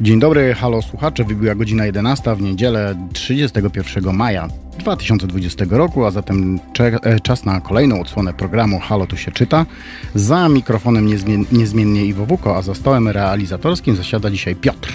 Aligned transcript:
Dzień 0.00 0.20
dobry, 0.20 0.54
halo 0.54 0.82
słuchacze. 0.82 1.24
Wybiła 1.24 1.54
godzina 1.54 1.86
11 1.86 2.34
w 2.34 2.42
niedzielę 2.42 3.08
31 3.12 4.14
maja 4.14 4.48
2020 4.78 5.64
roku, 5.70 6.04
a 6.04 6.10
zatem 6.10 6.60
e, 6.78 7.20
czas 7.20 7.44
na 7.44 7.60
kolejną 7.60 8.00
odsłonę 8.00 8.32
programu 8.34 8.78
Halo 8.78 9.06
tu 9.06 9.16
się 9.16 9.32
czyta. 9.32 9.66
Za 10.14 10.48
mikrofonem 10.48 11.06
niezmien 11.06 11.44
niezmiennie 11.52 12.04
Iwo 12.04 12.26
Wuko, 12.26 12.56
a 12.56 12.62
za 12.62 12.74
stołem 12.74 13.08
realizatorskim 13.08 13.96
zasiada 13.96 14.30
dzisiaj 14.30 14.54
Piotr. 14.56 14.92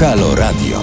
Halo 0.00 0.34
Radio. 0.34 0.82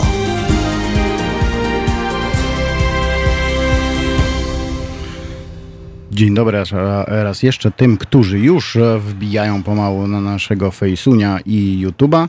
Dzień 6.11 6.33
dobry 6.33 6.63
raz 7.07 7.43
jeszcze 7.43 7.71
tym, 7.71 7.97
którzy 7.97 8.39
już 8.39 8.77
wbijają 8.99 9.63
pomału 9.63 10.07
na 10.07 10.21
naszego 10.21 10.71
Fejsunia 10.71 11.39
i 11.45 11.85
YouTube'a. 11.87 12.27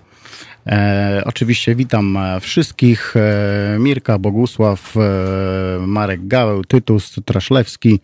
E, 0.67 1.23
oczywiście 1.25 1.75
witam 1.75 2.19
wszystkich. 2.41 3.14
E, 3.17 3.77
Mirka, 3.79 4.19
Bogusław, 4.19 4.95
e, 4.97 5.87
Marek 5.87 6.29
Gaweł, 6.29 6.64
Tytus 6.64 7.14
Traszlewski, 7.25 8.01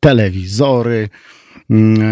telewizory, 0.00 1.08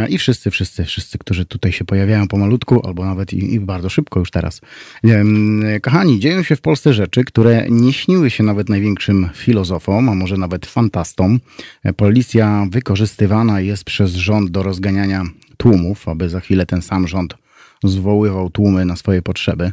I 0.08 0.18
wszyscy, 0.18 0.50
wszyscy, 0.50 0.84
wszyscy, 0.84 1.18
którzy 1.18 1.44
tutaj 1.44 1.72
się 1.72 1.84
pojawiają 1.84 2.28
pomalutku, 2.28 2.86
albo 2.86 3.04
nawet 3.04 3.32
i, 3.32 3.54
i, 3.54 3.60
bardzo 3.60 3.88
szybko 3.88 4.20
już 4.20 4.30
teraz. 4.30 4.60
Kochani, 5.82 6.20
dzieją 6.20 6.42
się 6.42 6.56
w 6.56 6.60
Polsce 6.60 6.94
rzeczy, 6.94 7.24
które 7.24 7.66
nie 7.70 7.92
śniły 7.92 8.30
się 8.30 8.44
nawet 8.44 8.68
największym 8.68 9.28
filozofom, 9.34 10.08
a 10.08 10.14
może 10.14 10.36
nawet 10.36 10.66
fantastom. 10.66 11.40
Policja 11.96 12.66
wykorzystywana 12.70 13.60
jest 13.60 13.84
przez 13.84 14.10
rząd 14.14 14.50
do 14.50 14.62
rozganiania 14.62 15.24
tłumów, 15.56 16.08
aby 16.08 16.28
za 16.28 16.40
chwilę 16.40 16.66
ten 16.66 16.82
sam 16.82 17.08
rząd 17.08 17.34
zwoływał 17.84 18.50
tłumy 18.50 18.84
na 18.84 18.96
swoje 18.96 19.22
potrzeby. 19.22 19.72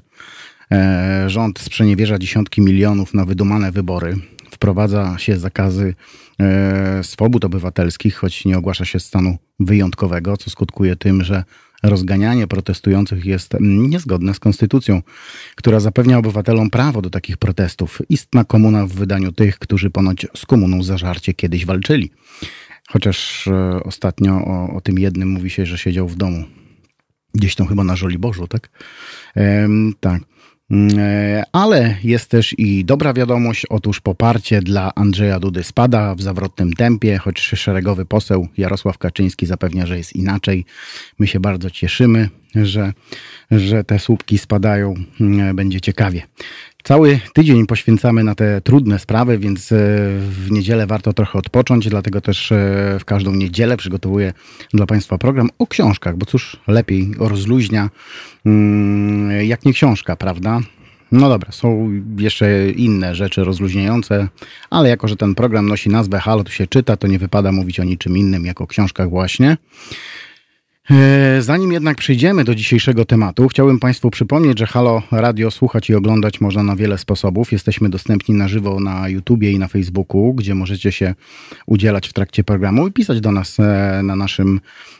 E, 0.71 1.23
rząd 1.27 1.59
sprzeniewierza 1.59 2.19
dziesiątki 2.19 2.61
milionów 2.61 3.14
na 3.14 3.25
wydumane 3.25 3.71
wybory. 3.71 4.16
Wprowadza 4.52 5.17
się 5.17 5.38
zakazy 5.38 5.95
swobód 7.02 7.45
obywatelskich, 7.45 8.16
choć 8.16 8.45
nie 8.45 8.58
ogłasza 8.58 8.86
się 8.86 9.00
stanu 9.00 9.38
wyjątkowego, 9.59 10.38
co 10.38 10.50
skutkuje 10.50 10.95
tym, 10.95 11.23
że 11.23 11.44
rozganianie 11.84 12.48
protestujących 12.48 13.26
jest 13.26 13.54
niezgodne 13.59 14.34
z 14.34 14.40
konstytucją, 14.40 15.02
która 15.56 15.80
zapewnia 15.80 16.17
obywatelom 16.17 16.70
prawo 16.70 17.02
do 17.02 17.10
takich 17.10 17.38
protestów. 17.38 18.02
Istna 18.10 18.44
komuna 18.44 18.86
w 18.86 18.92
wydaniu 18.92 19.32
tych, 19.32 19.60
którzy 19.60 19.90
ponoć 19.90 20.28
z 20.36 20.45
komuną 20.45 20.84
zażarcie 20.84 21.34
kiedyś 21.34 21.66
walczyli. 21.66 22.12
Chociaż 22.90 23.48
e, 23.48 23.84
ostatnio 23.84 24.45
o, 24.45 24.73
o 24.76 24.82
tym 24.82 25.00
jednym 25.00 25.30
mówi 25.30 25.50
się, 25.50 25.66
że 25.66 25.78
siedział 25.78 26.08
w 26.08 26.16
domu. 26.16 26.44
Gdzieś 27.34 27.56
tam 27.56 27.67
chyba 27.67 27.84
na 27.84 27.95
Żoliborzu, 27.95 28.48
tak? 28.48 28.70
Ehm, 29.36 29.94
tak. 30.00 30.22
Mm, 30.72 31.00
e, 31.00 31.44
ale 31.52 31.95
jest 32.04 32.30
też 32.30 32.55
i 32.58 32.86
dobra 32.86 33.14
wiadomość. 33.14 33.66
Otóż 33.70 33.99
poparcie 34.02 34.61
dla 34.61 34.92
Andrzeja 34.95 35.39
Dudy 35.39 35.64
spada 35.64 36.16
w 36.16 36.21
zawrotnym 36.21 36.73
tempie, 36.73 37.17
choć 37.17 37.39
szeregowy 37.39 38.05
poseł 38.05 38.48
Jarosław 38.58 38.98
Kaczyński 38.98 39.45
zapewnia, 39.45 39.86
że 39.86 39.98
jest 39.98 40.16
inaczej. 40.16 40.66
My 41.20 41.27
się 41.27 41.39
bardzo 41.39 41.70
cieszymy, 41.70 42.30
że, 42.55 42.93
że 43.52 43.83
te 43.83 43.99
słupki 43.99 44.38
spadają. 44.38 44.93
Mm, 45.21 45.55
będzie 45.55 45.82
ciekawie. 45.82 46.21
Cały 46.84 47.20
tydzień 47.34 47.66
poświęcamy 47.66 48.23
na 48.23 48.36
te 48.36 48.62
trudne 48.62 49.00
sprawy, 49.00 49.38
więc 49.38 49.72
e, 49.72 49.76
w 50.20 50.52
niedzielę 50.52 50.88
warto 50.88 51.14
trochę 51.14 51.40
odpocząć, 51.40 51.90
dlatego 51.90 52.22
też 52.22 52.52
e, 52.52 52.56
w 53.00 53.06
każdą 53.06 53.36
niedzielę 53.36 53.78
przygotowuję 53.78 54.34
dla 54.73 54.86
Państwa 54.86 55.17
program 55.17 55.50
o 55.60 55.67
książkach, 55.67 56.17
bo 56.17 56.26
cóż 56.26 56.58
lepiej 56.67 57.12
rozluźnia 57.17 57.90
mm, 58.45 59.45
jak 59.48 59.66
nie 59.66 59.73
książka, 59.73 60.16
prawda? 60.16 60.62
No 61.12 61.30
dobra, 61.30 61.52
są 61.52 61.92
jeszcze 62.17 62.70
inne 62.70 63.16
rzeczy 63.16 63.44
rozluźniające, 63.44 64.28
ale 64.70 64.90
jako, 64.90 65.08
że 65.08 65.16
ten 65.16 65.36
program 65.36 65.67
nosi 65.67 65.90
nazwę 65.90 66.20
Halo, 66.20 66.44
tu 66.44 66.52
się 66.52 66.67
czyta, 66.67 66.98
to 66.98 67.08
nie 67.08 67.20
wypada 67.20 67.52
mówić 67.52 67.80
o 67.80 67.84
niczym 67.84 68.17
innym, 68.17 68.46
jak 68.46 68.61
o 68.61 68.67
książkach 68.67 69.10
właśnie. 69.10 69.58
E, 70.92 71.42
zanim 71.42 71.72
jednak 71.72 71.98
przejdziemy 71.98 72.44
do 72.44 72.55
dzisiejszego 72.55 73.05
tematu, 73.05 73.48
chciałbym 73.48 73.80
Państwu 73.80 74.10
przypomnieć, 74.10 74.60
że 74.60 74.66
Halo 74.66 75.02
Radio 75.11 75.52
słuchać 75.52 75.89
i 75.89 75.95
oglądać 75.95 76.42
można 76.42 76.64
na 76.64 76.76
wiele 76.76 76.98
sposobów. 76.98 77.52
Jesteśmy 77.52 77.89
dostępni 77.89 78.36
na 78.36 78.48
żywo 78.48 78.80
na 78.80 79.10
YouTubie 79.10 79.52
i 79.52 79.60
na 79.60 79.67
Facebooku, 79.67 80.33
gdzie 80.33 80.55
możecie 80.55 80.92
się 80.92 81.16
udzielać 81.66 82.08
w 82.08 82.14
trakcie 82.14 82.44
programu 82.44 82.88
i 82.88 82.92
pisać 82.92 83.22
do 83.22 83.32
nas 83.32 83.60
e, 83.60 84.02
na 84.04 84.16
naszym 84.16 84.60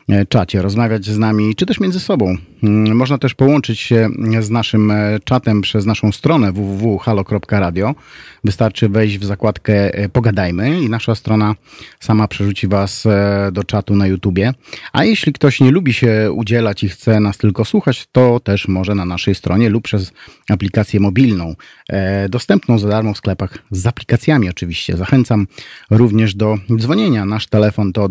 e, 0.10 0.26
czacie, 0.26 0.62
rozmawiać 0.62 1.06
z 1.06 1.18
nami, 1.18 1.56
czy 1.56 1.66
też 1.66 1.80
między 1.80 2.00
sobą. 2.00 2.38
Mm, 2.64 2.96
można 2.97 3.18
też 3.18 3.34
połączyć 3.34 3.80
się 3.80 4.09
z 4.40 4.50
naszym 4.50 4.94
czatem 5.24 5.62
przez 5.62 5.86
naszą 5.86 6.12
stronę 6.12 6.52
www.halo.radio. 6.52 7.96
Wystarczy 8.44 8.90
wejść 8.90 9.18
w 9.18 9.25
zakładkę 9.25 9.92
Pogadajmy 10.14 10.81
i 10.81 10.90
nasza 10.90 11.16
strona 11.16 11.56
sama 12.00 12.28
przerzuci 12.28 12.68
Was 12.68 13.08
do 13.52 13.64
czatu 13.64 13.96
na 13.96 14.08
YouTubie. 14.08 14.53
A 14.94 15.03
jeśli 15.03 15.34
ktoś 15.34 15.59
nie 15.59 15.72
lubi 15.72 15.94
się 15.94 16.31
udzielać 16.31 16.84
i 16.84 16.90
chce 16.90 17.19
nas 17.19 17.38
tylko 17.38 17.66
słuchać, 17.66 18.08
to 18.12 18.40
też 18.40 18.68
może 18.68 18.96
na 18.96 19.06
naszej 19.06 19.36
stronie 19.36 19.69
lub 19.69 19.84
przez 19.84 20.12
aplikację 20.50 21.00
mobilną, 21.00 21.56
e, 21.90 22.30
dostępną 22.30 22.80
za 22.80 22.88
darmo 22.88 23.14
w 23.14 23.18
sklepach 23.18 23.58
z 23.72 23.88
aplikacjami 23.88 24.50
oczywiście. 24.50 24.98
Zachęcam 24.98 25.48
również 25.92 26.36
do 26.36 26.58
dzwonienia. 26.78 27.25
Nasz 27.25 27.48
telefon 27.48 27.94
to 27.94 28.09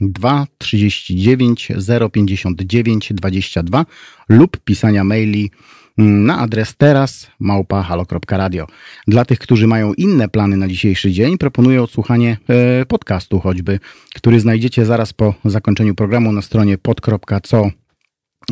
22 0.00 0.46
39 0.58 1.72
059 2.12 3.12
22 3.12 3.86
lub 4.28 4.56
pisania 4.64 5.04
maili 5.04 5.50
na 5.98 6.38
adres 6.38 6.76
teraz 6.76 7.30
małpa.halo.radio. 7.38 8.66
Dla 9.06 9.24
tych, 9.24 9.38
którzy 9.38 9.66
mają 9.66 9.94
inne 9.94 10.28
plany 10.28 10.56
na 10.56 10.68
dzisiejszy 10.68 11.12
dzień, 11.12 11.38
proponuję 11.38 11.82
odsłuchanie 11.82 12.36
e, 12.48 12.86
podcastu 12.86 13.40
choćby, 13.40 13.80
który 14.14 14.40
znajdziecie 14.40 14.86
zaraz 14.86 15.12
po 15.12 15.34
zakończeniu 15.44 15.94
programu 15.94 16.32
na 16.32 16.42
stronie 16.42 16.78
pod.co 16.78 17.70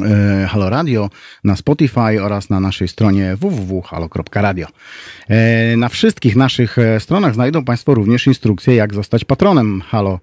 e, 0.03 0.47
Halo 0.51 0.71
Radio, 0.71 1.11
na 1.45 1.57
Spotify 1.57 2.23
oraz 2.23 2.51
na 2.51 2.61
naszej 2.61 2.89
stronie 2.89 3.37
www.halo.radio. 3.37 4.67
E, 5.29 5.77
na 5.77 5.89
wszystkich 5.89 6.37
naszych 6.37 6.77
stronach 6.99 7.35
znajdą 7.35 7.65
Państwo 7.65 7.95
również 7.95 8.27
instrukcje, 8.27 8.75
jak 8.75 8.95
zostać 8.95 9.25
patronem 9.25 9.81
Halo 9.81 10.21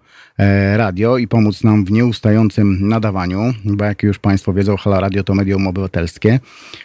radio 0.76 1.18
i 1.18 1.28
pomóc 1.28 1.64
nam 1.64 1.86
w 1.86 1.92
nieustającym 1.92 2.88
nadawaniu, 2.88 3.54
bo 3.66 3.86
jak 3.86 4.04
już 4.04 4.20
Państwo 4.20 4.54
wiedzą, 4.54 4.78
Hala 4.78 5.00
Radio 5.00 5.24
to 5.24 5.36
medium 5.36 5.68
obywatelskie, 5.68 6.40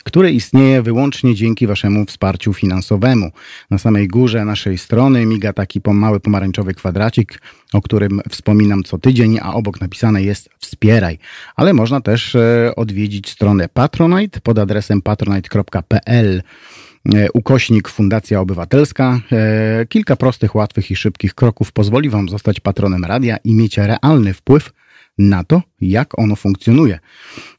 które 0.05 0.33
istnieje 0.33 0.83
wyłącznie 0.83 1.35
dzięki 1.35 1.67
Waszemu 1.67 2.05
wsparciu 2.05 2.55
finansowemu. 2.55 3.31
Na 3.71 3.79
samej 3.79 4.09
górze 4.09 4.45
naszej 4.45 4.79
strony 4.79 5.27
miga 5.27 5.53
taki 5.53 5.81
mały 5.93 6.21
pomarańczowy 6.21 6.75
kwadracik, 6.75 7.41
o 7.73 7.83
którym 7.83 8.21
wspominam 8.29 8.85
co 8.85 8.99
tydzień, 8.99 9.39
a 9.43 9.55
obok 9.55 9.81
napisane 9.81 10.23
jest 10.23 10.51
wspieraj. 10.59 11.19
Ale 11.57 11.73
można 11.73 12.01
też 12.01 12.35
e, 12.35 12.73
odwiedzić 12.77 13.31
stronę 13.31 13.69
Patronite 13.69 14.41
pod 14.41 14.59
adresem 14.59 15.03
patronite.pl 15.03 16.09
E, 16.09 16.43
ukośnik 17.35 17.89
Fundacja 17.89 18.41
Obywatelska. 18.41 19.21
E, 19.33 19.87
kilka 19.87 20.17
prostych, 20.17 20.55
łatwych 20.55 20.91
i 20.91 20.97
szybkich 20.97 21.35
kroków 21.35 21.73
pozwoli 21.73 22.09
Wam 22.09 22.29
zostać 22.29 22.61
patronem 22.61 23.05
radia 23.05 23.37
i 23.45 23.55
mieć 23.55 23.79
realny 23.79 24.35
wpływ 24.35 24.73
na 25.19 25.45
to, 25.45 25.63
jak 25.81 26.19
ono 26.19 26.37
funkcjonuje. 26.37 26.99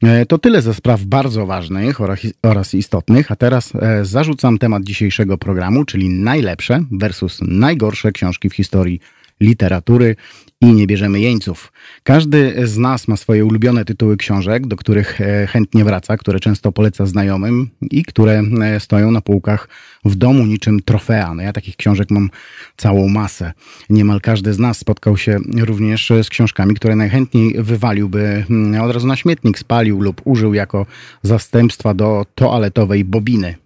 E, 0.02 0.26
to 0.26 0.38
tyle 0.38 0.62
ze 0.62 0.74
spraw 0.74 1.04
bardzo 1.04 1.46
ważnych 1.46 1.98
oraz 2.42 2.74
istotnych, 2.74 3.32
a 3.32 3.36
teraz 3.36 3.72
zarzucam 4.02 4.58
temat 4.58 4.82
dzisiejszego 4.82 5.38
programu, 5.38 5.84
czyli 5.84 6.08
najlepsze 6.08 6.84
versus 6.90 7.38
najgorsze 7.42 8.12
książki 8.12 8.50
w 8.50 8.54
historii 8.54 9.00
literatury 9.40 10.16
i 10.60 10.72
nie 10.72 10.86
bierzemy 10.86 11.20
jeńców. 11.20 11.72
Każdy 12.02 12.66
z 12.66 12.78
nas 12.78 13.08
ma 13.08 13.16
swoje 13.16 13.44
ulubione 13.44 13.84
tytuły 13.84 14.16
książek, 14.16 14.66
do 14.66 14.76
których 14.76 15.20
e, 15.20 15.46
chętnie 15.46 15.84
wraca, 15.84 16.16
które 16.16 16.40
często 16.40 16.72
poleca 16.72 17.06
znajomym 17.06 17.70
i 17.90 18.04
które 18.04 18.42
e, 18.62 18.80
stoją 18.80 19.10
na 19.10 19.20
półkach 19.20 19.68
w 20.04 20.14
domu 20.14 20.46
niczym 20.46 20.80
trofea. 20.82 21.34
No 21.34 21.42
ja 21.42 21.52
takich 21.52 21.76
książek 21.76 22.10
mam 22.10 22.30
całą 22.76 23.08
masę. 23.08 23.52
Niemal 23.90 24.20
każdy 24.20 24.52
z 24.52 24.58
nas 24.58 24.78
spotkał 24.78 25.16
się 25.16 25.38
również 25.58 26.12
z 26.22 26.28
książkami, 26.28 26.74
które 26.74 26.96
najchętniej 26.96 27.54
wywaliłby 27.58 28.44
mm, 28.50 28.82
od 28.82 28.92
razu 28.92 29.06
na 29.06 29.16
śmietnik, 29.16 29.58
spalił 29.58 30.00
lub 30.00 30.20
użył 30.24 30.54
jako 30.54 30.86
zastępstwa 31.22 31.94
do 31.94 32.26
toaletowej 32.34 33.04
bobiny. 33.04 33.59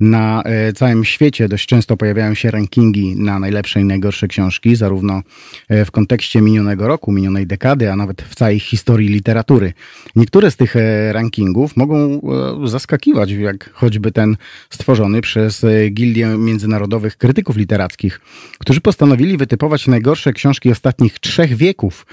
Na 0.00 0.42
e, 0.42 0.72
całym 0.72 1.04
świecie 1.04 1.48
dość 1.48 1.66
często 1.66 1.96
pojawiają 1.96 2.34
się 2.34 2.50
rankingi 2.50 3.16
na 3.16 3.38
najlepsze 3.38 3.80
i 3.80 3.84
najgorsze 3.84 4.28
książki, 4.28 4.76
zarówno 4.76 5.22
e, 5.68 5.84
w 5.84 5.90
kontekście 5.90 6.40
minionego 6.40 6.88
roku, 6.88 7.12
minionej 7.12 7.46
dekady, 7.46 7.90
a 7.90 7.96
nawet 7.96 8.22
w 8.22 8.34
całej 8.34 8.60
historii 8.60 9.08
literatury. 9.08 9.72
Niektóre 10.16 10.50
z 10.50 10.56
tych 10.56 10.76
e, 10.76 11.12
rankingów 11.12 11.76
mogą 11.76 12.20
zaskakiwać, 12.64 13.30
jak 13.30 13.70
choćby 13.72 14.12
ten 14.12 14.36
stworzony 14.70 15.20
przez 15.20 15.66
Gildię 15.90 16.26
Międzynarodowych 16.26 17.16
Krytyków 17.16 17.56
Literackich, 17.56 18.20
którzy 18.58 18.80
postanowili 18.80 19.36
wytypować 19.36 19.86
najgorsze 19.86 20.32
książki 20.32 20.70
ostatnich 20.70 21.18
trzech 21.18 21.56
wieków. 21.56 22.06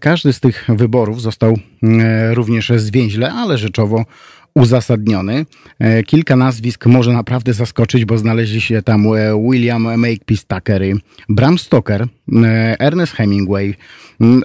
Każdy 0.00 0.32
z 0.32 0.40
tych 0.40 0.66
wyborów 0.68 1.22
został 1.22 1.58
również 2.32 2.72
zwięźle, 2.76 3.32
ale 3.32 3.58
rzeczowo 3.58 4.04
uzasadniony. 4.54 5.46
E, 5.78 6.02
kilka 6.02 6.36
nazwisk 6.36 6.86
może 6.86 7.12
naprawdę 7.12 7.52
zaskoczyć, 7.52 8.04
bo 8.04 8.18
znaleźli 8.18 8.60
się 8.60 8.82
tam 8.82 9.06
e, 9.06 9.42
William 9.50 9.82
Makepeace 9.82 10.44
Tuckery, 10.48 10.96
Bram 11.28 11.58
Stoker, 11.58 12.02
e, 12.02 12.80
Ernest 12.80 13.12
Hemingway, 13.12 13.74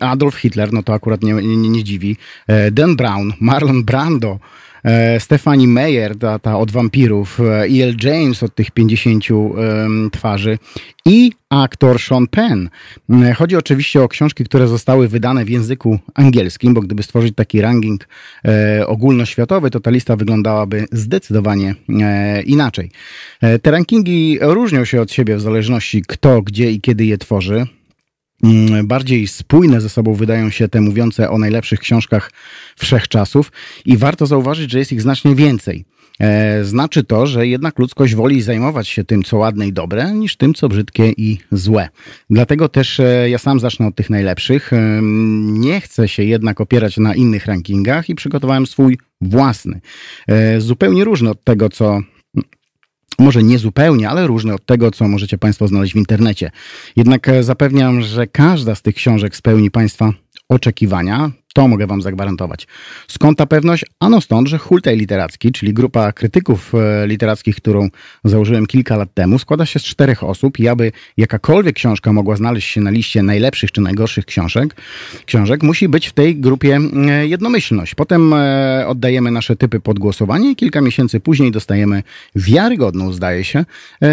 Adolf 0.01 0.35
Hitler, 0.35 0.73
no 0.73 0.83
to 0.83 0.93
akurat 0.93 1.23
nie, 1.23 1.33
nie, 1.33 1.69
nie 1.69 1.83
dziwi, 1.83 2.17
Dan 2.71 2.95
Brown, 2.95 3.33
Marlon 3.39 3.83
Brando, 3.83 4.39
Stephanie 5.19 5.67
Meyer, 5.67 6.17
ta, 6.17 6.39
ta 6.39 6.57
od 6.57 6.71
wampirów, 6.71 7.39
E.L. 7.39 7.95
James 8.03 8.43
od 8.43 8.55
tych 8.55 8.71
50 8.71 9.25
twarzy 10.11 10.57
i 11.05 11.31
aktor 11.49 11.99
Sean 11.99 12.27
Penn. 12.27 12.69
E, 13.09 13.33
chodzi 13.33 13.55
oczywiście 13.55 14.03
o 14.03 14.07
książki, 14.07 14.43
które 14.43 14.67
zostały 14.67 15.07
wydane 15.07 15.45
w 15.45 15.49
języku 15.49 15.99
angielskim, 16.13 16.73
bo 16.73 16.81
gdyby 16.81 17.03
stworzyć 17.03 17.35
taki 17.35 17.61
ranking 17.61 18.07
e, 18.45 18.87
ogólnoświatowy, 18.87 19.71
to 19.71 19.79
ta 19.79 19.91
lista 19.91 20.15
wyglądałaby 20.15 20.85
zdecydowanie 20.91 21.75
e, 21.89 22.41
inaczej. 22.41 22.91
E, 23.41 23.59
te 23.59 23.71
rankingi 23.71 24.37
różnią 24.41 24.85
się 24.85 25.01
od 25.01 25.11
siebie 25.11 25.35
w 25.35 25.41
zależności 25.41 26.01
kto, 26.07 26.41
gdzie 26.41 26.71
i 26.71 26.81
kiedy 26.81 27.05
je 27.05 27.17
tworzy. 27.17 27.67
Mm, 28.43 28.87
bardziej 28.87 29.27
spójne 29.27 29.81
ze 29.81 29.89
sobą 29.89 30.13
wydają 30.13 30.49
się 30.49 30.67
te 30.67 30.81
mówiące 30.81 31.29
o 31.29 31.37
najlepszych 31.37 31.79
książkach 31.79 32.31
wszechczasów 32.77 33.51
i 33.85 33.97
warto 33.97 34.25
zauważyć, 34.25 34.71
że 34.71 34.79
jest 34.79 34.91
ich 34.91 35.01
znacznie 35.01 35.35
więcej. 35.35 35.85
E, 36.19 36.63
znaczy 36.63 37.03
to, 37.03 37.27
że 37.27 37.47
jednak 37.47 37.79
ludzkość 37.79 38.15
woli 38.15 38.41
zajmować 38.41 38.87
się 38.87 39.03
tym, 39.03 39.23
co 39.23 39.37
ładne 39.37 39.67
i 39.67 39.73
dobre, 39.73 40.11
niż 40.11 40.37
tym, 40.37 40.53
co 40.53 40.69
brzydkie 40.69 41.11
i 41.17 41.37
złe. 41.51 41.89
Dlatego 42.29 42.69
też 42.69 42.99
e, 42.99 43.29
ja 43.29 43.37
sam 43.37 43.59
zacznę 43.59 43.87
od 43.87 43.95
tych 43.95 44.09
najlepszych. 44.09 44.73
E, 44.73 44.99
nie 45.43 45.81
chcę 45.81 46.07
się 46.07 46.23
jednak 46.23 46.61
opierać 46.61 46.97
na 46.97 47.15
innych 47.15 47.45
rankingach 47.45 48.09
i 48.09 48.15
przygotowałem 48.15 48.67
swój 48.67 48.97
własny. 49.21 49.81
Zupełnie 50.57 51.03
różny 51.03 51.29
od 51.29 51.43
tego, 51.43 51.69
co 51.69 52.01
może 53.19 53.43
nie 53.43 53.59
zupełnie, 53.59 54.09
ale 54.09 54.27
różne 54.27 54.55
od 54.55 54.65
tego, 54.65 54.91
co 54.91 55.07
możecie 55.07 55.37
Państwo 55.37 55.67
znaleźć 55.67 55.93
w 55.93 55.97
internecie. 55.97 56.51
Jednak 56.95 57.29
e, 57.29 57.43
zapewniam, 57.43 58.01
że 58.01 58.27
każda 58.27 58.75
z 58.75 58.81
tych 58.81 58.95
książek 58.95 59.35
spełni 59.35 59.71
Państwa 59.71 60.13
oczekiwania. 60.49 61.31
To 61.53 61.67
mogę 61.67 61.87
Wam 61.87 62.01
zagwarantować. 62.01 62.67
Skąd 63.07 63.37
ta 63.37 63.45
pewność? 63.45 63.85
Ano 63.99 64.21
stąd, 64.21 64.47
że 64.47 64.57
Hultaj 64.57 64.97
Literacki, 64.97 65.51
czyli 65.51 65.73
grupa 65.73 66.11
krytyków 66.11 66.75
e, 66.75 67.07
literackich, 67.07 67.55
którą 67.55 67.89
założyłem 68.23 68.65
kilka 68.65 68.95
lat 68.95 69.13
temu, 69.13 69.39
składa 69.39 69.65
się 69.65 69.79
z 69.79 69.83
czterech 69.83 70.23
osób 70.23 70.59
i 70.59 70.67
aby 70.67 70.91
jakakolwiek 71.17 71.75
książka 71.75 72.13
mogła 72.13 72.35
znaleźć 72.35 72.69
się 72.69 72.81
na 72.81 72.89
liście 72.89 73.23
najlepszych 73.23 73.71
czy 73.71 73.81
najgorszych 73.81 74.25
książek, 74.25 74.75
książek 75.25 75.63
musi 75.63 75.89
być 75.89 76.07
w 76.07 76.13
tej 76.13 76.35
grupie 76.35 76.79
e, 77.09 77.27
jednomyślność. 77.27 77.95
Potem 77.95 78.33
e, 78.33 78.87
oddajemy 78.87 79.31
nasze 79.31 79.55
typy 79.55 79.79
pod 79.79 79.99
głosowanie 79.99 80.51
i 80.51 80.55
kilka 80.55 80.81
miesięcy 80.81 81.19
później 81.19 81.51
dostajemy 81.51 82.03
wiarygodną, 82.35 83.13
zdaje 83.13 83.43
się, 83.43 83.65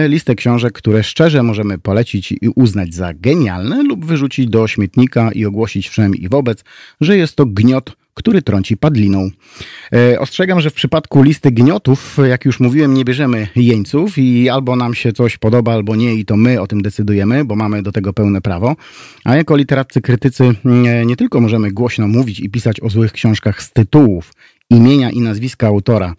listę 0.09 0.35
książek, 0.35 0.73
które 0.73 1.03
szczerze 1.03 1.43
możemy 1.43 1.79
polecić 1.79 2.33
i 2.33 2.49
uznać 2.55 2.95
za 2.95 3.15
genialne 3.15 3.83
lub 3.83 4.05
wyrzucić 4.05 4.47
do 4.47 4.69
śmietnika 4.69 5.33
i 5.33 5.45
ogłosić 5.45 5.89
wszem 5.89 6.15
i 6.15 6.29
wobec, 6.29 6.65
że 7.01 7.17
jest 7.17 7.26
to 7.35 7.47
gniot, 7.47 7.97
który 8.15 8.43
trąci 8.43 8.77
padliną. 8.77 9.31
E, 9.93 10.21
ostrzegam, 10.21 10.61
że 10.61 10.71
w 10.71 10.75
przypadku 10.75 11.23
listy 11.23 11.51
gniotów, 11.51 12.19
jak 12.29 12.45
już 12.45 12.61
mówiłem, 12.61 12.95
nie 12.95 13.05
bierzemy 13.05 13.49
jeńców 13.57 14.19
i 14.19 14.49
albo 14.49 14.77
nam 14.77 14.95
się 14.95 15.13
coś 15.13 15.37
podoba, 15.39 15.73
albo 15.73 15.97
nie 15.97 16.15
i 16.15 16.25
to 16.25 16.37
my 16.37 16.61
o 16.61 16.67
tym 16.67 16.83
decydujemy, 16.83 17.45
bo 17.45 17.57
mamy 17.57 17.83
do 17.83 17.93
tego 17.93 18.13
pełne 18.13 18.41
prawo. 18.41 18.77
A 19.25 19.37
jako 19.37 19.57
literaccy 19.57 20.01
krytycy 20.01 20.55
nie, 20.65 21.07
nie 21.07 21.17
tylko 21.17 21.41
możemy 21.41 21.73
głośno 21.73 22.09
mówić 22.09 22.41
i 22.41 22.51
pisać 22.51 22.81
o 22.81 22.91
złych 22.91 23.13
książkach 23.13 23.63
z 23.63 23.73
tytułów, 23.73 24.33
imienia 24.71 25.11
i 25.11 25.21
nazwiska 25.21 25.67
autora 25.67 26.15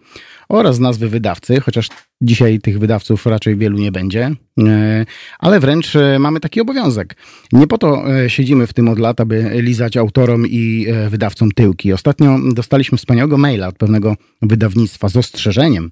oraz 0.48 0.78
nazwy 0.78 1.08
wydawcy, 1.08 1.60
chociaż 1.60 1.88
Dzisiaj 2.22 2.58
tych 2.58 2.78
wydawców 2.78 3.26
raczej 3.26 3.56
wielu 3.56 3.78
nie 3.78 3.92
będzie, 3.92 4.30
e, 4.60 5.06
ale 5.38 5.60
wręcz 5.60 5.96
e, 5.96 6.18
mamy 6.18 6.40
taki 6.40 6.60
obowiązek. 6.60 7.16
Nie 7.52 7.66
po 7.66 7.78
to 7.78 8.14
e, 8.16 8.30
siedzimy 8.30 8.66
w 8.66 8.72
tym 8.72 8.88
od 8.88 8.98
lat, 8.98 9.20
aby 9.20 9.50
lizać 9.54 9.96
autorom 9.96 10.46
i 10.46 10.86
wydawcom 11.08 11.52
tyłki. 11.52 11.92
Ostatnio 11.92 12.38
dostaliśmy 12.54 12.98
wspaniałego 12.98 13.38
maila 13.38 13.68
od 13.68 13.76
pewnego 13.76 14.16
wydawnictwa 14.42 15.08
z 15.08 15.16
ostrzeżeniem 15.16 15.90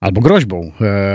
albo 0.00 0.20
groźbą, 0.20 0.72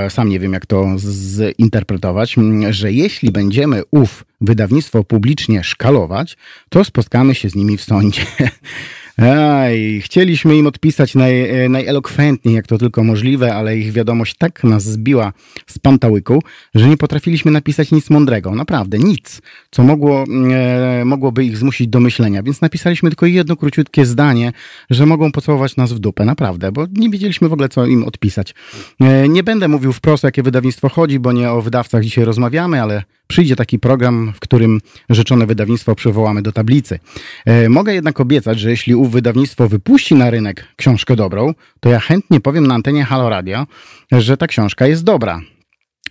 sam 0.10 0.30
nie 0.30 0.40
wiem 0.40 0.54
jak 0.54 0.66
to 0.66 0.96
zinterpretować, 0.98 2.36
że 2.70 2.92
jeśli 2.92 3.32
będziemy 3.32 3.84
ów 3.92 4.26
wydawnictwo 4.42 5.04
publicznie 5.04 5.64
szkalować, 5.64 6.38
to 6.70 6.84
spotkamy 6.84 7.36
się 7.36 7.50
z 7.50 7.56
nimi 7.56 7.78
w 7.78 7.84
sądzie. 7.84 8.22
Aj, 9.18 10.02
chcieliśmy 10.02 10.58
im 10.58 10.68
odpisać 10.68 11.16
naj, 11.16 11.64
e, 11.66 11.70
najelokwentniej, 11.70 12.56
jak 12.56 12.68
to 12.68 12.78
tylko 12.78 13.04
możliwe, 13.04 13.56
ale 13.56 13.78
ich 13.78 13.92
wiadomość 13.92 14.36
tak 14.38 14.64
nas 14.64 14.84
zbiła 14.84 15.34
z 15.68 15.80
pantałyku, 15.80 16.44
że 16.76 16.90
nie 16.90 16.98
potrafiliśmy 16.98 17.52
napisać 17.52 17.92
nic 17.92 18.10
mądrego. 18.10 18.56
Naprawdę, 18.56 19.00
nic, 19.00 19.42
co 19.72 19.84
mogło, 19.84 20.24
e, 20.52 21.06
mogłoby 21.06 21.46
ich 21.46 21.58
zmusić 21.58 21.88
do 21.88 22.00
myślenia. 22.00 22.44
Więc 22.44 22.62
napisaliśmy 22.62 23.10
tylko 23.10 23.26
jedno 23.26 23.56
króciutkie 23.56 24.06
zdanie, 24.06 24.52
że 24.90 25.06
mogą 25.06 25.32
pocałować 25.32 25.76
nas 25.76 25.94
w 25.94 26.00
dupę. 26.00 26.26
Naprawdę, 26.26 26.72
bo 26.72 26.86
nie 26.94 27.10
wiedzieliśmy 27.10 27.50
w 27.50 27.54
ogóle, 27.54 27.70
co 27.70 27.86
im 27.86 28.04
odpisać. 28.04 28.56
E, 29.02 29.30
nie 29.30 29.44
będę 29.44 29.68
mówił 29.68 29.94
wprost, 29.94 30.24
jakie 30.24 30.44
wydawnictwo 30.44 30.90
chodzi, 30.90 31.20
bo 31.20 31.32
nie 31.32 31.52
o 31.52 31.62
wydawcach 31.62 32.04
dzisiaj 32.04 32.26
rozmawiamy, 32.26 32.82
ale 32.82 33.04
przyjdzie 33.28 33.56
taki 33.56 33.80
program, 33.80 34.34
w 34.36 34.40
którym 34.40 34.82
rzeczone 35.10 35.46
wydawnictwo 35.46 35.96
przywołamy 35.96 36.42
do 36.42 36.52
tablicy. 36.52 37.00
E, 37.46 37.70
mogę 37.70 37.94
jednak 37.94 38.20
obiecać, 38.20 38.60
że 38.60 38.70
jeśli 38.70 38.96
wydawnictwo 39.08 39.70
wypuści 39.70 40.16
na 40.16 40.30
rynek 40.30 40.68
książkę 40.76 41.16
dobrą, 41.16 41.54
to 41.80 41.90
ja 41.90 42.00
chętnie 42.00 42.40
powiem 42.40 42.68
na 42.68 42.76
antenie 42.76 43.06
Halo 43.06 43.30
Radio, 43.30 43.66
że 44.12 44.38
ta 44.38 44.48
książka 44.48 44.88
jest 44.88 45.04
dobra. 45.04 45.42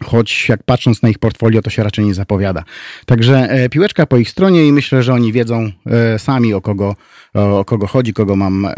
Choć 0.04 0.48
jak 0.48 0.62
patrząc 0.62 1.02
na 1.02 1.08
ich 1.08 1.18
portfolio, 1.18 1.62
to 1.62 1.70
się 1.70 1.84
raczej 1.84 2.04
nie 2.04 2.14
zapowiada. 2.14 2.64
Także 3.06 3.50
e, 3.50 3.68
piłeczka 3.68 4.06
po 4.06 4.16
ich 4.16 4.30
stronie 4.30 4.66
i 4.66 4.72
myślę, 4.72 5.02
że 5.02 5.14
oni 5.14 5.32
wiedzą 5.32 5.70
e, 5.86 6.18
sami 6.18 6.54
o 6.54 6.60
kogo, 6.60 6.96
o 7.34 7.64
kogo 7.64 7.86
chodzi, 7.86 8.12
kogo 8.12 8.36
mam 8.36 8.68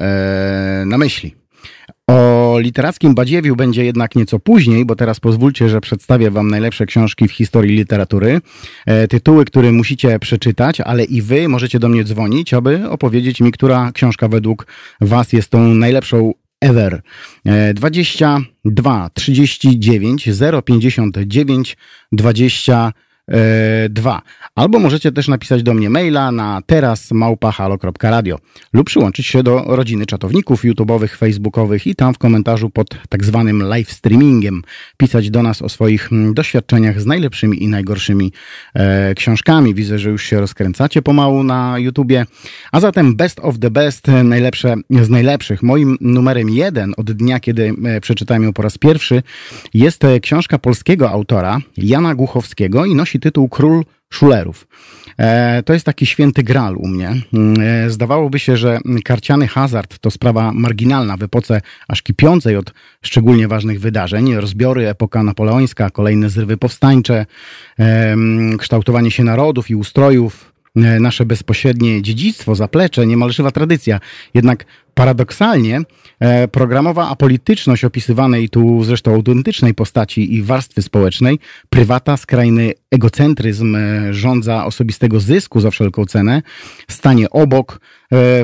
na 0.87 0.99
myśli. 0.99 1.46
O 2.07 2.59
literackim 2.59 3.15
badziewiu 3.15 3.57
będzie 3.57 3.85
jednak 3.85 4.17
nieco 4.17 4.39
później, 4.39 4.85
bo 4.85 4.97
teraz 4.97 5.21
pozwólcie, 5.21 5.69
że 5.69 5.81
przedstawię 5.81 6.31
Wam 6.31 6.49
najlepsze 6.49 6.87
książki 6.87 7.29
w 7.29 7.33
historii 7.33 7.77
literatury. 7.77 8.41
E, 8.87 9.09
tytuły, 9.09 9.45
które 9.45 9.73
musicie 9.73 10.19
przeczytać, 10.19 10.81
ale 10.81 11.05
i 11.05 11.23
Wy 11.23 11.49
możecie 11.49 11.79
do 11.79 11.89
mnie 11.89 12.05
dzwonić, 12.05 12.55
aby 12.55 12.89
opowiedzieć 12.89 13.41
mi, 13.41 13.53
która 13.53 13.93
książka 13.93 14.29
według 14.29 14.67
Was 15.01 15.33
jest 15.33 15.51
tą 15.51 15.75
najlepszą 15.75 16.33
ever. 16.61 17.03
22 17.75 19.11
39 19.15 20.29
059 20.65 21.77
20 22.13 22.93
2. 23.89 24.23
Albo 24.55 24.79
możecie 24.79 25.13
też 25.13 25.29
napisać 25.29 25.63
do 25.63 25.75
mnie 25.75 25.91
maila 25.91 26.33
na 26.33 26.63
teraz 26.67 27.11
małpahalo.radio 27.11 28.39
lub 28.73 28.87
przyłączyć 28.87 29.27
się 29.27 29.43
do 29.43 29.65
rodziny 29.67 30.07
czatowników 30.07 30.65
YouTube'owych, 30.65 31.17
Facebookowych 31.17 31.87
i 31.87 31.95
tam 31.95 32.15
w 32.15 32.19
komentarzu 32.19 32.71
pod 32.71 32.89
tak 33.09 33.25
zwanym 33.25 33.63
live 33.63 33.93
streamingiem 33.93 34.63
pisać 34.97 35.31
do 35.31 35.43
nas 35.43 35.63
o 35.63 35.69
swoich 35.69 36.13
mm, 36.13 36.35
doświadczeniach 36.35 37.01
z 37.01 37.07
najlepszymi 37.07 37.63
i 37.63 37.69
najgorszymi 37.69 38.33
e, 38.75 39.15
książkami. 39.15 39.75
Widzę, 39.75 39.99
że 39.99 40.11
już 40.11 40.23
się 40.23 40.41
rozkręcacie 40.41 41.03
pomału 41.03 41.45
na 41.45 41.79
YouTubie. 41.79 42.27
A 42.73 42.81
zatem 42.81 43.17
best 43.17 43.41
of 43.41 43.59
the 43.59 43.71
best, 43.71 44.07
najlepsze 44.25 44.75
z 45.03 45.11
najlepszych. 45.11 45.63
Moim 45.63 45.97
numerem 46.01 46.51
jeden 46.51 46.95
od 46.97 47.13
dnia, 47.13 47.41
kiedy 47.41 47.75
e, 47.85 48.01
przeczytałem 48.01 48.43
ją 48.43 48.53
po 48.53 48.63
raz 48.63 48.79
pierwszy, 48.79 49.23
jest 49.75 50.05
e, 50.05 50.21
książka 50.21 50.59
polskiego 50.59 51.11
autora 51.11 51.59
Jana 51.77 52.15
Głuchowskiego 52.15 52.85
i 52.85 52.95
nosi 52.95 53.16
nosi 53.17 53.21
tytuł 53.21 53.49
Król 53.49 53.85
szulerów. 54.11 54.67
E, 55.19 55.63
to 55.63 55.73
jest 55.73 55.87
taki 55.87 56.07
święty 56.07 56.43
gral 56.43 56.77
u 56.77 56.89
mnie. 56.89 57.15
Mm, 57.33 57.61
e, 57.61 57.91
zdawałoby 57.91 58.39
się, 58.39 58.57
że 58.57 58.79
karciany 59.05 59.49
hazard 59.49 59.99
to 59.99 60.11
sprawa 60.11 60.53
marginalna 60.53 61.17
w 61.17 61.23
epoce 61.23 61.61
aż 61.89 62.03
kipiącej 62.03 62.57
od 62.57 62.73
szczególnie 63.03 63.49
ważnych 63.49 63.81
wydarzeń. 63.81 64.35
Rozbiory, 64.35 64.89
epoka 64.89 65.23
napoleońska, 65.23 65.91
kolejne 65.91 66.31
zrywy 66.31 66.57
powstańcze, 66.57 67.27
kształtowanie 68.59 69.11
się 69.11 69.25
narodów 69.25 69.71
i 69.71 69.75
ustrojów, 69.75 70.57
E, 70.77 71.01
nasze 71.01 71.27
bezpośrednie 71.27 72.03
dziedzictwo, 72.03 72.55
zaplecze, 72.55 73.07
niemal 73.07 73.33
żywa 73.33 73.51
tradycja. 73.51 74.01
Jednak 74.35 74.65
paradoksalnie 74.97 75.81
e, 76.21 76.49
programowa 76.49 77.09
apolityczność 77.09 77.85
opisywanej 77.85 78.49
tu 78.49 78.85
zresztą 78.85 79.15
autentycznej 79.15 79.75
postaci 79.75 80.35
i 80.35 80.43
warstwy 80.43 80.83
społecznej, 80.83 81.39
prywata, 81.71 82.17
skrajny 82.17 82.73
egocentryzm, 82.91 83.77
e, 83.77 84.15
rządza 84.15 84.65
osobistego 84.65 85.21
zysku 85.21 85.61
za 85.61 85.71
wszelką 85.71 86.05
cenę, 86.05 86.43
stanie 86.91 87.31
obok 87.31 87.81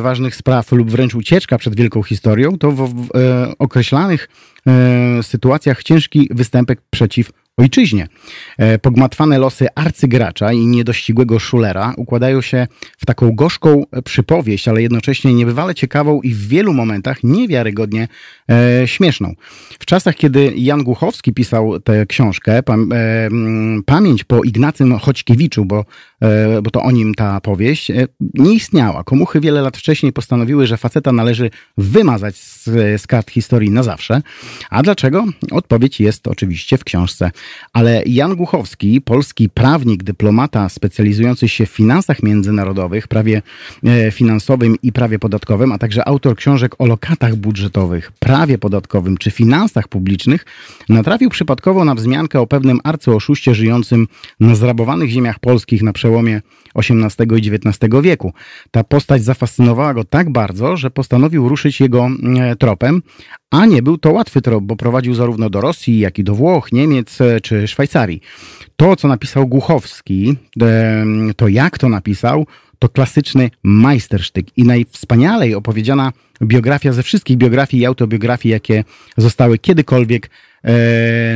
ważnych 0.01 0.37
spraw 0.37 0.73
lub 0.73 0.91
wręcz 0.91 1.15
ucieczka 1.15 1.59
przed 1.59 1.77
wielką 1.77 2.03
historią, 2.03 2.59
to 2.59 2.73
w 2.73 3.09
określanych 3.59 4.29
sytuacjach 5.23 5.83
ciężki 5.83 6.29
występek 6.31 6.81
przeciw 6.91 7.31
ojczyźnie. 7.57 8.09
E, 8.59 8.79
pogmatwane 8.79 9.39
losy 9.39 9.67
arcygracza 9.75 10.53
i 10.53 10.59
niedościgłego 10.59 11.39
szulera 11.39 11.95
układają 11.97 12.41
się 12.41 12.67
w 12.99 13.07
taką 13.07 13.33
gorzką 13.33 13.85
przypowieść, 14.05 14.69
ale 14.69 14.83
jednocześnie 14.83 15.35
niebywale 15.35 15.75
ciekawą 15.75 16.21
i 16.21 16.35
w 16.35 16.49
wielu 16.49 16.73
momentach 16.73 17.25
niewiarygodnie 17.25 18.09
e, 18.51 18.89
śmieszną. 18.89 19.35
W 19.79 19.87
czasach, 19.87 20.17
kiedy 20.17 20.53
Jan 20.57 20.85
Głuchowski 20.85 21.33
pisał 21.33 21.81
tę 21.81 22.07
książkę, 22.07 22.63
pam, 22.63 22.93
e, 22.93 23.29
pamięć 23.87 24.25
po 24.25 24.45
Ignacym 24.45 24.99
Choćkiewiczu, 24.99 25.65
bo, 25.65 25.81
e, 25.81 25.85
bo 26.63 26.71
to 26.71 26.83
o 26.83 26.91
nim 26.91 27.15
ta 27.15 27.41
powieść, 27.41 27.91
e, 27.91 28.07
nie 28.35 28.55
istniała. 28.55 29.05
Komuchy 29.05 29.41
wiele 29.41 29.63
lat 29.63 29.77
wcześniej 29.77 30.13
postanowiły, 30.13 30.67
że 30.67 30.77
faceta 30.77 31.13
należy 31.13 31.51
wymazać 31.79 32.37
z, 32.37 32.65
z 33.03 33.07
kart 33.07 33.31
historii 33.31 33.71
na 33.71 33.83
zawsze. 33.83 34.23
A 34.71 34.83
dlaczego? 34.83 35.25
Odpowiedź 35.51 36.01
jest 36.01 36.29
oczywiście 36.29 36.79
w 36.79 36.85
książce 36.85 37.31
ale 37.73 38.03
Jan 38.07 38.37
Głuchowski, 38.37 39.01
polski 39.01 39.49
prawnik, 39.49 40.03
dyplomata 40.03 40.69
specjalizujący 40.69 41.49
się 41.49 41.67
w 41.67 41.71
finansach 41.71 42.23
międzynarodowych, 42.23 43.09
prawie 43.09 43.43
e, 43.85 44.11
finansowym 44.11 44.77
i 44.83 44.93
prawie 44.93 45.19
podatkowym, 45.19 45.73
a 45.73 45.79
także 45.79 46.09
autor 46.09 46.37
książek 46.37 46.75
o 46.79 46.87
lokatach 46.87 47.37
budżetowych, 47.37 48.13
prawie 48.19 48.59
podatkowym 48.59 49.17
czy 49.17 49.31
finansach 49.31 49.89
publicznych, 49.89 50.45
natrafił 50.89 51.31
przypadkowo 51.31 51.85
na 51.85 51.95
wzmiankę 51.95 52.41
o 52.41 52.47
pewnym 52.47 52.81
arcyoszuście 52.85 53.55
żyjącym 53.55 54.09
na 54.41 54.55
zrabowanych 54.55 55.11
ziemiach 55.11 55.39
polskich 55.39 55.83
na 55.83 55.93
przełomie 55.93 56.12
XVIII 56.19 57.47
i 57.47 57.51
XIX 57.55 58.03
wieku. 58.03 58.33
Ta 58.71 58.85
postać 58.85 59.25
zafascynowała 59.25 59.95
go 59.95 60.05
tak 60.05 60.31
bardzo, 60.31 60.77
że 60.77 60.91
postanowił 60.91 61.49
ruszyć 61.49 61.81
jego 61.81 62.09
e, 62.41 62.57
tropem, 62.57 63.03
a 63.51 63.67
nie 63.67 63.83
był 63.83 63.99
to 63.99 64.13
łatwy 64.13 64.43
trop, 64.43 64.65
bo 64.65 64.77
prowadził 64.77 65.15
zarówno 65.15 65.51
do 65.51 65.61
Rosji, 65.61 65.99
jak 65.99 66.19
i 66.19 66.25
do 66.25 66.35
Włoch, 66.35 66.73
Niemiec 66.73 67.21
e, 67.21 67.41
czy 67.41 67.69
Szwajcarii. 67.69 68.21
To, 68.77 68.97
co 68.97 69.09
napisał 69.09 69.47
Głuchowski, 69.47 70.37
e, 70.63 71.05
to 71.37 71.49
jak 71.49 71.79
to 71.79 71.89
napisał, 71.89 72.47
to 72.83 72.89
klasyczny 72.89 73.51
majstersztyk 73.63 74.47
i 74.57 74.65
najwspanialej 74.65 75.55
opowiedziana 75.55 76.13
biografia 76.43 76.93
ze 76.93 77.03
wszystkich 77.03 77.37
biografii 77.37 77.83
i 77.83 77.87
autobiografii, 77.87 78.53
jakie 78.53 78.85
zostały 79.17 79.59
kiedykolwiek 79.59 80.31
e, 80.65 80.73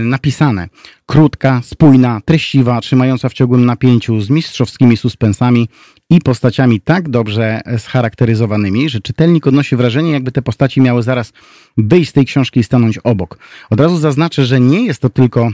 napisane. 0.02 0.68
Krótka, 1.06 1.60
spójna, 1.64 2.20
treściwa, 2.24 2.80
trzymająca 2.80 3.28
w 3.28 3.32
ciągłym 3.32 3.66
napięciu, 3.66 4.20
z 4.20 4.30
mistrzowskimi 4.30 4.96
suspensami 4.96 5.68
i 6.10 6.20
postaciami 6.20 6.80
tak 6.80 7.08
dobrze 7.08 7.60
scharakteryzowanymi, 7.78 8.88
że 8.88 9.00
czytelnik 9.00 9.46
odnosi 9.46 9.76
wrażenie, 9.76 10.12
jakby 10.12 10.32
te 10.32 10.42
postaci 10.42 10.80
miały 10.80 11.02
zaraz 11.02 11.32
wyjść 11.76 12.10
z 12.10 12.12
tej 12.12 12.24
książki 12.24 12.60
i 12.60 12.64
stanąć 12.64 12.98
obok. 12.98 13.38
Od 13.70 13.80
razu 13.80 13.98
zaznaczę, 13.98 14.46
że 14.46 14.60
nie 14.60 14.86
jest 14.86 15.02
to 15.02 15.10
tylko 15.10 15.50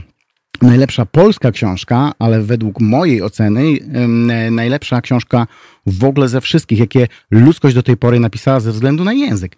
najlepsza 0.61 1.05
polska 1.05 1.51
książka, 1.51 2.11
ale 2.19 2.41
według 2.41 2.79
mojej 2.79 3.21
oceny 3.21 3.77
najlepsza 4.51 5.01
książka 5.01 5.47
w 5.85 6.03
ogóle 6.03 6.29
ze 6.29 6.41
wszystkich, 6.41 6.79
jakie 6.79 7.07
ludzkość 7.31 7.75
do 7.75 7.83
tej 7.83 7.97
pory 7.97 8.19
napisała 8.19 8.59
ze 8.59 8.71
względu 8.71 9.03
na 9.03 9.13
język. 9.13 9.55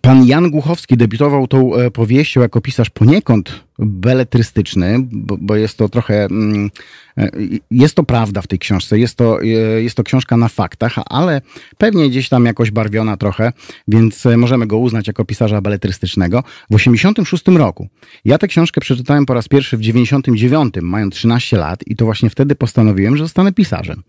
Pan 0.00 0.26
Jan 0.26 0.50
Głuchowski 0.50 0.96
debiutował 0.96 1.46
tą 1.46 1.74
e, 1.74 1.90
powieścią 1.90 2.40
jako 2.40 2.60
pisarz 2.60 2.90
poniekąd 2.90 3.67
beletrystyczny, 3.78 4.98
bo, 5.12 5.36
bo, 5.40 5.56
jest 5.56 5.78
to 5.78 5.88
trochę, 5.88 6.24
mm, 6.24 6.70
e, 7.18 7.30
jest 7.70 7.94
to 7.94 8.02
prawda 8.02 8.42
w 8.42 8.46
tej 8.46 8.58
książce, 8.58 8.98
jest 8.98 9.16
to, 9.16 9.42
e, 9.42 9.46
jest 9.82 9.96
to 9.96 10.04
książka 10.04 10.36
na 10.36 10.48
faktach, 10.48 10.94
ale 11.06 11.40
pewnie 11.78 12.10
gdzieś 12.10 12.28
tam 12.28 12.44
jakoś 12.44 12.70
barwiona 12.70 13.16
trochę, 13.16 13.52
więc 13.88 14.24
możemy 14.36 14.66
go 14.66 14.78
uznać 14.78 15.06
jako 15.06 15.24
pisarza 15.24 15.60
beletrystycznego. 15.60 16.42
W 16.70 16.74
86 16.74 17.58
roku. 17.58 17.88
Ja 18.24 18.38
tę 18.38 18.48
książkę 18.48 18.80
przeczytałem 18.80 19.26
po 19.26 19.34
raz 19.34 19.48
pierwszy 19.48 19.76
w 19.76 19.80
99, 19.80 20.74
mając 20.82 21.14
13 21.14 21.56
lat 21.56 21.80
i 21.86 21.96
to 21.96 22.04
właśnie 22.04 22.30
wtedy 22.30 22.54
postanowiłem, 22.54 23.16
że 23.16 23.24
zostanę 23.24 23.52
pisarzem. 23.52 24.02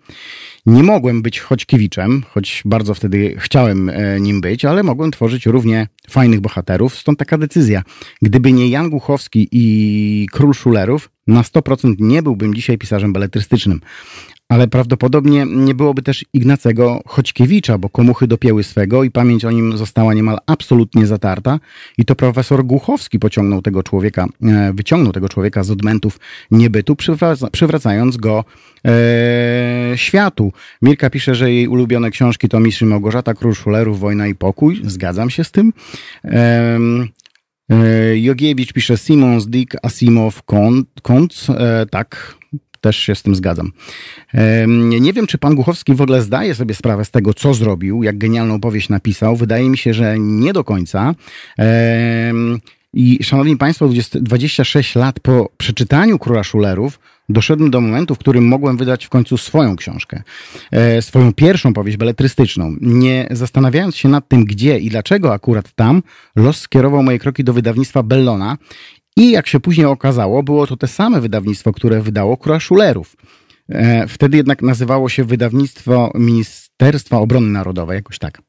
Nie 0.66 0.84
mogłem 0.84 1.22
być 1.22 1.40
Choćkiewiczem, 1.40 2.24
choć 2.30 2.62
bardzo 2.66 2.94
wtedy 2.94 3.36
chciałem 3.38 3.90
e, 3.90 4.20
nim 4.20 4.42
być, 4.42 4.66
ale 4.66 4.84
mogłem 4.84 5.12
tworzyć 5.12 5.46
równie 5.46 5.88
fajnych 6.10 6.40
bohaterów, 6.40 6.96
stąd 6.96 7.20
taka 7.20 7.38
decyzja. 7.38 7.84
Gdyby 8.22 8.54
nie 8.54 8.70
Jan 8.70 8.90
Głuchowski 8.90 9.48
i 9.52 9.59
Król 10.32 10.54
Szulerów, 10.54 11.10
na 11.28 11.42
100% 11.42 11.96
nie 12.00 12.24
byłbym 12.24 12.56
dzisiaj 12.56 12.78
pisarzem 12.78 13.14
beletrystycznym 13.14 13.80
ale 14.50 14.68
prawdopodobnie 14.68 15.46
nie 15.46 15.76
byłoby 15.76 16.02
też 16.02 16.26
Ignacego 16.34 17.02
Choćkiewicza, 17.06 17.78
bo 17.78 17.90
komuchy 17.90 18.28
dopięły 18.28 18.64
swego 18.64 19.04
i 19.04 19.12
pamięć 19.12 19.46
o 19.46 19.52
nim 19.52 19.78
została 19.78 20.14
niemal 20.14 20.38
absolutnie 20.46 21.08
zatarta 21.08 21.60
i 21.98 22.06
to 22.06 22.16
profesor 22.16 22.66
Głuchowski 22.66 23.20
pociągnął 23.20 23.62
tego 23.62 23.84
człowieka, 23.84 24.28
e, 24.44 24.74
wyciągnął 24.74 25.14
tego 25.14 25.30
człowieka 25.30 25.64
z 25.64 25.72
odmętów 25.72 26.20
niebytu, 26.52 26.96
przywracając 27.52 28.18
go 28.18 28.46
e, 28.86 29.94
światu. 29.96 30.54
Mirka 30.82 31.10
pisze, 31.10 31.36
że 31.36 31.52
jej 31.52 31.68
ulubione 31.68 32.12
książki 32.12 32.50
to 32.50 32.60
Mistrz 32.60 32.82
Małgorzata, 32.82 33.34
Król 33.34 33.56
Szulerów, 33.56 34.00
Wojna 34.00 34.28
i 34.28 34.36
Pokój. 34.36 34.82
Zgadzam 34.84 35.30
się 35.30 35.44
z 35.44 35.52
tym. 35.52 35.74
E, 36.26 36.80
Jogiewicz 38.16 38.74
pisze 38.74 38.98
Simons, 38.98 39.48
Dick, 39.48 39.76
Asimov, 39.84 40.44
Kont, 41.02 41.48
e, 41.50 41.86
tak, 41.86 42.36
też 42.82 42.98
się 42.98 43.16
z 43.16 43.24
tym 43.24 43.36
zgadzam. 43.36 43.72
Nie 45.00 45.14
wiem, 45.14 45.28
czy 45.28 45.38
pan 45.38 45.56
Głuchowski 45.56 45.94
w 45.94 46.02
ogóle 46.02 46.22
zdaje 46.22 46.56
sobie 46.56 46.76
sprawę 46.76 47.06
z 47.06 47.12
tego, 47.12 47.34
co 47.34 47.54
zrobił, 47.54 48.04
jak 48.04 48.18
genialną 48.18 48.60
powieść 48.60 48.90
napisał. 48.90 49.36
Wydaje 49.36 49.70
mi 49.70 49.78
się, 49.78 49.94
że 49.94 50.20
nie 50.20 50.54
do 50.54 50.64
końca. 50.64 51.16
I 52.94 53.24
szanowni 53.24 53.58
państwo, 53.58 53.90
26 54.14 54.96
lat 54.96 55.20
po 55.20 55.50
przeczytaniu 55.58 56.20
Króla 56.20 56.44
Szulerów 56.44 57.00
doszedłem 57.30 57.72
do 57.72 57.82
momentu, 57.82 58.16
w 58.16 58.18
którym 58.18 58.48
mogłem 58.48 58.78
wydać 58.78 59.06
w 59.06 59.10
końcu 59.10 59.38
swoją 59.38 59.76
książkę. 59.76 60.24
E, 60.72 61.02
swoją 61.02 61.34
pierwszą 61.34 61.74
powieść 61.74 61.98
beletrystyczną. 61.98 62.76
Nie 62.82 63.28
zastanawiając 63.32 63.96
się 63.96 64.10
nad 64.10 64.28
tym, 64.28 64.46
gdzie 64.46 64.80
i 64.80 64.90
dlaczego 64.90 65.34
akurat 65.34 65.72
tam, 65.76 66.04
los 66.36 66.60
skierował 66.60 67.04
moje 67.04 67.20
kroki 67.20 67.44
do 67.44 67.54
wydawnictwa 67.54 68.04
Bellona 68.04 68.58
i 69.18 69.32
jak 69.32 69.48
się 69.48 69.60
później 69.60 69.86
okazało, 69.86 70.44
było 70.44 70.68
to 70.68 70.78
te 70.78 70.88
same 70.88 71.22
wydawnictwo, 71.22 71.74
które 71.74 72.02
wydało 72.02 72.38
Króla 72.38 72.60
Szulerów. 72.60 73.16
E, 73.70 74.08
wtedy 74.08 74.38
jednak 74.38 74.62
nazywało 74.62 75.10
się 75.10 75.24
Wydawnictwo 75.24 76.12
Ministerstwa 76.16 77.18
Obrony 77.18 77.48
Narodowej, 77.48 77.96
jakoś 77.96 78.20
tak. 78.20 78.49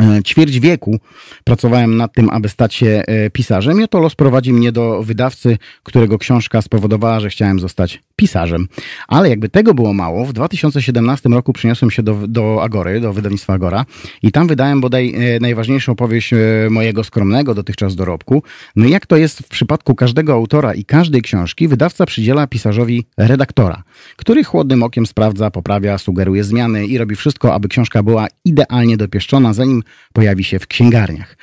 E, 0.00 0.22
ćwierć 0.22 0.60
wieku 0.60 1.00
pracowałem 1.44 1.96
nad 1.96 2.12
tym, 2.12 2.30
aby 2.30 2.48
stać 2.48 2.74
się 2.74 3.02
e, 3.06 3.30
pisarzem. 3.30 3.80
I 3.80 3.84
oto 3.84 4.00
los 4.00 4.14
prowadzi 4.14 4.52
mnie 4.52 4.72
do 4.72 5.02
wydawcy, 5.02 5.58
którego 5.82 6.18
książka 6.18 6.62
spowodowała, 6.62 7.20
że 7.20 7.30
chciałem 7.30 7.60
zostać 7.60 8.00
pisarzem. 8.22 8.68
Ale 9.08 9.28
jakby 9.28 9.48
tego 9.48 9.74
było 9.74 9.92
mało, 9.92 10.24
w 10.24 10.32
2017 10.32 11.28
roku 11.28 11.52
przyniosłem 11.52 11.90
się 11.90 12.02
do, 12.02 12.28
do 12.28 12.62
Agory, 12.62 13.00
do 13.00 13.12
wydawnictwa 13.12 13.52
Agora 13.52 13.84
i 14.22 14.32
tam 14.32 14.46
wydałem 14.46 14.80
bodaj 14.80 15.14
e, 15.14 15.40
najważniejszą 15.40 15.94
powieść 15.94 16.34
mojego 16.70 17.04
skromnego 17.04 17.54
dotychczas 17.54 17.96
dorobku. 17.96 18.42
No 18.76 18.86
i 18.86 18.90
jak 18.90 19.06
to 19.06 19.16
jest 19.16 19.38
w 19.38 19.48
przypadku 19.48 19.94
każdego 19.94 20.32
autora 20.32 20.74
i 20.74 20.84
każdej 20.84 21.22
książki, 21.22 21.68
wydawca 21.68 22.06
przydziela 22.06 22.46
pisarzowi 22.46 23.04
redaktora, 23.16 23.82
który 24.16 24.44
chłodnym 24.44 24.82
okiem 24.82 25.06
sprawdza, 25.06 25.50
poprawia, 25.50 25.98
sugeruje 25.98 26.44
zmiany 26.44 26.86
i 26.86 26.98
robi 26.98 27.16
wszystko, 27.16 27.54
aby 27.54 27.68
książka 27.68 28.02
była 28.02 28.26
idealnie 28.44 28.96
dopieszczona, 28.96 29.54
zanim 29.54 29.82
pojawi 30.12 30.44
się 30.44 30.58
w 30.58 30.66
księgarniach. 30.66 31.36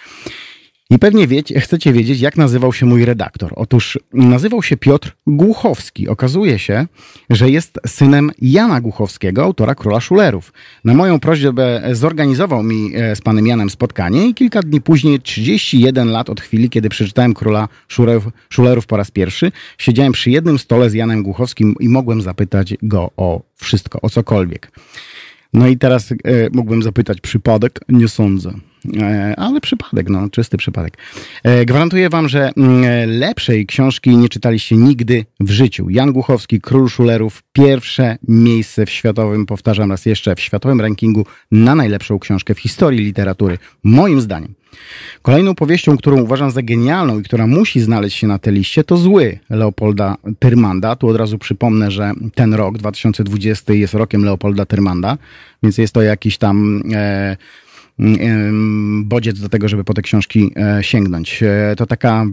I 0.91 0.99
pewnie 0.99 1.27
wiecie, 1.27 1.59
chcecie 1.59 1.93
wiedzieć, 1.93 2.19
jak 2.19 2.37
nazywał 2.37 2.73
się 2.73 2.85
mój 2.85 3.05
redaktor. 3.05 3.53
Otóż 3.55 3.99
nazywał 4.13 4.63
się 4.63 4.77
Piotr 4.77 5.15
Głuchowski. 5.27 6.07
Okazuje 6.07 6.59
się, 6.59 6.87
że 7.29 7.49
jest 7.49 7.79
synem 7.87 8.31
Jana 8.41 8.81
Głuchowskiego, 8.81 9.43
autora 9.43 9.75
Króla 9.75 9.99
Szulerów. 9.99 10.53
Na 10.85 10.93
moją 10.93 11.19
prośbę 11.19 11.81
zorganizował 11.91 12.63
mi 12.63 12.91
e, 12.95 13.15
z 13.15 13.21
panem 13.21 13.47
Janem 13.47 13.69
spotkanie 13.69 14.27
i 14.27 14.33
kilka 14.33 14.61
dni 14.61 14.81
później, 14.81 15.19
31 15.19 16.11
lat 16.11 16.29
od 16.29 16.41
chwili, 16.41 16.69
kiedy 16.69 16.89
przeczytałem 16.89 17.33
Króla 17.33 17.67
Szulerów, 17.87 18.27
Szulerów 18.49 18.87
po 18.87 18.97
raz 18.97 19.11
pierwszy, 19.11 19.51
siedziałem 19.77 20.13
przy 20.13 20.31
jednym 20.31 20.59
stole 20.59 20.89
z 20.89 20.93
Janem 20.93 21.23
Głuchowskim 21.23 21.75
i 21.79 21.89
mogłem 21.89 22.21
zapytać 22.21 22.75
go 22.81 23.11
o 23.17 23.41
wszystko, 23.55 24.01
o 24.01 24.09
cokolwiek. 24.09 24.71
No 25.53 25.67
i 25.67 25.77
teraz 25.77 26.11
e, 26.11 26.15
mógłbym 26.51 26.83
zapytać 26.83 27.21
przypadek? 27.21 27.79
Nie 27.89 28.07
sądzę. 28.07 28.68
E, 29.01 29.33
ale 29.37 29.61
przypadek, 29.61 30.09
no, 30.09 30.29
czysty 30.29 30.57
przypadek. 30.57 30.97
E, 31.43 31.65
gwarantuję 31.65 32.09
wam, 32.09 32.29
że 32.29 32.51
mm, 32.57 33.09
lepszej 33.09 33.65
książki 33.65 34.17
nie 34.17 34.29
czytaliście 34.29 34.75
nigdy 34.75 35.25
w 35.39 35.51
życiu. 35.51 35.89
Jan 35.89 36.11
Głuchowski, 36.11 36.61
Król 36.61 36.89
Szulerów, 36.89 37.43
pierwsze 37.53 38.17
miejsce 38.27 38.85
w 38.85 38.89
światowym, 38.89 39.45
powtarzam 39.45 39.91
raz 39.91 40.05
jeszcze, 40.05 40.35
w 40.35 40.39
światowym 40.39 40.81
rankingu 40.81 41.25
na 41.51 41.75
najlepszą 41.75 42.19
książkę 42.19 42.55
w 42.55 42.59
historii 42.59 42.99
literatury. 42.99 43.57
Moim 43.83 44.21
zdaniem. 44.21 44.53
Kolejną 45.21 45.55
powieścią, 45.55 45.97
którą 45.97 46.21
uważam 46.21 46.51
za 46.51 46.61
genialną 46.61 47.19
i 47.19 47.23
która 47.23 47.47
musi 47.47 47.81
znaleźć 47.81 48.17
się 48.17 48.27
na 48.27 48.39
tej 48.39 48.53
liście, 48.53 48.83
to 48.83 48.97
Zły 48.97 49.39
Leopolda 49.49 50.15
Tyrmanda. 50.39 50.95
Tu 50.95 51.07
od 51.07 51.15
razu 51.15 51.37
przypomnę, 51.37 51.91
że 51.91 52.11
ten 52.35 52.53
rok, 52.53 52.77
2020, 52.77 53.73
jest 53.73 53.93
rokiem 53.93 54.25
Leopolda 54.25 54.65
Tyrmanda, 54.65 55.17
więc 55.63 55.77
jest 55.77 55.93
to 55.93 56.01
jakiś 56.01 56.37
tam... 56.37 56.83
E, 56.93 57.37
bodziec 59.03 59.39
do 59.39 59.49
tego, 59.49 59.67
żeby 59.67 59.83
po 59.83 59.93
te 59.93 60.01
książki 60.01 60.51
e, 60.55 60.83
sięgnąć. 60.83 61.43
E, 61.43 61.75
to 61.77 61.85
taka 61.85 62.25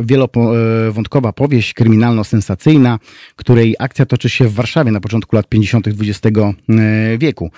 wielowątkowa 0.00 1.32
powieść 1.32 1.74
kryminalno-sensacyjna, 1.74 2.98
której 3.36 3.76
akcja 3.78 4.06
toczy 4.06 4.28
się 4.28 4.48
w 4.48 4.54
Warszawie 4.54 4.90
na 4.90 5.00
początku 5.00 5.36
lat 5.36 5.48
50. 5.48 5.88
XX 5.88 6.36
e, 6.36 7.18
wieku. 7.18 7.50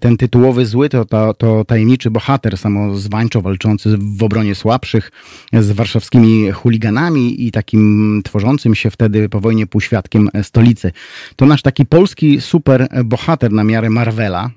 Ten 0.00 0.16
tytułowy 0.16 0.66
zły 0.66 0.88
to, 0.88 1.04
to, 1.04 1.34
to 1.34 1.64
tajemniczy 1.64 2.10
bohater 2.10 2.58
samozwańczo 2.58 3.40
walczący 3.40 3.98
w 3.98 4.22
obronie 4.22 4.54
słabszych 4.54 5.10
z 5.52 5.70
warszawskimi 5.70 6.50
chuliganami 6.52 7.46
i 7.46 7.50
takim 7.50 8.20
tworzącym 8.24 8.74
się 8.74 8.90
wtedy 8.90 9.28
po 9.28 9.40
wojnie 9.40 9.66
półświadkiem 9.66 10.28
stolicy. 10.42 10.92
To 11.36 11.46
nasz 11.46 11.62
taki 11.62 11.86
polski 11.86 12.40
super 12.40 12.88
bohater 13.04 13.52
na 13.52 13.64
miarę 13.64 13.90
Marvela, 13.90 14.50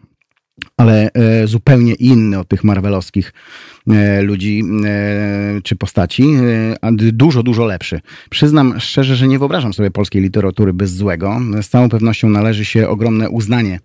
ale 0.77 1.11
e, 1.13 1.47
zupełnie 1.47 1.93
inny 1.93 2.39
od 2.39 2.47
tych 2.47 2.63
marvelowskich 2.63 3.33
e, 3.89 4.21
ludzi 4.21 4.63
e, 4.85 5.61
czy 5.63 5.75
postaci, 5.75 6.23
a 6.81 6.91
dużo, 6.91 7.43
dużo 7.43 7.65
lepszy. 7.65 8.01
Przyznam 8.29 8.79
szczerze, 8.79 9.15
że 9.15 9.27
nie 9.27 9.39
wyobrażam 9.39 9.73
sobie 9.73 9.91
polskiej 9.91 10.21
literatury 10.21 10.73
bez 10.73 10.95
złego. 10.95 11.39
Z 11.61 11.69
całą 11.69 11.89
pewnością 11.89 12.29
należy 12.29 12.65
się 12.65 12.89
ogromne 12.89 13.29
uznanie 13.29 13.79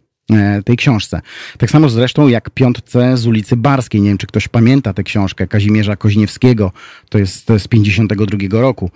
tej 0.64 0.76
książce. 0.76 1.20
Tak 1.58 1.70
samo 1.70 1.88
zresztą 1.88 2.28
jak 2.28 2.50
Piątce 2.50 3.16
z 3.16 3.26
ulicy 3.26 3.56
Barskiej. 3.56 4.00
Nie 4.00 4.08
wiem, 4.08 4.18
czy 4.18 4.26
ktoś 4.26 4.48
pamięta 4.48 4.92
tę 4.92 5.02
książkę 5.02 5.46
Kazimierza 5.46 5.96
Koźniewskiego. 5.96 6.72
To 7.08 7.18
jest 7.18 7.48
z 7.58 7.68
52 7.68 8.60
roku. 8.60 8.90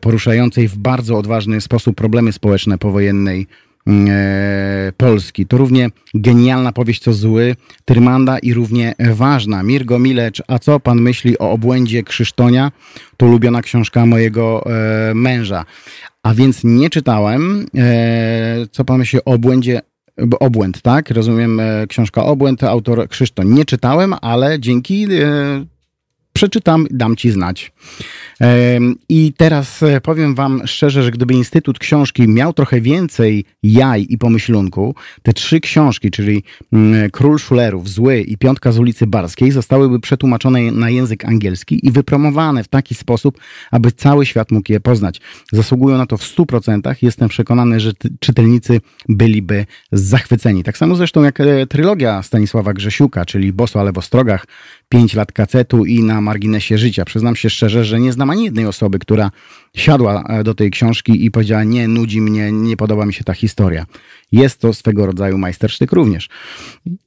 Poruszającej 0.00 0.68
w 0.68 0.76
bardzo 0.76 1.18
odważny 1.18 1.60
sposób 1.60 1.96
problemy 1.96 2.32
społeczne 2.32 2.78
powojennej 2.78 3.46
Polski. 4.96 5.46
To 5.46 5.56
równie 5.58 5.88
genialna 6.14 6.72
powieść 6.72 7.02
co 7.02 7.12
zły 7.12 7.56
Tyrmanda 7.84 8.38
i 8.38 8.52
równie 8.54 8.94
ważna. 9.10 9.62
Mirgo 9.62 9.98
Milecz, 9.98 10.42
a 10.48 10.58
co 10.58 10.80
pan 10.80 11.00
myśli 11.00 11.38
o 11.38 11.50
obłędzie 11.50 12.02
Krzysztonia? 12.02 12.72
To 13.16 13.26
ulubiona 13.26 13.62
książka 13.62 14.06
mojego 14.06 14.64
e, 14.66 15.14
męża. 15.14 15.64
A 16.22 16.34
więc 16.34 16.64
nie 16.64 16.90
czytałem. 16.90 17.66
E, 17.76 18.66
co 18.72 18.84
pan 18.84 18.98
myśli 18.98 19.18
o 19.24 19.32
obłędzie 19.32 19.80
Obłęd, 20.40 20.82
tak? 20.82 21.10
Rozumiem, 21.10 21.60
książka 21.88 22.24
Obłęd, 22.24 22.64
autor 22.64 23.08
Krzysztof. 23.08 23.44
Nie 23.44 23.64
czytałem, 23.64 24.14
ale 24.20 24.60
dzięki 24.60 25.06
przeczytam, 26.38 26.86
dam 26.90 27.16
ci 27.16 27.30
znać. 27.30 27.72
I 29.08 29.32
teraz 29.36 29.82
e, 29.82 30.00
powiem 30.00 30.34
Wam 30.34 30.66
szczerze, 30.66 31.02
że 31.02 31.10
gdyby 31.10 31.34
Instytut 31.34 31.78
Książki 31.78 32.28
miał 32.28 32.52
trochę 32.52 32.80
więcej 32.80 33.44
jaj 33.62 34.06
i 34.08 34.18
pomyślunku, 34.18 34.94
te 35.22 35.32
trzy 35.32 35.60
książki, 35.60 36.10
czyli 36.10 36.42
mm, 36.72 37.10
Król 37.10 37.38
Szulerów, 37.38 37.88
Zły 37.88 38.20
i 38.20 38.36
Piątka 38.36 38.72
z 38.72 38.78
ulicy 38.78 39.06
Barskiej, 39.06 39.50
zostałyby 39.50 40.00
przetłumaczone 40.00 40.72
na 40.72 40.90
język 40.90 41.24
angielski 41.24 41.86
i 41.86 41.90
wypromowane 41.90 42.64
w 42.64 42.68
taki 42.68 42.94
sposób, 42.94 43.40
aby 43.70 43.92
cały 43.92 44.26
świat 44.26 44.50
mógł 44.50 44.72
je 44.72 44.80
poznać. 44.80 45.20
Zasługują 45.52 45.98
na 45.98 46.06
to 46.06 46.16
w 46.16 46.22
100%. 46.22 46.94
Jestem 47.02 47.28
przekonany, 47.28 47.80
że 47.80 47.92
czytelnicy 48.20 48.80
byliby 49.08 49.66
zachwyceni. 49.92 50.64
Tak 50.64 50.78
samo 50.78 50.94
zresztą 50.94 51.22
jak 51.22 51.40
e, 51.40 51.66
trylogia 51.66 52.22
Stanisława 52.22 52.72
Grzesiuka, 52.72 53.24
czyli 53.24 53.52
Boso 53.52 53.80
ale 53.80 53.92
w 53.92 53.98
Ostrogach, 53.98 54.46
5 54.88 55.14
lat 55.14 55.32
kacetu 55.32 55.84
i 55.84 56.02
na 56.02 56.20
marginesie 56.20 56.78
życia. 56.78 57.04
Przyznam 57.04 57.36
się 57.36 57.50
szczerze, 57.50 57.84
że 57.84 58.00
nie 58.00 58.12
znam 58.12 58.30
ani 58.30 58.44
jednej 58.44 58.66
osoby, 58.66 58.98
która 58.98 59.30
siadła 59.76 60.24
e, 60.28 60.44
do 60.44 60.54
tej 60.54 60.70
książki 60.70 61.24
i 61.24 61.30
powiedziała: 61.30 61.64
Nie, 61.64 61.88
nudzi 61.88 62.20
mnie, 62.20 62.52
nie 62.52 62.76
podoba 62.76 63.06
mi 63.06 63.14
się 63.14 63.24
ta 63.24 63.34
historia. 63.34 63.86
Jest 64.32 64.60
to 64.60 64.74
swego 64.74 65.06
rodzaju 65.06 65.38
majstersztyk 65.38 65.92
również. 65.92 66.28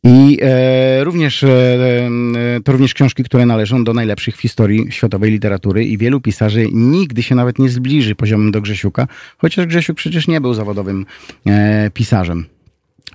I 0.03 0.37
e, 0.41 1.03
również 1.03 1.43
e, 1.43 1.49
e, 1.49 2.61
to 2.63 2.71
również 2.71 2.93
książki, 2.93 3.23
które 3.23 3.45
należą 3.45 3.83
do 3.83 3.93
najlepszych 3.93 4.37
w 4.37 4.41
historii 4.41 4.91
światowej 4.91 5.31
literatury 5.31 5.85
i 5.85 5.97
wielu 5.97 6.21
pisarzy 6.21 6.67
nigdy 6.71 7.23
się 7.23 7.35
nawet 7.35 7.59
nie 7.59 7.69
zbliży 7.69 8.15
poziomem 8.15 8.51
do 8.51 8.61
Grzesiuka, 8.61 9.07
chociaż 9.37 9.65
Grzesiuk 9.65 9.97
przecież 9.97 10.27
nie 10.27 10.41
był 10.41 10.53
zawodowym 10.53 11.05
e, 11.47 11.91
pisarzem. 11.93 12.45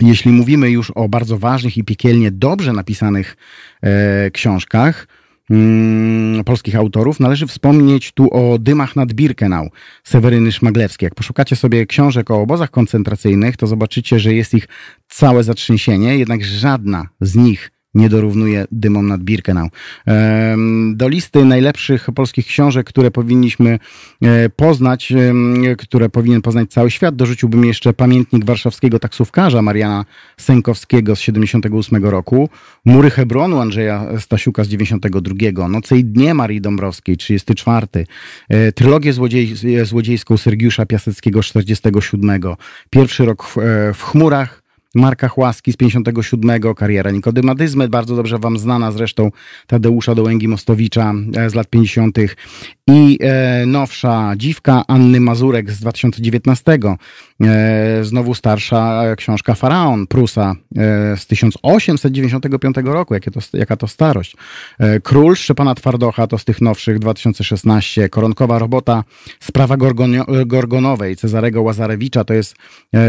Jeśli 0.00 0.32
mówimy 0.32 0.70
już 0.70 0.90
o 0.90 1.08
bardzo 1.08 1.38
ważnych 1.38 1.76
i 1.76 1.84
piekielnie 1.84 2.30
dobrze 2.30 2.72
napisanych 2.72 3.36
e, 3.82 4.30
książkach, 4.30 5.06
mm, 5.50 6.44
polskich 6.44 6.76
autorów, 6.76 7.20
należy 7.20 7.46
wspomnieć 7.46 8.12
tu 8.12 8.28
o 8.30 8.58
Dymach 8.58 8.96
nad 8.96 9.12
Birkenau 9.12 9.70
Seweryny 10.04 10.52
Szmaglewskiej. 10.52 11.06
Jak 11.06 11.14
poszukacie 11.14 11.56
sobie 11.56 11.86
książek 11.86 12.30
o 12.30 12.40
obozach 12.40 12.70
koncentracyjnych, 12.70 13.56
to 13.56 13.66
zobaczycie, 13.66 14.18
że 14.18 14.34
jest 14.34 14.54
ich 14.54 14.68
całe 15.08 15.44
zatrzęsienie, 15.44 16.18
jednak 16.18 16.44
żadna 16.44 17.08
z 17.20 17.36
nich 17.36 17.70
nie 17.96 18.08
dorównuje 18.08 18.64
dymom 18.72 19.06
nad 19.06 19.22
Birkenau. 19.22 19.68
Do 20.92 21.08
listy 21.08 21.44
najlepszych 21.44 22.08
polskich 22.14 22.46
książek, 22.46 22.86
które 22.86 23.10
powinniśmy 23.10 23.78
e, 24.22 24.48
poznać, 24.48 25.12
które 25.78 26.08
powinien 26.08 26.42
poznać 26.42 26.70
cały 26.70 26.90
świat, 26.90 27.16
dorzuciłbym 27.16 27.64
jeszcze 27.64 27.92
pamiętnik 27.92 28.44
warszawskiego 28.44 28.98
taksówkarza 28.98 29.62
Mariana 29.62 30.04
Sękowskiego 30.36 31.16
z 31.16 31.20
78 31.20 32.04
roku, 32.04 32.48
Mury 32.84 33.10
Hebronu 33.10 33.60
Andrzeja 33.60 34.06
Stasiuka 34.18 34.64
z 34.64 34.68
92, 34.68 35.68
Noce 35.68 35.98
i 35.98 36.04
dnie 36.04 36.34
Marii 36.34 36.60
Dąbrowskiej 36.60 37.16
34, 37.16 37.86
e, 38.48 38.72
trylogię 38.72 39.12
złodziej, 39.12 39.54
złodziejską 39.82 40.36
Sergiusza 40.36 40.86
Piaseckiego 40.86 41.42
47, 41.42 42.56
Pierwszy 42.90 43.24
rok 43.24 43.44
w, 43.44 43.58
e, 43.58 43.94
w 43.94 44.02
chmurach, 44.02 44.65
Marka 44.96 45.28
Chłaski 45.28 45.72
z 45.72 45.76
57, 45.76 46.74
kariera 46.74 47.10
Nikodymatyzmy, 47.10 47.88
bardzo 47.88 48.16
dobrze 48.16 48.38
wam 48.38 48.58
znana 48.58 48.92
zresztą 48.92 49.30
Tadeusza 49.66 50.14
Dołęgi-Mostowicza 50.14 51.14
e, 51.36 51.50
z 51.50 51.54
lat 51.54 51.70
50. 51.70 52.18
i 52.86 53.18
e, 53.20 53.66
nowsza 53.66 54.32
Dziwka 54.36 54.82
Anny 54.88 55.20
Mazurek 55.20 55.70
z 55.70 55.80
2019. 55.80 56.78
E, 57.42 58.04
znowu 58.04 58.34
starsza 58.34 59.02
książka 59.16 59.54
Faraon 59.54 60.06
Prusa 60.06 60.54
e, 60.76 61.16
z 61.16 61.26
1895 61.26 62.76
roku, 62.84 63.14
jakie 63.14 63.30
to, 63.30 63.40
jaka 63.52 63.76
to 63.76 63.88
starość. 63.88 64.36
E, 64.78 65.00
Król 65.00 65.36
Szczepana 65.36 65.74
Twardocha 65.74 66.26
to 66.26 66.38
z 66.38 66.44
tych 66.44 66.60
nowszych 66.60 66.98
2016. 66.98 68.08
Koronkowa 68.08 68.58
robota 68.58 69.04
Sprawa 69.40 69.76
Gorgonowej 70.46 71.16
Cezarego 71.16 71.62
Łazarewicza 71.62 72.24
to 72.24 72.34
jest, 72.34 72.56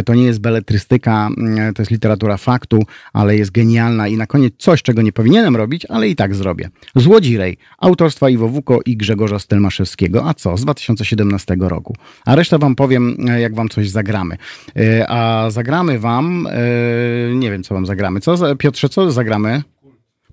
to 0.06 0.14
nie 0.14 0.24
jest 0.24 0.40
beletrystyka, 0.40 1.30
to 1.78 1.82
jest 1.82 1.92
literatura 1.92 2.38
faktu, 2.38 2.84
ale 3.14 3.38
jest 3.38 3.52
genialna 3.52 4.08
i 4.08 4.18
na 4.18 4.28
koniec 4.28 4.54
coś, 4.58 4.82
czego 4.82 5.02
nie 5.02 5.12
powinienem 5.12 5.56
robić, 5.56 5.86
ale 5.86 6.10
i 6.10 6.16
tak 6.16 6.36
zrobię. 6.36 6.70
Złodzirej, 6.96 7.58
autorstwa 7.78 8.30
Iwo 8.30 8.48
Wuko 8.48 8.80
i 8.86 8.98
Grzegorza 8.98 9.40
Stelmaszewskiego. 9.40 10.30
A 10.30 10.34
co? 10.34 10.58
Z 10.58 10.62
2017 10.62 11.58
roku. 11.60 11.96
A 12.26 12.36
resztę 12.36 12.60
wam 12.60 12.76
powiem, 12.76 13.18
jak 13.40 13.56
wam 13.56 13.70
coś 13.70 13.90
zagramy. 13.90 14.38
E, 14.76 15.06
a 15.10 15.50
zagramy 15.50 16.00
wam, 16.00 16.48
e, 16.48 17.36
nie 17.36 17.52
wiem 17.52 17.64
co 17.64 17.74
wam 17.76 17.86
zagramy. 17.86 18.20
Co, 18.20 18.56
Piotrze, 18.56 18.90
co 18.90 19.12
zagramy? 19.12 19.64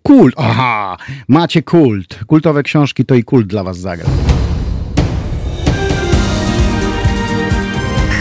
Kult. 0.03 0.35
Aha, 0.39 0.97
macie 1.29 1.63
kult. 1.63 2.25
Kultowe 2.27 2.63
książki 2.63 3.05
to 3.05 3.15
i 3.15 3.25
kult 3.25 3.47
dla 3.47 3.65
was 3.65 3.79
zagra. 3.79 4.07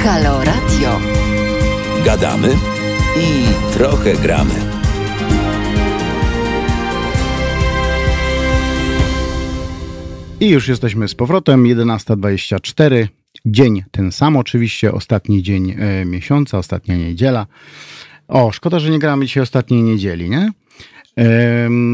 Halo 0.03 0.43
Radio. 0.43 0.99
Gadamy 2.05 2.49
i 3.17 3.43
trochę 3.73 4.13
gramy. 4.13 4.54
I 10.39 10.49
już 10.49 10.67
jesteśmy 10.67 11.08
z 11.08 11.15
powrotem, 11.15 11.63
11.24. 11.63 13.08
Dzień 13.45 13.84
ten 13.91 14.12
sam, 14.12 14.38
oczywiście, 14.38 14.91
ostatni 14.91 15.43
dzień 15.43 15.76
e, 15.80 16.06
miesiąca, 16.06 16.58
ostatnia 16.58 16.95
niedziela. 16.95 17.47
O, 18.28 18.52
szkoda, 18.52 18.80
że 18.80 18.89
nie 18.89 18.99
gramy 18.99 19.26
dzisiaj 19.26 19.43
ostatniej 19.43 19.84
niedzieli, 19.84 20.30
nie? 20.30 20.52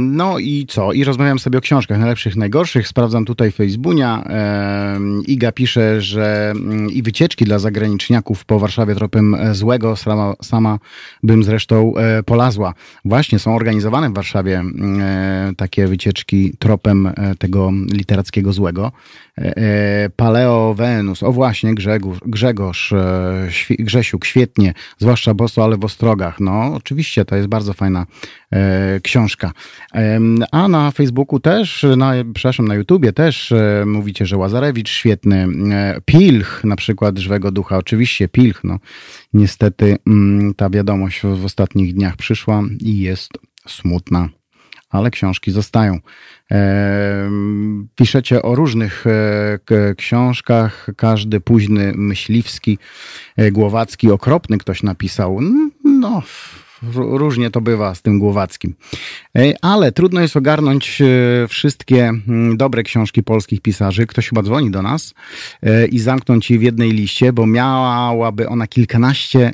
No 0.08 0.40
i 0.40 0.66
co? 0.70 0.94
I 0.94 1.04
rozmawiam 1.04 1.40
sobie 1.40 1.58
o 1.58 1.62
książkach 1.62 2.00
najlepszych, 2.00 2.36
najgorszych. 2.36 2.88
Sprawdzam 2.88 3.26
tutaj 3.26 3.52
Facebooka. 3.52 4.24
Iga 5.28 5.52
pisze, 5.52 6.02
że 6.02 6.52
mm, 6.52 6.90
i 6.90 7.04
wycieczki 7.04 7.46
dla 7.46 7.60
zagraniczniaków 7.60 8.46
po 8.46 8.60
Warszawie 8.60 8.96
tropem 8.96 9.36
e, 9.36 9.56
złego. 9.56 9.96
Sama, 9.96 10.34
sama 10.42 10.80
bym 11.24 11.44
zresztą 11.44 11.94
e, 11.96 12.24
polazła. 12.24 12.74
Właśnie 13.06 13.40
są 13.40 13.56
organizowane 13.56 14.10
w 14.10 14.14
Warszawie 14.14 14.60
mm, 14.60 15.02
e, 15.02 15.56
takie 15.58 15.88
wycieczki 15.88 16.54
tropem 16.60 17.10
tego 17.40 17.72
literackiego 17.92 18.54
złego. 18.54 18.92
Paleo 20.15 20.73
Venus. 20.73 21.23
O 21.23 21.32
właśnie, 21.32 21.75
Grzegorz, 21.75 22.17
Grzegorz 22.25 22.93
Grzesiuk, 23.69 24.25
świetnie. 24.25 24.73
Zwłaszcza 24.97 25.34
Boso, 25.34 25.63
ale 25.63 25.78
w 25.78 25.86
Ostrogach. 25.86 26.39
No, 26.39 26.73
oczywiście, 26.75 27.25
to 27.25 27.36
jest 27.36 27.47
bardzo 27.47 27.73
fajna 27.73 28.06
książka. 29.04 29.52
A 30.52 30.67
na 30.67 30.91
Facebooku 30.91 31.39
też, 31.39 31.86
na, 31.97 32.13
przepraszam, 32.34 32.67
na 32.67 32.75
YouTubie 32.75 33.13
też 33.13 33.52
e, 33.52 33.84
mówicie, 33.86 34.25
że 34.25 34.38
Łazarewicz 34.38 34.89
świetny. 34.89 35.47
E, 35.71 36.02
Pilch 36.06 36.63
na 36.63 36.75
przykład 36.75 37.17
Żywego 37.17 37.52
Ducha. 37.52 37.78
Oczywiście 37.78 38.28
Pilch, 38.28 38.63
no 38.63 38.80
niestety 39.34 39.97
mm, 40.08 40.54
ta 40.54 40.69
wiadomość 40.69 41.21
w 41.21 41.45
ostatnich 41.45 41.93
dniach 41.93 42.15
przyszła 42.15 42.63
i 42.80 42.99
jest 42.99 43.32
smutna 43.67 44.30
ale 44.89 45.12
książki 45.12 45.52
zostają. 45.52 45.99
Piszecie 47.95 48.41
o 48.41 48.56
różnych 48.56 49.06
e, 49.08 49.95
książkach. 49.95 50.88
Każdy 50.97 51.39
późny 51.39 51.93
myśliwski, 51.95 52.78
głowacki, 53.52 54.12
okropny 54.12 54.58
ktoś 54.58 54.84
napisał. 54.84 55.39
No, 55.84 56.21
różnie 56.93 57.49
to 57.49 57.62
bywa 57.62 57.95
z 57.95 58.02
tym 58.02 58.19
Głowackim. 58.19 58.75
E, 59.38 59.54
ale 59.62 59.91
trudno 59.91 60.21
jest 60.21 60.38
ogarnąć 60.38 61.02
e, 61.02 61.47
wszystkie 61.47 62.13
dobre 62.56 62.84
książki 62.84 63.23
polskich 63.23 63.62
pisarzy. 63.62 64.08
Ktoś 64.08 64.30
chyba 64.30 64.43
dzwoni 64.43 64.71
do 64.71 64.82
nas 64.82 65.13
e, 65.63 65.86
i 65.86 65.99
zamknąć 65.99 66.52
je 66.52 66.60
w 66.60 66.63
jednej 66.63 66.91
liście, 66.91 67.34
bo 67.34 67.45
miałaby 67.45 68.49
ona 68.49 68.67
kilkanaście 68.67 69.54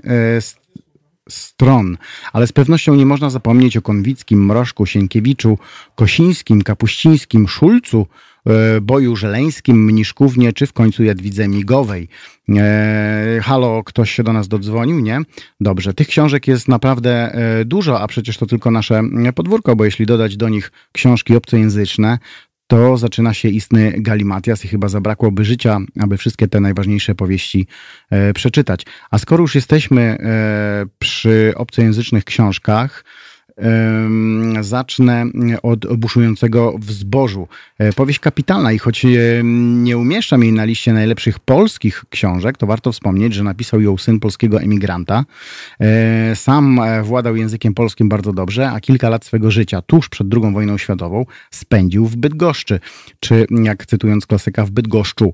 stron, 1.30 1.98
ale 2.34 2.48
z 2.48 2.52
pewnością 2.52 2.96
nie 2.96 3.06
można 3.06 3.30
zapomnieć 3.30 3.78
o 3.78 3.82
Konwickim, 3.82 4.46
Mrożku, 4.46 4.86
Sienkiewiczu, 4.86 5.58
Kosińskim, 5.96 6.62
Kapuścińskim, 6.62 7.48
Szulcu, 7.48 8.08
E, 8.50 8.82
boju 8.82 9.16
żeleńskim, 9.16 9.86
Mniszkównie, 9.86 10.54
czy 10.54 10.68
w 10.68 10.74
końcu 10.74 11.04
Jadwidze 11.04 11.48
Migowej. 11.48 12.08
E, 12.50 13.40
halo, 13.44 13.84
ktoś 13.84 14.12
się 14.12 14.24
do 14.24 14.34
nas 14.34 14.48
dodzwonił, 14.48 15.00
nie? 15.00 15.22
Dobrze, 15.60 15.94
tych 15.94 16.08
książek 16.08 16.48
jest 16.48 16.68
naprawdę 16.68 17.34
e, 17.34 17.66
dużo, 17.66 18.02
a 18.02 18.08
przecież 18.08 18.38
to 18.38 18.46
tylko 18.46 18.72
nasze 18.72 19.02
podwórko, 19.36 19.76
bo 19.76 19.86
jeśli 19.86 20.06
dodać 20.06 20.38
do 20.38 20.50
nich 20.50 20.72
książki 20.92 21.36
obcojęzyczne, 21.36 22.20
to 22.68 22.98
zaczyna 22.98 23.34
się 23.34 23.50
istny 23.50 23.94
galimatias 23.98 24.66
i 24.66 24.68
chyba 24.68 24.88
zabrakłoby 24.88 25.46
życia, 25.46 25.80
aby 26.00 26.18
wszystkie 26.18 26.48
te 26.48 26.60
najważniejsze 26.60 27.16
powieści 27.16 27.68
e, 28.10 28.34
przeczytać. 28.34 28.86
A 29.12 29.18
skoro 29.18 29.42
już 29.42 29.56
jesteśmy 29.56 30.02
e, 30.02 30.86
przy 31.00 31.54
obcojęzycznych 31.56 32.24
książkach, 32.24 33.04
Zacznę 34.62 35.26
od 35.64 35.96
buszującego 35.98 36.76
w 36.80 36.92
zbożu. 36.92 37.48
E, 37.78 37.94
powieść 37.94 38.20
kapitalna 38.20 38.72
i 38.72 38.78
choć 38.78 39.06
nie 39.74 39.98
umieszczam 39.98 40.44
jej 40.44 40.54
na 40.54 40.66
liście 40.66 40.94
najlepszych 40.94 41.40
polskich 41.40 42.06
książek, 42.10 42.58
to 42.58 42.68
warto 42.68 42.92
wspomnieć, 42.92 43.34
że 43.34 43.44
napisał 43.44 43.82
ją 43.82 43.98
syn 43.98 44.20
polskiego 44.20 44.62
emigranta. 44.62 45.26
E, 45.80 46.36
sam 46.36 46.80
e, 46.80 47.04
władał 47.04 47.36
językiem 47.36 47.74
polskim 47.74 48.10
bardzo 48.10 48.34
dobrze, 48.34 48.72
a 48.72 48.80
kilka 48.80 49.10
lat 49.10 49.26
swego 49.26 49.52
życia, 49.52 49.82
tuż 49.82 50.10
przed 50.10 50.28
II 50.34 50.54
wojną 50.54 50.78
światową, 50.78 51.26
spędził 51.52 52.06
w 52.06 52.16
Bydgoszczy, 52.16 52.80
czy 53.20 53.46
jak 53.64 53.86
cytując 53.86 54.26
klasyka, 54.26 54.66
w 54.66 54.72
Bydgoszczu, 54.72 55.34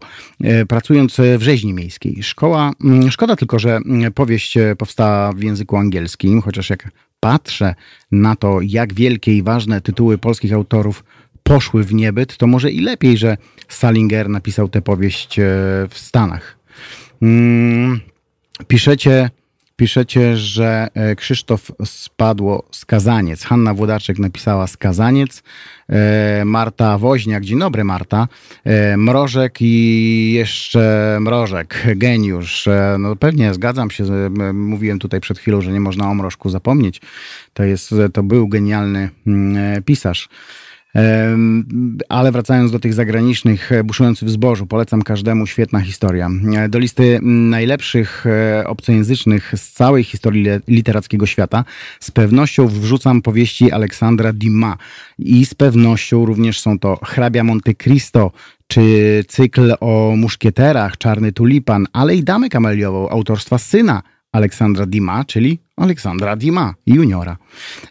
pracując 0.67 1.17
w 1.37 1.41
rzeźni 1.41 1.73
miejskiej. 1.73 2.23
Szkoła, 2.23 2.71
szkoda 3.09 3.35
tylko, 3.35 3.59
że 3.59 3.79
powieść 4.15 4.57
powstała 4.77 5.33
w 5.33 5.43
języku 5.43 5.77
angielskim, 5.77 6.41
chociaż 6.41 6.69
jak 6.69 6.91
patrzę 7.21 7.75
na 8.11 8.35
to, 8.35 8.61
jak 8.61 8.93
wielkie 8.93 9.37
i 9.37 9.43
ważne 9.43 9.81
tytuły 9.81 10.17
polskich 10.17 10.53
autorów 10.53 11.03
poszły 11.43 11.83
w 11.83 11.93
niebyt, 11.93 12.37
to 12.37 12.47
może 12.47 12.71
i 12.71 12.79
lepiej, 12.79 13.17
że 13.17 13.37
Salinger 13.67 14.29
napisał 14.29 14.69
tę 14.69 14.81
powieść 14.81 15.39
e, 15.39 15.43
w 15.89 15.97
Stanach. 15.97 16.57
Mm, 17.21 17.99
piszecie 18.67 19.29
piszecie, 19.81 20.37
że 20.37 20.87
e, 20.93 21.15
Krzysztof 21.15 21.71
spadło 21.85 22.63
skazaniec. 22.71 23.43
Hanna 23.43 23.73
Włodarczyk 23.73 24.19
napisała 24.19 24.67
skazaniec. 24.67 25.43
E, 25.89 26.45
Marta 26.45 26.97
Woźniak, 26.97 27.43
dzień 27.43 27.59
dobry 27.59 27.83
Marta. 27.83 28.27
E, 28.63 28.97
Mrożek 28.97 29.57
i 29.61 30.33
jeszcze 30.33 31.17
Mrożek, 31.21 31.83
geniusz. 31.95 32.69
No 32.99 33.15
pewnie 33.15 33.53
zgadzam 33.53 33.91
się, 33.91 34.03
mówiłem 34.53 34.99
tutaj 34.99 35.21
przed 35.21 35.39
chwilą, 35.39 35.61
że 35.61 35.71
nie 35.71 35.79
można 35.79 36.09
o 36.09 36.15
Mrożku 36.15 36.49
zapomnieć. 36.49 37.01
To, 37.53 37.63
jest, 37.63 37.95
to 38.13 38.23
był 38.23 38.47
genialny 38.47 39.09
mm, 39.27 39.83
pisarz. 39.83 40.29
Ale 42.09 42.31
wracając 42.31 42.71
do 42.71 42.79
tych 42.79 42.93
zagranicznych, 42.93 43.71
e, 43.71 43.83
buszujących 43.83 44.27
w 44.27 44.31
zbożu, 44.31 44.67
polecam 44.67 45.01
każdemu, 45.01 45.47
świetna 45.47 45.79
historia. 45.79 46.29
E, 46.55 46.69
do 46.69 46.79
listy 46.79 47.19
najlepszych 47.23 48.25
e, 48.25 48.67
obcojęzycznych 48.67 49.53
z 49.55 49.71
całej 49.71 50.03
historii 50.03 50.45
literackiego 50.67 51.25
świata 51.25 51.65
z 51.99 52.11
pewnością 52.11 52.67
wrzucam 52.67 53.21
powieści 53.21 53.71
Aleksandra 53.71 54.33
Dumas 54.33 54.77
i 55.19 55.45
z 55.45 55.53
pewnością 55.53 56.25
również 56.25 56.59
są 56.59 56.79
to 56.79 56.99
Hrabia 57.03 57.43
Monte 57.43 57.73
Cristo, 57.73 58.31
czy 58.67 59.23
cykl 59.27 59.73
o 59.79 60.13
muszkieterach, 60.17 60.97
Czarny 60.97 61.31
Tulipan, 61.31 61.87
ale 61.93 62.15
i 62.15 62.23
Damę 62.23 62.49
Kameliową 62.49 63.09
autorstwa 63.09 63.57
syna 63.57 64.01
Aleksandra 64.31 64.85
Dima, 64.85 65.25
czyli 65.25 65.59
Aleksandra 65.77 66.35
Dima, 66.35 66.73
juniora. 66.85 67.37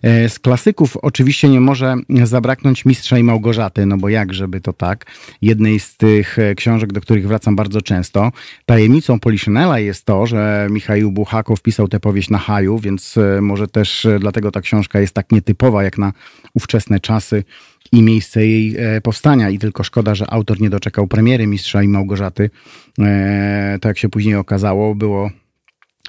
E, 0.03 0.29
z 0.29 0.39
klasyków 0.39 0.97
oczywiście 0.97 1.49
nie 1.49 1.61
może 1.61 1.97
zabraknąć 2.25 2.85
Mistrza 2.85 3.19
i 3.19 3.23
Małgorzaty, 3.23 3.87
no 3.87 3.97
bo 3.97 4.09
jak 4.09 4.35
żeby 4.35 4.61
to 4.61 4.73
tak. 4.73 5.07
Jednej 5.43 5.81
z 5.81 5.97
tych 5.97 6.39
e, 6.39 6.55
książek, 6.55 6.93
do 6.93 7.01
których 7.01 7.29
wracam 7.29 7.57
bardzo 7.57 7.83
często. 7.83 8.33
Tajemnicą 8.67 9.21
Poliszynela 9.21 9.79
jest 9.79 10.05
to, 10.05 10.27
że 10.27 10.69
Michał 10.71 11.11
Buchakow 11.11 11.63
pisał 11.63 11.89
tę 11.89 12.01
powieść 12.01 12.31
na 12.31 12.39
haju, 12.39 12.79
więc 12.79 13.17
e, 13.17 13.41
może 13.41 13.69
też 13.69 14.07
dlatego 14.21 14.51
ta 14.51 14.61
książka 14.61 15.01
jest 15.01 15.15
tak 15.15 15.33
nietypowa 15.33 15.85
jak 15.85 15.99
na 15.99 16.13
ówczesne 16.55 17.01
czasy 17.01 17.45
i 17.93 18.03
miejsce 18.03 18.47
jej 18.47 18.77
powstania. 19.03 19.51
I 19.51 19.59
tylko 19.59 19.85
szkoda, 19.85 20.15
że 20.15 20.31
autor 20.31 20.61
nie 20.61 20.71
doczekał 20.71 21.07
premiery 21.07 21.47
Mistrza 21.47 21.83
i 21.83 21.89
Małgorzaty. 21.89 22.51
Tak 23.81 23.85
jak 23.85 23.99
się 23.99 24.09
później 24.09 24.35
okazało, 24.35 24.95
było 24.95 25.31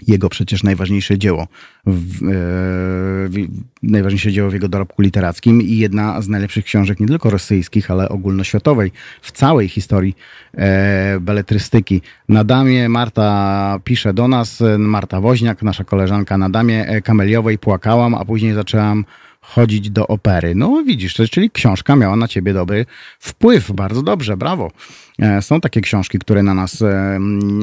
jego 0.07 0.29
przecież 0.29 0.63
najważniejsze 0.63 1.17
dzieło, 1.17 1.47
w, 1.85 2.23
e, 2.23 3.47
najważniejsze 3.83 4.31
dzieło 4.31 4.49
w 4.49 4.53
jego 4.53 4.69
dorobku 4.69 5.01
literackim 5.01 5.61
i 5.61 5.77
jedna 5.77 6.21
z 6.21 6.27
najlepszych 6.27 6.65
książek 6.65 6.99
nie 6.99 7.07
tylko 7.07 7.29
rosyjskich, 7.29 7.91
ale 7.91 8.09
ogólnoświatowej 8.09 8.91
w 9.21 9.31
całej 9.31 9.69
historii 9.69 10.15
e, 10.53 11.19
beletrystyki. 11.19 12.01
Na 12.29 12.43
damie 12.43 12.89
Marta 12.89 13.79
pisze 13.83 14.13
do 14.13 14.27
nas, 14.27 14.63
Marta 14.77 15.21
Woźniak, 15.21 15.63
nasza 15.63 15.83
koleżanka 15.83 16.37
na 16.37 16.49
damie 16.49 16.87
e, 16.87 17.01
kameliowej 17.01 17.57
płakałam, 17.57 18.15
a 18.15 18.25
później 18.25 18.53
zaczęłam 18.53 19.05
chodzić 19.41 19.89
do 19.89 20.07
opery. 20.07 20.55
No 20.55 20.83
widzisz, 20.83 21.13
czyli 21.31 21.51
książka 21.51 21.95
miała 21.95 22.15
na 22.15 22.27
ciebie 22.27 22.53
dobry 22.53 22.85
wpływ. 23.19 23.71
Bardzo 23.71 24.01
dobrze, 24.01 24.37
brawo. 24.37 24.71
E, 25.19 25.41
są 25.41 25.61
takie 25.61 25.81
książki, 25.81 26.19
które 26.19 26.43
na 26.43 26.53
nas 26.53 26.81
e, 26.81 27.19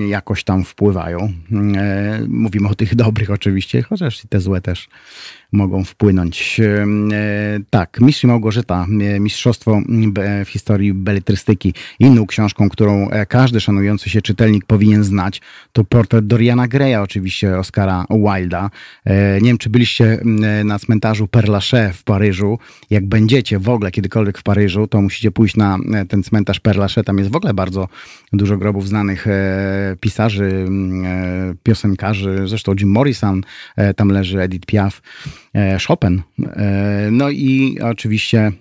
jakoś 0.08 0.44
tam 0.44 0.64
wpływają. 0.64 1.32
E, 1.76 2.20
mówimy 2.28 2.68
o 2.68 2.74
tych 2.74 2.94
dobrych 3.04 3.30
oczywiście, 3.30 3.82
chociaż 3.82 4.24
i 4.24 4.28
te 4.28 4.40
złe 4.40 4.60
też 4.60 4.88
mogą 5.52 5.84
wpłynąć. 5.84 6.60
Tak, 7.70 8.00
Mistrz 8.00 8.24
Małgorzata, 8.24 8.86
Mistrzostwo 9.20 9.80
w 10.44 10.48
historii 10.48 10.94
beletrystyki. 10.94 11.74
Inną 11.98 12.26
książką, 12.26 12.68
którą 12.68 13.08
każdy 13.28 13.60
szanujący 13.60 14.10
się 14.10 14.22
czytelnik 14.22 14.64
powinien 14.64 15.04
znać, 15.04 15.40
to 15.72 15.84
portret 15.84 16.26
Doriana 16.26 16.68
Greya, 16.68 16.94
oczywiście 16.94 17.58
Oscara 17.58 18.04
Wilda. 18.10 18.70
Nie 19.40 19.48
wiem, 19.48 19.58
czy 19.58 19.70
byliście 19.70 20.18
na 20.64 20.78
cmentarzu 20.78 21.26
Père 21.26 21.48
Lachaise 21.48 21.92
w 21.92 22.04
Paryżu. 22.04 22.58
Jak 22.90 23.06
będziecie 23.06 23.58
w 23.58 23.68
ogóle 23.68 23.90
kiedykolwiek 23.90 24.38
w 24.38 24.42
Paryżu, 24.42 24.86
to 24.86 25.02
musicie 25.02 25.30
pójść 25.30 25.56
na 25.56 25.78
ten 26.08 26.22
cmentarz 26.22 26.60
Père 26.60 26.76
Lachaise. 26.76 27.04
Tam 27.04 27.18
jest 27.18 27.30
w 27.30 27.36
ogóle 27.38 27.54
bardzo 27.54 27.88
dużo 28.32 28.56
grobów 28.56 28.88
znanych 28.88 29.26
pisarzy, 30.00 30.66
piosenkarzy, 31.62 32.38
zresztą 32.44 32.74
Jim 32.80 32.90
Morrison, 32.90 33.42
tam 33.96 34.08
leży 34.08 34.40
Edith 34.40 34.66
Piaf, 34.66 35.02
Chopin, 35.86 36.22
no 37.10 37.30
i 37.30 37.78
oczywiście 37.80 38.52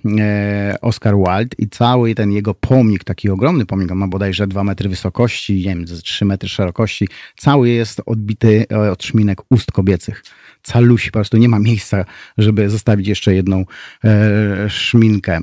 Oscar 0.82 1.16
Wilde 1.16 1.56
i 1.58 1.70
cały 1.70 2.16
ten 2.16 2.32
jego 2.32 2.54
pomnik, 2.54 3.04
taki 3.04 3.30
ogromny 3.30 3.66
pomnik, 3.66 3.92
on 3.92 3.98
ma 3.98 4.08
bodajże 4.08 4.48
2 4.48 4.64
metry 4.64 4.90
wysokości, 4.90 5.56
nie 5.56 5.64
wiem, 5.64 5.86
3 5.86 6.26
metry 6.26 6.50
szerokości, 6.50 7.08
cały 7.38 7.70
jest 7.70 8.02
odbity 8.06 8.66
od 8.92 9.04
szminek 9.04 9.42
ust 9.50 9.72
kobiecych 9.72 10.24
calusi, 10.68 11.12
po 11.12 11.20
prostu 11.20 11.38
nie 11.38 11.50
ma 11.50 11.60
miejsca, 11.60 12.06
żeby 12.38 12.70
zostawić 12.70 13.08
jeszcze 13.08 13.36
jedną 13.36 13.66
e, 14.04 14.70
szminkę. 14.70 15.40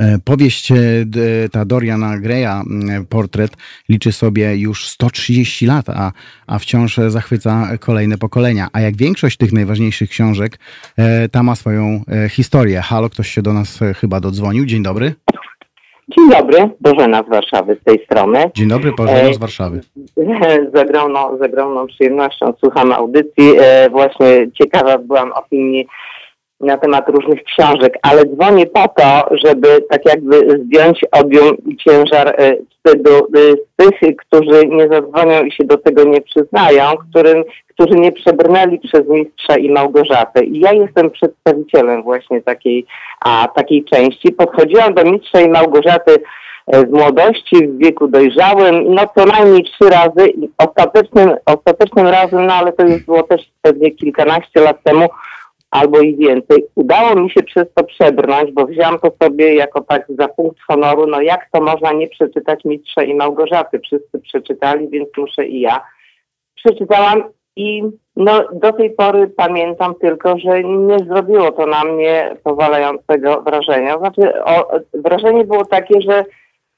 E, 0.00 0.18
Powieść 0.24 0.72
e, 0.72 0.76
ta 1.52 1.64
Doriana 1.64 2.18
Greya, 2.18 2.62
portret, 3.08 3.50
liczy 3.88 4.12
sobie 4.12 4.56
już 4.56 4.88
130 4.88 5.66
lat, 5.66 5.88
a, 5.88 6.12
a 6.46 6.58
wciąż 6.58 6.96
zachwyca 6.96 7.68
kolejne 7.80 8.18
pokolenia. 8.18 8.68
A 8.72 8.80
jak 8.80 8.96
większość 8.96 9.36
tych 9.36 9.52
najważniejszych 9.52 10.10
książek, 10.10 10.58
e, 10.98 11.28
ta 11.28 11.42
ma 11.42 11.54
swoją 11.54 12.02
historię. 12.30 12.80
Halo, 12.80 13.10
ktoś 13.10 13.28
się 13.28 13.42
do 13.42 13.52
nas 13.52 13.80
chyba 13.96 14.20
dodzwonił. 14.20 14.66
Dzień 14.66 14.82
dobry. 14.82 15.14
Dzień 16.08 16.30
dobry, 16.30 16.70
Bożena 16.80 17.22
z 17.22 17.28
Warszawy 17.28 17.76
z 17.80 17.84
tej 17.84 18.04
strony. 18.04 18.50
Dzień 18.54 18.68
dobry, 18.68 18.92
Bożena 18.92 19.32
z 19.32 19.38
Warszawy. 19.38 19.80
Z 20.74 20.78
ogromną, 20.78 21.38
z 21.38 21.42
ogromną 21.42 21.86
przyjemnością 21.86 22.52
słucham 22.60 22.92
audycji. 22.92 23.52
Właśnie 23.90 24.50
ciekawa 24.58 24.98
byłam 24.98 25.32
opinii 25.32 25.86
na 26.62 26.76
temat 26.76 27.08
różnych 27.08 27.44
książek, 27.44 27.98
ale 28.02 28.24
dzwonię 28.24 28.66
po 28.66 28.88
to, 28.88 29.36
żeby 29.44 29.68
tak 29.90 30.06
jakby 30.06 30.64
zdjąć 30.64 31.00
objął 31.12 31.54
i 31.54 31.76
ciężar 31.76 32.28
e, 32.28 32.54
wstydu 32.84 33.10
e, 33.10 33.52
z 33.52 34.00
tych, 34.00 34.16
którzy 34.16 34.66
nie 34.66 34.88
zadzwonią 34.88 35.44
i 35.44 35.52
się 35.52 35.64
do 35.64 35.78
tego 35.78 36.04
nie 36.04 36.20
przyznają, 36.20 36.84
którym, 37.10 37.44
którzy 37.68 37.94
nie 37.94 38.12
przebrnęli 38.12 38.78
przez 38.78 39.08
mistrza 39.08 39.56
i 39.56 39.70
Małgorzatę. 39.70 40.44
I 40.44 40.60
ja 40.60 40.72
jestem 40.72 41.10
przedstawicielem 41.10 42.02
właśnie 42.02 42.42
takiej, 42.42 42.86
a, 43.24 43.48
takiej 43.54 43.84
części. 43.84 44.32
Podchodziłam 44.32 44.94
do 44.94 45.04
mistrza 45.04 45.40
i 45.40 45.48
Małgorzaty 45.48 46.16
e, 46.66 46.86
w 46.86 46.90
młodości, 46.90 47.68
w 47.68 47.78
wieku 47.78 48.08
dojrzałym, 48.08 48.94
no 48.94 49.02
co 49.16 49.26
najmniej 49.26 49.64
trzy 49.64 49.90
razy 49.90 50.32
ostatecznym, 50.58 51.34
ostatecznym 51.46 52.06
razem, 52.06 52.46
no 52.46 52.54
ale 52.54 52.72
to 52.72 52.86
już 52.86 53.02
było 53.04 53.22
też 53.22 53.42
pewnie 53.62 53.90
kilkanaście 53.90 54.60
lat 54.60 54.82
temu, 54.82 55.08
albo 55.72 56.00
i 56.00 56.16
więcej. 56.16 56.64
Udało 56.74 57.14
mi 57.14 57.30
się 57.30 57.42
przez 57.42 57.64
to 57.74 57.84
przebrnąć, 57.84 58.52
bo 58.52 58.66
wziąłam 58.66 58.98
to 58.98 59.12
sobie 59.22 59.54
jako 59.54 59.80
tak 59.80 60.06
za 60.18 60.28
punkt 60.28 60.60
honoru, 60.68 61.06
no 61.06 61.20
jak 61.20 61.48
to 61.52 61.60
można 61.60 61.92
nie 61.92 62.08
przeczytać 62.08 62.64
Mistrza 62.64 63.02
i 63.02 63.14
Małgorzaty? 63.14 63.78
Wszyscy 63.78 64.18
przeczytali, 64.18 64.88
więc 64.88 65.08
muszę 65.16 65.46
i 65.46 65.60
ja. 65.60 65.80
Przeczytałam 66.54 67.24
i 67.56 67.82
no, 68.16 68.44
do 68.52 68.72
tej 68.72 68.90
pory 68.90 69.28
pamiętam 69.36 69.94
tylko, 69.94 70.38
że 70.38 70.64
nie 70.64 70.98
zrobiło 70.98 71.52
to 71.52 71.66
na 71.66 71.84
mnie 71.84 72.36
powalającego 72.44 73.42
wrażenia. 73.42 73.98
Znaczy, 73.98 74.44
o, 74.44 74.70
wrażenie 74.94 75.44
było 75.44 75.64
takie, 75.64 76.00
że 76.00 76.24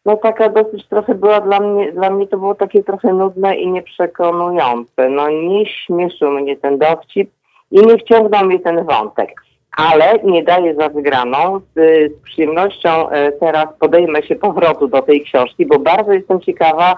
no 0.04 0.16
taka 0.16 0.48
dosyć 0.48 0.88
trochę 0.88 1.14
była 1.14 1.40
dla 1.40 1.60
mnie, 1.60 1.92
dla 1.92 2.10
mnie 2.10 2.26
to 2.26 2.38
było 2.38 2.54
takie 2.54 2.82
trochę 2.84 3.12
nudne 3.12 3.56
i 3.56 3.68
nieprzekonujące. 3.68 5.08
No 5.08 5.30
nie 5.30 5.66
śmieszył 5.66 6.30
mnie 6.30 6.56
ten 6.56 6.78
dowcip, 6.78 7.30
i 7.70 7.86
nie 7.86 7.98
wciągnął 7.98 8.46
mnie 8.46 8.60
ten 8.60 8.84
wątek. 8.84 9.30
Ale 9.76 10.18
nie 10.24 10.42
daję 10.42 10.74
za 10.74 10.88
wygraną. 10.88 11.60
Z, 11.60 12.12
z 12.12 12.22
przyjemnością 12.22 13.10
e, 13.10 13.32
teraz 13.32 13.66
podejmę 13.80 14.22
się 14.22 14.36
powrotu 14.36 14.88
do 14.88 15.02
tej 15.02 15.24
książki, 15.24 15.66
bo 15.66 15.78
bardzo 15.78 16.12
jestem 16.12 16.40
ciekawa, 16.40 16.96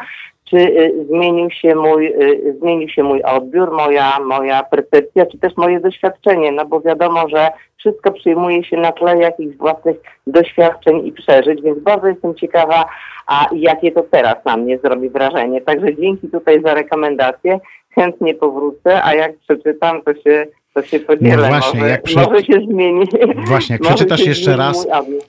czy 0.50 0.56
e, 0.56 1.04
zmienił 1.04 1.50
się 1.50 1.74
mój, 1.74 2.06
e, 2.06 2.52
zmienił 2.60 2.88
się 2.88 3.02
mój 3.02 3.22
odbiór, 3.22 3.72
moja, 3.72 4.18
moja 4.20 4.62
percepcja, 4.62 5.26
czy 5.26 5.38
też 5.38 5.56
moje 5.56 5.80
doświadczenie, 5.80 6.52
no 6.52 6.64
bo 6.66 6.80
wiadomo, 6.80 7.28
że 7.28 7.48
wszystko 7.76 8.12
przyjmuje 8.12 8.64
się 8.64 8.76
na 8.76 8.92
tle 8.92 9.18
jakichś 9.18 9.56
własnych 9.56 9.96
doświadczeń 10.26 11.06
i 11.06 11.12
przeżyć, 11.12 11.62
więc 11.62 11.78
bardzo 11.78 12.06
jestem 12.06 12.34
ciekawa, 12.34 12.84
a 13.26 13.48
jakie 13.52 13.92
to 13.92 14.02
teraz 14.02 14.34
na 14.44 14.56
mnie 14.56 14.78
zrobi 14.78 15.10
wrażenie. 15.10 15.60
Także 15.60 15.96
dzięki 15.96 16.28
tutaj 16.28 16.62
za 16.62 16.74
rekomendację, 16.74 17.58
chętnie 17.98 18.34
powrócę, 18.34 19.04
a 19.04 19.14
jak 19.14 19.38
przeczytam, 19.38 20.02
to 20.02 20.14
się 20.14 20.46
to 20.76 20.82
się 20.82 21.00
podzielę. 21.00 21.36
No 21.36 21.48
właśnie, 21.48 21.80
może, 21.80 21.90
jak 21.90 22.02
prze... 22.02 22.20
może 22.20 22.44
się 22.44 22.60
zmieni. 22.70 23.04
Właśnie, 23.46 23.74
jak 23.74 23.82
przeczytasz 23.88 24.26
jeszcze 24.26 24.56
raz, 24.56 24.86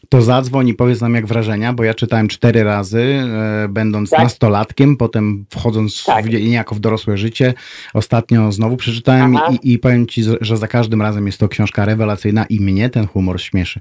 to 0.09 0.21
zadzwoń 0.21 0.67
i 0.67 0.73
powiedz 0.73 1.01
nam 1.01 1.15
jak 1.15 1.25
wrażenia, 1.25 1.73
bo 1.73 1.83
ja 1.83 1.93
czytałem 1.93 2.27
cztery 2.27 2.63
razy, 2.63 3.01
e, 3.63 3.67
będąc 3.69 4.09
tak? 4.09 4.19
nastolatkiem, 4.19 4.97
potem 4.97 5.45
wchodząc 5.49 6.05
tak. 6.05 6.25
w, 6.25 6.29
niejako 6.29 6.75
w 6.75 6.79
dorosłe 6.79 7.17
życie. 7.17 7.53
Ostatnio 7.93 8.51
znowu 8.51 8.77
przeczytałem 8.77 9.37
i, 9.51 9.73
i, 9.73 9.79
powiem 9.79 10.07
ci, 10.07 10.21
że 10.41 10.57
za 10.57 10.67
każdym 10.67 11.01
razem 11.01 11.25
jest 11.25 11.39
to 11.39 11.47
książka 11.47 11.85
rewelacyjna 11.85 12.45
i 12.49 12.61
mnie 12.61 12.89
ten 12.89 13.07
humor 13.07 13.41
śmieszy. 13.41 13.79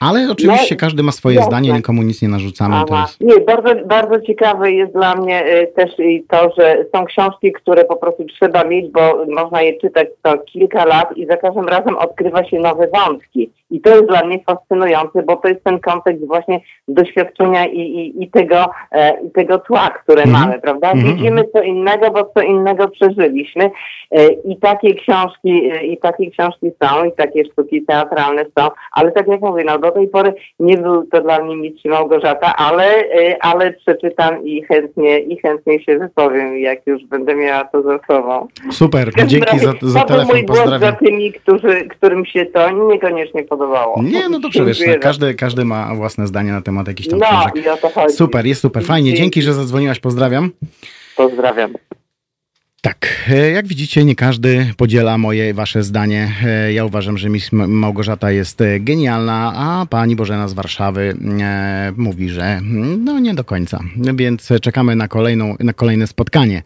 Ale 0.00 0.30
oczywiście 0.30 0.74
no, 0.74 0.80
każdy 0.80 1.02
ma 1.02 1.12
swoje 1.12 1.36
jasne. 1.36 1.50
zdanie, 1.50 1.72
nikomu 1.72 2.02
nic 2.02 2.22
nie 2.22 2.28
narzucamy. 2.28 2.76
Jest... 2.90 3.20
Nie, 3.20 3.40
bardzo, 3.40 3.86
bardzo 3.86 4.20
ciekawe 4.20 4.72
jest 4.72 4.92
dla 4.92 5.14
mnie 5.14 5.46
y, 5.46 5.66
też 5.76 5.90
i 5.98 6.24
to, 6.28 6.52
że 6.58 6.84
są 6.94 7.04
książki, 7.04 7.52
które 7.52 7.84
po 7.84 7.96
prostu 7.96 8.24
trzeba 8.24 8.64
mieć, 8.64 8.92
bo 8.92 9.26
można 9.28 9.62
je 9.62 9.80
czytać 9.80 10.08
co 10.22 10.38
kilka 10.38 10.84
lat 10.84 11.01
lat 11.02 11.16
i 11.16 11.26
za 11.26 11.36
każdym 11.36 11.68
razem 11.68 11.96
odkrywa 11.96 12.44
się 12.44 12.60
nowe 12.60 12.88
wątki. 12.88 13.50
I 13.72 13.80
to 13.80 13.90
jest 13.90 14.06
dla 14.06 14.24
mnie 14.24 14.38
fascynujące, 14.46 15.22
bo 15.22 15.36
to 15.36 15.48
jest 15.48 15.64
ten 15.64 15.80
kontekst 15.80 16.26
właśnie 16.26 16.60
doświadczenia 16.88 17.66
i, 17.66 17.80
i, 17.80 18.22
i, 18.22 18.30
tego, 18.30 18.70
e, 18.92 19.20
i 19.26 19.30
tego 19.30 19.58
tła, 19.58 19.90
które 19.90 20.22
mm 20.22 20.34
-hmm. 20.34 20.40
mamy, 20.40 20.60
prawda? 20.60 20.90
Mm 20.90 21.04
-hmm. 21.04 21.14
Widzimy 21.14 21.44
co 21.52 21.62
innego, 21.62 22.10
bo 22.10 22.30
co 22.34 22.42
innego 22.42 22.88
przeżyliśmy. 22.88 23.70
E, 24.10 24.28
I 24.28 24.56
takie 24.56 24.94
książki, 24.94 25.70
e, 25.72 25.84
i 25.84 25.96
takie 25.96 26.30
książki 26.30 26.70
są, 26.82 27.04
i 27.04 27.12
takie 27.12 27.44
sztuki 27.44 27.82
teatralne 27.82 28.44
są, 28.58 28.68
ale 28.92 29.12
tak 29.12 29.28
jak 29.28 29.40
mówię, 29.40 29.64
no 29.66 29.78
do 29.78 29.90
tej 29.90 30.08
pory 30.08 30.34
nie 30.60 30.76
był 30.76 31.06
to 31.06 31.20
dla 31.20 31.44
mnie 31.44 31.56
Mistrz 31.56 31.84
Małgorzata, 31.84 32.56
ale, 32.56 32.84
e, 32.84 33.36
ale 33.40 33.72
przeczytam 33.72 34.44
i 34.44 34.62
chętnie, 34.62 35.18
i 35.18 35.38
chętnie 35.38 35.84
się 35.84 35.98
wypowiem, 35.98 36.58
jak 36.58 36.86
już 36.86 37.04
będę 37.04 37.34
miała 37.34 37.64
to 37.64 37.82
za 37.82 37.98
sobą. 38.06 38.46
Super, 38.70 39.08
dzięki 39.26 39.58
za, 39.58 39.72
za 39.82 40.00
telefon, 40.00 40.44
pozdrawiam 40.46 40.96
tymi, 40.96 41.32
którzy, 41.32 41.88
którym 41.88 42.24
się 42.26 42.46
to 42.46 42.70
niekoniecznie 42.70 43.44
podobało. 43.62 44.02
Nie, 44.02 44.28
no 44.28 44.40
dobrze, 44.40 44.64
wiesz, 44.64 44.82
każdy, 45.00 45.34
każdy 45.34 45.64
ma 45.64 45.94
własne 45.94 46.26
zdanie 46.26 46.52
na 46.52 46.62
temat 46.62 46.88
jakichś 46.88 47.08
tam 47.08 47.18
no, 47.18 47.26
książek. 47.26 47.72
O 47.72 47.76
to 47.76 47.88
chodzi. 47.88 48.14
Super, 48.14 48.46
jest 48.46 48.60
super, 48.60 48.84
fajnie. 48.84 49.14
Dzięki, 49.14 49.42
że 49.42 49.54
zadzwoniłaś, 49.54 50.00
pozdrawiam. 50.00 50.50
Pozdrawiam. 51.16 51.72
Tak, 52.80 53.06
e, 53.30 53.50
jak 53.50 53.66
widzicie, 53.66 54.04
nie 54.04 54.16
każdy 54.16 54.72
podziela 54.76 55.18
moje, 55.18 55.54
wasze 55.54 55.82
zdanie. 55.82 56.32
E, 56.44 56.72
ja 56.72 56.84
uważam, 56.84 57.18
że 57.18 57.28
Miss 57.28 57.52
Małgorzata 57.52 58.30
jest 58.30 58.60
e, 58.60 58.80
genialna, 58.80 59.52
a 59.56 59.86
pani 59.86 60.16
Bożena 60.16 60.48
z 60.48 60.52
Warszawy 60.52 61.16
mówi, 61.96 62.28
że 62.28 62.60
no 62.98 63.18
nie 63.18 63.34
do 63.34 63.44
końca. 63.44 63.80
Więc 64.14 64.48
czekamy 64.62 64.96
na, 64.96 65.08
kolejną, 65.08 65.56
na 65.60 65.72
kolejne 65.72 66.06
spotkanie. 66.06 66.62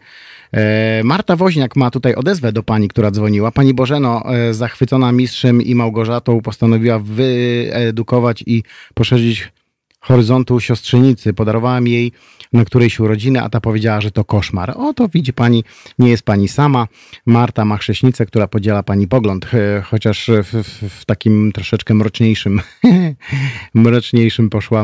E, 0.53 1.01
Marta 1.03 1.35
Woźniak 1.35 1.75
ma 1.75 1.91
tutaj 1.91 2.15
odezwę 2.15 2.51
do 2.51 2.63
pani, 2.63 2.87
która 2.87 3.11
dzwoniła. 3.11 3.51
Pani 3.51 3.73
Bożeno, 3.73 4.35
e, 4.35 4.53
zachwycona 4.53 5.11
mistrzem 5.11 5.61
i 5.61 5.75
Małgorzatą, 5.75 6.41
postanowiła 6.41 6.99
wyedukować 6.99 8.43
i 8.47 8.63
poszerzyć 8.93 9.51
horyzontu 9.99 10.59
siostrzenicy. 10.59 11.33
Podarowałem 11.33 11.87
jej 11.87 12.11
na 12.53 12.65
którejś 12.65 12.99
urodziny, 12.99 13.41
a 13.41 13.49
ta 13.49 13.61
powiedziała, 13.61 14.01
że 14.01 14.11
to 14.11 14.25
koszmar. 14.25 14.73
O, 14.77 14.93
to 14.93 15.07
widzi 15.07 15.33
pani, 15.33 15.63
nie 15.99 16.09
jest 16.09 16.23
pani 16.23 16.47
sama. 16.47 16.87
Marta 17.25 17.65
ma 17.65 17.77
chrześnicę, 17.77 18.25
która 18.25 18.47
podziela 18.47 18.83
pani 18.83 19.07
pogląd, 19.07 19.47
e, 19.53 19.81
chociaż 19.81 20.29
w, 20.43 20.63
w, 20.63 20.99
w 20.99 21.05
takim 21.05 21.51
troszeczkę 21.51 21.93
mroczniejszym, 21.93 22.61
mroczniejszym 23.73 24.49
poszła, 24.49 24.83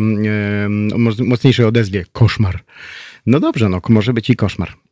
mocniejszej 1.26 1.66
odezwie. 1.66 2.06
Koszmar. 2.12 2.64
No 3.26 3.40
dobrze, 3.40 3.70
no 3.70 3.82
może 3.90 4.14
być 4.14 4.30
i 4.30 4.36
koszmar. 4.36 4.83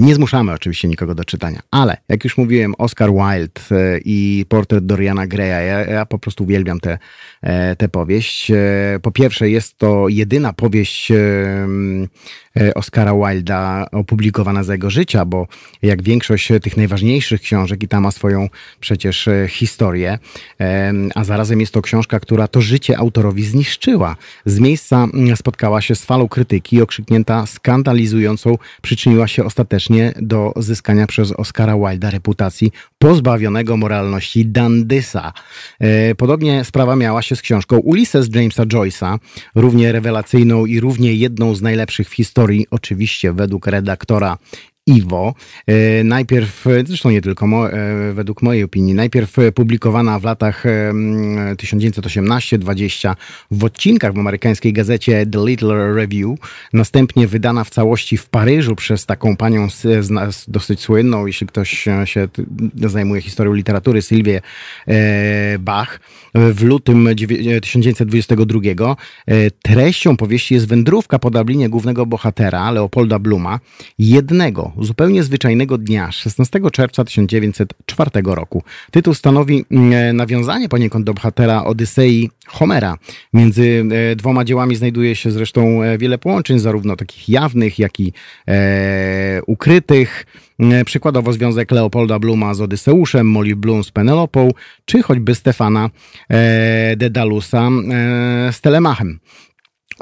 Nie 0.00 0.14
zmuszamy 0.14 0.52
oczywiście 0.52 0.88
nikogo 0.88 1.14
do 1.14 1.24
czytania, 1.24 1.60
ale 1.70 1.96
jak 2.08 2.24
już 2.24 2.36
mówiłem, 2.36 2.74
Oscar 2.78 3.10
Wilde 3.10 3.60
e, 3.70 3.98
i 4.04 4.46
portret 4.48 4.86
Doriana 4.86 5.26
Greya, 5.26 5.66
ja, 5.66 5.84
ja 5.84 6.06
po 6.06 6.18
prostu 6.18 6.44
uwielbiam 6.44 6.80
tę 6.80 6.98
te, 7.42 7.76
te 7.78 7.88
powieść. 7.88 8.50
E, 8.50 8.98
po 9.02 9.12
pierwsze, 9.12 9.50
jest 9.50 9.78
to 9.78 10.08
jedyna 10.08 10.52
powieść 10.52 11.12
Oscara 12.74 13.12
Wilda 13.14 13.86
opublikowana 13.92 14.64
za 14.64 14.72
jego 14.72 14.90
życia, 14.90 15.24
bo 15.24 15.46
jak 15.82 16.02
większość 16.02 16.48
tych 16.62 16.76
najważniejszych 16.76 17.40
książek 17.40 17.82
i 17.82 17.88
ta 17.88 18.00
ma 18.00 18.10
swoją 18.10 18.48
przecież 18.80 19.28
historię, 19.48 20.18
a 21.14 21.24
zarazem 21.24 21.60
jest 21.60 21.72
to 21.72 21.82
książka, 21.82 22.20
która 22.20 22.48
to 22.48 22.60
życie 22.60 22.98
autorowi 22.98 23.44
zniszczyła. 23.44 24.16
Z 24.46 24.58
miejsca 24.58 25.04
mm, 25.14 25.36
spotkała 25.36 25.80
się 25.80 25.94
z 25.94 26.04
falą 26.04 26.28
krytyki, 26.28 26.82
okrzyknięta 26.82 27.46
skandalizującą, 27.46 28.58
przyczyniła 28.82 29.28
się 29.28 29.44
ostatecznie 29.44 30.12
do 30.16 30.52
zyskania 30.56 31.06
przez 31.06 31.32
Oscara 31.32 31.76
Wilda 31.76 32.10
reputacji 32.10 32.72
pozbawionego 32.98 33.76
moralności 33.76 34.46
dandysa. 34.46 35.32
E, 35.80 36.14
podobnie 36.14 36.64
sprawa 36.64 36.96
miała 36.96 37.22
się 37.22 37.36
z 37.36 37.42
książką 37.42 37.78
Ulysses 37.78 38.28
Jamesa 38.34 38.64
Joyce'a, 38.64 39.18
równie 39.54 39.92
rewelacyjną 39.92 40.66
i 40.66 40.80
równie 40.80 41.14
jedną 41.14 41.54
z 41.54 41.62
najlepszych 41.62 42.08
w 42.08 42.14
historii, 42.14 42.41
oczywiście 42.70 43.32
według 43.32 43.66
redaktora 43.66 44.38
Iwo. 44.86 45.34
E, 45.66 46.04
najpierw, 46.04 46.66
zresztą 46.84 47.10
nie 47.10 47.20
tylko 47.20 47.70
e, 47.70 48.12
według 48.12 48.42
mojej 48.42 48.62
opinii, 48.62 48.94
najpierw 48.94 49.36
publikowana 49.54 50.18
w 50.18 50.24
latach 50.24 50.64
1918-20 51.56 53.14
w 53.50 53.64
odcinkach 53.64 54.14
w 54.14 54.18
amerykańskiej 54.18 54.72
gazecie 54.72 55.26
The 55.26 55.46
Little 55.46 55.94
Review, 55.94 56.38
następnie 56.72 57.26
wydana 57.26 57.64
w 57.64 57.70
całości 57.70 58.16
w 58.16 58.28
Paryżu 58.28 58.76
przez 58.76 59.06
taką 59.06 59.36
panią 59.36 59.68
dosyć 60.48 60.80
słynną, 60.80 61.26
jeśli 61.26 61.46
ktoś 61.46 61.88
się 62.04 62.28
zajmuje 62.76 63.22
historią 63.22 63.52
literatury, 63.52 64.02
Sylwię 64.02 64.40
e, 64.88 65.58
Bach, 65.58 66.00
w 66.34 66.62
lutym 66.62 67.08
1922. 67.62 68.96
Treścią 69.62 70.16
powieści 70.16 70.54
jest 70.54 70.68
wędrówka 70.68 71.18
po 71.18 71.30
Dublinie 71.30 71.68
głównego 71.68 72.06
bohatera, 72.06 72.70
Leopolda 72.70 73.18
Bluma, 73.18 73.60
jednego 73.98 74.71
zupełnie 74.80 75.22
zwyczajnego 75.22 75.78
dnia, 75.78 76.12
16 76.12 76.60
czerwca 76.72 77.04
1904 77.04 78.10
roku. 78.24 78.62
Tytuł 78.90 79.14
stanowi 79.14 79.64
mm, 79.70 80.16
nawiązanie 80.16 80.68
poniekąd 80.68 81.06
do 81.06 81.14
bohatera 81.14 81.64
Odysei 81.64 82.30
Homera. 82.46 82.98
Między 83.32 83.84
e, 84.12 84.16
dwoma 84.16 84.44
dziełami 84.44 84.76
znajduje 84.76 85.16
się 85.16 85.30
zresztą 85.30 85.82
e, 85.82 85.98
wiele 85.98 86.18
połączeń, 86.18 86.58
zarówno 86.58 86.96
takich 86.96 87.28
jawnych, 87.28 87.78
jak 87.78 88.00
i 88.00 88.12
e, 88.48 89.40
ukrytych. 89.46 90.26
E, 90.60 90.84
przykładowo 90.84 91.32
związek 91.32 91.70
Leopolda 91.70 92.18
Bluma 92.18 92.54
z 92.54 92.60
Odyseuszem, 92.60 93.30
Molly 93.30 93.56
Bloom 93.56 93.84
z 93.84 93.90
Penelopą, 93.90 94.50
czy 94.84 95.02
choćby 95.02 95.34
Stefana 95.34 95.90
e, 96.28 96.96
Dedalusa 96.96 97.68
e, 97.68 98.52
z 98.52 98.60
Telemachem. 98.60 99.18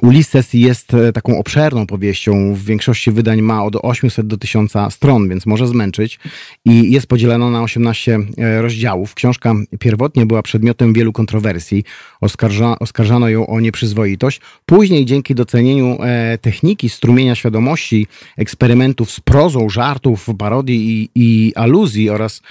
Ulises 0.03 0.55
jest 0.55 0.95
e, 0.95 1.13
taką 1.13 1.39
obszerną 1.39 1.87
powieścią. 1.87 2.55
W 2.55 2.65
większości 2.65 3.11
wydań 3.11 3.43
ma 3.43 3.65
od 3.65 3.77
800 3.77 4.27
do 4.27 4.39
1000 4.39 4.73
stron, 4.91 5.29
więc 5.29 5.47
może 5.47 5.69
zmęczyć. 5.69 6.19
I 6.65 6.93
jest 6.93 7.07
podzielona 7.07 7.51
na 7.51 7.63
18 7.63 8.19
e, 8.39 8.63
rozdziałów. 8.63 9.15
Książka 9.15 9.55
pierwotnie 9.79 10.27
była 10.27 10.43
przedmiotem 10.43 10.93
wielu 10.93 11.13
kontrowersji. 11.13 11.85
Oskarża, 12.21 12.79
oskarżano 12.79 13.29
ją 13.29 13.47
o 13.47 13.61
nieprzyzwoitość. 13.61 14.41
Później, 14.67 15.07
dzięki 15.07 15.35
docenieniu 15.35 15.99
e, 16.03 16.39
techniki 16.39 16.89
strumienia 16.89 17.35
świadomości, 17.35 18.07
eksperymentów 18.37 19.11
z 19.11 19.21
prozą, 19.21 19.69
żartów, 19.69 20.29
parodii 20.39 21.03
i, 21.03 21.11
i 21.15 21.55
aluzji 21.55 22.11
oraz 22.11 22.43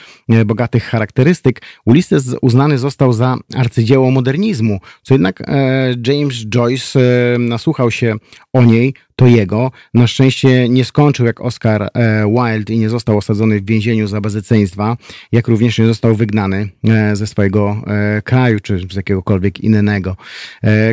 bogatych 0.46 0.84
charakterystyk, 0.84 1.62
Ulises 1.86 2.36
uznany 2.42 2.78
został 2.78 3.14
za 3.14 3.38
arcydzieło 3.56 4.12
modernizmu, 4.12 4.80
co 5.04 5.14
jednak 5.14 5.44
James 6.08 6.36
Joyce 6.36 7.00
nasłuchał 7.48 7.92
się 7.92 8.16
o 8.54 8.64
niej, 8.64 8.94
to 9.20 9.28
jego. 9.28 9.72
Na 9.94 10.08
szczęście 10.08 10.70
nie 10.70 10.86
skończył 10.86 11.26
jak 11.26 11.42
Oscar 11.42 11.90
e, 11.94 12.26
Wilde 12.28 12.74
i 12.74 12.80
nie 12.80 12.90
został 12.90 13.18
osadzony 13.18 13.60
w 13.60 13.66
więzieniu 13.66 14.08
za 14.08 14.22
bezeceństwa, 14.22 14.98
jak 15.32 15.48
również 15.48 15.80
nie 15.80 15.86
został 15.86 16.16
wygnany 16.16 16.70
e, 16.88 17.16
ze 17.16 17.28
swojego 17.28 17.84
e, 17.88 18.22
kraju, 18.22 18.60
czy 18.60 18.80
z 18.92 18.96
jakiegokolwiek 18.96 19.60
innego. 19.60 20.16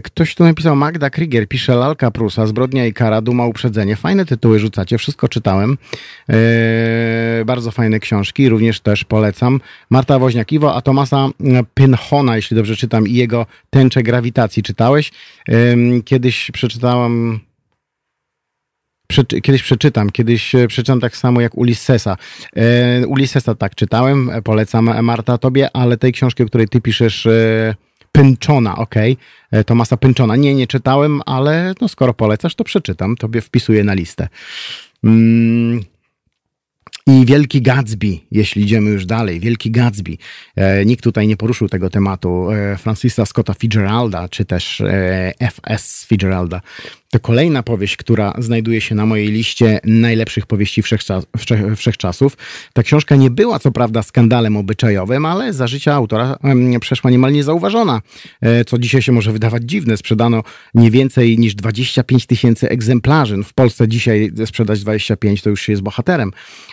Ktoś 0.02 0.34
tu 0.34 0.44
napisał, 0.44 0.76
Magda 0.76 1.10
Krieger 1.10 1.48
pisze 1.48 1.74
Lalka 1.74 2.10
Prusa, 2.10 2.46
Zbrodnia 2.46 2.86
i 2.86 2.92
Kara, 2.92 3.20
Duma, 3.20 3.46
Uprzedzenie. 3.46 3.96
Fajne 3.96 4.24
tytuły 4.24 4.58
rzucacie, 4.58 4.98
wszystko 4.98 5.28
czytałem. 5.28 5.78
Bardzo 7.46 7.70
fajne 7.70 8.00
książki, 8.00 8.48
również 8.48 8.80
też 8.80 9.04
polecam. 9.04 9.60
Marta 9.90 10.18
Woźniak-Iwo, 10.18 10.72
a 10.76 10.80
Tomasa 10.80 11.28
Pynchona, 11.74 12.36
jeśli 12.36 12.56
dobrze 12.56 12.76
czytam, 12.76 13.08
i 13.08 13.14
jego 13.14 13.46
Tęcze 13.70 14.02
Grawitacji 14.02 14.62
czytałeś. 14.62 15.12
Kiedyś 16.04 16.50
przeczytałam 16.50 17.40
kiedyś 19.42 19.62
przeczytam, 19.62 20.10
kiedyś 20.10 20.54
e, 20.54 20.68
przeczytam 20.68 21.00
tak 21.00 21.16
samo 21.16 21.40
jak 21.40 21.58
Ulyssesa. 21.58 22.16
E, 22.56 23.06
Ulyssesa 23.06 23.54
tak 23.54 23.74
czytałem, 23.74 24.30
e, 24.30 24.42
polecam 24.42 25.04
Marta 25.04 25.38
tobie, 25.38 25.76
ale 25.76 25.96
tej 25.96 26.12
książki, 26.12 26.42
o 26.42 26.46
której 26.46 26.68
ty 26.68 26.80
piszesz, 26.80 27.26
e, 27.26 27.74
Pynczona, 28.12 28.76
ok, 28.76 28.94
e, 29.50 29.64
Tomasa 29.64 29.96
Pynczona. 29.96 30.36
Nie, 30.36 30.54
nie 30.54 30.66
czytałem, 30.66 31.20
ale 31.26 31.74
no 31.80 31.88
skoro 31.88 32.14
polecasz, 32.14 32.54
to 32.54 32.64
przeczytam, 32.64 33.16
tobie 33.16 33.40
wpisuję 33.40 33.84
na 33.84 33.94
listę. 33.94 34.28
Mm, 35.04 35.80
i 37.06 37.26
Wielki 37.26 37.62
Gatsby, 37.62 38.18
jeśli 38.30 38.62
idziemy 38.62 38.90
już 38.90 39.06
dalej, 39.06 39.40
Wielki 39.40 39.70
Gatsby. 39.70 40.16
E, 40.56 40.84
nikt 40.84 41.04
tutaj 41.04 41.28
nie 41.28 41.36
poruszył 41.36 41.68
tego 41.68 41.90
tematu. 41.90 42.50
E, 42.50 42.76
Francisa 42.76 43.26
Scotta 43.26 43.54
Fitzgeralda, 43.54 44.28
czy 44.28 44.44
też 44.44 44.80
e, 44.80 45.32
F.S. 45.40 46.06
Fitzgeralda. 46.08 46.60
To 47.10 47.20
kolejna 47.20 47.62
powieść, 47.62 47.96
która 47.96 48.34
znajduje 48.38 48.80
się 48.80 48.94
na 48.94 49.06
mojej 49.06 49.28
liście 49.28 49.80
najlepszych 49.84 50.46
powieści 50.46 50.82
wszechczas, 50.82 51.26
wszechczasów. 51.76 52.36
Ta 52.72 52.82
książka 52.82 53.16
nie 53.16 53.30
była 53.30 53.58
co 53.58 53.72
prawda 53.72 54.02
skandalem 54.02 54.56
obyczajowym, 54.56 55.26
ale 55.26 55.52
za 55.52 55.66
życia 55.66 55.94
autora 55.94 56.38
przeszła 56.80 57.10
niemal 57.10 57.32
niezauważona, 57.32 58.00
e, 58.40 58.64
co 58.64 58.78
dzisiaj 58.78 59.02
się 59.02 59.12
może 59.12 59.32
wydawać 59.32 59.62
dziwne. 59.64 59.96
Sprzedano 59.96 60.42
nie 60.74 60.90
więcej 60.90 61.38
niż 61.38 61.54
25 61.54 62.26
tysięcy 62.26 62.68
egzemplarzy. 62.68 63.42
W 63.44 63.54
Polsce 63.54 63.88
dzisiaj 63.88 64.32
sprzedać 64.46 64.80
25 64.80 65.42
to 65.42 65.50
już 65.50 65.62
się 65.62 65.72
jest 65.72 65.82
bohaterem, 65.82 66.30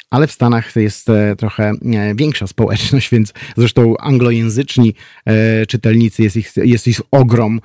ale 0.10 0.28
w 0.28 0.32
Stanach 0.32 0.76
jest 0.76 1.10
e, 1.10 1.36
trochę 1.36 1.64
e, 1.94 2.16
większa 2.16 2.48
społeczność, 2.48 3.10
więc 3.16 3.34
zresztą 3.58 3.98
anglojęzyczni 3.98 4.94
czytelnicy 5.68 6.24
jest 6.24 6.38
ich, 6.38 6.52
jest 6.58 6.88
ich 6.88 7.02
ogrom 7.12 7.62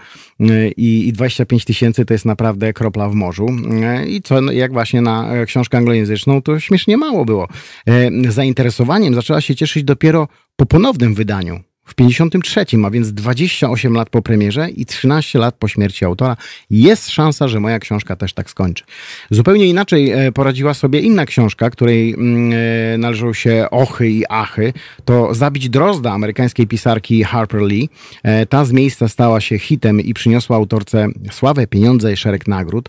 i 0.77 1.13
25 1.13 1.65
tysięcy 1.65 2.05
to 2.05 2.15
jest 2.15 2.25
naprawdę 2.25 2.58
kropla 2.75 3.09
w 3.09 3.15
morzu. 3.15 3.47
E, 3.83 4.07
I 4.07 4.23
co, 4.23 4.41
no, 4.41 4.53
jak 4.53 4.73
właśnie 4.73 5.01
na 5.01 5.33
e, 5.33 5.47
książkę 5.47 5.79
anglojęzyczną, 5.79 6.43
to 6.43 6.61
śmiesznie 6.61 6.97
mało 6.97 7.25
było. 7.25 7.49
E, 7.87 8.11
zainteresowaniem 8.33 9.15
zaczęła 9.15 9.41
się 9.41 9.55
cieszyć 9.55 9.85
dopiero 9.85 10.29
po 10.57 10.67
ponownym 10.67 11.15
wydaniu 11.15 11.61
w 11.89 11.95
53, 11.95 12.65
a 12.85 12.91
więc 12.91 13.13
28 13.13 13.95
lat 13.95 14.11
po 14.11 14.23
premierze 14.23 14.71
i 14.71 14.87
13 14.87 15.39
lat 15.39 15.55
po 15.55 15.69
śmierci 15.69 16.05
autora, 16.05 16.37
jest 16.71 17.11
szansa, 17.11 17.49
że 17.49 17.61
moja 17.61 17.79
książka 17.79 18.17
też 18.17 18.33
tak 18.33 18.51
skończy. 18.51 18.85
Zupełnie 19.31 19.67
inaczej 19.67 20.11
e, 20.11 20.33
poradziła 20.33 20.75
sobie 20.75 21.01
inna 21.01 21.27
książka, 21.27 21.71
której 21.71 22.15
mm, 22.15 22.53
e, 22.95 22.99
należą 22.99 23.33
się 23.33 23.67
ochy 23.71 24.11
i 24.11 24.25
achy. 24.29 24.73
To 25.05 25.35
Zabić 25.35 25.69
Drozda 25.69 26.13
amerykańskiej 26.13 26.67
pisarki 26.67 27.25
Harper 27.25 27.63
Lee. 27.63 27.89
E, 28.23 28.47
ta 28.47 28.65
z 28.65 28.73
miejsca 28.73 29.09
stała 29.09 29.41
się 29.41 29.59
hitem 29.59 30.01
i 30.01 30.15
przyniosła 30.15 30.57
autorce 30.57 31.07
sławę, 31.31 31.67
pieniądze 31.67 32.13
i 32.13 32.17
szereg 32.17 32.49
nagród. 32.49 32.89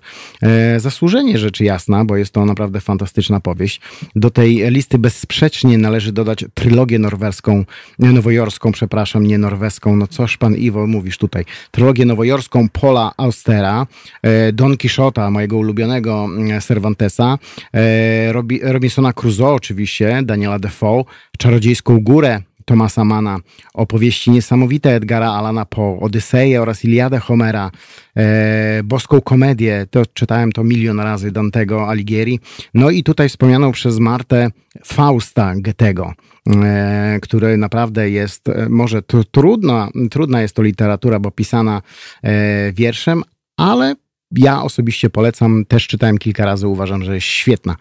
Zasłużenie 0.78 1.38
rzeczy 1.38 1.64
jasna, 1.64 2.06
bo 2.06 2.18
jest 2.18 2.34
to 2.34 2.46
naprawdę 2.46 2.82
fantastyczna 2.82 3.40
powieść. 3.40 3.82
Do 4.16 4.30
tej 4.30 4.72
listy 4.72 4.98
bezsprzecznie 4.98 5.78
należy 5.78 6.12
dodać 6.12 6.46
trylogię 6.54 7.00
norweską, 7.00 7.66
nowojorską, 8.00 8.72
przepraszam, 8.72 8.89
przepraszam, 8.90 9.28
nie 9.28 9.38
norweską, 9.38 9.96
no 9.96 10.08
coż 10.08 10.38
pan 10.38 10.56
Iwo 10.56 10.88
mówisz 10.88 11.18
tutaj, 11.18 11.46
trylogię 11.72 12.06
nowojorską 12.06 12.70
Paula 12.70 13.12
Austera, 13.18 13.88
e, 14.22 14.54
Don 14.54 14.78
Quixota, 14.78 15.32
mojego 15.32 15.58
ulubionego 15.58 16.26
mm, 16.26 16.62
Cervantesa, 16.62 17.38
e, 17.74 18.34
Robinsona 18.62 19.14
Crusoe 19.14 19.54
oczywiście, 19.54 20.22
Daniela 20.24 20.60
Defoe, 20.60 21.06
Czarodziejską 21.38 22.00
Górę, 22.00 22.42
Tomasa 22.70 23.06
Mana, 23.06 23.40
opowieści 23.74 24.32
niesamowite 24.32 24.96
Edgara 24.96 25.32
Alana 25.32 25.66
Poe, 25.66 26.00
Odyseję 26.00 26.62
oraz 26.62 26.86
Iliadę 26.86 27.20
Homera, 27.20 27.72
e, 28.18 28.84
Boską 28.84 29.22
Komedię, 29.22 29.86
to 29.92 30.06
czytałem 30.06 30.52
to 30.52 30.64
milion 30.64 31.00
razy 31.00 31.32
Dantego 31.32 31.90
Alighieri, 31.90 32.40
no 32.74 32.90
i 32.90 33.04
tutaj 33.04 33.30
wspomnianą 33.30 33.72
przez 33.72 34.00
Martę 34.00 34.52
Fausta 34.86 35.54
Goethego, 35.56 36.14
e, 36.48 37.20
który 37.22 37.58
naprawdę 37.58 38.10
jest, 38.10 38.50
e, 38.50 38.70
może 38.70 39.02
trudna, 39.32 39.90
trudna 40.12 40.42
jest 40.42 40.56
to 40.56 40.62
literatura, 40.62 41.20
bo 41.20 41.32
pisana 41.32 41.82
e, 42.24 42.74
wierszem, 42.74 43.24
ale 43.58 43.96
ja 44.38 44.64
osobiście 44.64 45.10
polecam, 45.10 45.66
też 45.66 45.88
czytałem 45.88 46.18
kilka 46.18 46.46
razy, 46.46 46.68
uważam, 46.68 47.04
że 47.04 47.16
jest 47.16 47.28
świetna. 47.28 47.76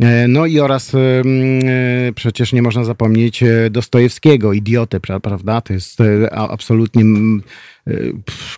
E, 0.00 0.28
no 0.28 0.46
i 0.46 0.60
oraz 0.60 0.94
e, 0.94 0.98
przecież 2.14 2.52
nie 2.52 2.62
można 2.62 2.84
zapomnieć 2.84 3.42
e, 3.42 3.70
Dostojewskiego, 3.70 4.52
Idiotę, 4.52 5.00
prawda? 5.00 5.60
To 5.60 5.72
jest 5.72 5.98
absolutnie 6.30 7.04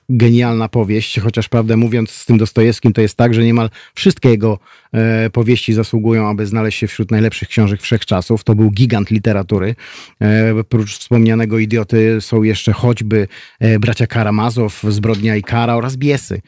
genialna 0.09 0.69
powieść, 0.69 1.21
chociaż 1.21 1.49
prawdę 1.49 1.77
mówiąc 1.77 2.11
z 2.11 2.27
tym 2.27 2.39
Dostojewskim 2.39 2.93
to 2.93 3.01
jest 3.01 3.17
tak, 3.17 3.35
że 3.35 3.45
niemal 3.45 3.71
wszystkie 3.95 4.29
jego 4.29 4.59
e, 4.93 5.31
powieści 5.31 5.73
zasługują, 5.73 6.29
aby 6.29 6.47
znaleźć 6.47 6.79
się 6.79 6.87
wśród 6.87 7.11
najlepszych 7.11 7.49
książek 7.49 7.83
wszechczasów. 7.83 8.45
To 8.45 8.55
był 8.55 8.71
gigant 8.71 9.11
literatury. 9.11 9.75
E, 10.23 10.55
oprócz 10.61 10.99
wspomnianego 10.99 11.59
idioty 11.59 12.21
są 12.21 12.43
jeszcze 12.43 12.73
choćby 12.73 13.29
e, 13.61 13.79
bracia 13.79 14.07
Karamazow, 14.07 14.83
Zbrodnia 14.89 15.37
i 15.37 15.43
Kara 15.43 15.77
oraz 15.77 15.97
Biesy. 15.97 16.41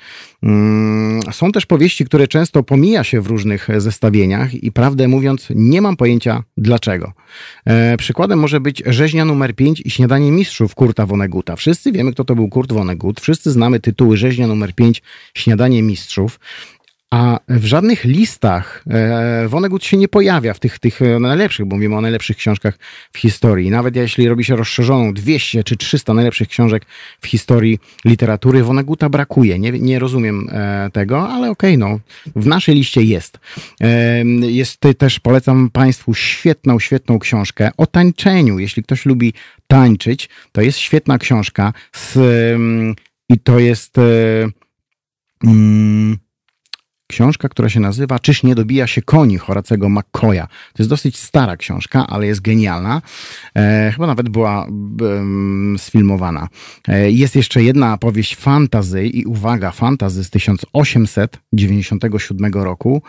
Mm, 0.42 1.20
są 1.32 1.52
też 1.52 1.66
powieści, 1.66 2.04
które 2.04 2.28
często 2.28 2.62
pomija 2.62 3.04
się 3.04 3.20
w 3.20 3.26
różnych 3.26 3.68
zestawieniach 3.76 4.54
i 4.54 4.72
prawdę 4.72 5.08
mówiąc 5.08 5.48
nie 5.50 5.82
mam 5.82 5.96
pojęcia 5.96 6.42
dlaczego. 6.56 7.12
Przykładem 7.98 8.38
może 8.38 8.60
być 8.60 8.82
Rzeźnia 8.86 9.24
numer 9.24 9.54
5 9.54 9.82
i 9.84 9.90
Śniadanie 9.90 10.32
Mistrzów 10.32 10.74
Kurta 10.74 11.06
Woneguta. 11.06 11.56
Wszyscy 11.56 11.92
wiemy, 11.92 12.12
kto 12.12 12.24
to 12.24 12.34
był 12.34 12.48
Kurt 12.48 12.65
Vonnegut. 12.72 13.20
Wszyscy 13.20 13.50
znamy 13.50 13.80
tytuły 13.80 14.16
Rzeźnia 14.16 14.46
numer 14.46 14.74
5, 14.74 15.02
Śniadanie 15.34 15.82
Mistrzów. 15.82 16.38
A 17.10 17.40
w 17.48 17.64
żadnych 17.64 18.04
listach 18.04 18.84
e, 18.90 19.48
Vonnegut 19.48 19.84
się 19.84 19.96
nie 19.96 20.08
pojawia 20.08 20.54
w 20.54 20.58
tych, 20.58 20.78
tych 20.78 21.02
e, 21.02 21.18
najlepszych, 21.18 21.66
bo 21.66 21.76
mówimy 21.76 21.96
o 21.96 22.00
najlepszych 22.00 22.36
książkach 22.36 22.78
w 23.12 23.18
historii. 23.18 23.70
Nawet 23.70 23.96
jeśli 23.96 24.28
robi 24.28 24.44
się 24.44 24.56
rozszerzoną 24.56 25.14
200 25.14 25.64
czy 25.64 25.76
300 25.76 26.14
najlepszych 26.14 26.48
książek 26.48 26.86
w 27.20 27.26
historii 27.26 27.78
literatury, 28.04 28.62
Vonneguta 28.62 29.08
brakuje. 29.08 29.58
Nie, 29.58 29.72
nie 29.72 29.98
rozumiem 29.98 30.48
e, 30.52 30.90
tego, 30.92 31.28
ale 31.28 31.50
okej, 31.50 31.76
okay, 31.76 31.90
no, 31.90 32.00
w 32.36 32.46
naszej 32.46 32.74
liście 32.74 33.02
jest. 33.02 33.38
Jest 34.40 34.80
też, 34.98 35.20
polecam 35.20 35.70
Państwu 35.70 36.14
świetną, 36.14 36.78
świetną 36.78 37.18
książkę 37.18 37.70
o 37.76 37.86
tańczeniu. 37.86 38.58
Jeśli 38.58 38.82
ktoś 38.82 39.06
lubi 39.06 39.32
tańczyć, 39.66 40.28
to 40.52 40.60
jest 40.60 40.78
świetna 40.78 41.18
książka 41.18 41.72
z, 41.92 42.18
i 43.28 43.38
to 43.38 43.58
jest... 43.58 43.96
Mm, 45.44 46.18
książka, 47.06 47.48
która 47.48 47.68
się 47.68 47.80
nazywa 47.80 48.18
Czyż 48.18 48.42
nie 48.42 48.54
dobija 48.54 48.86
się 48.86 49.02
koni 49.02 49.38
Horacego 49.38 49.88
McCoya. 49.88 50.46
To 50.46 50.82
jest 50.82 50.90
dosyć 50.90 51.18
stara 51.18 51.56
książka, 51.56 52.06
ale 52.06 52.26
jest 52.26 52.40
genialna. 52.40 53.02
E, 53.56 53.90
chyba 53.94 54.06
nawet 54.06 54.28
była 54.28 54.66
sfilmowana. 55.76 56.48
E, 56.88 57.10
jest 57.10 57.36
jeszcze 57.36 57.62
jedna 57.62 57.96
powieść 57.96 58.36
fantazy 58.36 59.06
i 59.06 59.24
uwaga, 59.24 59.70
fantazy 59.70 60.24
z 60.24 60.30
1897 60.30 62.54
roku 62.54 63.02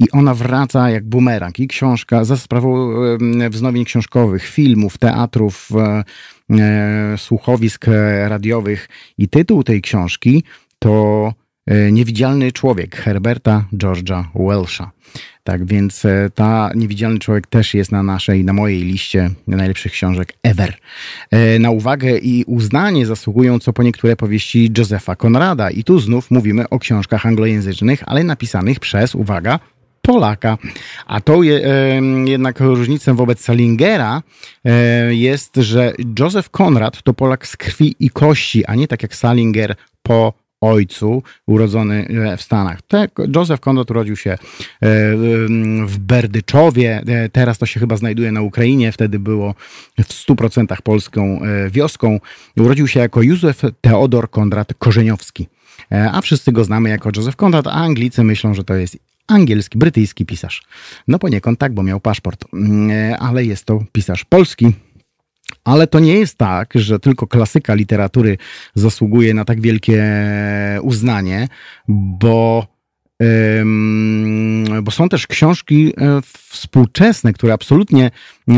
i 0.00 0.10
ona 0.10 0.34
wraca 0.34 0.90
jak 0.90 1.08
bumerang. 1.08 1.60
I 1.60 1.68
książka 1.68 2.24
za 2.24 2.36
sprawą 2.36 2.92
e, 3.40 3.50
wznowień 3.50 3.84
książkowych, 3.84 4.46
filmów, 4.46 4.98
teatrów, 4.98 5.68
e, 5.76 6.04
e, 6.50 7.14
słuchowisk 7.18 7.86
radiowych 8.28 8.88
i 9.18 9.28
tytuł 9.28 9.62
tej 9.62 9.82
książki 9.82 10.44
to 10.78 11.32
Niewidzialny 11.92 12.52
człowiek 12.52 12.96
Herberta 12.96 13.64
George'a 13.72 14.24
Welsha. 14.34 14.90
Tak 15.44 15.66
więc 15.66 16.04
e, 16.04 16.30
ta 16.34 16.70
Niewidzialny 16.74 17.18
człowiek 17.18 17.46
też 17.46 17.74
jest 17.74 17.92
na 17.92 18.02
naszej, 18.02 18.44
na 18.44 18.52
mojej 18.52 18.82
liście 18.82 19.30
najlepszych 19.46 19.92
książek 19.92 20.32
ever. 20.42 20.74
E, 21.30 21.58
na 21.58 21.70
uwagę 21.70 22.18
i 22.18 22.44
uznanie 22.44 23.06
zasługują 23.06 23.58
co 23.58 23.72
po 23.72 23.82
niektóre 23.82 24.16
powieści 24.16 24.72
Josepha 24.78 25.16
Conrada. 25.16 25.70
I 25.70 25.84
tu 25.84 25.98
znów 25.98 26.30
mówimy 26.30 26.68
o 26.68 26.78
książkach 26.78 27.26
anglojęzycznych, 27.26 28.02
ale 28.06 28.24
napisanych 28.24 28.80
przez, 28.80 29.14
uwaga, 29.14 29.58
Polaka. 30.02 30.58
A 31.06 31.20
to 31.20 31.42
je, 31.42 31.60
jednak 32.24 32.60
różnicą 32.60 33.16
wobec 33.16 33.40
Salingera 33.40 34.22
jest, 35.10 35.56
że 35.56 35.92
Joseph 36.18 36.50
Conrad 36.50 37.02
to 37.02 37.14
Polak 37.14 37.46
z 37.46 37.56
krwi 37.56 37.94
i 38.00 38.10
kości, 38.10 38.64
a 38.64 38.74
nie 38.74 38.88
tak 38.88 39.02
jak 39.02 39.14
Salinger 39.14 39.74
po 40.02 40.32
ojcu 40.60 41.22
urodzony 41.46 42.08
e, 42.08 42.36
w 42.36 42.42
Stanach. 42.42 42.78
Joseph 43.36 43.60
Conrad 43.60 43.90
urodził 43.90 44.16
się 44.16 44.30
e, 44.30 44.38
w 45.86 45.98
Berdyczowie, 45.98 47.02
e, 47.06 47.28
teraz 47.28 47.58
to 47.58 47.66
się 47.66 47.80
chyba 47.80 47.96
znajduje 47.96 48.32
na 48.32 48.42
Ukrainie, 48.42 48.92
wtedy 48.92 49.18
było 49.18 49.54
w 49.98 50.28
100% 50.28 50.82
polską 50.82 51.40
wioską. 51.70 52.20
Urodził 52.56 52.88
się 52.88 53.00
jako 53.00 53.22
Józef 53.22 53.62
Teodor 53.80 54.30
Konrad 54.30 54.74
Korzeniowski, 54.78 55.48
a 55.90 56.20
wszyscy 56.20 56.52
go 56.52 56.64
znamy 56.64 56.88
jako 56.88 57.10
Joseph 57.16 57.36
Conrad, 57.36 57.66
a 57.66 57.70
Anglicy 57.70 58.24
myślą, 58.24 58.54
że 58.54 58.64
to 58.64 58.74
jest 58.74 58.98
angielski, 59.26 59.78
brytyjski 59.78 60.26
pisarz. 60.26 60.62
No 61.08 61.18
poniekąd 61.18 61.58
tak, 61.58 61.74
bo 61.74 61.82
miał 61.82 62.00
paszport, 62.00 62.44
mm, 62.52 63.16
ale 63.20 63.44
jest 63.44 63.64
to 63.64 63.84
pisarz 63.92 64.24
polski, 64.24 64.72
ale 65.64 65.86
to 65.86 66.00
nie 66.00 66.18
jest 66.18 66.38
tak, 66.38 66.72
że 66.74 67.00
tylko 67.00 67.26
klasyka 67.26 67.74
literatury 67.74 68.38
zasługuje 68.74 69.34
na 69.34 69.44
tak 69.44 69.60
wielkie 69.60 70.04
uznanie, 70.82 71.48
bo, 71.88 72.66
bo 74.82 74.90
są 74.90 75.08
też 75.08 75.26
książki 75.26 75.92
e, 75.98 76.20
współczesne, 76.48 77.32
które 77.32 77.52
absolutnie 77.52 78.10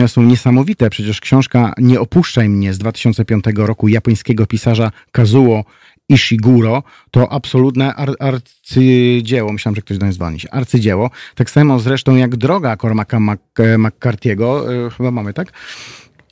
są 0.07 0.22
niesamowite. 0.22 0.90
Przecież 0.90 1.20
książka 1.20 1.72
Nie 1.78 2.00
opuszczaj 2.00 2.48
mnie 2.48 2.74
z 2.74 2.78
2005 2.78 3.44
roku 3.57 3.88
japońskiego 3.88 4.46
pisarza 4.46 4.90
Kazuo 5.12 5.64
Ishiguro 6.09 6.82
to 7.11 7.32
absolutne 7.32 7.94
ar 7.94 8.14
arcydzieło. 8.18 9.53
Myślałem, 9.53 9.76
że 9.76 9.82
ktoś 9.82 9.98
do 9.98 10.07
nas 10.07 10.14
dzwoni. 10.14 10.38
Arcydzieło. 10.50 11.11
Tak 11.34 11.50
samo 11.50 11.78
zresztą 11.78 12.16
jak 12.16 12.36
Droga 12.36 12.76
Cormaca 12.76 13.18
McCarthy'ego. 13.57 14.72
E, 14.86 14.90
chyba 14.90 15.11
mamy, 15.11 15.32
tak? 15.32 15.53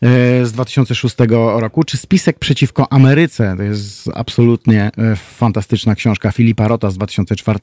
E, 0.02 0.44
z 0.46 0.52
2006 0.52 1.16
roku, 1.56 1.84
czy 1.84 1.96
Spisek 1.96 2.38
przeciwko 2.38 2.92
Ameryce. 2.92 3.54
To 3.56 3.62
jest 3.62 4.10
absolutnie 4.14 4.90
e, 4.98 5.16
fantastyczna 5.16 5.94
książka 5.94 6.32
Filipa 6.32 6.68
Rota 6.68 6.90
z 6.90 6.94
2004. 6.94 7.58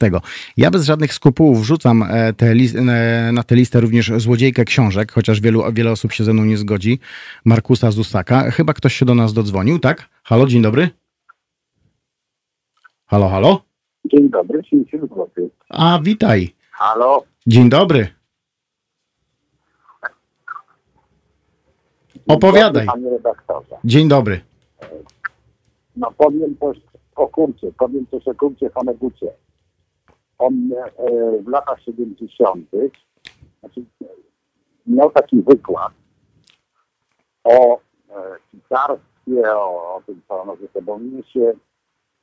Ja 0.56 0.70
bez 0.70 0.84
żadnych 0.84 1.14
skrupułów 1.14 1.60
wrzucam 1.60 2.02
e, 2.02 2.32
te 2.32 2.54
na 3.32 3.42
tę 3.42 3.54
listę 3.54 3.80
również 3.80 4.12
Złodziejkę 4.16 4.64
książek, 4.64 5.12
chociaż 5.12 5.40
wielu, 5.40 5.72
wiele 5.72 5.90
osób 5.90 6.12
się 6.12 6.24
ze 6.24 6.32
mną 6.32 6.44
nie 6.44 6.56
zgodzi. 6.56 6.98
Markusa 7.44 7.90
Zusaka. 7.90 8.50
Chyba 8.50 8.74
ktoś 8.74 8.94
się 8.94 9.04
do 9.04 9.14
nas 9.14 9.32
dodzwonił, 9.32 9.78
tak? 9.78 10.08
Halo, 10.24 10.46
dzień 10.46 10.62
dobry. 10.62 10.90
Halo, 13.06 13.28
halo? 13.28 13.62
Dzień 14.04 14.30
dobry, 14.30 14.62
A, 15.68 15.98
witaj. 16.02 16.54
Halo. 16.70 17.24
Dzień 17.46 17.68
dobry. 17.68 18.17
Opowiadaj. 22.28 22.86
Panie 22.86 23.10
redaktorze. 23.10 23.76
Dzień 23.84 24.08
dobry. 24.08 24.40
No 25.96 26.12
powiem 26.18 26.56
coś 26.60 26.78
o 27.16 27.28
kurcie, 27.28 27.72
powiem 27.78 28.06
coś 28.10 28.28
o 28.28 28.34
kurcie 28.34 28.70
Honegucie. 28.74 29.32
On 30.38 30.54
e, 30.72 31.42
w 31.42 31.48
latach 31.48 31.82
70. 31.82 32.66
Znaczy, 33.60 33.84
miał 34.86 35.10
taki 35.10 35.42
wykład 35.42 35.92
o 37.44 37.76
e, 37.76 37.80
pisarstwie, 38.52 39.56
o, 39.56 39.94
o 39.96 40.02
tym, 40.06 40.20
co 40.28 40.42
ono 40.42 40.56
ze 40.56 40.68
sobą 40.68 40.98
niesie. 40.98 41.52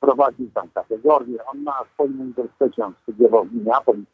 Prowadził 0.00 0.50
tam 0.50 0.68
kategorie. 0.74 1.44
On 1.44 1.64
na 1.64 1.74
swoim 1.94 2.20
uniwersytecie, 2.20 2.84
on 2.84 2.94
studiował 3.02 3.44
w 3.44 3.52
Minneapolis 3.52 4.06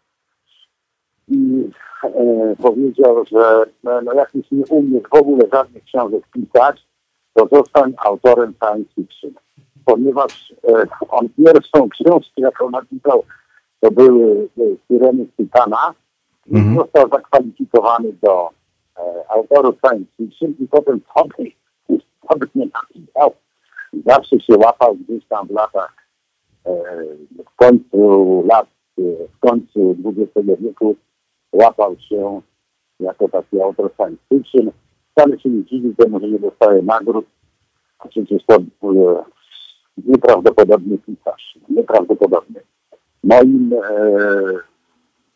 i 1.29 1.71
e, 2.05 2.57
powiedział, 2.63 3.25
że 3.25 3.65
e, 3.87 4.03
no 4.03 4.13
jak 4.13 4.35
już 4.35 4.51
nie 4.51 4.65
umiesz 4.67 5.03
w 5.03 5.15
ogóle 5.15 5.45
żadnych 5.53 5.85
książek 5.85 6.23
pisać, 6.33 6.87
to 7.35 7.49
zostań 7.53 7.95
autorem 7.99 8.55
science 8.65 8.91
fiction. 8.95 9.31
Ponieważ 9.85 10.55
e, 10.69 10.87
on 11.09 11.29
pierwszą 11.29 11.89
książkę, 11.89 12.33
jaką 12.37 12.71
napisał, 12.71 13.25
to 13.81 13.91
były 13.91 14.49
e, 14.91 15.27
Titana 15.37 15.95
i 16.47 16.57
mhm. 16.57 16.77
został 16.77 17.09
zakwalifikowany 17.09 18.13
do 18.23 18.51
e, 18.99 19.03
autorów 19.29 19.75
science 19.87 20.11
fiction 20.17 20.55
i 20.61 20.69
potem 20.69 21.01
sobie, 21.15 21.51
sobie 22.31 22.47
nie 22.55 22.67
napisał. 22.67 23.33
Zawsze 24.07 24.41
się 24.41 24.57
łapał 24.57 24.95
gdzieś 24.95 25.25
tam 25.27 25.47
w 25.47 25.51
latach, 25.51 25.95
e, 26.67 26.73
w 27.53 27.57
końcu 27.57 28.45
lat, 28.47 28.67
e, 28.99 29.03
w 29.37 29.39
końcu 29.39 29.97
XX 30.05 30.61
wieku 30.61 30.97
łapał 31.53 31.97
się 32.09 32.41
jako 33.01 33.29
taki 33.29 33.61
autor 33.61 33.91
science 33.97 34.23
fiction. 34.29 34.71
Wcale 35.11 35.41
się 35.41 35.49
nie 35.49 35.65
dziwi 35.65 35.97
temu, 35.97 36.21
że 36.21 36.29
nie 36.29 36.39
dostaje 36.39 36.83
nagród, 36.83 37.27
a 37.99 38.09
przecież 38.09 38.43
to 38.47 38.57
e, 38.57 39.25
nieprawdopodobny 40.07 40.99
pisarz. 40.99 41.59
Nieprawdopodobny. 41.69 42.61
Moim 43.25 43.73
e, 43.73 43.79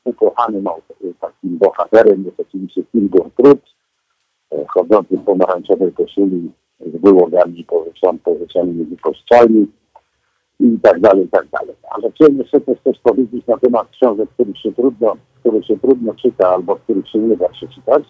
ukochanym 0.04 0.64
takim 1.20 1.58
bohaterem 1.58 2.24
jest 2.24 2.40
oczywiście 2.40 2.82
Kilgore 2.92 3.30
Trud, 3.36 3.60
e, 4.52 4.64
chodzący 4.68 5.16
w 5.16 5.24
pomarańczowej 5.24 5.92
koszuli 5.92 6.50
z 6.80 7.00
wyłogami 7.00 7.66
powieszonymi 8.24 8.96
z 8.96 9.00
kościelni 9.00 9.66
i 10.60 10.78
tak 10.82 11.00
dalej, 11.00 11.24
i 11.24 11.28
tak 11.28 11.46
dalej. 11.48 11.74
Ale 11.90 12.12
chciałem 12.12 12.38
jeszcze 12.38 12.60
też 12.60 12.78
coś 12.84 12.98
powiedzieć 12.98 13.46
na 13.46 13.58
temat 13.58 13.88
książek, 13.90 14.28
których 14.30 14.58
się 14.58 14.72
trudno, 14.72 15.16
które 15.46 15.62
się 15.62 15.78
trudno 15.78 16.14
czyta 16.14 16.48
albo 16.48 16.76
których 16.76 17.08
się 17.08 17.18
nie 17.18 17.36
da 17.36 17.48
przeczytać. 17.48 18.02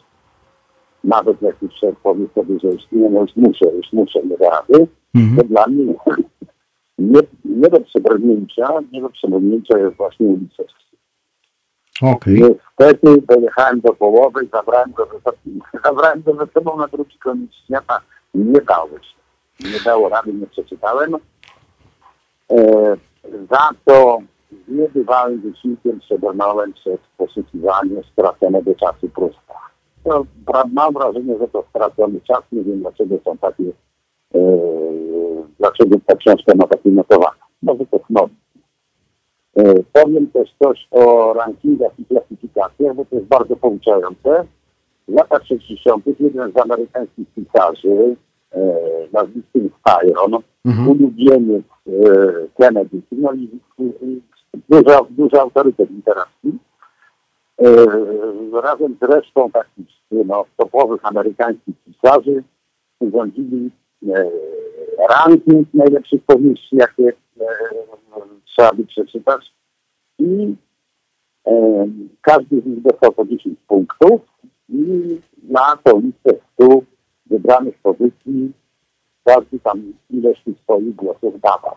Nawet 1.05 1.43
jak 1.43 1.63
już 1.63 1.73
powie 2.03 2.27
sobie, 2.35 2.59
że 2.61 2.69
już 2.69 2.83
nie, 2.93 3.11
no 3.11 3.21
już 3.21 3.37
muszę, 3.37 3.77
już 3.77 3.93
muszę, 3.93 4.21
nie 4.23 4.37
rady, 4.37 4.87
mhm. 5.15 5.37
to 5.37 5.45
dla 5.45 5.67
mnie 5.67 5.95
Nie, 6.99 7.21
nie 7.45 7.69
do 7.69 7.81
przebrnięcia, 7.81 8.69
nie 8.93 9.01
do 9.01 9.09
przebrnięcia 9.11 9.79
jest 9.79 9.97
właśnie 9.97 10.27
ulica. 10.27 10.63
Okej. 12.03 12.35
Niestety 12.35 13.23
dojechałem 13.29 13.81
do 13.81 13.93
połowy, 13.93 14.49
zabrałem 14.53 14.93
go, 14.93 15.09
ze, 15.25 15.33
zabrałem 15.85 16.23
go 16.23 16.35
ze 16.35 16.47
sobą 16.53 16.77
na 16.77 16.89
drugi 16.89 17.19
koniec 17.19 17.51
świata. 17.65 18.01
Nie 18.35 18.61
dało 18.61 18.89
się. 18.89 19.71
Nie 19.73 19.81
dało 19.85 20.09
rady, 20.09 20.33
nie 20.33 20.47
przeczytałem. 20.47 21.15
E, 22.51 22.97
za 23.51 23.71
to 23.85 24.19
z 24.53 24.69
niebywałym 24.69 25.41
wysiłkiem 25.41 26.01
przebrnąłem 26.01 26.73
przez 26.73 26.99
poszukiwanie 27.17 28.03
straconego 28.13 28.75
czasu 28.75 29.09
Prusta. 29.09 29.55
To, 30.05 30.27
pra- 30.47 30.71
mam 30.73 30.95
wrażenie, 30.95 31.39
że 31.39 31.49
to 31.49 31.65
stracony 31.71 32.21
czas. 32.21 32.41
Nie 32.53 32.63
wiem, 32.63 32.81
dlaczego 32.81 33.19
są 33.25 33.39
takie, 33.39 33.65
e, 34.35 34.41
dlaczego 35.59 35.97
ta 36.07 36.17
książka 36.17 36.53
ma 36.57 36.67
takie 36.67 36.91
notowania. 36.91 37.43
Może 37.63 37.87
to 37.87 38.01
znowu. 38.11 38.29
E, 39.57 39.75
Powiem 39.93 40.27
też 40.31 40.55
coś 40.63 40.89
o 40.91 41.33
rankingach 41.33 41.93
i 41.99 42.05
klasyfikacjach, 42.05 42.95
bo 42.97 43.05
to 43.05 43.17
jest 43.17 43.29
bardzo 43.29 43.57
pouczające. 43.57 44.45
W 45.09 45.13
latach 45.15 45.45
60. 45.47 46.05
jeden 46.21 46.53
z 46.53 46.57
amerykańskich 46.61 47.27
pisarzy, 47.35 48.17
e, 48.53 48.59
nazwiskiem 49.13 49.71
Styron, 49.81 50.43
Mhm. 50.65 50.89
ulubieniec 50.89 51.65
e, 51.87 51.93
Kennedy, 52.59 53.01
no 53.13 53.33
i- 53.33 53.61
duży, 54.69 54.99
duży 55.11 55.41
autorytet 55.41 55.91
literacki, 55.91 56.59
e, 57.59 57.87
razem 58.61 58.97
z 59.03 59.05
resztą 59.05 59.51
takich 59.51 59.87
no, 60.11 60.45
topowych 60.57 61.01
amerykańskich 61.05 61.75
pisarzy 61.85 62.45
urządzili 62.99 63.71
e, 64.09 64.31
ranking 65.09 65.69
najlepszych 65.75 66.23
powieści, 66.25 66.77
jakie 66.77 67.09
e, 67.41 67.47
trzeba 68.45 68.73
by 68.73 68.87
przeczytać 68.87 69.53
i 70.19 70.55
e, 71.47 71.87
każdy 72.21 72.61
z 72.61 72.67
nich 72.67 72.83
dostał 72.83 73.13
po 73.13 73.25
10 73.25 73.59
punktów 73.69 74.21
i 74.69 75.21
na 75.49 75.77
tą 75.85 76.01
listę 76.01 76.31
100 76.55 76.81
wybranych 77.27 77.79
pozycji 77.83 78.53
każdy 79.25 79.61
tam 79.61 79.93
ileś 80.11 80.41
tych 80.45 80.59
swoich 80.59 80.95
głosów 80.95 81.41
dawał. 81.41 81.77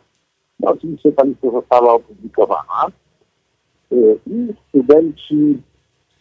No, 0.59 0.71
oczywiście 0.71 1.11
ta 1.11 1.23
lista 1.23 1.51
została 1.51 1.93
opublikowana 1.93 2.85
e, 3.91 3.95
i 4.27 4.53
studenci 4.69 5.61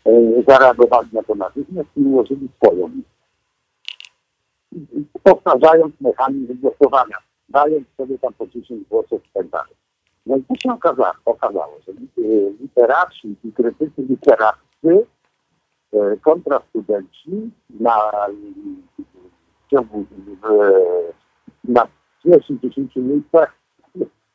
e, 0.05 0.43
zareagowali 0.49 1.09
na 1.13 1.23
to 1.23 1.35
natychmiast 1.35 1.89
i 1.97 2.01
ułożyli 2.01 2.49
swoją 2.57 2.89
listę. 2.89 3.19
Powtarzając 5.23 6.01
mechanizm 6.01 6.61
głosowania, 6.61 7.17
dając 7.49 7.87
sobie 7.97 8.19
tam 8.19 8.33
po 8.33 8.47
10 8.47 8.89
głosów 8.89 9.27
i 9.27 9.31
tak 9.35 9.49
dalej. 9.49 9.75
No 10.27 10.37
i 10.37 10.43
to 10.43 10.55
się 10.63 10.73
okazało, 10.73 11.13
okazało 11.25 11.79
że 11.87 11.93
e, 11.93 12.51
literaci 12.61 13.37
i 13.45 13.53
krytycy 13.53 14.03
literaccy 14.03 15.07
kontra 16.23 16.61
studenci 16.69 17.51
na, 17.81 17.97
w 19.67 19.71
ciągu 19.71 20.05
na 21.65 21.87
pierwszych 22.25 22.61
10 22.61 22.97
miejscach 22.97 23.58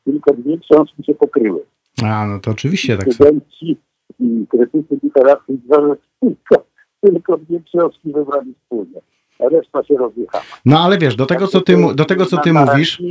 tylko 0.05 0.33
dwie 0.33 0.57
książki 0.57 1.03
się 1.03 1.13
pokryły. 1.13 1.65
A, 2.03 2.27
no 2.27 2.39
to 2.39 2.51
oczywiście 2.51 2.97
tak. 2.97 3.13
Studenci 3.13 3.77
i 4.19 4.45
krytycy 4.49 4.99
literaccy 5.03 5.57
że 5.71 5.95
tylko, 6.19 6.65
tylko 7.01 7.37
dwie 7.37 7.61
książki 7.61 8.13
wybrali 8.13 8.53
wspólnie. 8.63 9.01
Reszta 9.39 9.83
się 9.83 9.93
rozjechała. 9.93 10.43
No 10.65 10.79
ale 10.79 10.97
wiesz, 10.97 11.15
do 11.15 11.25
tego 11.25 11.47
co 11.47 11.61
ty, 11.61 11.77
do 11.95 12.05
tego, 12.05 12.25
co 12.25 12.37
ty 12.37 12.53
mówisz, 12.53 13.01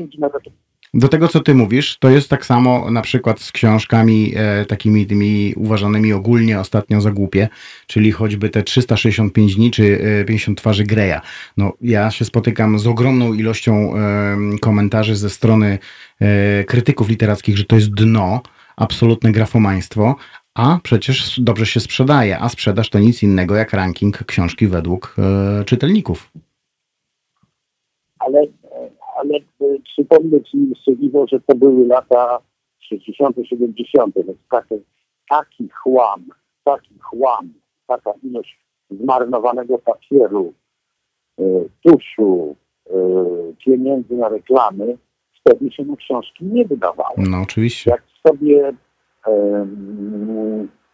do 0.95 1.09
tego 1.09 1.29
co 1.29 1.41
ty 1.41 1.55
mówisz, 1.55 1.99
to 1.99 2.11
jest 2.11 2.31
tak 2.31 2.47
samo 2.47 2.91
na 2.91 3.03
przykład 3.03 3.41
z 3.41 3.53
książkami 3.53 4.33
e, 4.37 4.65
takimi 4.65 5.07
tymi 5.07 5.55
uważanymi 5.57 6.13
ogólnie 6.13 6.61
ostatnio 6.61 7.01
za 7.01 7.11
głupie, 7.11 7.49
czyli 7.87 8.13
choćby 8.13 8.49
te 8.49 8.63
365 8.63 9.57
dni 9.57 9.71
czy 9.71 10.01
e, 10.21 10.25
50 10.25 10.59
twarzy 10.59 10.85
Greya. 10.85 11.21
No 11.57 11.73
ja 11.81 12.11
się 12.11 12.25
spotykam 12.25 12.79
z 12.79 12.87
ogromną 12.87 13.33
ilością 13.33 13.97
e, 13.97 14.59
komentarzy 14.61 15.17
ze 15.17 15.31
strony 15.31 15.79
e, 16.21 16.65
krytyków 16.65 17.09
literackich, 17.09 17.57
że 17.57 17.65
to 17.65 17.77
jest 17.77 17.95
dno, 17.95 18.43
absolutne 18.77 19.33
grafomaństwo, 19.33 20.17
a 20.55 20.79
przecież 20.83 21.41
dobrze 21.41 21.67
się 21.67 21.81
sprzedaje, 21.81 22.39
a 22.39 22.49
sprzedaż 22.49 22.91
to 22.91 22.99
nic 22.99 23.23
innego 23.23 23.57
jak 23.57 23.73
ranking 23.73 24.25
książki 24.25 24.67
według 24.67 25.17
e, 25.19 25.65
czytelników. 25.65 26.31
ale, 28.19 28.47
ale 29.23 29.39
e, 29.39 29.79
przypomnę 29.85 30.43
Ci 30.43 30.69
jeszcze, 30.69 30.93
Iwo, 30.93 31.27
że 31.27 31.41
to 31.41 31.55
były 31.55 31.87
lata 31.87 32.39
60., 32.81 33.37
70., 33.45 34.15
więc 34.17 34.39
taki, 34.51 34.75
taki 35.29 35.69
chłam, 35.69 36.25
taki 36.65 36.99
chłam, 36.99 37.53
taka 37.87 38.13
ilość 38.23 38.59
zmarnowanego 38.91 39.79
papieru, 39.79 40.53
e, 41.39 41.43
tuszu, 41.83 42.57
e, 42.91 42.95
pieniędzy 43.65 44.15
na 44.15 44.29
reklamy, 44.29 44.99
wtedy 45.41 45.71
się 45.71 45.85
na 45.85 45.97
książki 45.97 46.45
nie 46.45 46.65
wydawało. 46.65 47.15
No 47.17 47.41
oczywiście. 47.43 47.91
Jak 47.91 48.03
sobie, 48.27 48.73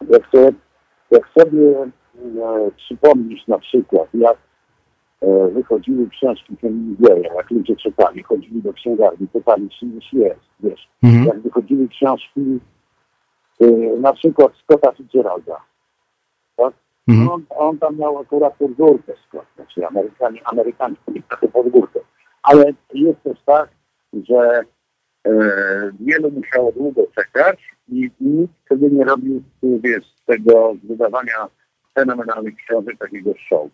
jak 0.09 0.29
sobie, 0.31 0.53
jak 1.11 1.29
sobie 1.39 1.91
przypomnisz 2.77 3.47
na 3.47 3.59
przykład, 3.59 4.07
jak 4.13 4.37
wychodziły 5.53 6.09
książki 6.09 6.57
Hemingwaya, 6.61 7.35
jak 7.35 7.51
ludzie 7.51 7.75
czytali, 7.75 8.23
chodzili 8.23 8.61
do 8.61 8.73
księgarni, 8.73 9.27
pytali, 9.27 9.69
czy 9.69 9.85
już 9.85 10.13
jest, 10.13 10.49
wiesz. 10.59 10.89
Mhm. 11.03 11.25
Jak 11.25 11.39
wychodziły 11.39 11.87
książki 11.87 12.59
e, 13.61 13.67
na 13.99 14.13
przykład 14.13 14.51
Scotta 14.63 14.91
Fitzgeralda, 14.91 15.61
tak? 16.55 16.73
Mhm. 17.07 17.29
On, 17.29 17.43
on 17.49 17.77
tam 17.77 17.97
miał 17.97 18.17
akurat 18.17 18.55
podgórkę 18.57 19.13
Scott, 19.27 19.45
znaczy 19.55 19.87
Amerykanie, 19.87 20.41
Amerykanie 20.45 20.95
taką 21.29 21.47
podgórkę. 21.47 21.99
Ale 22.43 22.73
jest 22.93 23.23
też 23.23 23.37
tak, 23.45 23.69
że 24.13 24.61
e, 25.27 25.31
wielu 25.99 26.31
musiało 26.31 26.71
długo 26.71 27.01
czekać 27.15 27.59
i 27.89 28.11
nikt 28.21 28.53
wtedy 28.65 28.91
nie 28.91 29.05
robił 29.05 29.43
wiesz, 29.63 30.05
tego 30.25 30.73
wydawania 30.83 31.47
fenomenalnych 31.95 32.55
książek 32.55 32.97
takiego 32.97 33.33
show. 33.49 33.69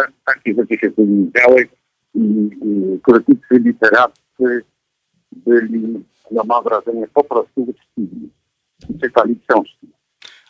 Tak, 0.00 0.12
takie 0.24 0.54
rzeczy 0.54 0.74
się 0.80 0.90
nie 0.98 1.32
działy 1.32 1.68
i, 2.14 2.50
i 2.64 3.00
krytycy 3.02 3.40
literaccy 3.50 4.64
byli, 5.32 6.04
no 6.30 6.44
mam 6.44 6.64
wrażenie, 6.64 7.06
po 7.14 7.24
prostu 7.24 7.60
uczciwi 7.62 8.30
i 8.88 8.98
czytali 8.98 9.40
książki. 9.48 9.86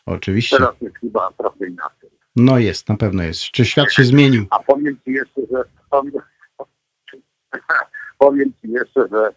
Oczywiście. 0.07 0.57
Teraz 0.57 0.81
jest 0.81 0.97
chyba 0.97 1.33
trochę 1.39 1.67
inaczej. 1.67 2.11
No 2.37 2.59
jest, 2.59 2.89
na 2.89 2.97
pewno 2.97 3.23
jest. 3.23 3.43
Czy 3.43 3.65
świat 3.65 3.93
się 3.93 4.05
zmienił? 4.05 4.47
A 4.51 4.59
powiem 4.59 4.97
Ci 5.05 5.13
jeszcze, 5.13 5.41
że 5.51 5.65
powiem, 8.21 8.53
Ci 8.63 8.71
jeszcze, 8.71 9.09
że 9.13 9.35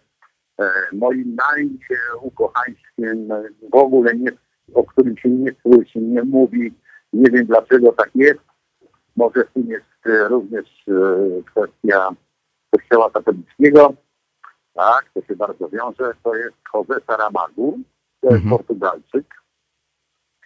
e, 0.60 0.70
moim 0.92 1.36
najukochańskim 1.36 3.32
e, 3.32 3.42
w 3.72 3.74
ogóle 3.74 4.14
nie, 4.14 4.30
o 4.74 4.84
którym 4.84 5.16
się 5.16 5.28
nie 5.28 5.52
słyszy, 5.62 5.98
nie 5.98 6.22
mówi, 6.22 6.72
nie 7.12 7.30
wiem 7.30 7.46
dlaczego 7.46 7.92
tak 7.92 8.10
jest. 8.14 8.40
Może 9.16 9.44
w 9.44 9.52
tym 9.52 9.66
jest 9.66 10.06
e, 10.06 10.28
również 10.28 10.88
e, 10.88 11.42
kwestia 11.42 12.08
kościoła 12.70 13.10
katolickiego. 13.10 13.94
Tak, 14.74 15.10
to 15.14 15.22
się 15.22 15.36
bardzo 15.36 15.68
wiąże. 15.68 16.12
To 16.22 16.34
jest 16.34 16.56
Jose 16.74 17.00
Saramago, 17.06 17.72
to 18.20 18.28
jest 18.28 18.44
Mhm. 18.44 18.50
Portugalczyk 18.50 19.26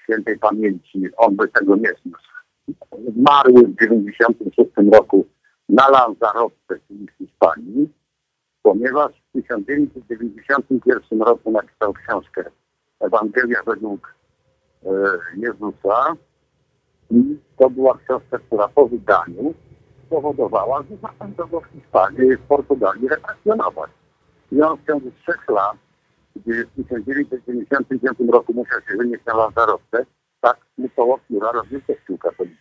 świętej 0.02 0.38
pamięci. 0.38 1.08
On 1.16 1.36
by 1.36 1.48
tego 1.48 1.76
nie 1.76 1.92
zniósł 2.02 2.28
zmarły 3.16 3.62
w 3.62 3.80
96 3.80 4.70
roku 4.92 5.26
na 5.68 5.88
Lanzarote, 5.88 6.78
czyli 6.88 7.06
w 7.06 7.10
Hiszpanii, 7.18 7.88
ponieważ 8.62 9.12
w 9.28 9.32
1991 9.42 11.22
roku 11.22 11.50
napisał 11.50 11.92
książkę 11.92 12.44
Ewangelia 13.00 13.62
według 13.66 14.14
e, 14.86 14.88
Jezusa 15.36 16.16
i 17.10 17.38
to 17.58 17.70
była 17.70 17.98
książka, 17.98 18.38
która 18.38 18.68
po 18.68 18.88
wydaniu 18.88 19.54
spowodowała, 20.06 20.82
że 20.82 20.96
zaczęto 20.96 21.46
go 21.46 21.60
w 21.60 21.66
Hiszpanii, 21.66 22.36
w 22.36 22.40
Portugalii 22.40 23.08
represjonować. 23.08 23.90
I 24.52 24.62
on 24.62 24.78
w 24.78 24.86
ciągu 24.86 25.10
trzech 25.22 25.48
lat, 25.48 25.76
gdy 26.36 26.66
w 26.66 26.82
1995 26.82 28.18
roku 28.32 28.54
musiał 28.54 28.80
się 28.80 28.96
wynieść 28.96 29.24
na 29.24 29.34
Lanzarote, 29.36 30.04
tak 30.40 30.56
mu 30.78 30.88
koło 30.88 31.18
pióra 31.28 31.52
robił 31.52 31.80
kościół 31.86 32.18
katolicki. 32.18 32.58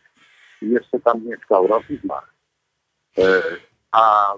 I 0.61 0.69
jeszcze 0.69 0.99
tam 0.99 1.25
mieszkał 1.25 1.67
rok 1.67 1.83
i 1.89 1.97
zmarł. 1.97 2.27
E, 3.17 3.41
a 3.91 4.33
e, 4.33 4.37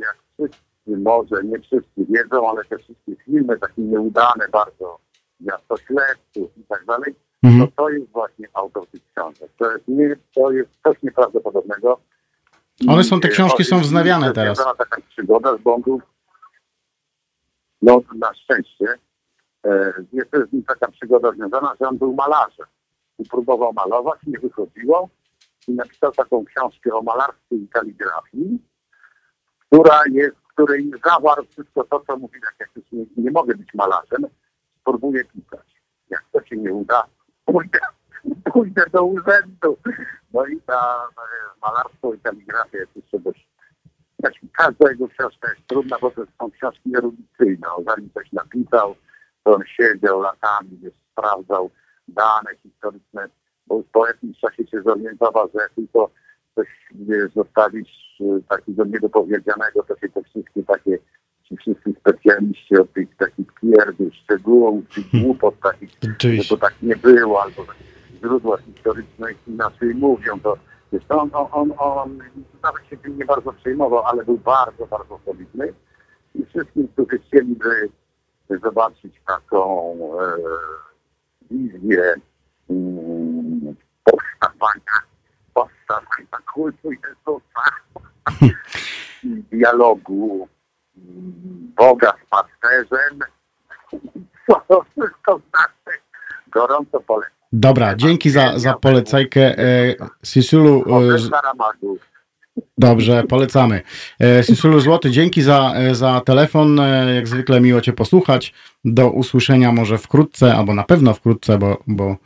jak 0.00 0.16
wszyscy, 0.32 0.62
może 0.86 1.44
nie 1.44 1.58
wszyscy 1.58 2.06
wiedzą, 2.08 2.50
ale 2.50 2.64
te 2.64 2.78
wszystkie 2.78 3.16
filmy 3.24 3.58
takie 3.58 3.82
nieudane 3.82 4.48
bardzo, 4.52 4.98
Miasto 5.40 5.76
Śledców 5.76 6.58
i 6.58 6.64
tak 6.64 6.84
dalej, 6.84 7.14
Mhm. 7.46 7.66
to 7.66 7.72
to 7.76 7.88
jest 7.88 8.12
właśnie 8.12 8.48
autor 8.54 8.86
książek. 9.16 9.50
To 9.58 9.72
jest, 9.72 9.88
nie, 9.88 10.16
to 10.34 10.50
jest 10.50 10.70
coś 10.84 11.02
nieprawdopodobnego. 11.02 12.00
One 12.88 13.04
są, 13.04 13.20
te 13.20 13.28
książki 13.28 13.64
są 13.64 13.80
wznawiane 13.80 14.32
teraz. 14.32 14.56
związana 14.58 14.76
taka 14.76 15.00
przygoda 15.08 15.56
z 15.56 15.60
Bąków. 15.60 16.02
No 17.82 18.00
na 18.14 18.34
szczęście 18.34 18.86
e, 19.66 19.92
jest 20.12 20.30
z 20.30 20.52
nim 20.52 20.62
taka 20.62 20.88
przygoda 20.90 21.32
związana, 21.32 21.74
że 21.80 21.88
on 21.88 21.98
był 21.98 22.14
malarzem. 22.14 22.66
I 23.18 23.24
próbował 23.24 23.72
malować, 23.72 24.20
nie 24.26 24.38
wychodziło 24.38 25.08
i 25.68 25.72
napisał 25.72 26.12
taką 26.12 26.44
książkę 26.44 26.94
o 26.94 27.02
malarstwie 27.02 27.56
i 27.56 27.68
kaligrafii, 27.68 28.58
która 29.58 30.00
jest, 30.12 30.36
w 30.36 30.52
której 30.52 30.90
zawarł 31.04 31.44
wszystko 31.50 31.84
to, 31.84 32.02
co 32.06 32.16
mówi, 32.16 32.40
tak 32.40 32.54
jak 32.60 32.70
już 32.76 32.92
nie, 32.92 33.04
nie 33.16 33.30
mogę 33.30 33.54
być 33.54 33.74
malarzem, 33.74 34.26
spróbuję 34.80 35.24
pisać. 35.24 35.82
Jak 36.10 36.24
to 36.32 36.44
się 36.44 36.56
nie 36.56 36.72
uda, 36.72 37.06
pójdę, 37.46 37.78
pójdę 38.52 38.84
do 38.92 39.04
urzędu. 39.04 39.76
No 40.32 40.46
i 40.46 40.60
ta 40.60 41.08
malarstwo 41.62 42.14
i 42.14 42.18
kaligrafia 42.18 42.78
jest 42.78 42.96
jeszcze 42.96 43.18
dość 43.18 43.48
znaczy, 44.18 44.40
każda 44.52 44.90
jego 44.90 45.08
książka 45.08 45.48
jest 45.48 45.66
trudna, 45.66 45.96
bo 46.00 46.10
to 46.10 46.22
są 46.40 46.50
książki 46.50 46.96
erudycyjne. 46.96 47.68
Zanim 47.86 48.10
coś 48.14 48.32
napisał, 48.32 48.94
to 49.44 49.54
on 49.54 49.62
siedział 49.66 50.20
latami, 50.20 50.78
wiesz, 50.82 50.94
sprawdzał 51.12 51.70
dane 52.08 52.50
historyczne, 52.62 53.28
bo 53.66 53.82
po 53.92 54.06
jakimś 54.06 54.38
czasie 54.40 54.66
się 54.66 54.82
zorientował, 54.82 55.50
że 55.54 55.62
jak 55.62 55.72
tylko 55.74 56.10
coś 56.54 56.68
wiesz, 56.94 57.32
zostawisz 57.32 58.20
y, 58.20 58.42
takiego 58.48 58.84
niedopowiedzianego, 58.84 59.82
to 59.82 59.96
się 59.96 60.08
te 60.08 60.22
wszystkie 60.22 60.62
takie 60.62 60.98
ci 61.48 61.56
wszyscy 61.56 61.92
specjaliści 62.00 62.76
od 62.76 62.92
tych 62.92 63.16
takich 63.16 63.46
pierdów, 63.60 64.14
szczegółów, 64.14 64.84
czy 64.88 65.02
głupot 65.14 65.54
takich, 65.60 65.90
że 66.42 66.48
to 66.48 66.56
tak 66.56 66.74
nie 66.82 66.96
było, 66.96 67.42
albo 67.42 67.66
źródła 68.20 68.58
historyczne 68.58 69.28
inaczej 69.46 69.94
mówią, 69.94 70.40
to 70.40 70.56
wiesz, 70.92 71.02
to 71.08 71.20
on, 71.20 71.30
on, 71.32 71.46
on, 71.52 71.72
on 71.78 72.18
nawet 72.62 72.86
się 72.90 72.96
tym 72.96 73.18
nie 73.18 73.24
bardzo 73.24 73.52
przejmował, 73.52 74.02
ale 74.06 74.24
był 74.24 74.38
bardzo, 74.38 74.86
bardzo 74.86 75.20
solidny. 75.24 75.72
I 76.34 76.44
wszystkim, 76.44 76.88
którzy 76.88 77.18
chcieliby 77.18 77.88
zobaczyć 78.62 79.14
taką 79.26 79.94
e, 80.20 80.36
wizję 81.50 82.14
mm, 82.70 83.74
powstawania, 84.04 84.96
powstawania 85.54 86.38
kultu 86.54 86.90
Jezusa 86.90 87.62
i 89.22 89.42
dialogu 89.52 90.48
Boga 91.76 92.12
z 92.26 92.30
pasterzem, 92.30 93.18
co 94.46 94.60
to 94.68 94.84
wszystko 94.90 95.40
znaczy, 95.50 95.98
gorąco 96.50 97.00
polecam. 97.00 97.36
Dobra, 97.52 97.94
dzięki 97.96 98.30
za, 98.30 98.58
za 98.58 98.74
polecajkę. 98.74 99.58
E, 99.58 99.94
Sisulu, 100.24 100.84
e, 101.04 101.16
dobrze, 102.78 103.24
polecamy. 103.28 103.82
E, 104.20 104.44
Sisulu 104.44 104.80
Złoty, 104.80 105.10
dzięki 105.10 105.42
za, 105.42 105.74
za 105.92 106.20
telefon. 106.20 106.80
Jak 107.14 107.28
zwykle 107.28 107.60
miło 107.60 107.80
Cię 107.80 107.92
posłuchać. 107.92 108.54
Do 108.84 109.10
usłyszenia 109.10 109.72
może 109.72 109.98
wkrótce, 109.98 110.54
albo 110.54 110.74
na 110.74 110.82
pewno 110.82 111.14
wkrótce, 111.14 111.58
bo, 111.58 111.82
bo, 111.86 112.16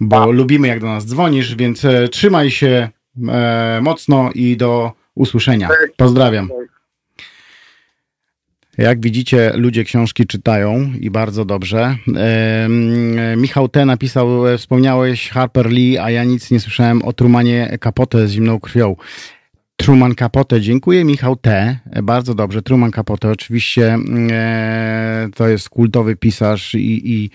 bo 0.00 0.32
lubimy 0.32 0.68
jak 0.68 0.80
do 0.80 0.86
nas 0.86 1.06
dzwonisz, 1.06 1.56
więc 1.56 1.86
trzymaj 2.10 2.50
się 2.50 2.88
mocno 3.80 4.30
i 4.34 4.56
do 4.56 4.92
usłyszenia. 5.14 5.68
Pozdrawiam. 5.96 6.48
Jak 8.78 9.00
widzicie, 9.00 9.52
ludzie 9.54 9.84
książki 9.84 10.26
czytają 10.26 10.92
i 11.00 11.10
bardzo 11.10 11.44
dobrze. 11.44 11.96
Michał 13.36 13.68
T. 13.68 13.84
napisał, 13.84 14.48
e, 14.48 14.58
wspomniałeś 14.58 15.28
Harper 15.30 15.66
Lee, 15.66 15.98
a 15.98 16.10
ja 16.10 16.24
nic 16.24 16.50
nie 16.50 16.60
słyszałem 16.60 17.02
o 17.02 17.12
Trumanie 17.12 17.78
Capote 17.80 18.28
z 18.28 18.30
zimną 18.30 18.60
krwią. 18.60 18.96
Truman 19.76 20.14
Capote, 20.14 20.60
dziękuję 20.60 21.04
Michał 21.04 21.36
T. 21.36 21.78
Bardzo 22.02 22.34
dobrze, 22.34 22.62
Truman 22.62 22.90
Capote 22.90 23.30
oczywiście 23.30 23.98
e, 24.30 25.28
to 25.34 25.48
jest 25.48 25.68
kultowy 25.68 26.16
pisarz 26.16 26.74
i, 26.74 27.12
i 27.14 27.30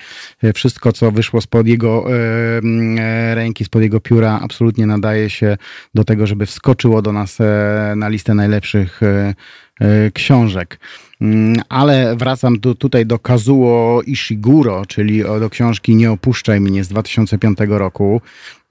wszystko 0.53 0.91
co 0.91 1.11
wyszło 1.11 1.41
spod 1.41 1.67
jego 1.67 2.05
e, 2.07 3.35
ręki, 3.35 3.65
spod 3.65 3.81
jego 3.81 3.99
pióra 3.99 4.39
absolutnie 4.43 4.85
nadaje 4.85 5.29
się 5.29 5.57
do 5.93 6.03
tego, 6.03 6.27
żeby 6.27 6.45
wskoczyło 6.45 7.01
do 7.01 7.11
nas 7.11 7.41
e, 7.41 7.93
na 7.95 8.09
listę 8.09 8.33
najlepszych 8.33 9.03
e, 9.03 9.33
e, 9.81 10.11
książek. 10.11 10.79
Mm, 11.23 11.55
Ale 11.69 12.15
wracam 12.15 12.59
tu, 12.59 12.75
tutaj 12.75 13.05
do 13.05 13.19
Kazuo 13.19 14.01
Ishiguro, 14.05 14.85
czyli 14.85 15.23
do 15.39 15.49
książki 15.49 15.95
Nie 15.95 16.11
opuszczaj 16.11 16.59
mnie 16.61 16.83
z 16.83 16.87
2005 16.87 17.57
roku. 17.67 18.21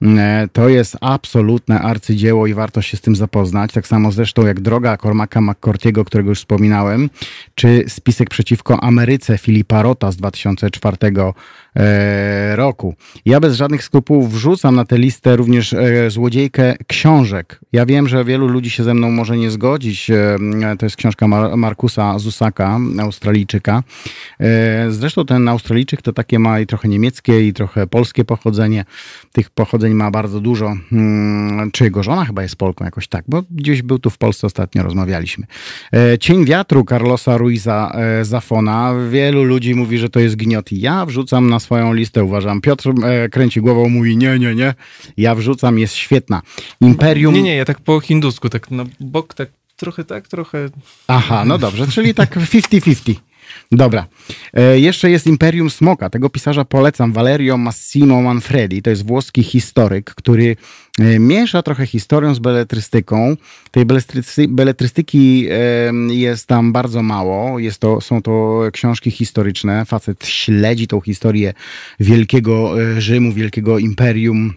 Mm, 0.01 0.49
To 0.53 0.69
jest 0.69 0.97
absolutne 1.01 1.79
arcydzieło 1.79 2.47
i 2.47 2.53
warto 2.53 2.81
się 2.81 2.97
z 2.97 3.01
tym 3.01 3.15
zapoznać. 3.15 3.71
Tak 3.73 3.87
samo 3.87 4.11
zresztą 4.11 4.45
jak 4.45 4.59
Droga 4.61 4.97
Cormaca 4.97 5.41
McCortiego, 5.41 6.05
którego 6.05 6.29
już 6.29 6.39
wspominałem, 6.39 7.09
czy 7.55 7.83
Spisek 7.87 8.29
przeciwko 8.29 8.83
Ameryce 8.83 9.37
Filipa 9.37 9.81
Rota 9.81 10.11
z 10.11 10.15
2004 10.17 10.97
e, 11.75 12.55
roku. 12.55 12.95
Ja 13.25 13.39
bez 13.39 13.55
żadnych 13.55 13.83
skrupułów 13.83 14.33
wrzucam 14.33 14.75
na 14.75 14.85
tę 14.85 14.97
listę 14.97 15.35
również 15.35 15.73
e, 15.73 16.09
złodziejkę 16.09 16.75
książek. 16.87 17.59
Ja 17.73 17.85
wiem, 17.85 18.07
że 18.07 18.25
wielu 18.25 18.47
ludzi 18.47 18.69
się 18.69 18.83
ze 18.83 18.93
mną 18.93 19.11
może 19.11 19.37
nie 19.37 19.51
zgodzić. 19.51 20.09
E, 20.09 20.37
To 20.79 20.85
jest 20.85 20.95
książka 20.95 21.27
Mar- 21.27 21.57
Markusa 21.57 22.19
Zusaka, 22.43 22.79
Australijczyka. 22.99 23.83
E, 24.39 24.91
Zresztą 24.91 25.25
ten 25.25 25.47
Australijczyk 25.47 26.01
to 26.01 26.13
takie 26.13 26.39
ma 26.39 26.59
i 26.59 26.65
trochę 26.67 26.87
niemieckie, 26.87 27.47
i 27.47 27.53
trochę 27.53 27.87
polskie 27.87 28.25
pochodzenie. 28.25 28.85
Tych 29.31 29.49
pochodzeń 29.49 29.93
ma 29.93 30.11
bardzo 30.11 30.39
dużo. 30.39 30.75
Mm, 30.91 31.71
Czy 31.71 31.83
jego 31.83 32.03
żona 32.03 32.25
chyba 32.25 32.41
jest 32.41 32.55
Polką 32.55 32.85
jakoś 32.85 33.07
tak, 33.07 33.25
bo 33.27 33.43
gdzieś 33.51 33.81
był 33.81 33.99
tu 33.99 34.09
w 34.09 34.17
Polsce 34.17 34.47
ostatnio, 34.47 34.83
rozmawialiśmy. 34.83 35.45
E, 35.93 36.17
Cień 36.17 36.45
wiatru 36.45 36.85
Carlosa 36.89 37.37
Ruiza 37.37 37.91
e, 37.95 38.25
Zafona. 38.25 38.93
Wielu 39.11 39.43
ludzi 39.43 39.75
mówi, 39.75 39.97
że 39.97 40.09
to 40.09 40.19
jest 40.19 40.35
gniot 40.35 40.71
ja 40.71 41.05
wrzucam 41.05 41.49
na 41.49 41.59
swoją 41.59 41.93
listę, 41.93 42.23
uważam. 42.23 42.61
Piotr 42.61 42.89
kręci 43.31 43.61
głową, 43.61 43.89
mówi 43.89 44.17
nie, 44.17 44.39
nie, 44.39 44.55
nie. 44.55 44.73
Ja 45.17 45.35
wrzucam, 45.35 45.79
jest 45.79 45.93
świetna. 45.93 46.41
Imperium... 46.81 47.33
Nie, 47.33 47.43
nie, 47.43 47.55
ja 47.55 47.65
tak 47.65 47.79
po 47.81 47.99
hindusku, 47.99 48.49
tak 48.49 48.71
na 48.71 48.85
bok, 48.99 49.33
tak 49.33 49.49
trochę 49.83 50.03
tak, 50.03 50.27
trochę... 50.27 50.69
Aha, 51.07 51.45
no 51.45 51.57
dobrze, 51.57 51.87
czyli 51.87 52.13
tak 52.13 52.35
50-50. 52.35 53.15
Dobra. 53.71 54.07
E, 54.53 54.79
jeszcze 54.79 55.11
jest 55.11 55.27
Imperium 55.27 55.69
Smoka. 55.69 56.09
Tego 56.09 56.29
pisarza 56.29 56.65
polecam. 56.65 57.13
Valerio 57.13 57.57
Massimo 57.57 58.21
Manfredi. 58.21 58.81
To 58.81 58.89
jest 58.89 59.07
włoski 59.07 59.43
historyk, 59.43 60.15
który 60.15 60.55
e, 60.99 61.19
miesza 61.19 61.63
trochę 61.63 61.85
historią 61.85 62.35
z 62.35 62.39
beletrystyką. 62.39 63.37
Tej 63.71 63.85
beletrysty, 63.85 64.47
beletrystyki 64.47 65.47
e, 65.49 65.93
jest 66.13 66.47
tam 66.47 66.71
bardzo 66.71 67.03
mało. 67.03 67.59
Jest 67.59 67.79
to, 67.79 68.01
są 68.01 68.21
to 68.21 68.61
książki 68.73 69.11
historyczne. 69.11 69.85
Facet 69.85 70.27
śledzi 70.27 70.87
tą 70.87 71.01
historię 71.01 71.53
wielkiego 71.99 72.81
e, 72.81 73.01
Rzymu, 73.01 73.33
wielkiego 73.33 73.79
imperium 73.79 74.53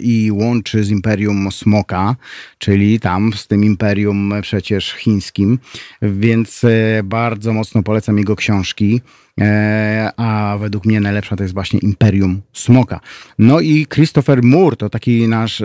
i 0.00 0.30
łączy 0.32 0.84
z 0.84 0.90
Imperium 0.90 1.52
Smoka, 1.52 2.16
czyli 2.58 3.00
tam 3.00 3.32
z 3.32 3.46
tym 3.46 3.64
Imperium 3.64 4.32
przecież 4.42 4.92
chińskim, 4.92 5.58
więc 6.02 6.64
e, 6.64 7.02
bardzo 7.04 7.52
mocno 7.52 7.82
polecam 7.82 8.18
jego 8.18 8.36
książki, 8.36 9.00
e, 9.40 10.10
a 10.16 10.58
według 10.60 10.86
mnie 10.86 11.00
najlepsza 11.00 11.36
to 11.36 11.42
jest 11.42 11.54
właśnie 11.54 11.80
Imperium 11.80 12.42
Smoka. 12.52 13.00
No 13.38 13.60
i 13.60 13.86
Christopher 13.86 14.42
Moore 14.42 14.76
to 14.76 14.90
taki 14.90 15.28
nasz 15.28 15.62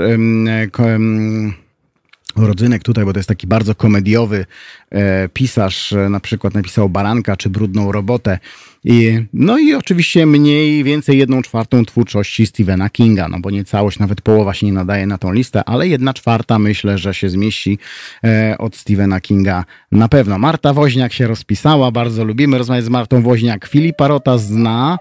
rodzynek 2.35 2.83
tutaj, 2.83 3.05
bo 3.05 3.13
to 3.13 3.19
jest 3.19 3.29
taki 3.29 3.47
bardzo 3.47 3.75
komediowy 3.75 4.45
e, 4.89 5.29
pisarz, 5.29 5.93
e, 5.93 6.09
na 6.09 6.19
przykład 6.19 6.53
napisał 6.53 6.89
Baranka 6.89 7.37
czy 7.37 7.49
Brudną 7.49 7.91
Robotę. 7.91 8.39
I, 8.87 9.25
no 9.33 9.57
i 9.57 9.73
oczywiście 9.73 10.25
mniej 10.25 10.83
więcej 10.83 11.17
jedną 11.17 11.41
czwartą 11.41 11.85
twórczości 11.85 12.45
Stephena 12.45 12.89
Kinga, 12.89 13.27
no 13.27 13.39
bo 13.39 13.51
nie 13.51 13.63
całość, 13.63 13.99
nawet 13.99 14.21
połowa 14.21 14.53
się 14.53 14.65
nie 14.65 14.73
nadaje 14.73 15.07
na 15.07 15.17
tą 15.17 15.31
listę, 15.31 15.63
ale 15.63 15.87
jedna 15.87 16.13
czwarta 16.13 16.59
myślę, 16.59 16.97
że 16.97 17.13
się 17.13 17.29
zmieści 17.29 17.79
e, 18.23 18.55
od 18.59 18.75
Stephena 18.75 19.21
Kinga 19.21 19.65
na 19.91 20.07
pewno. 20.07 20.37
Marta 20.37 20.73
Woźniak 20.73 21.13
się 21.13 21.27
rozpisała, 21.27 21.91
bardzo 21.91 22.23
lubimy 22.23 22.57
rozmawiać 22.57 22.85
z 22.85 22.89
Martą 22.89 23.21
Woźniak. 23.21 23.67
Filipa 23.67 24.07
Rota 24.07 24.37
zna, 24.37 24.99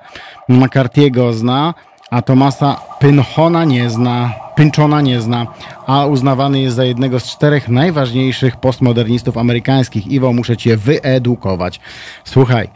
McCarthy'ego 0.49 1.33
zna, 1.33 1.75
a 2.11 2.23
Tomasa 2.23 2.81
Pynchona 3.01 3.65
nie 3.65 3.91
zna, 3.91 4.33
Pynchona 4.57 5.01
nie 5.01 5.21
zna, 5.21 5.47
a 5.87 6.07
uznawany 6.07 6.61
jest 6.61 6.77
za 6.77 6.85
jednego 6.85 7.21
z 7.21 7.25
czterech 7.25 7.69
najważniejszych 7.69 8.57
postmodernistów 8.57 9.39
amerykańskich. 9.39 10.07
Iwo, 10.07 10.33
muszę 10.33 10.57
cię 10.57 10.77
wyedukować. 10.77 11.81
Słuchaj, 12.25 12.69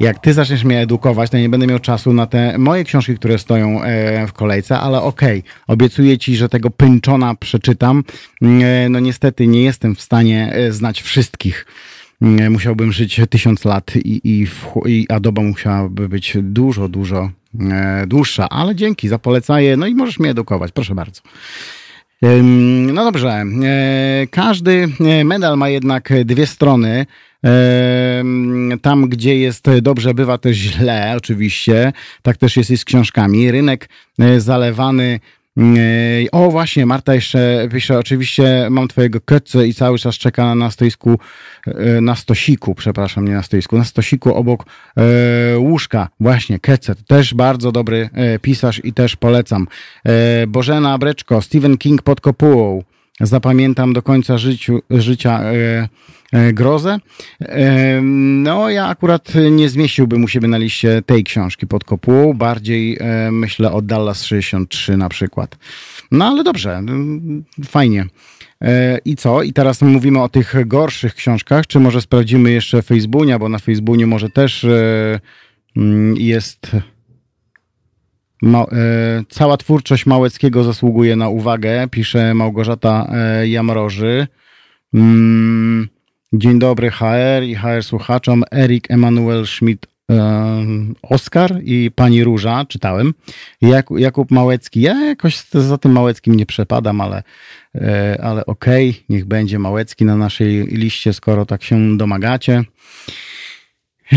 jak 0.00 0.18
ty 0.18 0.32
zaczniesz 0.32 0.64
mnie 0.64 0.80
edukować, 0.80 1.30
to 1.30 1.38
nie 1.38 1.48
będę 1.48 1.66
miał 1.66 1.78
czasu 1.78 2.12
na 2.12 2.26
te 2.26 2.58
moje 2.58 2.84
książki, 2.84 3.14
które 3.14 3.38
stoją 3.38 3.82
e, 3.82 4.26
w 4.26 4.32
kolejce, 4.32 4.78
ale 4.78 5.02
okej, 5.02 5.42
obiecuję 5.66 6.18
ci, 6.18 6.36
że 6.36 6.48
tego 6.48 6.70
Pynchona 6.70 7.34
przeczytam. 7.34 8.04
E, 8.42 8.88
no 8.88 9.00
niestety 9.00 9.46
nie 9.46 9.62
jestem 9.62 9.94
w 9.94 10.00
stanie 10.00 10.52
e, 10.52 10.72
znać 10.72 11.02
wszystkich. 11.02 11.66
Mm, 12.22 12.52
Musiałbym 12.52 12.92
żyć 12.92 13.20
tysiąc 13.30 13.64
lat 13.64 13.96
i, 13.96 14.20
i, 14.24 14.46
i 14.86 15.06
a 15.08 15.20
doba 15.20 15.42
musiałaby 15.42 16.08
być 16.08 16.36
dużo, 16.42 16.88
dużo 16.88 17.30
e, 17.60 18.04
dłuższa, 18.06 18.48
ale 18.48 18.74
dzięki 18.74 19.08
za 19.08 19.18
polecaje, 19.18 19.76
no 19.76 19.86
i 19.86 19.94
możesz 19.94 20.18
mnie 20.18 20.30
edukować, 20.30 20.72
proszę 20.72 20.94
bardzo. 20.94 21.20
No 22.92 23.04
dobrze, 23.04 23.44
każdy 24.30 24.88
medal 25.24 25.56
ma 25.56 25.68
jednak 25.68 26.12
dwie 26.24 26.46
strony. 26.46 27.06
Tam, 28.82 29.08
gdzie 29.08 29.38
jest 29.38 29.66
dobrze, 29.82 30.14
bywa 30.14 30.38
też 30.38 30.56
źle, 30.56 31.14
oczywiście. 31.16 31.92
Tak 32.22 32.36
też 32.36 32.56
jest 32.56 32.70
i 32.70 32.76
z 32.78 32.84
książkami. 32.84 33.50
Rynek 33.50 33.88
e, 34.18 34.40
zalewany. 34.40 35.20
e, 35.58 35.60
O, 36.32 36.50
właśnie, 36.50 36.86
Marta 36.86 37.14
jeszcze 37.14 37.68
pisze, 37.72 37.98
oczywiście 37.98 38.66
mam 38.70 38.88
twojego 38.88 39.18
kötce 39.18 39.66
i 39.66 39.74
cały 39.74 39.98
czas 39.98 40.14
czeka 40.14 40.54
na 40.54 40.70
stoisku, 40.70 41.18
e, 41.66 42.00
na 42.00 42.14
stosiku, 42.16 42.74
przepraszam, 42.74 43.28
nie 43.28 43.34
na 43.34 43.42
stoisku, 43.42 43.78
na 43.78 43.84
stosiku 43.84 44.34
obok 44.34 44.64
e, 44.96 45.58
łóżka. 45.58 46.08
Właśnie, 46.20 46.58
Kecet, 46.58 47.06
też 47.06 47.34
bardzo 47.34 47.72
dobry 47.72 48.10
e, 48.12 48.38
pisarz 48.38 48.80
i 48.84 48.92
też 48.92 49.16
polecam. 49.16 49.66
E, 50.04 50.46
Bożena 50.46 50.98
Breczko, 50.98 51.42
Stephen 51.42 51.78
King 51.78 52.02
pod 52.02 52.20
kopułą. 52.20 52.82
Zapamiętam 53.20 53.92
do 53.92 54.02
końca 54.02 54.38
życiu, 54.38 54.80
życia 54.90 55.42
e, 55.42 55.88
e, 56.32 56.52
grozę. 56.52 56.98
E, 57.40 58.00
no, 58.02 58.70
ja 58.70 58.86
akurat 58.86 59.32
nie 59.50 59.68
zmieściłbym 59.68 60.24
u 60.24 60.28
siebie 60.28 60.48
na 60.48 60.58
liście 60.58 61.02
tej 61.06 61.24
książki 61.24 61.66
pod 61.66 61.84
kopułą. 61.84 62.34
Bardziej 62.34 62.98
e, 63.00 63.30
myślę 63.30 63.72
o 63.72 63.82
Dallas 63.82 64.24
63 64.24 64.96
na 64.96 65.08
przykład. 65.08 65.56
No, 66.10 66.24
ale 66.24 66.44
dobrze, 66.44 66.82
fajnie. 67.64 68.06
E, 68.62 68.98
I 69.04 69.16
co? 69.16 69.42
I 69.42 69.52
teraz 69.52 69.82
mówimy 69.82 70.22
o 70.22 70.28
tych 70.28 70.54
gorszych 70.66 71.14
książkach. 71.14 71.66
Czy 71.66 71.80
może 71.80 72.00
sprawdzimy 72.00 72.50
jeszcze 72.50 72.82
Facebooka, 72.82 73.38
bo 73.38 73.48
na 73.48 73.58
Facebooku 73.58 74.06
może 74.06 74.30
też 74.30 74.64
e, 74.64 75.20
jest. 76.14 76.76
Ma, 78.42 78.62
e, 78.62 78.66
cała 79.28 79.56
twórczość 79.56 80.06
Małeckiego 80.06 80.64
zasługuje 80.64 81.16
na 81.16 81.28
uwagę, 81.28 81.88
pisze 81.90 82.34
Małgorzata 82.34 83.12
e, 83.12 83.48
Jamroży. 83.48 84.26
Mm, 84.94 85.88
dzień 86.32 86.58
dobry 86.58 86.90
HR 86.90 87.42
i 87.42 87.54
HR 87.54 87.82
słuchaczom. 87.82 88.44
Erik 88.52 88.90
Emanuel 88.90 89.46
Schmidt 89.46 89.86
e, 90.10 90.66
Oskar 91.02 91.60
i 91.62 91.90
pani 91.94 92.24
Róża, 92.24 92.64
czytałem. 92.68 93.14
Jak, 93.62 93.86
Jakub 93.96 94.30
Małecki. 94.30 94.80
Ja 94.80 95.04
jakoś 95.04 95.42
za 95.52 95.78
tym 95.78 95.92
Małeckim 95.92 96.34
nie 96.34 96.46
przepadam, 96.46 97.00
ale, 97.00 97.22
e, 97.74 98.18
ale 98.22 98.46
okej, 98.46 99.04
niech 99.08 99.24
będzie 99.24 99.58
Małecki 99.58 100.04
na 100.04 100.16
naszej 100.16 100.66
liście, 100.66 101.12
skoro 101.12 101.46
tak 101.46 101.62
się 101.62 101.96
domagacie. 101.96 102.64
E, 104.12 104.16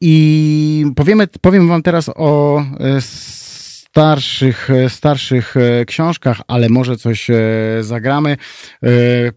I 0.00 0.86
powiemy, 0.96 1.26
powiem 1.40 1.68
Wam 1.68 1.82
teraz 1.82 2.10
o 2.14 2.62
starszych, 3.98 4.70
e, 4.70 4.90
starszych 4.90 5.56
e, 5.56 5.84
książkach, 5.84 6.40
ale 6.48 6.68
może 6.68 6.96
coś 6.96 7.30
e, 7.30 7.34
zagramy. 7.80 8.36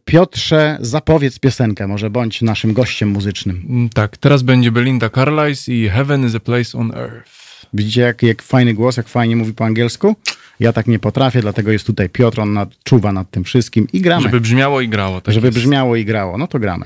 Piotrze, 0.06 0.78
zapowiedz 0.82 1.40
piosenkę, 1.40 1.88
może 1.88 2.10
bądź 2.10 2.42
naszym 2.42 2.74
gościem 2.74 3.10
muzycznym. 3.10 3.66
Mm, 3.70 3.90
Tak, 3.90 4.18
teraz 4.18 4.42
będzie 4.42 4.72
Belinda 4.72 5.10
Carlisle 5.10 5.74
i 5.74 5.90
Heaven 5.90 6.26
is 6.28 6.36
a 6.36 6.40
Place 6.40 6.78
on 6.78 6.92
Earth. 6.96 7.32
Widzicie, 7.74 8.02
jak, 8.02 8.24
jak 8.24 8.42
fajny 8.42 8.74
głos, 8.74 8.98
jak 8.98 9.08
fajnie 9.08 9.36
mówi 9.36 9.54
po 9.54 9.66
angielsku? 9.66 10.16
Ja 10.60 10.74
tak 10.74 10.88
nie 10.88 11.00
potrafię, 11.00 11.42
dlatego 11.42 11.72
jest 11.72 11.86
tutaj 11.86 12.10
Piotr, 12.10 12.40
on 12.40 12.54
nad, 12.54 12.70
czuwa 12.84 13.12
nad 13.14 13.32
tym 13.32 13.44
wszystkim 13.44 13.88
i 13.94 14.02
gramy. 14.02 14.24
Żeby 14.24 14.42
brzmiało 14.42 14.82
i 14.82 14.90
grało. 14.90 15.22
Tak 15.22 15.34
Żeby 15.34 15.48
jest. 15.48 15.58
brzmiało 15.58 15.96
i 15.96 16.06
grało. 16.06 16.38
No 16.38 16.48
to 16.48 16.60
gramy. 16.60 16.86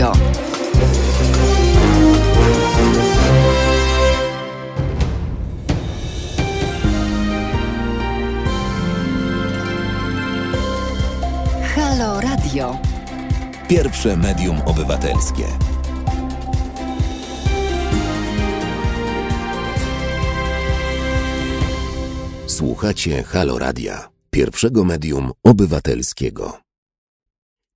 Radio. 0.00 0.12
Halo 11.74 12.20
Radio. 12.20 12.78
Pierwsze 13.68 14.16
medium 14.16 14.60
obywatelskie. 14.66 15.44
Słuchacie 22.46 23.22
Halo 23.22 23.58
Radia, 23.58 24.08
pierwszego 24.30 24.84
medium 24.84 25.32
obywatelskiego. 25.42 26.60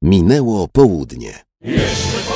Minęło 0.02 0.68
południe. 0.68 1.44
Święta 1.64 2.30
na 2.30 2.33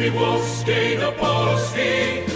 Ziemi 0.00 0.10
włoskiej 0.10 0.98
do 0.98 1.12
Polski 1.12 2.29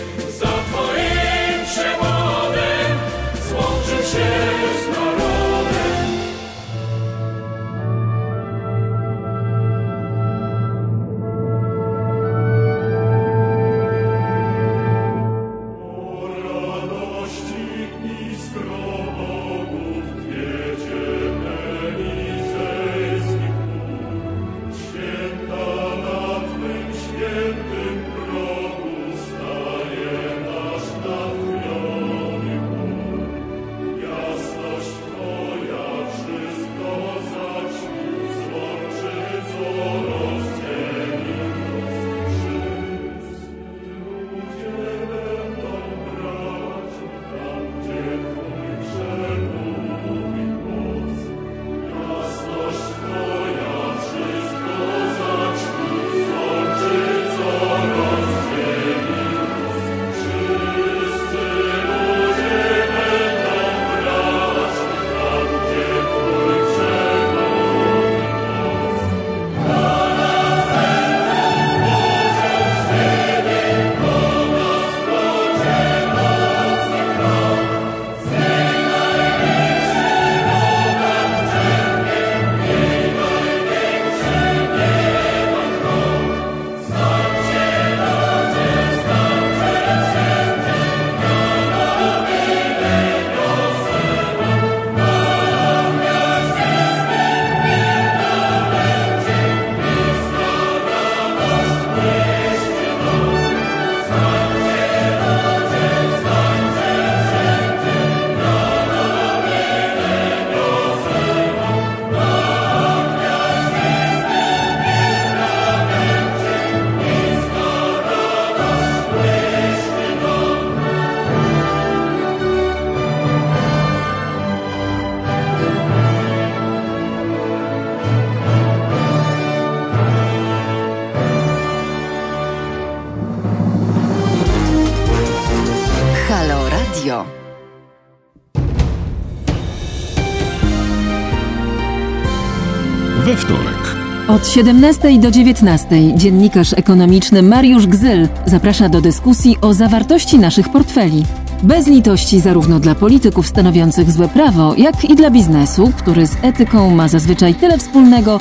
Od 144.45 144.51
17 144.51 145.18
do 145.18 145.30
19 145.30 145.88
dziennikarz 146.16 146.72
ekonomiczny 146.72 147.42
Mariusz 147.42 147.86
Gzyl 147.86 148.28
zaprasza 148.47 148.88
do 148.88 149.01
dyskusji 149.01 149.57
o 149.61 149.74
zawartości 149.74 150.38
naszych 150.38 150.68
portfeli. 150.68 151.24
Bez 151.62 151.86
litości 151.86 152.40
zarówno 152.40 152.80
dla 152.80 152.95
polityków 152.95 153.49
stanowiących 153.49 154.12
złe 154.12 154.28
prawo, 154.28 154.74
jak 154.76 155.05
i 155.05 155.14
dla 155.14 155.30
biznesu, 155.30 155.92
który 155.99 156.26
z 156.26 156.36
etyką 156.42 156.90
ma 156.90 157.09
zazwyczaj 157.09 157.55
tyle 157.55 157.78
wspólnego, 157.78 158.40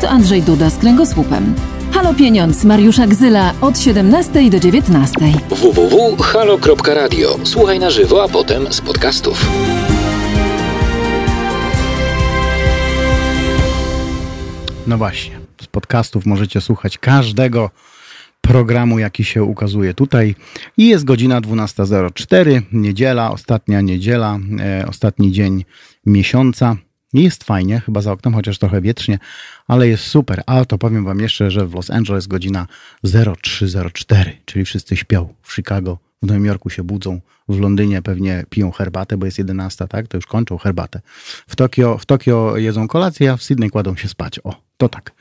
co 0.00 0.08
Andrzej 0.08 0.42
Duda 0.42 0.70
z 0.70 0.76
kręgosłupem. 0.76 1.54
Halo 1.92 2.14
Pieniądz 2.14 2.64
Mariusza 2.64 3.06
Gzyla 3.06 3.52
od 3.60 3.78
17 3.78 4.50
do 4.50 4.60
19. 4.60 5.14
www.halo.radio. 5.50 7.38
Słuchaj 7.44 7.78
na 7.78 7.90
żywo, 7.90 8.24
a 8.24 8.28
potem 8.28 8.72
z 8.72 8.80
podcastów. 8.80 9.46
No 14.86 14.98
właśnie, 14.98 15.43
podcastów 15.94 16.26
możecie 16.26 16.60
słuchać 16.60 16.98
każdego 16.98 17.70
programu, 18.40 18.98
jaki 18.98 19.24
się 19.24 19.44
ukazuje 19.44 19.94
tutaj. 19.94 20.34
I 20.76 20.88
jest 20.88 21.04
godzina 21.04 21.40
12.04, 21.40 22.62
niedziela, 22.72 23.30
ostatnia 23.30 23.80
niedziela, 23.80 24.38
e, 24.60 24.86
ostatni 24.86 25.32
dzień 25.32 25.64
miesiąca. 26.06 26.76
Jest 27.12 27.44
fajnie, 27.44 27.80
chyba 27.80 28.00
za 28.00 28.12
oknem, 28.12 28.34
chociaż 28.34 28.58
trochę 28.58 28.80
wietrznie, 28.80 29.18
ale 29.68 29.88
jest 29.88 30.04
super. 30.04 30.42
A 30.46 30.64
to 30.64 30.78
powiem 30.78 31.04
Wam 31.04 31.20
jeszcze, 31.20 31.50
że 31.50 31.66
w 31.66 31.74
Los 31.74 31.90
Angeles 31.90 32.26
godzina 32.26 32.66
03.04, 33.04 34.30
czyli 34.44 34.64
wszyscy 34.64 34.96
śpią. 34.96 35.34
W 35.42 35.54
Chicago, 35.54 35.98
w 36.22 36.26
Nowym 36.26 36.44
Jorku 36.44 36.70
się 36.70 36.84
budzą, 36.84 37.20
w 37.48 37.60
Londynie 37.60 38.02
pewnie 38.02 38.44
piją 38.50 38.70
herbatę, 38.70 39.16
bo 39.16 39.26
jest 39.26 39.38
11, 39.38 39.88
tak? 39.88 40.08
To 40.08 40.16
już 40.16 40.26
kończą 40.26 40.58
herbatę. 40.58 41.00
W 41.48 41.56
Tokio, 41.56 41.98
w 41.98 42.06
Tokio 42.06 42.56
jedzą 42.56 42.88
kolację, 42.88 43.32
a 43.32 43.36
w 43.36 43.42
Sydney 43.42 43.70
kładą 43.70 43.96
się 43.96 44.08
spać. 44.08 44.40
O, 44.44 44.54
to 44.76 44.88
tak. 44.88 45.12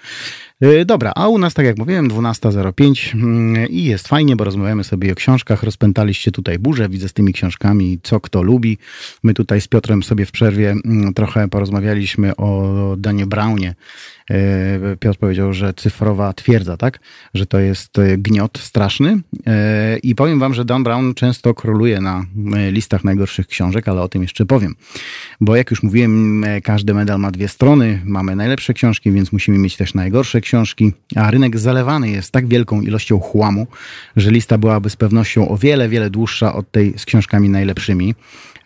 Yy, 0.63 0.85
Dobra, 0.85 1.11
a 1.15 1.27
u 1.27 1.37
nas, 1.37 1.53
tak 1.53 1.65
jak 1.65 1.77
mówiłem, 1.77 2.09
12.05 2.09 3.15
mm, 3.15 3.69
i 3.69 3.83
jest 3.83 4.07
fajnie, 4.07 4.35
bo 4.35 4.43
rozmawiamy 4.43 4.83
sobie 4.83 5.11
o 5.11 5.15
książkach. 5.15 5.63
Rozpętaliście 5.63 6.31
tutaj 6.31 6.59
burzę, 6.59 6.89
widzę 6.89 7.09
z 7.09 7.13
tymi 7.13 7.33
książkami, 7.33 7.99
co 8.03 8.19
kto 8.19 8.43
lubi. 8.43 8.77
My 9.23 9.33
tutaj 9.33 9.61
z 9.61 9.67
Piotrem 9.67 10.03
sobie 10.03 10.25
w 10.25 10.31
przerwie 10.31 10.71
mm, 10.71 11.13
trochę 11.13 11.47
porozmawialiśmy 11.47 12.35
o 12.35 12.73
Danie 12.97 13.25
Brownie. 13.25 13.75
Yy, 14.33 14.97
Piotr 14.97 15.19
powiedział, 15.19 15.53
że 15.53 15.73
cyfrowa 15.73 16.33
twierdza, 16.33 16.77
tak? 16.77 16.99
Że 17.33 17.45
to 17.45 17.59
jest 17.59 17.97
yy, 17.97 18.17
gniot 18.17 18.57
straszny. 18.57 19.09
Yy, 19.33 19.43
I 20.03 20.15
powiem 20.15 20.39
wam, 20.39 20.53
że 20.53 20.65
Dan 20.65 20.83
Brown 20.83 21.13
często 21.13 21.53
króluje 21.53 22.01
na 22.01 22.25
listach 22.71 23.03
najgorszych 23.03 23.47
książek, 23.47 23.87
ale 23.87 24.01
o 24.01 24.09
tym 24.09 24.21
jeszcze 24.21 24.45
powiem. 24.45 24.75
Bo 25.41 25.55
jak 25.55 25.71
już 25.71 25.83
mówiłem, 25.83 26.45
każdy 26.63 26.93
medal 26.93 27.19
ma 27.19 27.31
dwie 27.31 27.47
strony. 27.47 28.01
Mamy 28.05 28.35
najlepsze 28.35 28.73
książki, 28.73 29.11
więc 29.11 29.31
musimy 29.31 29.57
mieć 29.57 29.77
też 29.77 29.93
najgorsze 29.93 30.41
książki. 30.41 30.93
A 31.15 31.31
rynek 31.31 31.59
zalewany 31.59 32.09
jest 32.09 32.31
tak 32.31 32.47
wielką 32.47 32.81
ilością 32.81 33.19
chłamu, 33.19 33.67
że 34.15 34.31
lista 34.31 34.57
byłaby 34.57 34.89
z 34.89 34.95
pewnością 34.95 35.49
o 35.49 35.57
wiele, 35.57 35.89
wiele 35.89 36.09
dłuższa 36.09 36.53
od 36.53 36.71
tej 36.71 36.93
z 36.97 37.05
książkami 37.05 37.49
najlepszymi. 37.49 38.15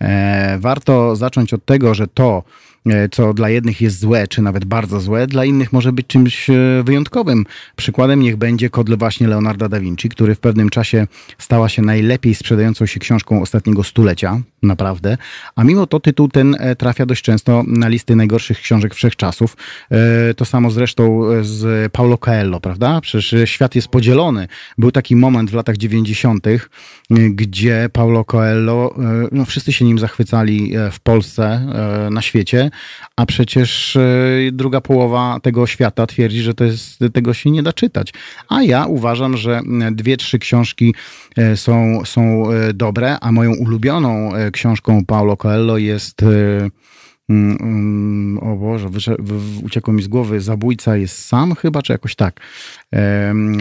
E, 0.02 0.58
Warto 0.60 1.16
zacząć 1.16 1.54
od 1.54 1.66
tego, 1.66 1.94
że 1.94 2.08
to, 2.08 2.44
e, 2.44 2.77
co 3.12 3.34
dla 3.34 3.50
jednych 3.50 3.82
jest 3.82 4.00
złe, 4.00 4.28
czy 4.28 4.42
nawet 4.42 4.66
bardzo 4.66 5.00
złe, 5.00 5.28
dla 5.28 5.46
innych 5.46 5.74
może 5.74 5.92
być 5.92 6.08
czymś 6.08 6.50
e, 6.50 6.54
wyjątkowym. 6.84 7.46
Przykładem 7.76 8.20
niech 8.20 8.36
będzie 8.36 8.70
Kodle 8.70 8.98
właśnie 8.98 9.28
Leonarda 9.28 9.70
da 9.70 9.80
Vinci, 9.80 10.10
który 10.10 10.36
w 10.36 10.40
pewnym 10.40 10.70
czasie 10.70 11.08
stała 11.38 11.70
się 11.70 11.82
najlepiej 11.82 12.36
sprzedającą 12.36 12.86
się 12.86 13.00
książką 13.00 13.42
ostatniego 13.42 13.84
stulecia, 13.84 14.42
naprawdę. 14.64 15.18
A 15.56 15.64
mimo 15.64 15.88
to 15.88 16.00
tytuł 16.00 16.30
ten 16.30 16.56
e, 16.60 16.76
trafia 16.76 17.06
dość 17.06 17.24
często 17.24 17.64
na 17.68 17.88
listy 17.88 18.16
najgorszych 18.16 18.60
książek 18.60 18.96
wszechczasów. 18.96 19.58
E, 19.92 20.34
To 20.34 20.46
samo 20.46 20.72
zresztą 20.72 21.22
z 21.42 21.92
Paulo 21.92 22.18
Coelho, 22.18 22.60
prawda? 22.60 23.02
Przecież 23.02 23.34
e, 23.34 23.48
świat 23.48 23.76
jest 23.76 23.88
podzielony. 23.88 24.48
Był 24.78 24.92
taki 24.92 25.16
moment 25.16 25.52
w 25.52 25.54
latach 25.54 25.78
90., 25.78 26.48
e, 26.48 26.60
gdzie 27.30 27.90
Paulo 27.94 28.26
Coelho, 28.26 28.96
e, 28.98 29.28
no 29.32 29.46
wszyscy 29.46 29.74
się 29.74 29.86
nim 29.86 30.00
zachwycali 30.00 30.76
e, 30.76 30.92
w 30.92 31.00
Polsce, 31.00 31.46
e, 32.08 32.10
na 32.10 32.22
świecie, 32.22 32.72
a 33.16 33.26
przecież 33.26 33.96
e, 33.96 34.02
druga 34.52 34.82
połowa 34.82 35.40
tego 35.44 35.68
świata 35.68 36.08
twierdzi, 36.08 36.42
że 36.42 36.54
to 36.54 36.64
jest, 36.64 37.00
tego 37.14 37.34
się 37.34 37.52
nie 37.52 37.64
da 37.64 37.74
czytać. 37.74 38.14
A 38.50 38.64
ja 38.64 38.86
uważam, 38.86 39.38
że 39.38 39.62
e, 39.82 39.92
dwie, 39.92 40.18
trzy 40.18 40.40
książki 40.40 40.96
e, 41.38 41.58
są, 41.58 42.06
są 42.06 42.52
e, 42.52 42.74
dobre, 42.74 43.18
a 43.20 43.32
moją 43.32 43.54
ulubioną 43.56 44.32
książką 44.52 45.06
Paulo 45.06 45.38
Coelho 45.38 45.78
jest 45.78 46.24
mm, 46.24 46.36
mm, 46.36 46.72
o 48.42 48.56
Boże, 48.56 48.90
wysze, 48.90 49.16
w, 49.20 49.32
w, 49.32 49.64
uciekło 49.64 49.94
mi 49.94 50.04
z 50.04 50.08
głowy, 50.08 50.42
zabójca 50.42 50.98
jest 50.98 51.26
sam 51.26 51.56
chyba, 51.56 51.82
czy 51.82 51.94
jakoś 51.94 52.16
tak. 52.16 52.40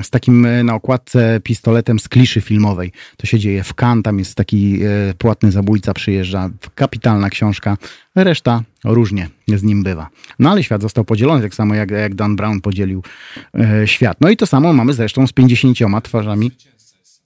Z 0.03 0.11
takim 0.11 0.47
e, 0.47 0.65
na 0.65 0.75
okładce 0.75 1.41
pistoletem 1.43 1.99
z 1.99 2.09
kliszy 2.09 2.41
filmowej. 2.41 2.93
To 3.17 3.27
się 3.27 3.39
dzieje 3.39 3.65
w 3.65 3.75
Cannes, 3.75 4.03
tam 4.03 4.19
jest 4.19 4.35
taki 4.35 4.81
e, 4.83 5.15
płatny 5.19 5.53
zabójca, 5.53 5.95
przyjeżdża. 5.95 6.51
Kapitalna 6.75 7.31
książka. 7.31 7.77
Reszta 8.15 8.63
różnie 8.85 9.29
z 9.49 9.63
nim 9.63 9.83
bywa. 9.83 10.09
No 10.39 10.51
ale 10.51 10.63
świat 10.63 10.83
został 10.83 11.05
podzielony, 11.05 11.43
tak 11.43 11.55
samo 11.55 11.75
jak, 11.75 11.91
jak 11.91 12.15
Dan 12.15 12.37
Brown 12.37 12.61
podzielił 12.61 13.03
e, 13.55 13.89
świat. 13.89 14.17
No 14.21 14.31
i 14.31 14.37
to 14.37 14.47
samo 14.47 14.73
mamy 14.73 14.93
zresztą 14.93 15.27
z 15.27 15.33
50 15.33 15.79
twarzami. 16.03 16.51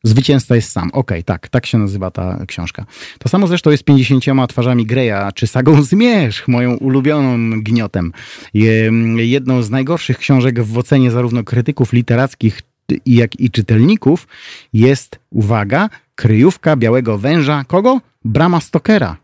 Zwycięzca 0.03 0.55
jest 0.57 0.72
sam. 0.72 0.90
Okej, 0.92 1.24
tak, 1.24 1.48
tak 1.48 1.66
się 1.66 1.78
nazywa 1.78 2.11
ta 2.11 2.38
książka. 2.46 2.84
To 3.18 3.28
samo 3.28 3.46
zresztą 3.46 3.70
jest 3.70 3.84
50 3.84 4.24
twarzami 4.48 4.86
Greya, 4.86 5.32
czy 5.34 5.46
sagą 5.46 5.82
Zmierzch, 5.82 6.48
moją 6.48 6.74
ulubioną 6.74 7.61
gniotem. 7.62 8.12
Je- 8.55 8.90
Jedną 9.16 9.62
z 9.62 9.70
najgorszych 9.70 10.18
książek 10.18 10.61
w 10.62 10.78
ocenie 10.78 11.11
zarówno 11.11 11.44
krytyków 11.44 11.92
literackich, 11.92 12.61
jak 13.07 13.40
i 13.40 13.51
czytelników 13.51 14.26
jest, 14.72 15.18
uwaga, 15.30 15.88
kryjówka 16.14 16.76
białego 16.76 17.18
węża. 17.18 17.64
Kogo? 17.64 18.01
Brama 18.24 18.61
Stokera. 18.61 19.16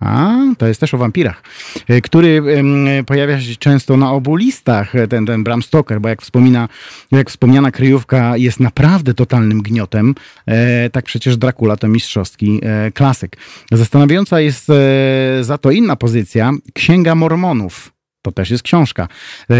A, 0.00 0.36
to 0.58 0.66
jest 0.66 0.80
też 0.80 0.94
o 0.94 0.98
wampirach, 0.98 1.42
e, 1.88 2.00
który 2.00 2.42
pojawia 3.06 3.40
się 3.40 3.56
często 3.56 3.96
na 3.96 4.12
obu 4.12 4.36
listach, 4.36 4.94
e, 4.94 5.08
ten, 5.08 5.26
ten 5.26 5.44
Bram 5.44 5.62
Stoker, 5.62 6.00
bo 6.00 6.08
jak, 6.08 6.22
wspomina, 6.22 6.68
jak 7.12 7.30
wspomniana 7.30 7.70
kryjówka 7.70 8.36
jest 8.36 8.60
naprawdę 8.60 9.14
totalnym 9.14 9.62
gniotem, 9.62 10.14
e, 10.46 10.90
tak 10.90 11.04
przecież 11.04 11.36
Dracula 11.36 11.76
to 11.76 11.88
mistrzowski 11.88 12.60
klasyk. 12.94 13.36
Zastanawiająca 13.72 14.40
jest 14.40 14.66
za 15.40 15.58
to 15.58 15.70
inna 15.70 15.96
pozycja, 15.96 16.52
Księga 16.74 17.14
Mormonów. 17.14 17.92
To 18.22 18.32
też 18.32 18.50
jest 18.50 18.62
książka. 18.62 19.08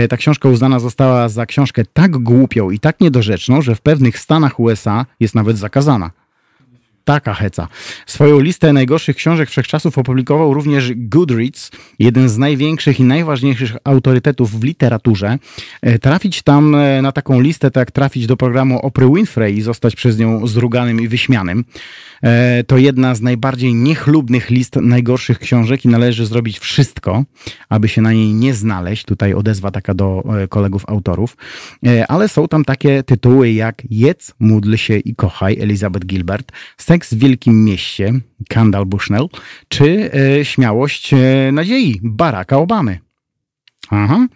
Ta 0.09 0.16
książka 0.16 0.49
uznana 0.49 0.80
została 0.80 1.28
za 1.28 1.47
książkę 1.47 1.82
tak 1.93 2.11
głupią 2.11 2.70
i 2.70 2.78
tak 2.78 3.01
niedorzeczną, 3.01 3.62
że 3.62 3.74
w 3.74 3.80
pewnych 3.80 4.18
stanach 4.18 4.61
USA 4.61 5.07
jest 5.20 5.34
nawet 5.34 5.59
zakazana. 5.59 6.11
Taka 7.09 7.34
heca. 7.34 7.68
Swoją 8.06 8.40
listę 8.40 8.72
najgorszych 8.72 9.16
książek 9.16 9.50
wszechczasów 9.50 9.98
opublikował 9.98 10.54
również 10.54 10.92
Goodreads, 10.96 11.70
jeden 11.98 12.28
z 12.28 12.38
największych 12.38 13.00
i 13.00 13.04
najważniejszych 13.04 13.76
autorytetów 13.84 14.61
w 14.61 14.64
literaturze. 14.64 15.38
E, 15.82 15.98
Trafić 15.98 16.42
tam 16.42 16.74
e, 16.74 17.02
na 17.02 17.12
taką 17.12 17.40
listę, 17.40 17.70
to 17.70 17.80
jak 17.80 17.90
trafić 17.90 18.26
do 18.26 18.36
programu 18.36 18.78
Oprah 18.78 19.14
Winfrey 19.14 19.56
i 19.56 19.62
zostać 19.62 19.96
przez 19.96 20.18
nią 20.18 20.46
zruganym 20.46 21.00
i 21.00 21.09
wyśmianym. 21.09 21.64
E, 22.22 22.64
To 22.64 22.78
jedna 22.78 23.14
z 23.14 23.20
najbardziej 23.20 23.74
niechlubnych 23.74 24.50
list 24.50 24.76
najgorszych 24.76 25.38
książek 25.38 25.84
i 25.84 25.88
należy 25.88 26.26
zrobić 26.26 26.59
wszystko, 26.59 27.24
aby 27.68 27.88
się 27.88 28.02
na 28.02 28.12
niej 28.12 28.34
nie 28.34 28.54
znaleźć. 28.54 29.04
Tutaj 29.04 29.34
odezwa 29.34 29.70
taka 29.70 29.94
do 29.94 30.22
kolegów 30.48 30.84
autorów. 30.86 31.36
Ale 32.09 32.28
są 32.28 32.48
tam 32.48 32.64
takie 32.64 33.02
tytuły 33.02 33.52
jak 33.52 33.82
Jedz, 33.90 34.34
módl 34.40 34.76
się 34.76 34.96
i 34.96 35.14
kochaj 35.14 35.59
Elizabeth 35.61 36.06
Gilbert, 36.06 36.52
Seks 36.99 37.14
w 37.14 37.18
Wielkim 37.18 37.64
Mieście 37.64 38.12
Kendall 38.49 38.86
Bushnell, 38.86 39.28
czy 39.68 40.11
e, 40.40 40.44
Śmiałość 40.44 41.14
e, 41.14 41.16
nadziei 41.53 42.01
Baracka 42.03 42.57
Obamy. 42.57 42.99
Aha. 43.90 44.26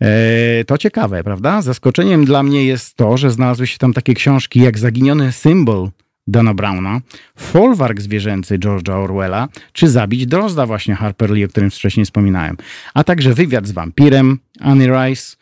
E, 0.00 0.64
To 0.64 0.78
ciekawe, 0.78 1.24
prawda? 1.24 1.62
Zaskoczeniem 1.62 2.24
dla 2.24 2.42
mnie 2.42 2.64
jest 2.64 2.96
to, 2.96 3.16
że 3.16 3.30
znalazły 3.30 3.66
się 3.66 3.78
tam 3.78 3.92
takie 3.92 4.14
książki 4.14 4.60
jak 4.60 4.78
Zaginiony 4.78 5.32
symbol 5.32 5.90
Dana 6.26 6.54
Browna, 6.54 7.00
Folwark 7.36 8.00
zwierzęcy 8.00 8.58
George'a 8.58 9.04
Orwella, 9.04 9.48
czy 9.72 9.88
Zabić 9.88 10.26
Drozda 10.26 10.66
właśnie 10.66 10.94
Harper 10.94 11.30
Lee, 11.30 11.44
o 11.44 11.48
którym 11.48 11.70
wcześniej 11.70 12.06
wspominałem, 12.06 12.56
a 12.94 13.04
także 13.04 13.34
Wywiad 13.34 13.66
z 13.66 13.72
wampirem 13.72 14.38
Annie 14.60 14.88
Rice, 14.88 15.36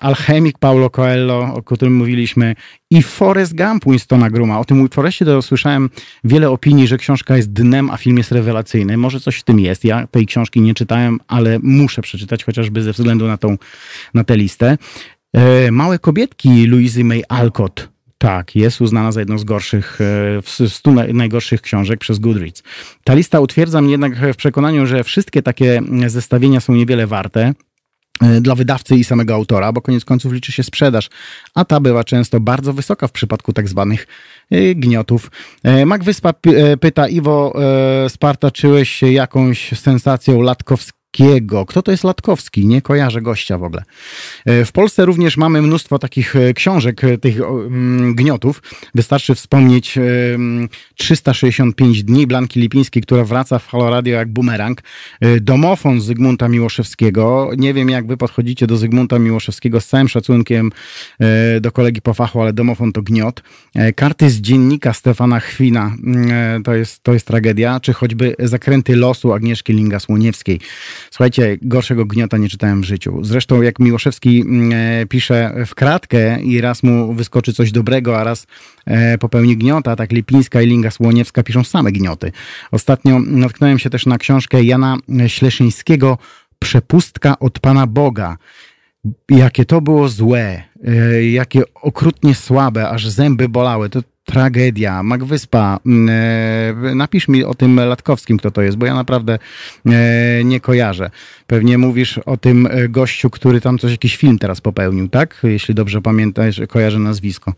Alchemik 0.00 0.58
Paulo 0.58 0.90
Coelho, 0.90 1.54
o 1.54 1.62
którym 1.62 1.94
mówiliśmy, 1.94 2.54
i 2.90 3.02
Forrest 3.02 3.56
Gump 3.56 3.84
Winstona 3.84 4.30
Gruma. 4.30 4.58
O 4.60 4.64
tym 4.64 4.88
Forrestie 4.88 5.24
to 5.24 5.42
słyszałem 5.42 5.90
wiele 6.24 6.50
opinii, 6.50 6.86
że 6.86 6.98
książka 6.98 7.36
jest 7.36 7.52
dnem, 7.52 7.90
a 7.90 7.96
film 7.96 8.18
jest 8.18 8.32
rewelacyjny. 8.32 8.96
Może 8.96 9.20
coś 9.20 9.36
w 9.36 9.42
tym 9.42 9.60
jest. 9.60 9.84
Ja 9.84 10.06
tej 10.06 10.26
książki 10.26 10.60
nie 10.60 10.74
czytałem, 10.74 11.20
ale 11.28 11.58
muszę 11.62 12.02
przeczytać, 12.02 12.44
chociażby 12.44 12.82
ze 12.82 12.92
względu 12.92 13.26
na, 13.26 13.36
tą, 13.36 13.56
na 14.14 14.24
tę 14.24 14.36
listę. 14.36 14.78
E, 15.32 15.70
Małe 15.72 15.98
kobietki 15.98 16.66
Louisy 16.66 17.04
May 17.04 17.22
Alcott. 17.28 17.88
Tak, 18.18 18.56
jest 18.56 18.80
uznana 18.80 19.12
za 19.12 19.20
jedną 19.20 19.38
z 19.38 19.44
gorszych, 19.44 20.00
e, 20.00 20.42
w 20.42 20.48
100 20.68 20.90
naj- 20.90 21.14
najgorszych 21.14 21.62
książek 21.62 22.00
przez 22.00 22.18
Goodreads. 22.18 22.62
Ta 23.04 23.14
lista 23.14 23.40
utwierdza 23.40 23.80
mnie 23.80 23.90
jednak 23.90 24.16
w 24.32 24.36
przekonaniu, 24.36 24.86
że 24.86 25.04
wszystkie 25.04 25.42
takie 25.42 25.82
zestawienia 26.06 26.60
są 26.60 26.74
niewiele 26.74 27.06
warte. 27.06 27.52
E, 28.22 28.40
dla 28.40 28.54
wydawcy 28.54 28.96
i 28.96 29.04
samego 29.04 29.34
autora, 29.34 29.72
bo 29.72 29.80
koniec 29.80 30.04
końców 30.04 30.32
liczy 30.32 30.52
się 30.52 30.62
sprzedaż, 30.62 31.10
a 31.54 31.64
ta 31.64 31.80
bywa 31.80 32.04
często 32.04 32.40
bardzo 32.40 32.72
wysoka 32.72 33.08
w 33.08 33.12
przypadku 33.12 33.52
tak 33.52 33.68
zwanych 33.68 34.06
e, 34.50 34.74
gniotów. 34.74 35.30
E, 35.62 35.86
Mac 35.86 36.04
Wyspa 36.04 36.34
pyta, 36.80 37.08
Iwo, 37.08 37.54
spartaczyłeś 38.08 38.90
się 38.90 39.12
jakąś 39.12 39.78
sensacją 39.78 40.40
latkowską 40.40 41.01
Latkowskiego. 41.18 41.66
Kto 41.66 41.82
to 41.82 41.90
jest 41.90 42.04
Latkowski? 42.04 42.66
Nie 42.66 42.82
kojarzę 42.82 43.22
gościa 43.22 43.58
w 43.58 43.64
ogóle. 43.64 43.82
E, 44.44 44.64
w 44.64 44.72
Polsce 44.72 45.04
również 45.04 45.36
mamy 45.36 45.62
mnóstwo 45.62 45.98
takich 45.98 46.36
e, 46.36 46.54
książek, 46.54 47.04
e, 47.04 47.18
tych 47.18 47.40
mm, 47.40 48.14
gniotów. 48.14 48.62
Wystarczy 48.94 49.34
wspomnieć 49.34 49.98
365 50.96 51.98
mm, 51.98 52.06
dni 52.06 52.26
Blanki 52.26 52.60
Lipińskiej, 52.60 53.02
która 53.02 53.24
wraca 53.24 53.58
w 53.58 53.66
Halo 53.68 53.90
Radio 53.90 54.16
jak 54.16 54.28
bumerang. 54.28 54.82
Domofon 55.40 56.00
Zygmunta 56.00 56.48
Miłoszewskiego. 56.48 57.50
Nie 57.56 57.74
wiem, 57.74 57.90
jak 57.90 58.06
wy 58.06 58.16
podchodzicie 58.16 58.66
do 58.66 58.76
Zygmunta 58.76 59.18
Miłoszewskiego 59.18 59.80
z 59.80 59.86
całym 59.86 60.08
szacunkiem 60.08 60.70
do 61.60 61.72
kolegi 61.72 62.02
po 62.02 62.14
fachu, 62.14 62.40
ale 62.40 62.52
domofon 62.52 62.92
to 62.92 63.02
gniot. 63.02 63.42
Karty 63.96 64.30
z 64.30 64.40
dziennika 64.40 64.92
Stefana 64.92 65.40
Chwina 65.40 65.96
mm, 66.04 66.62
to 66.62 66.74
jest, 66.74 67.02
to 67.02 67.12
jest 67.12 67.26
tragedia, 67.26 67.80
czy 67.80 67.92
choćby 67.92 68.34
Zakręty 68.38 68.96
losu 68.96 69.32
Agnieszki 69.32 69.74
Linga-Słoniewskiej. 69.74 70.58
Słuchajcie, 71.10 71.58
gorszego 71.62 72.04
gniota 72.04 72.36
nie 72.36 72.48
czytałem 72.48 72.80
w 72.80 72.84
życiu. 72.84 73.18
Zresztą 73.22 73.62
jak 73.62 73.78
Miłoszewski 73.78 74.40
mm, 74.40 74.72
e, 74.72 75.06
pisze 75.06 75.64
w 75.66 75.74
kratkę 75.74 76.42
i 76.42 76.60
raz 76.60 76.82
mu 76.82 77.14
wyskoczy 77.14 77.52
coś 77.52 77.72
dobrego, 77.72 78.20
a 78.20 78.24
raz 78.24 78.46
e, 78.86 79.18
popełni 79.18 79.56
gniota, 79.56 79.96
tak 79.96 80.12
Lipińska 80.12 80.62
i 80.62 80.66
Linga 80.66 80.90
Słoniewska 80.90 81.42
piszą 81.42 81.64
same 81.64 81.92
gnioty. 81.92 82.32
Ostatnio 82.70 83.18
natknąłem 83.18 83.78
się 83.78 83.90
też 83.90 84.06
na 84.06 84.18
książkę 84.18 84.62
Jana 84.62 84.96
Śleszyńskiego 85.26 86.18
Przepustka 86.58 87.38
od 87.38 87.58
Pana 87.58 87.86
Boga 87.86 88.36
jakie 89.28 89.64
to 89.64 89.80
było 89.80 90.08
złe, 90.08 90.62
e, 90.84 91.24
jakie 91.24 91.62
okrutnie 91.74 92.34
słabe, 92.34 92.88
aż 92.88 93.08
zęby 93.08 93.48
bolały. 93.48 93.90
To 93.90 94.00
tragedia. 94.24 95.02
Magwyspa, 95.02 95.78
mm, 95.86 96.08
e, 96.90 96.94
napisz 96.94 97.28
mi 97.28 97.44
o 97.44 97.54
tym 97.54 97.76
Latkowskim, 97.76 98.38
kto 98.38 98.50
to 98.50 98.62
jest, 98.62 98.76
bo 98.76 98.86
ja 98.86 98.94
naprawdę 98.94 99.38
e, 99.86 100.44
nie 100.44 100.60
kojarzę. 100.60 101.10
Pewnie 101.46 101.78
mówisz 101.78 102.18
o 102.18 102.36
tym 102.36 102.68
e, 102.70 102.88
gościu, 102.88 103.30
który 103.30 103.60
tam 103.60 103.78
coś, 103.78 103.90
jakiś 103.90 104.16
film 104.16 104.38
teraz 104.38 104.60
popełnił, 104.60 105.08
tak? 105.08 105.40
Jeśli 105.42 105.74
dobrze 105.74 106.02
pamiętasz, 106.02 106.60
kojarzę 106.68 106.98
nazwisko. 106.98 107.52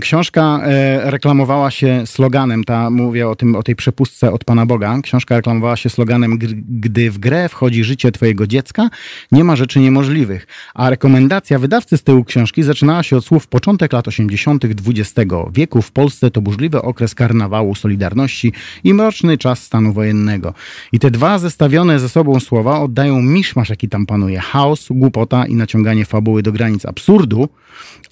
Książka 0.00 0.60
reklamowała 1.02 1.70
się 1.70 2.02
sloganem, 2.06 2.64
ta 2.64 2.90
mówię 2.90 3.28
o, 3.28 3.36
tym, 3.36 3.56
o 3.56 3.62
tej 3.62 3.76
przepustce 3.76 4.32
od 4.32 4.44
Pana 4.44 4.66
Boga. 4.66 4.98
Książka 5.02 5.36
reklamowała 5.36 5.76
się 5.76 5.90
sloganem, 5.90 6.38
gdy 6.68 7.10
w 7.10 7.18
grę 7.18 7.48
wchodzi 7.48 7.84
życie 7.84 8.12
twojego 8.12 8.46
dziecka, 8.46 8.90
nie 9.32 9.44
ma 9.44 9.56
rzeczy 9.56 9.80
niemożliwych. 9.80 10.46
A 10.74 10.90
rekomendacja 10.90 11.58
wydawcy 11.58 11.96
z 11.96 12.02
tyłu 12.02 12.24
książki 12.24 12.62
zaczynała 12.62 13.02
się 13.02 13.16
od 13.16 13.24
słów 13.24 13.46
początek 13.46 13.92
lat 13.92 14.08
80. 14.08 14.64
XX 14.64 15.33
wieku 15.52 15.82
w 15.82 15.92
Polsce 15.92 16.30
to 16.30 16.40
burzliwy 16.40 16.82
okres 16.82 17.14
karnawału 17.14 17.74
Solidarności 17.74 18.52
i 18.84 18.94
mroczny 18.94 19.38
czas 19.38 19.62
stanu 19.62 19.92
wojennego. 19.92 20.54
I 20.92 20.98
te 20.98 21.10
dwa 21.10 21.38
zestawione 21.38 22.00
ze 22.00 22.08
sobą 22.08 22.40
słowa 22.40 22.80
oddają 22.80 23.22
miszmasz, 23.22 23.70
jaki 23.70 23.88
tam 23.88 24.06
panuje. 24.06 24.40
Chaos, 24.40 24.88
głupota 24.90 25.46
i 25.46 25.54
naciąganie 25.54 26.04
fabuły 26.04 26.42
do 26.42 26.52
granic 26.52 26.86
absurdu 26.86 27.48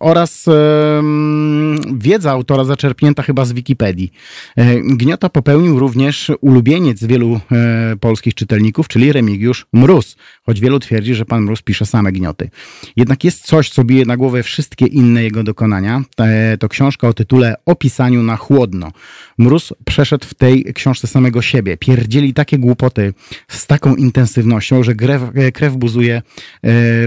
oraz 0.00 0.48
e, 0.48 0.52
wiedza 1.94 2.30
autora 2.30 2.64
zaczerpnięta 2.64 3.22
chyba 3.22 3.44
z 3.44 3.52
Wikipedii. 3.52 4.12
E, 4.56 4.80
Gniota 4.80 5.28
popełnił 5.28 5.78
również 5.78 6.32
ulubieniec 6.40 7.04
wielu 7.04 7.40
e, 7.52 7.96
polskich 8.00 8.34
czytelników, 8.34 8.88
czyli 8.88 9.12
Remigiusz 9.12 9.66
Mróz, 9.72 10.16
choć 10.46 10.60
wielu 10.60 10.78
twierdzi, 10.78 11.14
że 11.14 11.24
pan 11.24 11.42
Mróz 11.42 11.62
pisze 11.62 11.86
same 11.86 12.12
gnioty. 12.12 12.50
Jednak 12.96 13.24
jest 13.24 13.46
coś, 13.46 13.70
co 13.70 13.84
bije 13.84 14.04
na 14.04 14.16
głowę 14.16 14.42
wszystkie 14.42 14.86
inne 14.86 15.22
jego 15.22 15.42
dokonania. 15.42 16.02
To 16.58 16.68
książka 16.68 17.08
o 17.08 17.11
tytule 17.12 17.54
O 17.66 17.74
pisaniu 17.74 18.22
na 18.22 18.36
chłodno. 18.36 18.92
Mróz 19.38 19.72
przeszedł 19.84 20.26
w 20.26 20.34
tej 20.34 20.64
książce 20.64 21.06
samego 21.06 21.42
siebie. 21.42 21.76
Pierdzieli 21.76 22.34
takie 22.34 22.58
głupoty 22.58 23.14
z 23.48 23.66
taką 23.66 23.96
intensywnością, 23.96 24.82
że 24.82 24.94
krew, 24.94 25.22
krew 25.54 25.76
buzuje 25.76 26.16
e, 26.16 26.22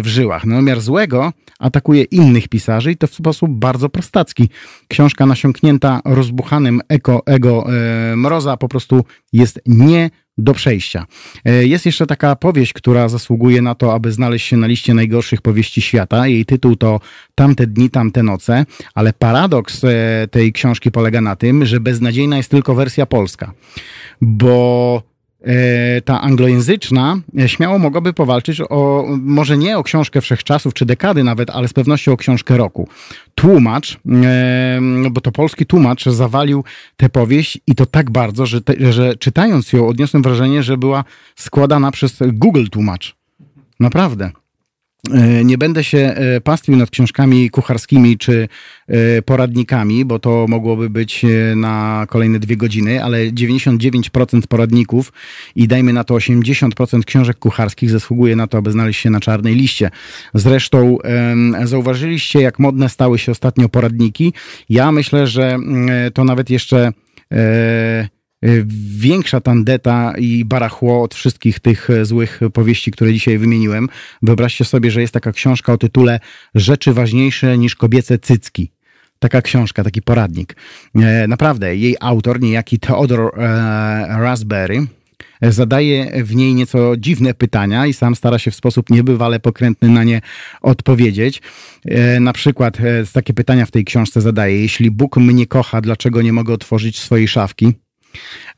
w 0.01 0.07
żyłach. 0.07 0.45
Natomiar 0.45 0.81
złego 0.81 1.33
atakuje 1.59 2.03
innych 2.03 2.47
pisarzy 2.47 2.91
i 2.91 2.97
to 2.97 3.07
w 3.07 3.13
sposób 3.13 3.51
bardzo 3.51 3.89
prostacki. 3.89 4.49
Książka 4.87 5.25
nasiąknięta 5.25 6.01
rozbuchanym 6.05 6.81
ego, 6.89 7.23
ego 7.25 7.67
e, 7.73 8.15
Mroza 8.15 8.57
po 8.57 8.67
prostu 8.67 9.05
jest 9.33 9.61
nie 9.65 10.09
do 10.37 10.53
przejścia. 10.53 11.05
E, 11.45 11.65
jest 11.65 11.85
jeszcze 11.85 12.07
taka 12.07 12.35
powieść, 12.35 12.73
która 12.73 13.09
zasługuje 13.09 13.61
na 13.61 13.75
to, 13.75 13.93
aby 13.93 14.11
znaleźć 14.11 14.47
się 14.47 14.57
na 14.57 14.67
liście 14.67 14.93
najgorszych 14.93 15.41
powieści 15.41 15.81
świata. 15.81 16.27
Jej 16.27 16.45
tytuł 16.45 16.75
to 16.75 16.99
Tamte 17.35 17.67
dni, 17.67 17.89
tamte 17.89 18.23
noce, 18.23 18.65
ale 18.93 19.13
paradoks 19.13 19.83
e, 19.83 20.27
tej 20.31 20.53
książki 20.53 20.91
polega 20.91 21.21
na 21.21 21.35
tym, 21.35 21.65
że 21.65 21.79
beznadziejna 21.79 22.37
jest 22.37 22.51
tylko 22.51 22.75
wersja 22.75 23.05
polska, 23.05 23.51
bo 24.21 25.03
ta 26.05 26.21
anglojęzyczna 26.21 27.17
e, 27.39 27.49
śmiało 27.49 27.79
mogłaby 27.79 28.13
powalczyć 28.13 28.61
o, 28.69 29.05
może 29.19 29.57
nie 29.57 29.77
o 29.77 29.83
książkę 29.83 30.21
wszechczasów 30.21 30.73
czy 30.73 30.85
dekady 30.85 31.23
nawet, 31.23 31.49
ale 31.49 31.67
z 31.67 31.73
pewnością 31.73 32.11
o 32.11 32.17
książkę 32.17 32.57
roku. 32.57 32.87
Tłumacz, 33.35 33.97
e, 34.23 34.79
bo 35.11 35.21
to 35.21 35.31
polski 35.31 35.65
tłumacz 35.65 36.05
zawalił 36.05 36.63
tę 36.97 37.09
powieść 37.09 37.59
i 37.67 37.75
to 37.75 37.85
tak 37.85 38.11
bardzo, 38.11 38.45
że, 38.45 38.61
te, 38.61 38.93
że 38.93 39.15
czytając 39.15 39.73
ją 39.73 39.87
odniosłem 39.87 40.23
wrażenie, 40.23 40.63
że 40.63 40.77
była 40.77 41.03
składana 41.35 41.91
przez 41.91 42.19
Google 42.21 42.65
tłumacz. 42.71 43.15
Naprawdę. 43.79 44.31
E, 45.13 45.43
nie 45.45 45.57
będę 45.57 45.83
się 45.83 45.97
e, 45.97 46.41
pastwił 46.41 46.75
nad 46.75 46.89
książkami 46.89 47.49
kucharskimi 47.49 48.17
czy 48.17 48.47
e, 48.87 49.21
poradnikami, 49.21 50.05
bo 50.05 50.19
to 50.19 50.45
mogłoby 50.49 50.89
być 50.89 51.25
na 51.55 52.05
kolejne 52.09 52.39
dwie 52.39 52.57
godziny, 52.57 53.03
ale 53.03 53.17
99% 53.17 54.47
poradników 54.47 55.13
i 55.55 55.67
dajmy 55.67 55.93
na 55.93 56.03
to 56.03 56.13
80% 56.13 57.03
książek 57.03 57.39
kucharskich 57.39 57.89
zasługuje 57.89 58.35
na 58.35 58.47
to, 58.47 58.57
aby 58.57 58.71
znaleźć 58.71 59.01
się 59.01 59.09
na 59.09 59.19
czarnej 59.19 59.55
liście. 59.55 59.91
Zresztą 60.33 60.97
zauważyliście, 61.63 62.41
jak 62.41 62.59
modne 62.59 62.89
stały 62.89 63.19
się 63.19 63.31
ostatnio 63.31 63.69
poradniki. 63.69 64.33
Ja 64.69 64.91
myślę, 64.91 65.27
że 65.27 65.57
to 66.13 66.23
nawet 66.23 66.49
jeszcze 66.49 66.91
większa 68.97 69.41
tandeta 69.41 70.13
i 70.17 70.45
barachło 70.45 71.03
od 71.03 71.15
wszystkich 71.15 71.59
tych 71.59 71.89
e, 71.89 72.05
złych 72.05 72.39
powieści, 72.53 72.91
które 72.91 73.13
dzisiaj 73.13 73.37
wymieniłem. 73.37 73.89
Wyobraźcie 74.21 74.65
sobie, 74.65 74.91
że 74.91 75.01
jest 75.01 75.13
taka 75.13 75.31
książka 75.31 75.73
o 75.73 75.77
tytule 75.77 76.19
Rzeczy 76.55 76.93
ważniejsze 76.93 77.57
niż 77.57 77.75
kobiece 77.75 78.19
cycki 78.19 78.71
taka 79.19 79.41
książka, 79.41 79.83
taki 79.83 80.01
poradnik. 80.01 80.55
E, 80.95 81.27
naprawdę, 81.27 81.75
jej 81.75 81.95
autor, 81.99 82.41
niejaki 82.41 82.79
Theodore 82.79 83.29
Raspberry, 84.07 84.87
zadaje 85.41 86.23
w 86.23 86.35
niej 86.35 86.53
nieco 86.53 86.97
dziwne 86.97 87.33
pytania 87.33 87.85
i 87.85 87.93
sam 87.93 88.15
stara 88.15 88.39
się 88.39 88.51
w 88.51 88.55
sposób 88.55 88.89
niebywale 88.89 89.39
pokrętny 89.39 89.89
na 89.89 90.03
nie 90.03 90.21
odpowiedzieć. 90.61 91.41
E, 91.85 92.19
na 92.19 92.33
przykład 92.33 92.77
takie 93.13 93.33
pytania 93.33 93.65
w 93.65 93.71
tej 93.71 93.85
książce 93.85 94.21
zadaje: 94.21 94.61
Jeśli 94.61 94.91
Bóg 94.91 95.17
mnie 95.17 95.47
kocha, 95.47 95.81
dlaczego 95.81 96.21
nie 96.21 96.33
mogę 96.33 96.53
otworzyć 96.53 96.99
swojej 96.99 97.27
szafki? 97.27 97.84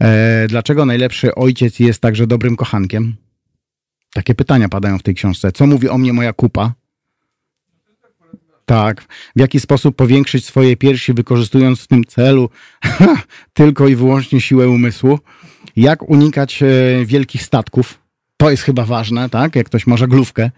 E, 0.03 0.47
dlaczego 0.47 0.85
najlepszy 0.85 1.35
ojciec 1.35 1.79
jest 1.79 2.01
także 2.01 2.27
dobrym 2.27 2.55
kochankiem? 2.55 3.15
Takie 4.13 4.35
pytania 4.35 4.69
padają 4.69 4.99
w 4.99 5.03
tej 5.03 5.15
książce. 5.15 5.51
Co 5.51 5.67
mówi 5.67 5.89
o 5.89 5.97
mnie 5.97 6.13
moja 6.13 6.33
kupa? 6.33 6.73
Tak. 8.65 9.05
W 9.35 9.39
jaki 9.39 9.59
sposób 9.59 9.95
powiększyć 9.95 10.45
swoje 10.45 10.77
piersi, 10.77 11.13
wykorzystując 11.13 11.81
w 11.81 11.87
tym 11.87 12.05
celu 12.05 12.49
tylko 13.53 13.87
i 13.87 13.95
wyłącznie 13.95 14.41
siłę 14.41 14.69
umysłu? 14.69 15.19
Jak 15.75 16.09
unikać 16.09 16.63
e, 16.63 16.67
wielkich 17.05 17.43
statków? 17.43 17.99
To 18.37 18.49
jest 18.49 18.63
chyba 18.63 18.85
ważne, 18.85 19.29
tak? 19.29 19.55
Jak 19.55 19.65
ktoś 19.65 19.87
ma 19.87 19.97
żaglówkę. 19.97 20.51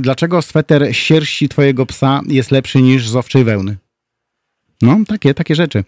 Dlaczego 0.00 0.42
sweter 0.42 0.96
sierści 0.96 1.48
twojego 1.48 1.86
psa 1.86 2.20
jest 2.28 2.50
lepszy 2.50 2.82
niż 2.82 3.08
z 3.08 3.16
owczej 3.16 3.44
wełny? 3.44 3.76
No, 4.82 4.98
takie, 5.06 5.34
takie 5.34 5.54
rzeczy. 5.54 5.84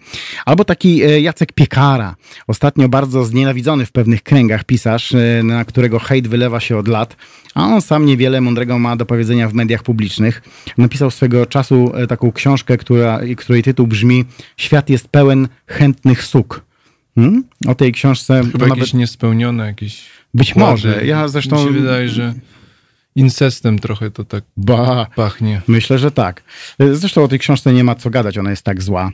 Albo 0.46 0.64
taki 0.64 1.02
e, 1.02 1.20
Jacek 1.20 1.52
Piekara, 1.52 2.16
ostatnio 2.46 2.88
bardzo 2.88 3.24
znienawidzony 3.24 3.86
w 3.86 3.92
pewnych 3.92 4.22
kręgach 4.22 4.64
pisarz, 4.64 5.14
e, 5.14 5.42
na 5.42 5.64
którego 5.64 5.98
hejt 5.98 6.28
wylewa 6.28 6.60
się 6.60 6.78
od 6.78 6.88
lat, 6.88 7.16
a 7.54 7.66
on 7.66 7.82
sam 7.82 8.06
niewiele 8.06 8.40
mądrego 8.40 8.78
ma 8.78 8.96
do 8.96 9.06
powiedzenia 9.06 9.48
w 9.48 9.54
mediach 9.54 9.82
publicznych. 9.82 10.42
Napisał 10.78 11.10
swego 11.10 11.46
czasu 11.46 11.92
e, 11.94 12.06
taką 12.06 12.32
książkę, 12.32 12.76
która, 12.76 13.20
której 13.36 13.62
tytuł 13.62 13.86
brzmi 13.86 14.24
Świat 14.56 14.90
jest 14.90 15.08
pełen 15.08 15.48
chętnych 15.66 16.24
suk. 16.24 16.64
Hmm? 17.14 17.44
O 17.66 17.74
tej 17.74 17.92
książce... 17.92 18.42
Chyba 18.52 18.58
nawet... 18.58 18.78
jakieś 18.78 18.94
niespełnione, 18.94 19.66
jakieś... 19.66 20.02
Być 20.34 20.56
może. 20.56 21.06
Ja 21.06 21.28
zresztą... 21.28 21.56
Mi 21.56 21.64
się 21.64 21.80
wydaje, 21.80 22.08
że 22.08 22.34
incestem 23.16 23.78
trochę 23.78 24.10
to 24.10 24.24
tak 24.24 24.44
ba, 24.56 25.06
pachnie. 25.16 25.62
Myślę, 25.68 25.98
że 25.98 26.10
tak. 26.10 26.42
Zresztą 26.92 27.24
o 27.24 27.28
tej 27.28 27.38
książce 27.38 27.72
nie 27.72 27.84
ma 27.84 27.94
co 27.94 28.10
gadać, 28.10 28.38
ona 28.38 28.50
jest 28.50 28.62
tak 28.62 28.82
zła. 28.82 29.12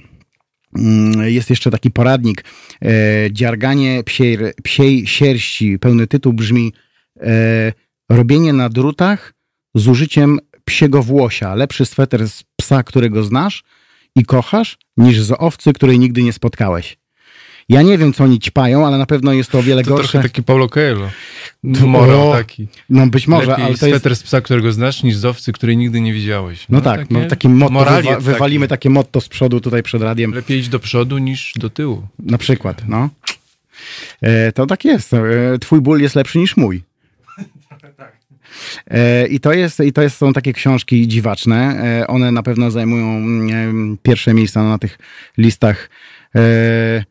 Mm, 0.78 1.30
jest 1.30 1.50
jeszcze 1.50 1.70
taki 1.70 1.90
poradnik 1.90 2.44
e, 2.82 2.88
Dziarganie 3.32 4.04
psiej, 4.04 4.38
psiej 4.62 5.06
sierści. 5.06 5.78
Pełny 5.78 6.06
tytuł 6.06 6.32
brzmi 6.32 6.72
e, 7.20 7.72
robienie 8.10 8.52
na 8.52 8.68
drutach 8.68 9.34
z 9.74 9.88
użyciem 9.88 10.38
psiego 10.64 11.02
włosia. 11.02 11.54
Lepszy 11.54 11.86
sweter 11.86 12.28
z 12.28 12.44
psa, 12.56 12.82
którego 12.82 13.22
znasz 13.22 13.64
i 14.16 14.24
kochasz, 14.24 14.78
niż 14.96 15.22
z 15.22 15.32
owcy, 15.38 15.72
której 15.72 15.98
nigdy 15.98 16.22
nie 16.22 16.32
spotkałeś. 16.32 16.99
Ja 17.70 17.82
nie 17.82 17.98
wiem, 17.98 18.12
co 18.12 18.24
oni 18.24 18.38
ćpają, 18.38 18.86
ale 18.86 18.98
na 18.98 19.06
pewno 19.06 19.32
jest 19.32 19.50
to 19.50 19.58
o 19.58 19.62
wiele 19.62 19.82
To 19.84 19.90
gorsze. 19.90 20.08
trochę 20.12 20.28
taki 20.28 20.42
Paulo 20.42 20.68
Coelho. 20.68 21.10
To- 21.80 21.86
Morał 21.86 22.32
taki. 22.32 22.68
No 22.90 23.06
być 23.06 23.28
może, 23.28 23.46
Lepiej 23.46 23.64
ale 23.64 23.78
to 23.78 23.86
jest... 23.88 24.04
z 24.20 24.22
psa, 24.22 24.40
którego 24.40 24.72
znasz, 24.72 25.02
niż 25.02 25.16
z 25.16 25.24
owcy, 25.24 25.52
której 25.52 25.76
nigdy 25.76 26.00
nie 26.00 26.12
widziałeś. 26.12 26.66
No 26.68 26.80
tak, 26.80 27.10
no 27.10 27.24
takim 27.24 27.56
motto, 27.56 27.74
wywa- 27.74 28.20
wywalimy 28.20 28.68
taki. 28.68 28.70
takie 28.78 28.90
motto 28.90 29.20
z 29.20 29.28
przodu 29.28 29.60
tutaj 29.60 29.82
przed 29.82 30.02
radiem. 30.02 30.34
Lepiej 30.34 30.58
iść 30.58 30.68
do 30.68 30.78
przodu 30.78 31.18
niż 31.18 31.52
do 31.56 31.70
tyłu. 31.70 32.02
Na 32.18 32.38
przykład, 32.38 32.82
no. 32.88 33.08
E, 34.20 34.52
to 34.52 34.66
tak 34.66 34.84
jest. 34.84 35.14
E, 35.14 35.20
twój 35.60 35.80
ból 35.80 36.00
jest 36.00 36.14
lepszy 36.14 36.38
niż 36.38 36.56
mój. 36.56 36.82
E, 38.90 39.26
I 39.26 39.40
to, 39.40 39.52
jest, 39.52 39.80
I 39.80 39.92
to 39.92 40.02
jest, 40.02 40.16
są 40.16 40.32
takie 40.32 40.52
książki 40.52 41.08
dziwaczne. 41.08 41.82
E, 42.02 42.06
one 42.06 42.32
na 42.32 42.42
pewno 42.42 42.70
zajmują 42.70 43.06
mm, 43.16 43.98
pierwsze 44.02 44.34
miejsca 44.34 44.62
na 44.62 44.78
tych 44.78 44.98
listach, 45.38 45.90
e, 46.36 47.04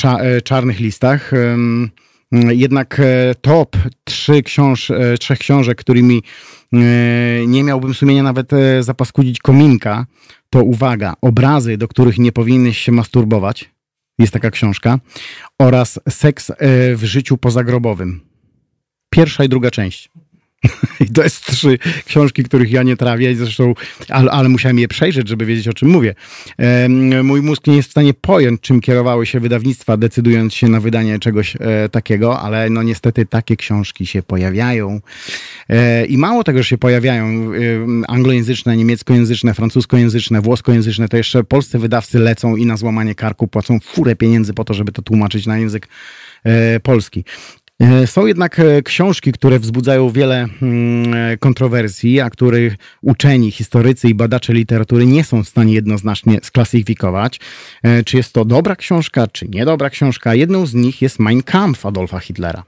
cza, 0.00 0.18
e, 0.18 0.42
czarnych 0.42 0.80
listach. 0.80 1.30
Jednak 2.48 3.00
e, 3.00 3.34
top 3.40 3.76
trzy 4.04 4.42
książ, 4.42 4.90
e, 4.90 5.18
trzech 5.18 5.38
książek, 5.38 5.78
którymi 5.78 6.22
nie 7.46 7.64
miałbym 7.64 7.94
sumienia 7.94 8.22
nawet 8.22 8.50
zapaskudzić 8.80 9.38
kominka, 9.38 10.06
to 10.50 10.62
uwaga, 10.62 11.14
obrazy, 11.22 11.76
do 11.76 11.88
których 11.88 12.18
nie 12.18 12.32
powinieneś 12.32 12.78
się 12.78 12.92
masturbować. 12.92 13.70
Jest 14.18 14.32
taka 14.32 14.50
książka. 14.50 14.98
Oraz 15.58 16.00
Seks 16.08 16.52
w 16.94 17.00
życiu 17.02 17.36
pozagrobowym. 17.36 18.20
Pierwsza 19.10 19.44
i 19.44 19.48
druga 19.48 19.70
część. 19.70 20.10
I 21.00 21.10
to 21.10 21.22
jest 21.22 21.46
trzy 21.46 21.78
książki, 22.06 22.42
których 22.44 22.70
ja 22.70 22.82
nie 22.82 22.96
trawię, 22.96 23.36
zresztą, 23.36 23.74
ale, 24.08 24.30
ale 24.30 24.48
musiałem 24.48 24.78
je 24.78 24.88
przejrzeć, 24.88 25.28
żeby 25.28 25.46
wiedzieć, 25.46 25.68
o 25.68 25.72
czym 25.72 25.88
mówię. 25.88 26.14
Mój 27.22 27.42
mózg 27.42 27.66
nie 27.66 27.76
jest 27.76 27.88
w 27.88 27.90
stanie 27.90 28.14
pojąć, 28.14 28.60
czym 28.60 28.80
kierowały 28.80 29.26
się 29.26 29.40
wydawnictwa, 29.40 29.96
decydując 29.96 30.54
się 30.54 30.68
na 30.68 30.80
wydanie 30.80 31.18
czegoś 31.18 31.56
e, 31.60 31.88
takiego, 31.88 32.40
ale 32.40 32.70
no 32.70 32.82
niestety 32.82 33.26
takie 33.26 33.56
książki 33.56 34.06
się 34.06 34.22
pojawiają. 34.22 35.00
E, 35.68 36.06
I 36.06 36.18
mało 36.18 36.44
tego, 36.44 36.58
że 36.58 36.68
się 36.68 36.78
pojawiają 36.78 37.24
e, 37.26 37.56
anglojęzyczne, 38.08 38.76
niemieckojęzyczne, 38.76 39.54
francuskojęzyczne, 39.54 40.40
włoskojęzyczne, 40.40 41.08
to 41.08 41.16
jeszcze 41.16 41.44
polscy 41.44 41.78
wydawcy 41.78 42.18
lecą 42.18 42.56
i 42.56 42.66
na 42.66 42.76
złamanie 42.76 43.14
karku 43.14 43.48
płacą 43.48 43.78
furę 43.80 44.16
pieniędzy 44.16 44.54
po 44.54 44.64
to, 44.64 44.74
żeby 44.74 44.92
to 44.92 45.02
tłumaczyć 45.02 45.46
na 45.46 45.58
język 45.58 45.88
polski. 46.82 47.24
E, 47.80 48.06
Są 48.06 48.26
jednak 48.26 48.58
e, 48.58 48.82
książki, 48.82 49.32
które 49.32 49.58
wzbudzają 49.58 50.10
wiele 50.10 50.48
mm, 50.62 51.14
e, 51.14 51.36
kontrowersji, 51.36 52.20
a 52.20 52.30
których 52.30 52.76
uczeni, 53.02 53.50
historycy 53.50 54.08
i 54.08 54.14
badacze 54.14 54.52
literatury 54.52 55.06
nie 55.06 55.24
są 55.24 55.44
w 55.44 55.48
stanie 55.48 55.74
jednoznacznie 55.74 56.38
sklasyfikować. 56.42 57.40
Czy 58.04 58.16
jest 58.16 58.32
to 58.32 58.44
dobra 58.44 58.76
książka, 58.76 59.26
czy 59.26 59.48
niedobra 59.48 59.90
książka? 59.90 60.34
Jedną 60.34 60.66
z 60.66 60.74
nich 60.74 61.02
jest 61.02 61.18
Mein 61.18 61.42
Kampf 61.42 61.86
Adolfa 61.86 62.18
Hitlera. 62.18 62.62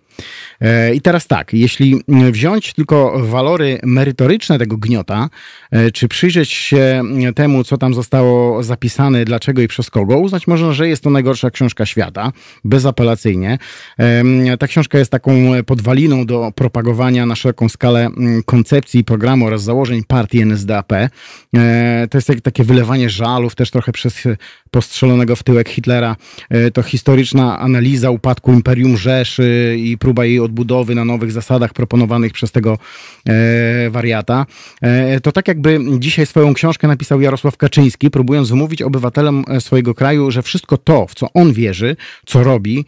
E, 0.61 0.95
I 0.95 1.01
teraz 1.01 1.27
tak, 1.27 1.55
jeśli 1.55 2.03
wziąć 2.09 2.73
tylko 2.73 3.21
walory 3.27 3.79
merytoryczne 3.83 4.59
tego 4.59 4.77
gniota, 4.77 5.29
e, 5.71 5.91
czy 5.91 6.09
przyjrzeć 6.09 6.51
się 6.51 7.03
temu, 7.35 7.65
co 7.65 7.79
tam 7.79 7.95
zostało 7.95 8.63
zapisane, 8.63 9.25
dlaczego 9.25 9.63
i 9.63 9.69
przez 9.69 9.91
kogo, 9.91 10.19
uznać 10.19 10.47
można, 10.47 10.73
że 10.73 10.89
jest 10.89 11.03
to 11.03 11.11
najgorsza 11.11 11.51
książka 11.51 11.87
świata, 11.87 12.33
bezapelacyjnie. 12.65 13.59
Ta 14.59 14.67
książka 14.67 14.99
jest 14.99 15.11
taką 15.11 15.33
podwaliną 15.67 16.27
do 16.27 16.53
propagowania 16.55 17.27
na 17.27 17.37
szeroką 17.37 17.69
skalę 17.69 18.07
mm, 18.07 18.43
koncepcji 18.43 19.05
programu 19.05 19.47
oraz 19.47 19.63
założeń 19.63 20.05
partii 20.05 20.41
NSDAP. 20.41 20.93
E, 20.93 21.09
To 22.11 22.19
jest 22.19 22.33
takie 22.43 22.65
wylewanie 22.65 23.11
żalów, 23.11 23.55
też 23.55 23.71
trochę 23.71 23.93
przez 23.93 24.23
postrzelonego 24.73 25.37
w 25.37 25.43
tyłek 25.43 25.69
Hitlera. 25.69 26.17
E, 26.51 26.71
To 26.71 26.83
historyczna 26.83 27.59
analiza 27.59 28.11
upadku 28.11 28.53
Imperium 28.53 28.97
Rzeszy 28.97 29.77
i 29.79 29.99
próba 29.99 30.25
jej 30.25 30.41
odbudowy 30.41 30.95
na 30.95 31.05
nowych 31.05 31.33
zasadach 31.33 31.73
proponowanych 31.73 32.33
przez 32.33 32.53
tego 32.53 32.79
e, 33.29 33.91
wariata. 33.91 34.47
E, 34.83 35.21
To 35.21 35.33
tak 35.33 35.49
jakby 35.49 35.79
dzisiaj 35.99 36.27
swoją 36.27 36.55
książkę 36.55 36.89
napisał 36.89 37.21
Jarosław 37.21 37.57
Kaczyński, 37.57 38.11
próbując 38.11 38.51
wmówić 38.51 38.83
obywatelom 38.83 39.45
swojego 39.61 39.95
kraju, 39.95 40.31
że 40.31 40.43
wszystko 40.43 40.77
to, 40.77 41.07
w 41.07 41.15
co 41.15 41.33
on 41.35 41.53
wierzy, 41.53 41.97
co 42.27 42.43
robi, 42.45 42.85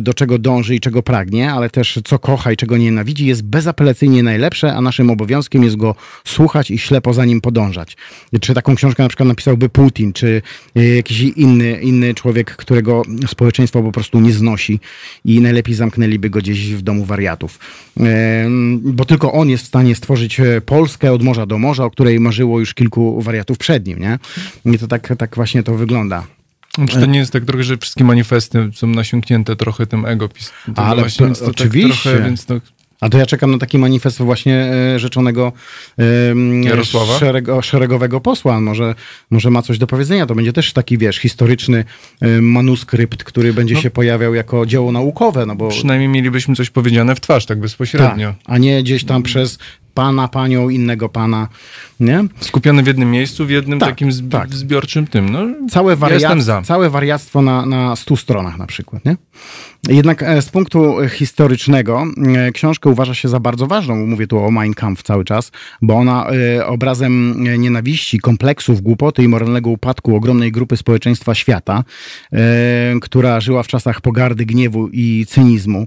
do 0.00 0.14
czego 0.14 0.38
dąży 0.38 0.74
i 0.74 0.80
czego 0.80 1.02
pragnie, 1.02 1.52
ale 1.52 1.70
też 1.70 1.98
co 2.04 2.18
kocha 2.18 2.52
i 2.52 2.56
czego 2.56 2.76
nienawidzi, 2.76 3.26
jest 3.26 3.42
bezapelacyjnie 3.42 4.22
najlepsze, 4.22 4.74
a 4.74 4.80
naszym 4.80 5.10
obowiązkiem 5.10 5.64
jest 5.64 5.76
go 5.76 5.94
słuchać 6.24 6.70
i 6.70 6.78
ślepo 6.78 7.14
za 7.14 7.24
nim 7.24 7.40
podążać. 7.40 7.96
Czy 8.40 8.54
taką 8.54 8.74
książkę 8.74 9.02
na 9.02 9.08
przykład 9.08 9.28
napisałby 9.28 9.68
Putin, 9.68 10.12
czy 10.12 10.42
e, 10.76 10.80
jakiś 11.24 11.44
inny, 11.44 11.80
inny 11.80 12.14
człowiek, 12.14 12.56
którego 12.56 13.02
społeczeństwo 13.26 13.82
po 13.82 13.92
prostu 13.92 14.20
nie 14.20 14.32
znosi 14.32 14.80
i 15.24 15.40
najlepiej 15.40 15.74
zamknęliby 15.74 16.30
go 16.30 16.38
gdzieś 16.38 16.74
w 16.74 16.82
domu 16.82 17.04
wariatów. 17.04 17.58
Bo 18.80 19.04
tylko 19.04 19.32
on 19.32 19.48
jest 19.48 19.64
w 19.64 19.66
stanie 19.66 19.94
stworzyć 19.94 20.40
e, 20.40 20.60
Polskę 20.60 21.12
od 21.12 21.22
morza 21.22 21.46
do 21.46 21.58
morza, 21.58 21.84
o 21.84 21.90
której 21.90 22.20
marzyło 22.20 22.60
już 22.60 22.74
kilku 22.74 23.22
wariatów 23.22 23.58
przed 23.58 23.86
nim, 23.86 23.98
nie? 23.98 24.18
I 24.74 24.78
to 24.78 24.86
tak, 24.86 25.12
tak 25.18 25.36
właśnie 25.36 25.62
to 25.62 25.74
wygląda. 25.74 26.26
Czy 26.88 27.00
to 27.00 27.06
nie 27.06 27.18
jest 27.18 27.32
tak 27.32 27.44
trochę, 27.44 27.64
że 27.64 27.76
wszystkie 27.76 28.04
manifesty 28.04 28.70
są 28.74 28.86
nasiąknięte 28.86 29.56
trochę 29.56 29.86
tym 29.86 30.06
ego? 30.06 30.28
tym 30.28 30.74
Ale 30.76 31.02
właśnie, 31.02 31.28
to- 31.28 31.34
to 31.34 31.46
oczywiście. 31.46 31.90
Tak 31.92 32.02
trochę, 32.02 32.24
więc 32.24 32.46
to, 32.46 32.60
A 33.04 33.08
to 33.08 33.18
ja 33.18 33.26
czekam 33.26 33.50
na 33.50 33.58
taki 33.58 33.78
manifest 33.78 34.18
właśnie 34.18 34.54
e, 34.94 34.98
rzeczonego 34.98 35.52
Jarosława? 36.62 37.18
szerego, 37.18 37.62
szeregowego 37.62 38.20
posła. 38.20 38.60
Może, 38.60 38.94
może 39.30 39.50
ma 39.50 39.62
coś 39.62 39.78
do 39.78 39.86
powiedzenia. 39.86 40.26
To 40.26 40.34
będzie 40.34 40.52
też 40.52 40.72
taki, 40.72 40.98
wiesz, 40.98 41.16
historyczny 41.16 41.84
e, 42.20 42.40
manuskrypt, 42.40 43.24
który 43.24 43.52
będzie 43.52 43.74
No. 43.74 43.80
się 43.80 43.90
pojawiał 43.90 44.34
jako 44.34 44.66
dzieło 44.66 44.92
naukowe, 44.92 45.46
no 45.46 45.56
bo 45.56 45.68
przynajmniej 45.68 46.08
mielibyśmy 46.08 46.54
coś 46.54 46.70
powiedziane 46.70 47.14
w 47.14 47.20
twarz, 47.20 47.46
tak 47.46 47.60
bezpośrednio. 47.60 48.28
tak, 48.28 48.36
a 48.46 48.58
nie 48.58 48.82
gdzieś 48.82 49.04
tam 49.04 49.22
przez 49.22 49.58
pana, 49.94 50.28
panią, 50.28 50.68
innego 50.68 51.08
pana, 51.08 51.48
nie? 52.00 52.24
Skupione 52.40 52.82
w 52.82 52.86
jednym 52.86 53.10
miejscu, 53.10 53.46
w 53.46 53.50
jednym 53.50 53.78
Tak, 53.78 53.88
takim 53.88 54.10
zbi- 54.12 54.28
tak. 54.30 54.54
zbiorczym 54.54 55.06
tym. 55.06 55.28
No, 55.30 55.46
Całe, 55.70 55.96
ja 56.00 56.08
jestem 56.14 56.42
za. 56.42 56.62
całe 56.62 56.90
wariactwo 56.90 57.42
na, 57.42 57.66
na 57.66 57.96
100 57.96 58.16
stronach 58.16 58.58
na 58.58 58.66
przykład. 58.66 59.04
Nie? 59.04 59.16
Jednak 59.88 60.22
e, 60.22 60.42
z 60.42 60.48
punktu 60.50 60.96
historycznego 61.08 62.04
e, 62.36 62.52
książkę 62.52 62.90
uważa 62.90 63.14
się 63.14 63.28
za 63.28 63.40
bardzo 63.40 63.66
ważną. 63.66 64.06
Mówię 64.06 64.26
tu 64.26 64.38
o 64.38 64.50
Mein 64.50 64.74
Kampf 64.74 65.02
cały 65.02 65.24
czas, 65.24 65.52
bo 65.82 65.94
ona 65.94 66.26
e, 66.56 66.66
obrazem 66.66 67.44
nienawiści, 67.58 68.18
kompleksów, 68.18 68.80
głupoty 68.80 69.22
i 69.22 69.28
moralnego 69.28 69.70
upadku 69.70 70.16
ogromnej 70.16 70.52
grupy 70.52 70.76
społeczeństwa 70.76 71.34
świata, 71.34 71.84
która 73.00 73.40
żyła 73.40 73.62
w 73.62 73.66
czasach 73.66 74.00
pogardy, 74.00 74.46
gniewu 74.46 74.88
i 74.92 75.26
cynizmu. 75.28 75.86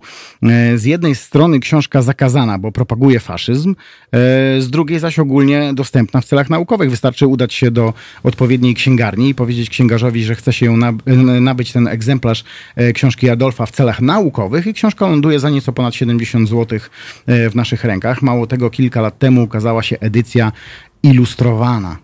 Z 0.76 0.86
jednej 0.86 1.16
strony 1.16 1.60
książka 1.60 2.02
zakazana, 2.02 2.58
bo 2.58 2.72
propaguje 2.72 3.20
faszyzm, 3.20 3.76
z 4.60 4.70
drugiej 4.70 5.00
zaś 5.00 5.20
ogólnie 5.20 5.72
dostępna 5.74 6.22
w 6.22 6.26
celach 6.26 6.50
naukowych. 6.50 6.90
Wystarczy 6.90 7.28
udać 7.28 7.54
się 7.54 7.72
do 7.72 7.94
odpowiedniej 8.24 8.74
księgarni 8.76 9.30
i 9.30 9.36
powiedzieć 9.36 9.70
księgarzowi, 9.70 10.24
że 10.24 10.36
chce 10.36 10.54
się 10.54 10.74
e, 11.06 11.12
nabyć 11.42 11.72
ten 11.72 11.88
egzemplarz 11.88 12.44
e, 12.76 12.94
książki 12.94 13.30
Adolfa 13.30 13.66
w 13.66 13.72
celach 13.72 14.02
naukowych 14.02 14.68
i 14.68 14.74
książka 14.74 15.08
ląduje 15.08 15.40
za 15.40 15.50
nieco 15.50 15.74
ponad 15.74 15.96
70 15.96 16.50
zł 16.50 16.80
w 17.28 17.52
naszych 17.56 17.84
rękach. 17.84 18.22
Mało 18.22 18.48
tego, 18.48 18.70
kilka 18.70 19.02
lat 19.02 19.20
temu 19.20 19.44
ukazała 19.44 19.84
się 19.84 20.00
edycja 20.00 20.52
ilustrowana. 21.04 21.98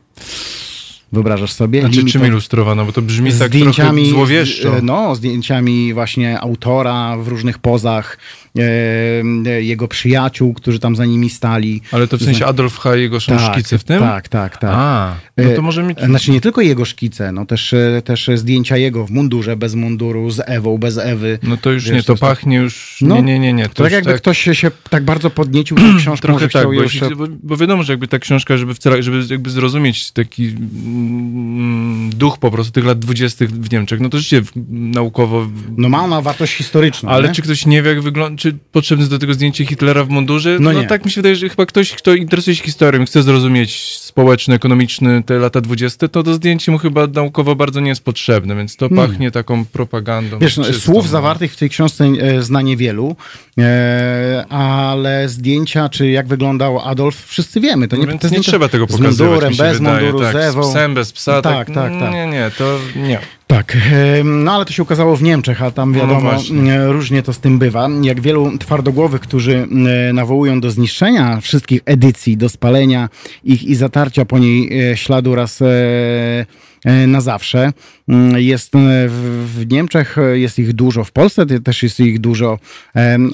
Wyobrażasz 1.11 1.51
sobie? 1.53 1.81
Znaczy, 1.81 2.05
czym 2.05 2.21
Limito- 2.21 2.27
ilustrowano? 2.27 2.85
Bo 2.85 2.91
to 2.91 3.01
brzmi 3.01 3.31
tak 3.33 3.47
zdjęciami, 3.49 4.01
trochę 4.01 4.15
złowieszczo. 4.15 4.77
e, 4.77 4.81
No, 4.81 5.15
zdjęciami 5.15 5.93
właśnie 5.93 6.39
autora 6.39 7.17
w 7.17 7.27
różnych 7.27 7.59
pozach, 7.59 8.17
e, 8.17 8.42
e, 8.42 8.42
jego 9.61 9.88
przyjaciół, 9.88 10.53
którzy 10.53 10.80
tam 10.80 10.95
za 10.95 11.05
nimi 11.05 11.30
stali. 11.30 11.81
Ale 11.91 12.07
to 12.07 12.17
w 12.17 12.23
sensie 12.23 12.45
Adolf 12.45 12.77
H. 12.77 12.95
jego 12.95 13.19
są 13.19 13.38
Tak, 13.38 13.53
szkice 13.53 13.77
w 13.77 13.84
tym? 13.84 13.99
Tak, 13.99 14.27
tak, 14.30 14.57
tak. 14.57 14.71
A, 14.73 15.15
no 15.38 15.49
to 15.55 15.61
może 15.61 15.84
mieć... 15.84 15.99
E, 16.01 16.05
Znaczy 16.05 16.31
nie 16.31 16.41
tylko 16.41 16.61
jego 16.61 16.85
szkice, 16.85 17.31
no 17.31 17.45
też, 17.45 17.73
e, 17.73 18.01
też 18.05 18.30
zdjęcia 18.35 18.77
jego 18.77 19.05
w 19.05 19.11
mundurze, 19.11 19.55
bez 19.55 19.75
munduru, 19.75 20.31
z 20.31 20.41
Ewą, 20.45 20.77
bez 20.77 20.97
Ewy. 20.97 21.39
No 21.43 21.57
to 21.57 21.71
już 21.71 21.84
Wiesz, 21.84 21.93
nie, 21.95 22.03
to 22.03 22.13
jest 22.13 22.21
tak- 22.21 22.30
pachnie 22.30 22.57
już... 22.57 22.97
No, 23.01 23.15
nie, 23.15 23.21
nie, 23.21 23.39
nie, 23.39 23.53
nie. 23.53 23.69
To 23.69 23.84
tak 23.84 23.91
jakby 23.91 24.13
ktoś 24.13 24.39
się, 24.39 24.55
się 24.55 24.71
tak 24.89 25.03
bardzo 25.03 25.30
podniecił 25.30 25.77
tą 25.77 25.97
książką, 25.99 26.27
Trochę 26.27 26.39
że 26.39 26.49
tak, 26.49 26.61
chciał 26.61 26.73
bo, 26.73 26.84
jeszcze... 26.84 27.15
bo, 27.15 27.25
bo 27.43 27.57
wiadomo, 27.57 27.84
że 27.84 27.93
jakby 27.93 28.07
ta 28.07 28.19
książka, 28.19 28.57
żeby, 28.57 28.73
w 28.73 28.80
celach, 28.80 29.01
żeby 29.01 29.23
jakby 29.30 29.49
zrozumieć 29.49 30.11
taki 30.11 30.45
mm, 30.45 32.09
duch 32.09 32.38
po 32.38 32.51
prostu 32.51 32.71
tych 32.73 32.85
lat 32.85 32.99
dwudziestych 32.99 33.51
w 33.51 33.71
Niemczech, 33.71 33.99
no 33.99 34.09
to 34.09 34.17
rzeczywiście 34.17 34.51
naukowo... 34.69 35.47
No 35.77 35.89
ma 35.89 36.03
ona 36.03 36.21
wartość 36.21 36.53
historyczną, 36.53 37.09
Ale 37.09 37.27
nie? 37.27 37.34
czy 37.34 37.41
ktoś 37.41 37.65
nie 37.65 37.81
wie, 37.81 37.89
jak 37.89 38.01
wygląda, 38.01 38.42
czy 38.43 38.57
potrzebne 38.71 39.01
jest 39.01 39.11
do 39.11 39.19
tego 39.19 39.33
zdjęcie 39.33 39.65
Hitlera 39.65 40.03
w 40.03 40.09
mundurze? 40.09 40.57
No 40.59 40.73
No, 40.73 40.81
nie. 40.81 40.87
tak 40.87 41.05
mi 41.05 41.11
się 41.11 41.21
wydaje, 41.21 41.35
że 41.35 41.49
chyba 41.49 41.65
ktoś, 41.65 41.91
kto 41.91 42.13
interesuje 42.13 42.55
się 42.55 42.63
historią, 42.63 43.05
chce 43.05 43.23
zrozumieć 43.23 43.97
społeczny, 44.01 44.55
ekonomiczny, 44.55 45.23
te 45.23 45.39
lata 45.39 45.61
20, 45.61 46.07
to 46.07 46.23
to 46.23 46.33
zdjęcie 46.33 46.71
mu 46.71 46.77
chyba 46.77 47.07
naukowo 47.07 47.55
bardzo 47.55 47.79
nie 47.79 47.89
jest 47.89 48.03
potrzebne, 48.03 48.55
więc 48.55 48.75
to 48.75 48.89
Hmm. 48.89 49.07
pachnie 49.09 49.31
taką 49.31 49.65
propagandą. 49.65 50.39
Wiesz, 50.39 50.57
no, 50.57 50.63
czystą, 50.63 50.81
słów 50.81 51.05
no. 51.05 51.11
zawartych 51.11 51.53
w 51.53 51.57
tej 51.57 51.69
książce 51.69 52.05
e, 52.05 52.41
zna 52.41 52.61
niewielu, 52.61 53.15
e, 53.57 54.45
ale 54.49 55.29
zdjęcia, 55.29 55.89
czy 55.89 56.09
jak 56.09 56.27
wyglądał 56.27 56.79
Adolf, 56.79 57.25
wszyscy 57.25 57.59
wiemy. 57.59 57.87
To 57.87 57.95
nie, 57.95 58.07
więc 58.07 58.31
nie 58.31 58.39
trzeba 58.41 58.69
tego 58.69 58.85
z 58.85 58.91
pokazywać, 58.91 59.19
mundurem, 59.19 59.49
mi 59.49 59.55
się 59.55 59.63
bez 59.63 59.77
wydaje, 59.77 60.01
munduru, 60.11 60.23
tak, 60.23 60.51
z. 60.51 60.55
Z 60.55 60.69
psem, 60.69 60.93
bez 60.93 61.11
psa, 61.13 61.41
tak, 61.41 61.67
Tak, 61.67 61.75
tak, 61.75 61.99
tak. 61.99 62.11
Nie, 62.13 62.27
nie, 62.27 62.51
to 62.57 62.79
nie. 62.95 63.19
Tak, 63.53 63.77
no 64.23 64.51
ale 64.51 64.65
to 64.65 64.73
się 64.73 64.84
ukazało 64.84 65.15
w 65.15 65.23
Niemczech, 65.23 65.61
a 65.61 65.71
tam 65.71 65.91
No 65.91 65.99
wiadomo, 65.99 66.31
e, 66.69 66.91
różnie 66.91 67.23
to 67.23 67.34
z 67.34 67.39
tym 67.39 67.59
bywa. 67.59 67.89
Jak 68.01 68.21
wielu 68.21 68.57
twardogłowych, 68.57 69.21
którzy 69.21 69.67
nawołują 70.13 70.61
do 70.61 70.71
zniszczenia 70.71 71.41
wszystkich 71.41 71.81
edycji, 71.85 72.38
do 72.38 72.49
spalenia 72.49 73.09
ich 73.43 73.63
i 73.63 73.75
zatarcia 73.75 74.25
po 74.25 74.39
niej 74.39 74.89
e, 74.91 74.97
śladu 74.97 75.35
raz 75.35 75.61
e, 75.61 75.65
na 77.07 77.22
zawsze. 77.22 77.73
Mm, 78.07 78.41
Jest 78.41 78.76
e, 78.76 78.80
w, 79.07 79.65
Niemczech, 79.72 80.18
e, 80.18 80.39
jest 80.39 80.60
ich 80.60 80.73
dużo, 80.73 81.03
w 81.03 81.11
Polsce 81.11 81.45
te- 81.45 81.60
też 81.60 81.84
jest 81.84 81.99
ich 81.99 82.19
dużo, 82.19 82.60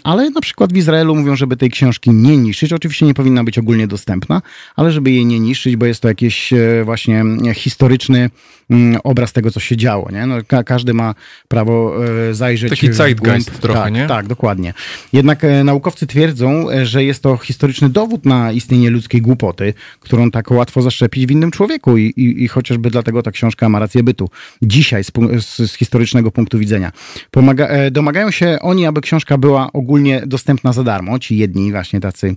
ale 0.04 0.30
na 0.30 0.42
przykład 0.42 0.74
w 0.74 0.78
Izraelu 0.78 1.16
mówią, 1.16 1.36
żeby 1.36 1.58
tej 1.58 1.70
książki 1.70 2.10
nie 2.12 2.38
niszczyć. 2.38 2.74
Oczywiście 2.74 3.06
nie 3.06 3.14
powinna 3.14 3.44
być 3.44 3.58
ogólnie 3.58 3.88
dostępna, 3.88 4.42
ale 4.76 4.92
żeby 4.92 5.12
jej 5.12 5.26
nie 5.26 5.40
niszczyć, 5.40 5.76
bo 5.76 5.86
jest 5.86 6.02
to 6.02 6.08
jakiś 6.08 6.54
e, 6.54 6.58
właśnie 6.86 7.24
e, 7.50 7.54
historyczny 7.54 8.30
mm, 8.70 9.00
obraz 9.04 9.34
tego, 9.34 9.52
co 9.52 9.60
się 9.60 9.78
działo. 9.78 10.10
Nie? 10.12 10.26
No, 10.26 10.36
ka 10.48 10.64
każdy 10.64 10.94
ma 10.94 11.16
prawo 11.48 11.96
e, 12.30 12.34
zajrzeć 12.34 12.70
Taki 12.70 12.90
w 12.90 12.94
zeitgeist 12.94 13.50
głąb. 13.50 13.62
trochę, 13.62 13.80
tak, 13.80 13.94
nie? 13.94 14.08
Tak, 14.08 14.28
dokładnie. 14.28 14.74
Jednak 15.14 15.44
e, 15.44 15.64
naukowcy 15.64 16.08
twierdzą, 16.08 16.70
e, 16.72 16.86
że 16.86 17.04
jest 17.04 17.24
to 17.24 17.38
historyczny 17.38 17.90
dowód 17.90 18.26
na 18.26 18.52
istnienie 18.52 18.90
ludzkiej 18.90 19.22
głupoty, 19.22 19.74
którą 20.00 20.32
tak 20.32 20.52
łatwo 20.52 20.82
zaszczepić 20.82 21.26
w 21.28 21.32
innym 21.32 21.52
człowieku 21.52 21.98
i, 21.98 22.04
i, 22.06 22.44
i 22.44 22.48
chociażby 22.48 22.90
dlatego 22.90 23.24
ta 23.24 23.32
książka 23.40 23.70
ma 23.70 23.80
rację 23.80 24.04
bytu. 24.04 24.30
Dzisiaj 24.62 25.04
z, 25.04 25.12
z, 25.40 25.72
z 25.72 25.74
historycznego 25.74 26.32
punktu 26.32 26.60
widzenia. 26.60 26.92
Pomaga, 27.32 27.68
e, 27.68 27.92
domagają 27.92 28.32
się 28.32 28.58
oni, 28.62 28.86
aby 28.86 29.02
książka 29.02 29.38
była 29.38 29.72
ogólnie 29.74 30.24
dostępna 30.26 30.74
za 30.74 30.84
darmo, 30.84 31.20
ci 31.20 31.38
jedni 31.38 31.72
właśnie 31.72 32.00
tacy 32.00 32.36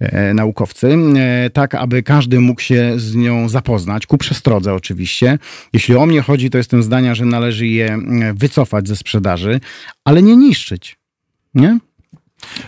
e, 0.00 0.34
naukowcy, 0.34 0.96
e, 1.16 1.50
tak 1.50 1.74
aby 1.74 2.02
każdy 2.02 2.40
mógł 2.40 2.60
się 2.60 2.92
z 2.96 3.14
nią 3.14 3.48
zapoznać, 3.48 4.06
ku 4.06 4.18
przestrodze 4.18 4.74
oczywiście. 4.74 5.38
Jeśli 5.72 5.96
o 5.96 6.06
mnie 6.06 6.22
chodzi, 6.22 6.50
to 6.50 6.58
jestem 6.58 6.82
zdania, 6.82 7.14
że 7.14 7.24
należy 7.24 7.66
je 7.66 7.86
mm, 7.92 8.36
wycofać 8.36 8.88
ze 8.88 8.96
sprzedaży, 8.96 9.60
ale 10.04 10.22
nie 10.22 10.36
niszczyć. 10.36 10.96
Nie? 11.54 11.78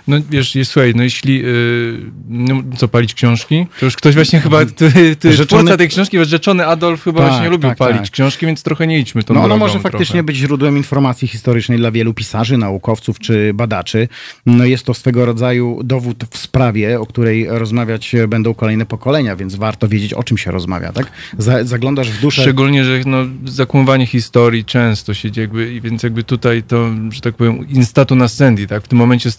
No 0.08 0.16
wiesz, 0.30 0.54
jest, 0.54 0.70
słuchaj, 0.70 0.92
no 0.96 1.02
jeśli, 1.02 1.38
yy, 1.38 2.00
no, 2.28 2.62
co, 2.76 2.88
palić 2.88 3.14
książki? 3.14 3.66
To 3.80 3.86
już 3.86 3.96
ktoś 3.96 4.14
właśnie 4.14 4.40
chyba, 4.40 4.64
ty, 4.66 5.16
ty 5.16 5.32
Rzeczony- 5.32 5.46
twórca 5.62 5.76
tej 5.76 5.88
książki, 5.88 6.24
rzeczony 6.24 6.66
Adolf 6.66 7.02
chyba 7.04 7.20
Tak, 7.20 7.28
właśnie 7.30 7.48
lubił 7.50 7.68
tak, 7.68 7.78
palić 7.78 8.00
tak. 8.02 8.10
książki, 8.10 8.46
więc 8.46 8.62
trochę 8.62 8.86
nie 8.86 8.98
idźmy 8.98 9.22
tą 9.22 9.34
No 9.34 9.44
ono 9.44 9.56
może 9.56 9.80
faktycznie 9.80 10.06
trochę. 10.06 10.22
być 10.22 10.36
źródłem 10.36 10.76
informacji 10.76 11.28
historycznej 11.28 11.78
dla 11.78 11.90
wielu 11.90 12.14
pisarzy, 12.14 12.56
naukowców 12.58 13.18
czy 13.18 13.54
badaczy. 13.54 14.08
No 14.46 14.64
jest 14.64 14.84
to 14.86 14.94
swego 14.94 15.24
rodzaju 15.26 15.80
dowód 15.84 16.24
w 16.30 16.38
sprawie, 16.38 17.00
o 17.00 17.06
której 17.06 17.46
rozmawiać 17.48 18.12
będą 18.28 18.54
kolejne 18.54 18.86
pokolenia, 18.86 19.36
więc 19.36 19.54
warto 19.54 19.88
wiedzieć, 19.88 20.12
o 20.14 20.22
czym 20.24 20.38
się 20.38 20.50
rozmawia, 20.50 20.92
tak? 20.92 21.12
Za, 21.38 21.64
zaglądasz 21.64 22.10
w 22.10 22.20
duszę... 22.20 22.42
Szczególnie, 22.42 22.84
że 22.84 23.00
no, 23.06 23.18
zakłamywanie 23.44 24.06
historii 24.06 24.64
często 24.64 25.14
się 25.14 25.30
dzieje, 25.30 25.44
jakby, 25.44 25.80
więc 25.80 26.02
jakby 26.02 26.24
tutaj 26.24 26.62
to, 26.62 26.90
że 27.10 27.20
tak 27.20 27.34
powiem, 27.34 27.68
instatu 27.68 28.14
nascendi, 28.14 28.66
tak, 28.66 28.84
w 28.84 28.88
tym 28.88 28.98
momencie 28.98 29.30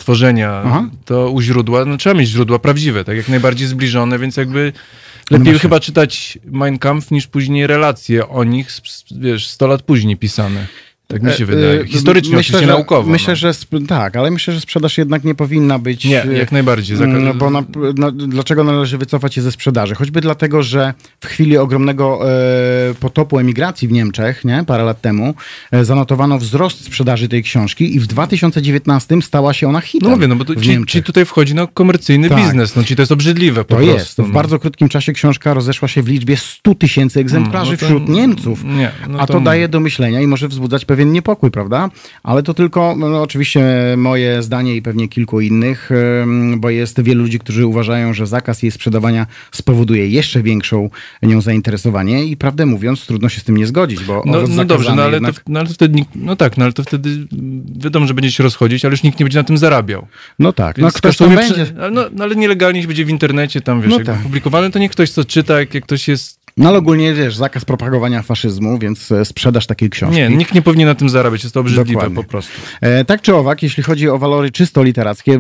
Aha. 0.65 0.89
to 1.05 1.29
u 1.31 1.41
źródła, 1.41 1.85
no 1.85 1.97
trzeba 1.97 2.19
mieć 2.19 2.29
źródła 2.29 2.59
prawdziwe, 2.59 3.03
tak, 3.03 3.17
jak 3.17 3.29
najbardziej 3.29 3.67
zbliżone, 3.67 4.19
więc 4.19 4.37
jakby 4.37 4.73
No 5.31 5.37
lepiej 5.37 5.45
właśnie. 5.53 5.59
chyba 5.59 5.79
czytać 5.79 6.37
Mein 6.45 6.79
Kampf 6.79 7.11
niż 7.11 7.27
później 7.27 7.67
relacje 7.67 8.29
o 8.29 8.43
nich, 8.43 8.69
wiesz, 9.11 9.47
100 9.47 9.67
lat 9.67 9.81
później 9.81 10.17
pisane. 10.17 10.67
Tak 11.07 11.23
mi 11.23 11.31
się 11.31 11.43
E, 11.43 11.47
wydaje. 11.47 11.81
e, 11.81 11.87
Historycznie, 11.87 12.37
oczywiście 12.37 12.59
że, 12.59 12.65
naukowo. 12.67 13.11
Myślę, 13.11 13.31
no. 13.31 13.35
że 13.35 13.51
tak, 13.87 14.15
ale 14.15 14.31
myślę, 14.31 14.53
że 14.53 14.61
sprzedaż 14.61 14.97
jednak 14.97 15.23
nie 15.23 15.35
powinna 15.35 15.79
być. 15.79 16.05
Nie, 16.05 16.23
e, 16.23 16.37
jak 16.37 16.51
najbardziej. 16.51 16.97
Zaka- 16.97 17.19
No 17.21 17.33
bo 17.33 17.49
na, 17.49 17.63
no, 17.95 18.11
dlaczego 18.11 18.63
należy 18.63 18.97
wycofać 18.97 19.37
je 19.37 19.43
ze 19.43 19.51
sprzedaży? 19.51 19.95
Choćby 19.95 20.21
dlatego, 20.21 20.63
że 20.63 20.93
w 21.19 21.25
chwili 21.25 21.57
ogromnego 21.57 22.19
e, 22.31 22.93
potopu 22.99 23.39
emigracji 23.39 23.87
w 23.87 23.91
Niemczech, 23.91 24.45
nie, 24.45 24.63
parę 24.67 24.83
lat 24.83 25.01
temu, 25.01 25.33
e, 25.71 25.85
zanotowano 25.85 26.37
wzrost 26.37 26.85
sprzedaży 26.85 27.27
tej 27.27 27.43
książki 27.43 27.95
i 27.95 27.99
w 27.99 28.07
2019 28.07 29.21
stała 29.21 29.53
się 29.53 29.67
ona 29.69 29.81
hitem. 29.81 30.09
No 30.09 30.15
mówię, 30.15 30.27
no 30.27 30.35
bo 30.35 30.45
to, 30.45 30.55
ci, 30.55 30.85
ci 30.87 31.03
tutaj 31.03 31.25
wchodzi 31.25 31.55
no, 31.55 31.67
komercyjny 31.67 32.29
Tak. 32.29 32.37
biznes, 32.37 32.75
no 32.75 32.83
ci 32.83 32.95
to 32.95 33.01
jest 33.01 33.11
obrzydliwe 33.11 33.63
po 33.65 33.69
To 33.69 33.75
prostu. 33.75 33.93
jest. 33.93 34.13
W 34.15 34.17
no. 34.17 34.33
bardzo 34.33 34.59
krótkim 34.59 34.89
czasie 34.89 35.13
książka 35.13 35.53
rozeszła 35.53 35.87
się 35.87 36.01
w 36.03 36.07
liczbie 36.07 36.37
100 36.37 36.75
tysięcy 36.75 37.19
egzemplarzy 37.19 37.71
no 37.71 37.77
to- 37.77 37.85
wśród 37.85 38.09
Niemców. 38.09 38.63
Nie, 38.63 38.91
no 39.09 39.19
A 39.19 39.27
to, 39.27 39.33
to- 39.33 39.39
daje 39.39 39.67
do 39.67 39.79
myślenia 39.79 40.21
i 40.21 40.27
może 40.27 40.47
wzbudzać 40.47 40.85
pewien 40.95 41.11
niepokój, 41.11 41.51
prawda? 41.51 41.89
Ale 42.23 42.43
to 42.43 42.53
tylko, 42.53 42.95
no, 42.97 43.21
oczywiście 43.21 43.63
moje 43.97 44.43
zdanie 44.43 44.75
i 44.75 44.81
pewnie 44.81 45.07
kilku 45.07 45.41
innych, 45.41 45.89
bo 46.57 46.69
jest 46.69 47.01
wielu 47.01 47.23
ludzi, 47.23 47.39
którzy 47.39 47.65
uważają, 47.67 48.13
że 48.13 48.27
zakaz 48.27 48.63
jej 48.63 48.71
sprzedawania 48.71 49.27
spowoduje 49.51 50.07
jeszcze 50.07 50.41
większą 50.43 50.89
nią 51.23 51.41
zainteresowanie 51.41 52.25
i 52.25 52.37
prawdę 52.37 52.65
mówiąc, 52.65 53.05
trudno 53.05 53.29
się 53.29 53.39
z 53.39 53.43
tym 53.43 53.57
nie 53.57 53.67
zgodzić, 53.67 54.03
bo 54.03 54.23
No, 54.25 54.37
no 54.49 54.65
dobrze, 54.65 54.95
no 54.95 55.03
ale, 55.03 55.13
jednak, 55.13 55.35
to, 55.35 55.41
no 55.47 55.59
ale 55.59 55.67
to 55.67 55.73
wtedy, 55.73 55.99
nikt- 55.99 56.09
no 56.15 56.35
tak, 56.35 56.57
no 56.57 56.63
ale 56.63 56.73
to 56.73 56.83
wtedy 56.83 57.09
wiadomo, 57.79 58.07
że 58.07 58.13
będzie 58.13 58.31
się 58.31 58.43
rozchodzić, 58.43 58.85
ale 58.85 58.91
już 58.91 59.03
nikt 59.03 59.19
nie 59.19 59.23
będzie 59.23 59.39
na 59.39 59.43
tym 59.43 59.57
zarabiał. 59.57 60.07
No 60.39 60.53
tak, 60.53 60.77
no 60.77 60.91
ktoś 60.91 61.17
tam 61.17 61.35
będzie. 61.35 61.65
Prze... 61.65 61.75
ale 61.81 61.91
No, 61.91 62.01
no 62.11 62.23
ale 62.23 62.35
nielegalnie 62.35 62.81
się 62.81 62.87
będzie 62.87 63.05
w 63.05 63.09
internecie 63.09 63.61
tam, 63.61 63.81
wiesz, 63.81 63.91
No 63.91 63.99
tak. 63.99 64.19
publikowane, 64.19 64.71
to 64.71 64.79
nie 64.79 64.89
ktoś 64.89 65.09
co 65.09 65.25
czyta, 65.25 65.59
jak, 65.59 65.73
jak 65.73 65.83
ktoś 65.83 66.07
jest... 66.07 66.44
No 66.57 66.69
ale 66.69 66.77
ogólnie, 66.77 67.13
wiesz, 67.13 67.35
zakaz 67.35 67.65
propagowania 67.65 68.21
faszyzmu, 68.21 68.79
więc 68.79 69.11
e, 69.11 69.25
sprzedaż 69.25 69.67
takiej 69.67 69.89
książki. 69.89 70.15
Nie, 70.15 70.29
nikt 70.29 70.53
nie 70.53 70.61
powinien 70.61 70.87
na 70.87 70.95
tym 70.95 71.09
zarabiać, 71.09 71.43
jest 71.43 71.53
to 71.53 71.59
obrzydliwe 71.59 71.93
Dokładnie. 71.93 72.15
po 72.15 72.23
prostu. 72.23 72.51
E, 72.81 73.05
tak 73.05 73.21
czy 73.21 73.35
owak, 73.35 73.63
jeśli 73.63 73.83
chodzi 73.83 74.09
o 74.09 74.17
walory 74.17 74.51
czysto 74.51 74.83
literackie, 74.83 75.33
e, 75.33 75.39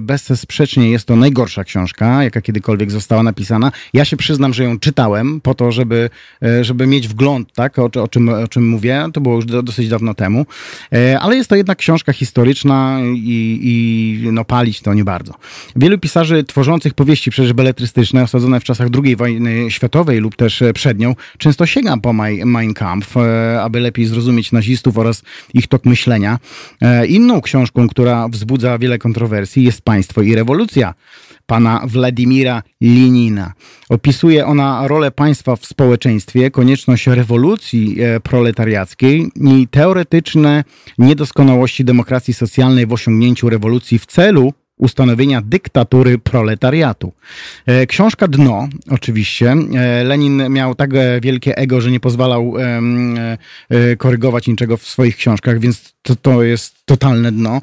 bezsprzecznie 0.00 0.90
jest 0.90 1.06
to 1.06 1.16
najgorsza 1.16 1.64
książka, 1.64 2.24
jaka 2.24 2.40
kiedykolwiek 2.40 2.90
została 2.90 3.22
napisana. 3.22 3.72
Ja 3.92 4.04
się 4.04 4.16
przyznam, 4.16 4.54
że 4.54 4.64
ją 4.64 4.78
czytałem 4.78 5.40
po 5.40 5.54
to, 5.54 5.72
żeby, 5.72 6.10
e, 6.42 6.64
żeby 6.64 6.86
mieć 6.86 7.08
wgląd, 7.08 7.52
tak, 7.52 7.78
o, 7.78 7.84
o, 8.02 8.08
czym, 8.08 8.28
o 8.28 8.48
czym 8.48 8.68
mówię. 8.68 9.06
To 9.12 9.20
było 9.20 9.36
już 9.36 9.44
do, 9.44 9.62
dosyć 9.62 9.88
dawno 9.88 10.14
temu. 10.14 10.46
E, 10.92 11.20
ale 11.20 11.36
jest 11.36 11.50
to 11.50 11.56
jednak 11.56 11.78
książka 11.78 12.12
historyczna 12.12 12.98
i, 13.14 13.60
i 13.62 14.32
no, 14.32 14.44
palić 14.44 14.80
to 14.80 14.94
nie 14.94 15.04
bardzo. 15.04 15.34
Wielu 15.76 15.98
pisarzy 15.98 16.44
tworzących 16.44 16.94
powieści 16.94 17.30
przecież 17.30 17.52
beletrystyczne, 17.52 18.22
osadzone 18.22 18.60
w 18.60 18.64
czasach 18.64 18.88
II 19.04 19.16
wojny 19.16 19.70
światowej 19.70 20.20
lub 20.20 20.36
też 20.36 20.45
e, 20.62 20.72
przed 20.72 20.98
nią, 20.98 21.14
często 21.38 21.66
sięga 21.66 21.96
po 21.96 22.12
Mein 22.44 22.74
Kampf, 22.74 23.16
e, 23.16 23.62
aby 23.62 23.80
lepiej 23.80 24.06
zrozumieć 24.06 24.52
nazistów 24.52 24.98
oraz 24.98 25.22
ich 25.54 25.66
tok 25.66 25.84
myślenia. 25.84 26.38
E, 26.82 27.06
Inną 27.06 27.40
książką, 27.40 27.88
która 27.88 28.28
wzbudza 28.28 28.78
wiele 28.78 28.98
kontrowersji 28.98 29.64
jest 29.64 29.82
Państwo 29.82 30.22
i 30.22 30.34
rewolucja 30.34 30.94
pana 31.46 31.82
Władimira 31.86 32.62
Lenina. 32.80 33.52
Opisuje 33.88 34.46
ona 34.46 34.88
rolę 34.88 35.10
państwa 35.10 35.56
w 35.56 35.66
społeczeństwie, 35.66 36.50
konieczność 36.50 37.06
rewolucji 37.06 37.96
proletariackiej 38.22 39.30
i 39.40 39.68
teoretyczne 39.68 40.64
niedoskonałości 40.98 41.84
demokracji 41.84 42.34
socjalnej 42.34 42.86
w 42.86 42.92
osiągnięciu 42.92 43.50
rewolucji 43.50 43.98
w 43.98 44.06
celu 44.06 44.52
ustanowienia 44.76 45.42
dyktatury 45.42 46.18
proletariatu. 46.18 47.12
E, 47.66 47.86
Książka 47.86 48.28
Dno, 48.28 48.68
oczywiście. 48.90 49.54
E, 49.74 50.04
Lenin 50.04 50.48
miał 50.48 50.74
tak 50.74 50.94
e, 50.94 51.20
wielkie 51.20 51.56
ego, 51.56 51.80
że 51.80 51.90
nie 51.90 52.00
pozwalał 52.00 52.54
korygować 53.98 54.46
niczego 54.46 54.76
w 54.76 54.82
swoich 54.82 55.16
książkach, 55.16 55.58
więc 55.60 55.94
to, 56.02 56.16
to 56.16 56.42
jest 56.42 56.74
totalne 56.84 57.32
dno. 57.32 57.60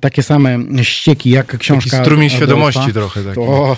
Takie 0.00 0.22
same 0.22 0.58
ścieki 0.82 1.30
jak 1.30 1.58
książka 1.58 1.90
Taki 1.90 2.04
strumień 2.04 2.30
świadomości 2.30 2.92
trochę 2.92 3.24
taki. 3.24 3.34
To 3.36 3.76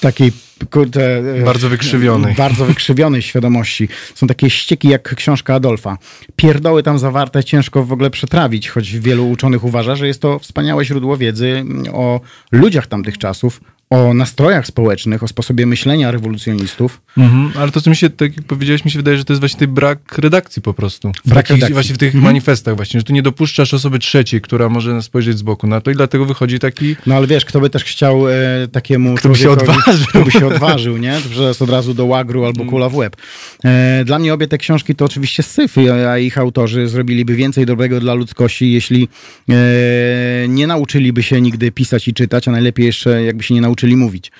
takiej 0.00 0.32
kurde, 0.70 1.18
e, 1.40 1.44
Bardzo 1.44 1.68
wykrzywionej. 1.68 2.34
Bardzo 2.34 2.64
wykrzywionej 2.64 3.22
świadomości. 3.22 3.88
Są 4.14 4.26
takie 4.26 4.50
ścieki 4.50 4.88
jak 4.88 5.14
książka 5.14 5.54
Adolfa. 5.54 5.98
Pierdoły 6.36 6.82
tam 6.82 6.98
zawarte 6.98 7.44
ciężko 7.44 7.84
w 7.84 7.92
ogóle 7.92 8.10
przetrawić, 8.10 8.68
choć 8.68 8.98
wielu 8.98 9.30
uczonych 9.30 9.64
uważa, 9.64 9.96
że 9.96 10.06
jest 10.06 10.22
to 10.22 10.38
wspaniałe 10.38 10.84
źródło 10.84 11.16
wiedzy 11.16 11.64
o 11.92 12.20
ludziach 12.52 12.86
tamtych 12.86 13.18
czasów, 13.18 13.60
o 13.92 14.14
nastrojach 14.14 14.66
społecznych, 14.66 15.22
o 15.22 15.28
sposobie 15.28 15.66
myślenia 15.66 16.10
rewolucjonistów. 16.10 17.00
Mhm, 17.18 17.52
ale 17.56 17.70
to, 17.70 17.80
co 17.80 17.90
mi 17.90 17.96
się, 17.96 18.10
tak 18.10 18.36
jak 18.36 18.46
powiedziałeś, 18.46 18.84
mi 18.84 18.90
się 18.90 18.98
wydaje, 18.98 19.18
że 19.18 19.24
to 19.24 19.32
jest 19.32 19.40
właśnie 19.40 19.58
ten 19.58 19.74
brak 19.74 20.18
redakcji 20.18 20.62
po 20.62 20.74
prostu. 20.74 21.12
W 21.24 21.28
Brak 21.28 21.36
takich, 21.36 21.50
redakcji. 21.50 21.74
Właśnie 21.74 21.94
w 21.94 21.98
tych 21.98 22.14
manifestach 22.14 22.76
właśnie, 22.76 23.00
że 23.00 23.04
tu 23.04 23.12
nie 23.12 23.22
dopuszczasz 23.22 23.74
osoby 23.74 23.98
trzeciej, 23.98 24.40
która 24.40 24.68
może 24.68 25.02
spojrzeć 25.02 25.38
z 25.38 25.42
boku 25.42 25.66
na 25.66 25.80
to 25.80 25.90
i 25.90 25.94
dlatego 25.94 26.24
wychodzi 26.24 26.58
taki... 26.58 26.96
No 27.06 27.14
ale 27.14 27.26
wiesz, 27.26 27.44
kto 27.44 27.60
by 27.60 27.70
też 27.70 27.84
chciał 27.84 28.28
e, 28.28 28.32
takiemu 28.72 29.14
Kto 29.14 29.28
by 29.28 29.34
się 29.34 29.50
odważył. 29.50 30.06
Kto 30.08 30.24
by 30.24 30.30
się 30.30 30.46
odważył, 30.46 30.96
nie? 30.96 31.20
Że 31.20 31.42
jest 31.42 31.62
od 31.62 31.70
razu 31.70 31.94
do 31.94 32.06
łagru 32.06 32.44
albo 32.44 32.64
kula 32.64 32.88
w 32.88 32.94
łeb. 32.94 33.16
E, 33.64 34.04
dla 34.04 34.18
mnie 34.18 34.34
obie 34.34 34.48
te 34.48 34.58
książki 34.58 34.94
to 34.94 35.04
oczywiście 35.04 35.42
syf, 35.42 35.76
a 36.08 36.18
ich 36.18 36.38
autorzy 36.38 36.88
zrobiliby 36.88 37.34
więcej 37.34 37.66
dobrego 37.66 38.00
dla 38.00 38.14
ludzkości, 38.14 38.72
jeśli 38.72 39.08
e, 39.48 39.54
nie 40.48 40.66
nauczyliby 40.66 41.22
się 41.22 41.40
nigdy 41.40 41.72
pisać 41.72 42.08
i 42.08 42.14
czytać, 42.14 42.48
a 42.48 42.50
najlepiej 42.50 42.86
jeszcze 42.86 43.22
jakby 43.22 43.42
się 43.42 43.54
nie 43.54 43.60
nauczyli 43.60 43.81
nauczyli 43.82 43.96
mówić. 43.96 44.32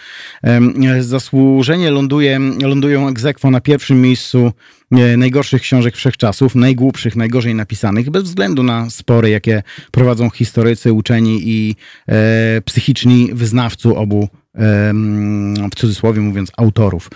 Zasłużenie 1.01 1.90
ląduje, 1.90 2.39
lądują 2.62 3.09
egzekwo 3.09 3.51
na 3.51 3.60
pierwszym 3.60 4.01
miejscu 4.01 4.52
e, 4.93 5.16
najgorszych 5.16 5.62
książek 5.62 5.97
wszechczasów, 5.97 6.55
najgłupszych, 6.55 7.16
najgorzej 7.16 7.55
napisanych, 7.55 8.10
bez 8.10 8.23
względu 8.23 8.62
na 8.62 8.90
spory, 8.90 9.31
jakie 9.31 9.62
prowadzą 9.90 10.31
historycy, 10.31 10.93
uczeni 10.93 11.40
i 11.44 11.77
e, 12.09 12.60
psychiczni 12.64 13.31
wyznawcy 13.32 13.89
obu 13.89 14.28
w 14.54 15.74
cudzysłowie 15.76 16.20
mówiąc, 16.20 16.52
autorów. 16.56 17.10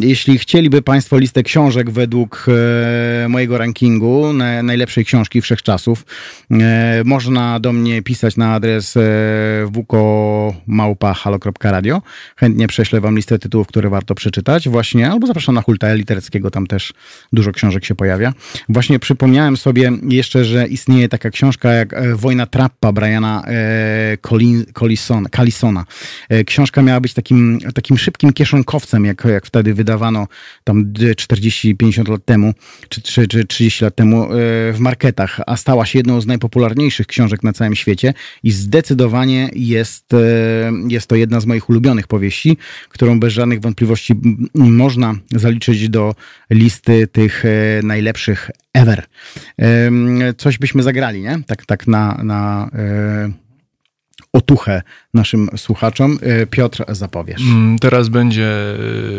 Jeśli 0.00 0.38
chcieliby 0.38 0.82
Państwo 0.82 1.18
listę 1.18 1.42
książek 1.42 1.90
według 1.90 2.46
e, 3.24 3.28
mojego 3.28 3.58
rankingu 3.58 4.32
na, 4.32 4.62
najlepszej 4.62 5.04
książki 5.04 5.40
wszechczasów, 5.40 6.06
e, 6.50 7.02
można 7.04 7.60
do 7.60 7.72
mnie 7.72 8.02
pisać 8.02 8.36
na 8.36 8.54
adres 8.54 8.96
e, 8.96 9.00
wukomałpa.halo.radio. 9.66 12.02
Chętnie 12.36 12.68
prześlę 12.68 13.00
Wam 13.00 13.16
listę 13.16 13.38
tytułów, 13.38 13.66
które 13.66 13.90
warto 13.90 14.14
przeczytać. 14.14 14.68
Właśnie, 14.68 15.10
albo 15.10 15.26
zapraszam 15.26 15.54
na 15.54 15.62
Hulta 15.62 15.94
Litereckiego, 15.94 16.50
tam 16.50 16.66
też 16.66 16.92
dużo 17.32 17.52
książek 17.52 17.84
się 17.84 17.94
pojawia. 17.94 18.32
Właśnie 18.68 18.98
przypomniałem 18.98 19.56
sobie 19.56 19.92
jeszcze, 20.08 20.44
że 20.44 20.66
istnieje 20.66 21.08
taka 21.08 21.30
książka 21.30 21.72
jak 21.72 22.16
Wojna 22.16 22.46
Trappa 22.46 22.92
Briana 22.92 23.44
Collisona. 24.74 25.28
Callisona. 25.28 25.84
Książka 26.62 26.82
miała 26.82 27.00
być 27.00 27.14
takim, 27.14 27.58
takim 27.74 27.98
szybkim 27.98 28.32
kieszonkowcem, 28.32 29.04
jak, 29.04 29.24
jak 29.24 29.46
wtedy 29.46 29.74
wydawano 29.74 30.28
tam 30.64 30.92
40-50 30.92 32.10
lat 32.10 32.24
temu, 32.24 32.54
czy, 32.88 33.02
czy, 33.02 33.28
czy 33.28 33.44
30 33.44 33.84
lat 33.84 33.94
temu 33.94 34.24
e, 34.24 34.28
w 34.72 34.76
marketach, 34.78 35.40
a 35.46 35.56
stała 35.56 35.86
się 35.86 35.98
jedną 35.98 36.20
z 36.20 36.26
najpopularniejszych 36.26 37.06
książek 37.06 37.42
na 37.42 37.52
całym 37.52 37.74
świecie 37.74 38.14
i 38.42 38.50
zdecydowanie 38.50 39.50
jest, 39.54 40.14
e, 40.14 40.18
jest 40.88 41.06
to 41.06 41.16
jedna 41.16 41.40
z 41.40 41.46
moich 41.46 41.70
ulubionych 41.70 42.06
powieści, 42.06 42.56
którą 42.88 43.20
bez 43.20 43.32
żadnych 43.32 43.60
wątpliwości 43.60 44.14
można 44.54 45.14
zaliczyć 45.30 45.88
do 45.88 46.14
listy 46.50 47.06
tych 47.06 47.44
e, 47.44 47.48
najlepszych 47.82 48.50
ever. 48.74 49.06
Coś 50.36 50.58
byśmy 50.58 50.82
zagrali, 50.82 51.22
nie? 51.22 51.42
Tak, 51.46 51.66
tak 51.66 51.86
na, 51.86 52.20
na 52.22 52.70
otuchę 54.32 54.82
naszym 55.14 55.48
słuchaczom. 55.56 56.18
E, 56.22 56.46
Piotr, 56.46 56.84
zapowiesz. 56.88 57.42
Mm, 57.42 57.78
Teraz 57.78 58.08
będzie 58.08 58.48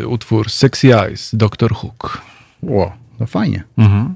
y, 0.00 0.08
utwór 0.08 0.50
Sexy 0.50 0.94
Eyes, 0.98 1.30
Dr. 1.32 1.74
Hook. 1.74 2.22
Ło, 2.62 2.92
to 3.18 3.26
fajnie. 3.26 3.62
Mhm. 3.78 4.14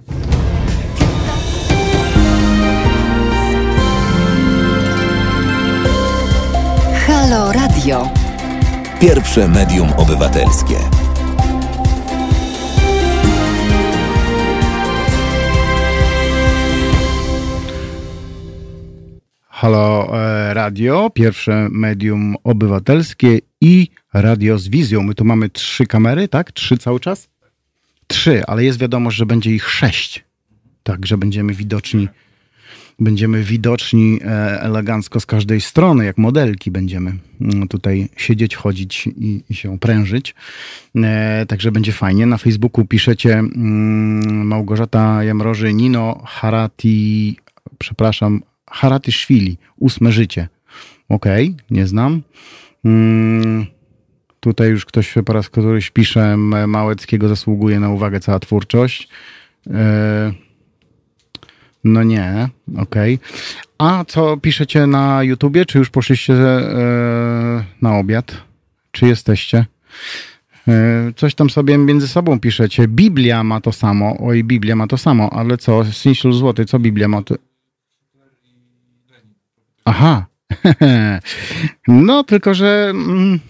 Halo 7.07 7.53
Radio. 7.53 8.09
Pierwsze 9.01 9.49
medium 9.49 9.93
obywatelskie. 9.97 10.77
Halo 19.61 20.09
e, 20.13 20.55
Radio, 20.55 21.11
pierwsze 21.15 21.69
medium 21.71 22.37
obywatelskie 22.45 23.39
i 23.61 23.89
radio 24.13 24.59
z 24.59 24.69
wizją. 24.69 25.03
My 25.03 25.15
tu 25.15 25.25
mamy 25.25 25.49
trzy 25.49 25.87
kamery, 25.87 26.29
tak? 26.29 26.53
Trzy 26.53 26.79
cały 26.79 27.01
czas? 27.01 27.29
Trzy, 28.07 28.47
ale 28.47 28.65
jest 28.65 28.79
wiadomo, 28.79 29.11
że 29.11 29.27
będzie 29.27 29.51
ich 29.51 29.71
sześć. 29.71 30.25
Tak, 30.83 31.07
że 31.07 31.19
będziemy 31.19 31.55
widoczni, 31.55 32.09
będziemy 32.99 33.43
widoczni 33.43 34.19
e, 34.25 34.61
elegancko 34.63 35.21
z 35.21 35.27
każdej 35.27 35.61
strony, 35.61 36.05
jak 36.05 36.19
modelki 36.19 36.71
będziemy 36.71 37.13
mm, 37.41 37.69
tutaj 37.69 38.09
siedzieć, 38.17 38.57
chodzić 38.57 39.07
i, 39.07 39.43
i 39.51 39.55
się 39.55 39.79
prężyć. 39.79 40.35
E, 40.97 41.47
także 41.49 41.73
będzie 41.73 41.93
fajnie. 41.93 42.27
Na 42.27 42.39
Facebooku 42.39 42.85
piszecie 42.85 43.33
mm, 43.39 44.47
Małgorzata 44.47 45.25
Jamroży, 45.25 45.75
Nino 45.75 46.23
Harati, 46.27 47.37
przepraszam, 47.79 48.43
Haratyszwili, 48.71 49.59
ósme 49.77 50.13
życie. 50.13 50.49
Okej, 51.09 51.55
nie 51.71 51.87
znam. 51.87 52.23
Mm, 52.85 53.67
tutaj 54.41 54.71
już 54.71 54.85
ktoś 54.85 55.15
po 55.27 55.33
raz 55.33 55.49
któryś 55.49 55.91
pisze, 55.91 56.37
Małeckiego 56.67 57.29
zasługuje 57.29 57.81
na 57.81 57.91
uwagę 57.91 58.21
cała 58.21 58.39
twórczość. 58.39 59.09
E, 59.71 60.33
no 61.85 62.03
nie, 62.03 62.49
okej. 62.79 63.19
A 63.79 64.05
co 64.09 64.37
piszecie 64.37 64.87
na 64.87 65.23
YouTubie? 65.23 65.67
Czy 65.67 65.79
już 65.79 65.91
poszliście 65.91 66.35
e, 66.35 67.65
na 67.83 67.99
obiad? 67.99 68.37
Czy 68.91 69.07
jesteście? 69.07 69.67
E, 70.69 71.13
Coś 71.17 71.35
tam 71.35 71.51
sobie 71.51 71.79
między 71.79 72.09
sobą 72.09 72.41
piszecie. 72.41 72.89
Biblia 72.89 73.45
ma 73.45 73.61
to 73.61 73.73
samo. 73.73 74.17
Oj, 74.21 74.45
Biblia 74.45 74.77
ma 74.77 74.87
to 74.87 74.99
samo, 74.99 75.33
ale 75.33 75.57
co? 75.57 75.85
Sinślu 75.85 76.33
złoty, 76.33 76.65
co 76.65 76.79
Biblia 76.79 77.09
ma 77.09 77.23
to? 77.23 77.35
Aha. 79.89 80.27
No, 81.89 82.25
tylko 82.25 82.55
że. 82.55 82.87
Mm, 82.91 83.41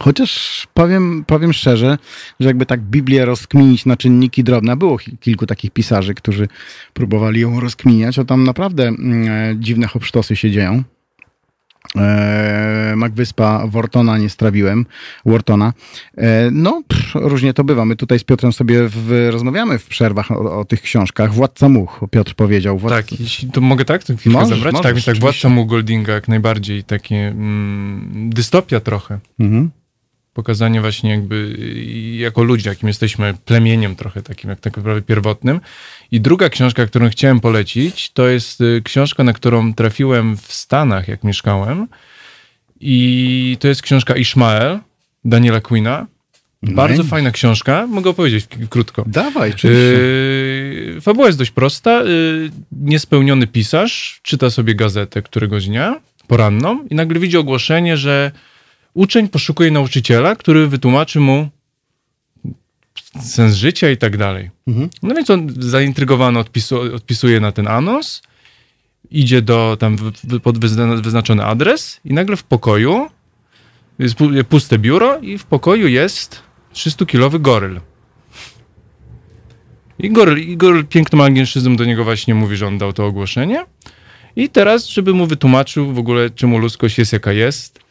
chociaż 0.00 0.62
powiem, 0.74 1.24
powiem 1.26 1.52
szczerze, 1.52 1.98
że 2.40 2.48
jakby 2.48 2.66
tak 2.66 2.80
Biblię 2.80 3.24
rozkminić 3.24 3.86
na 3.86 3.96
czynniki 3.96 4.44
drobne, 4.44 4.76
było 4.76 4.98
ki- 4.98 5.18
kilku 5.20 5.46
takich 5.46 5.70
pisarzy, 5.70 6.14
którzy 6.14 6.48
próbowali 6.92 7.40
ją 7.40 7.60
rozkminiać, 7.60 8.18
a 8.18 8.24
tam 8.24 8.44
naprawdę 8.44 8.88
mm, 8.88 9.28
e, 9.28 9.56
dziwne 9.60 9.86
hopsztosy 9.86 10.36
się 10.36 10.50
dzieją. 10.50 10.82
E, 11.96 12.92
Magwyspa 12.96 13.66
Wortona 13.66 14.18
nie 14.18 14.28
strawiłem, 14.28 14.86
Wortona. 15.26 15.72
E, 16.16 16.50
no, 16.50 16.82
pff, 16.88 17.14
różnie 17.14 17.54
to 17.54 17.64
bywa. 17.64 17.84
My 17.84 17.96
tutaj 17.96 18.18
z 18.18 18.24
Piotrem 18.24 18.52
sobie 18.52 18.88
w, 18.88 19.28
rozmawiamy 19.32 19.78
w 19.78 19.86
przerwach 19.86 20.30
o, 20.30 20.58
o 20.58 20.64
tych 20.64 20.82
książkach. 20.82 21.34
Władca 21.34 21.68
Much, 21.68 22.00
Piotr 22.10 22.34
powiedział. 22.34 22.78
Władca... 22.78 22.96
Tak, 22.96 23.20
jeśli, 23.20 23.50
to 23.50 23.60
mogę 23.60 23.84
tak 23.84 24.04
tę 24.04 24.16
chwilkę 24.16 24.38
Możesz, 24.38 24.58
zabrać? 24.58 24.72
możesz, 24.72 24.82
tak, 24.82 24.94
więc 24.94 25.06
tak. 25.06 25.18
Władca 25.18 25.48
mu 25.48 25.66
Goldinga 25.66 26.12
jak 26.12 26.28
najbardziej 26.28 26.84
takie 26.84 27.16
mm, 27.16 28.30
dystopia 28.30 28.80
trochę. 28.80 29.18
Mhm. 29.40 29.70
Pokazanie 30.34 30.80
właśnie 30.80 31.10
jakby 31.10 31.56
jako 32.18 32.42
ludzie, 32.42 32.70
jakim 32.70 32.88
jesteśmy 32.88 33.34
plemieniem 33.44 33.96
trochę 33.96 34.22
takim, 34.22 34.50
jak 34.50 34.60
tak 34.60 34.76
naprawdę 34.76 35.02
pierwotnym. 35.02 35.60
I 36.10 36.20
druga 36.20 36.48
książka, 36.48 36.86
którą 36.86 37.10
chciałem 37.10 37.40
polecić, 37.40 38.10
to 38.10 38.28
jest 38.28 38.60
y, 38.60 38.82
książka, 38.84 39.24
na 39.24 39.32
którą 39.32 39.74
trafiłem 39.74 40.36
w 40.36 40.52
Stanach, 40.52 41.08
jak 41.08 41.24
mieszkałem. 41.24 41.86
I 42.80 43.56
to 43.60 43.68
jest 43.68 43.82
książka 43.82 44.16
Ishmael 44.16 44.78
Daniela 45.24 45.60
Quina. 45.60 46.06
Bardzo 46.62 47.02
Nice. 47.02 47.08
fajna 47.08 47.30
książka, 47.30 47.86
mogę 47.86 48.10
opowiedzieć 48.10 48.46
krótko. 48.70 49.04
Dawaj, 49.06 49.50
oczywiście. 49.50 49.72
Yy, 49.74 51.00
fabuła 51.00 51.26
jest 51.26 51.38
dość 51.38 51.50
prosta. 51.50 52.02
Yy, 52.02 52.50
niespełniony 52.72 53.46
pisarz 53.46 54.20
czyta 54.22 54.50
sobie 54.50 54.74
gazetę 54.74 55.22
któregoś 55.22 55.66
dnia, 55.66 56.00
poranną, 56.26 56.86
i 56.90 56.94
nagle 56.94 57.20
widzi 57.20 57.36
ogłoszenie, 57.36 57.96
że 57.96 58.32
uczeń 58.94 59.28
poszukuje 59.28 59.70
nauczyciela, 59.70 60.36
który 60.36 60.66
wytłumaczy 60.68 61.20
mu 61.20 61.48
sens 63.20 63.54
życia 63.54 63.90
i 63.90 63.96
tak 63.96 64.16
dalej. 64.16 64.50
Mhm. 64.66 64.88
No 65.02 65.14
więc 65.14 65.30
on 65.30 65.54
zaintrygowany 65.58 66.38
odpisu, 66.38 66.80
odpisuje 66.80 67.40
na 67.40 67.52
ten 67.52 67.68
anons, 67.68 68.22
idzie 69.10 69.42
do 69.42 69.76
tam 69.80 69.96
pod 70.42 70.58
wyzna- 70.58 71.02
wyznaczony 71.02 71.44
adres 71.44 72.00
i 72.04 72.14
nagle 72.14 72.36
w 72.36 72.42
pokoju 72.44 73.06
jest 73.98 74.14
pu- 74.14 74.44
puste 74.44 74.78
biuro 74.78 75.18
i 75.18 75.38
w 75.38 75.44
pokoju 75.44 75.88
jest 75.88 76.42
300-kilowy 76.74 77.40
goryl. 77.40 77.80
I 79.98 80.10
goryl, 80.10 80.38
i 80.38 80.56
goryl 80.56 80.86
pięknym 80.86 81.20
angielszyzmem 81.20 81.76
do 81.76 81.84
niego 81.84 82.04
właśnie 82.04 82.34
mówi, 82.34 82.56
że 82.56 82.66
on 82.66 82.78
dał 82.78 82.92
to 82.92 83.06
ogłoszenie. 83.06 83.64
I 84.36 84.48
teraz, 84.48 84.86
żeby 84.88 85.14
mu 85.14 85.26
wytłumaczył 85.26 85.92
w 85.92 85.98
ogóle, 85.98 86.30
czemu 86.30 86.58
ludzkość 86.58 86.98
jest 86.98 87.12
jaka 87.12 87.32
jest. 87.32 87.83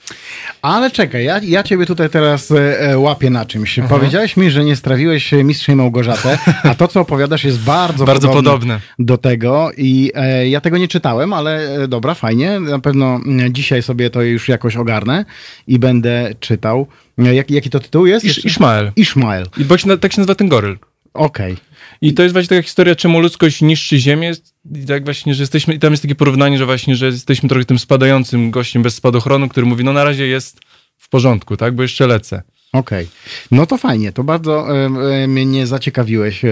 Ale 0.62 0.92
czekaj, 0.92 1.26
ja, 1.26 1.40
ja 1.44 1.64
ciebie 1.64 1.86
tutaj 1.86 2.10
teraz 2.10 2.52
e, 2.52 2.80
e, 2.80 2.98
łapię 3.00 3.30
na 3.30 3.46
czymś. 3.46 3.80
Powiedziałeś 3.90 4.38
mi, 4.38 4.52
że 4.52 4.64
nie 4.64 4.76
strawiłeś 4.76 5.34
e, 5.34 5.44
Mistrzej 5.44 5.76
Małgorzatę, 5.76 6.38
a 6.64 6.76
to, 6.76 6.88
co 6.88 7.00
opowiadasz, 7.02 7.44
jest 7.44 7.60
bardzo, 7.60 8.06
Bardzo 8.06 8.28
podobne, 8.28 8.52
podobne. 8.52 8.80
do 9.00 9.18
tego 9.18 9.72
i 9.78 10.12
e, 10.16 10.50
ja 10.50 10.62
tego 10.62 10.78
nie 10.78 10.88
czytałem, 10.88 11.34
ale 11.34 11.76
e, 11.84 11.88
dobra, 11.88 12.14
fajnie. 12.14 12.60
Na 12.60 12.80
pewno 12.80 13.16
mm, 13.16 13.54
dzisiaj 13.54 13.84
sobie 13.84 14.10
to 14.10 14.22
już 14.22 14.50
jakoś 14.50 14.76
ogarnę 14.76 15.26
i 15.68 15.80
będę 15.80 16.30
czytał. 16.40 16.88
E, 17.20 17.36
Jak, 17.36 17.52
jaki 17.52 17.70
to 17.70 17.80
tytuł 17.80 18.06
jest? 18.06 18.26
Isz, 18.26 18.36
Jeszcze? 18.36 18.48
Ishmael. 18.50 18.92
Ishmael. 18.96 19.46
I 19.58 19.66
bo 19.66 19.78
się, 19.78 19.98
tak 19.98 20.14
się 20.14 20.22
nazywa 20.22 20.36
ten 20.36 20.48
goryl. 20.48 20.78
Okej. 21.14 21.58
I 22.04 22.14
to 22.14 22.24
jest 22.24 22.34
właśnie 22.34 22.50
taka 22.50 22.62
historia, 22.62 22.96
czemu 22.96 23.20
ludzkość 23.20 23.62
niszczy 23.62 24.00
Ziemię. 24.00 24.32
I 24.76 24.86
tak 24.86 25.06
właśnie, 25.06 25.34
że 25.34 25.44
jesteśmy, 25.44 25.74
i 25.74 25.80
tam 25.80 25.94
jest 25.94 26.04
takie 26.04 26.16
porównanie, 26.16 26.58
że 26.58 26.66
właśnie, 26.66 26.96
że 26.96 27.06
jesteśmy 27.06 27.50
trochę 27.50 27.66
tym 27.66 27.80
spadającym 27.80 28.52
gościem 28.52 28.84
bez 28.84 28.96
spadochronu, 28.96 29.50
który 29.50 29.66
mówi, 29.66 29.84
no 29.84 29.94
na 29.94 30.04
razie 30.04 30.28
jest 30.28 30.60
w 30.98 31.10
porządku, 31.10 31.58
tak, 31.58 31.76
bo 31.76 31.82
jeszcze 31.82 32.08
lecę. 32.08 32.44
Okej, 32.74 33.08
no 33.52 33.66
to 33.66 33.78
fajnie, 33.78 34.12
to 34.12 34.24
bardzo 34.24 34.78
e, 34.78 34.86
e, 35.24 35.28
mnie 35.28 35.68
zaciekawiłeś 35.68 36.46
e, 36.46 36.52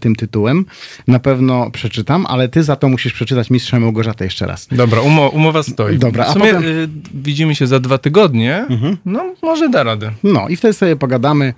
tym 0.00 0.16
tytułem. 0.16 0.64
Na 1.08 1.18
pewno 1.18 1.70
przeczytam, 1.70 2.26
ale 2.26 2.48
ty 2.48 2.62
za 2.62 2.76
to 2.76 2.88
musisz 2.88 3.12
przeczytać 3.12 3.50
Mistrza 3.50 3.80
Małgorzatę 3.80 4.24
jeszcze 4.24 4.46
raz. 4.46 4.68
Dobra, 4.72 5.00
umo, 5.00 5.28
umowa 5.28 5.62
stoi. 5.62 5.98
Dobra, 5.98 6.24
a 6.26 6.30
w 6.30 6.32
sumie 6.32 6.46
potem- 6.46 6.64
y, 6.64 6.88
widzimy 7.14 7.54
się 7.54 7.66
za 7.66 7.80
dwa 7.80 7.98
tygodnie. 7.98 8.56
Mhm. 8.70 8.96
No, 9.04 9.34
może 9.42 9.68
da 9.68 9.82
radę. 9.82 10.12
No 10.22 10.48
i 10.48 10.56
wtedy 10.56 10.74
sobie 10.74 10.96
pogadamy. 10.96 11.54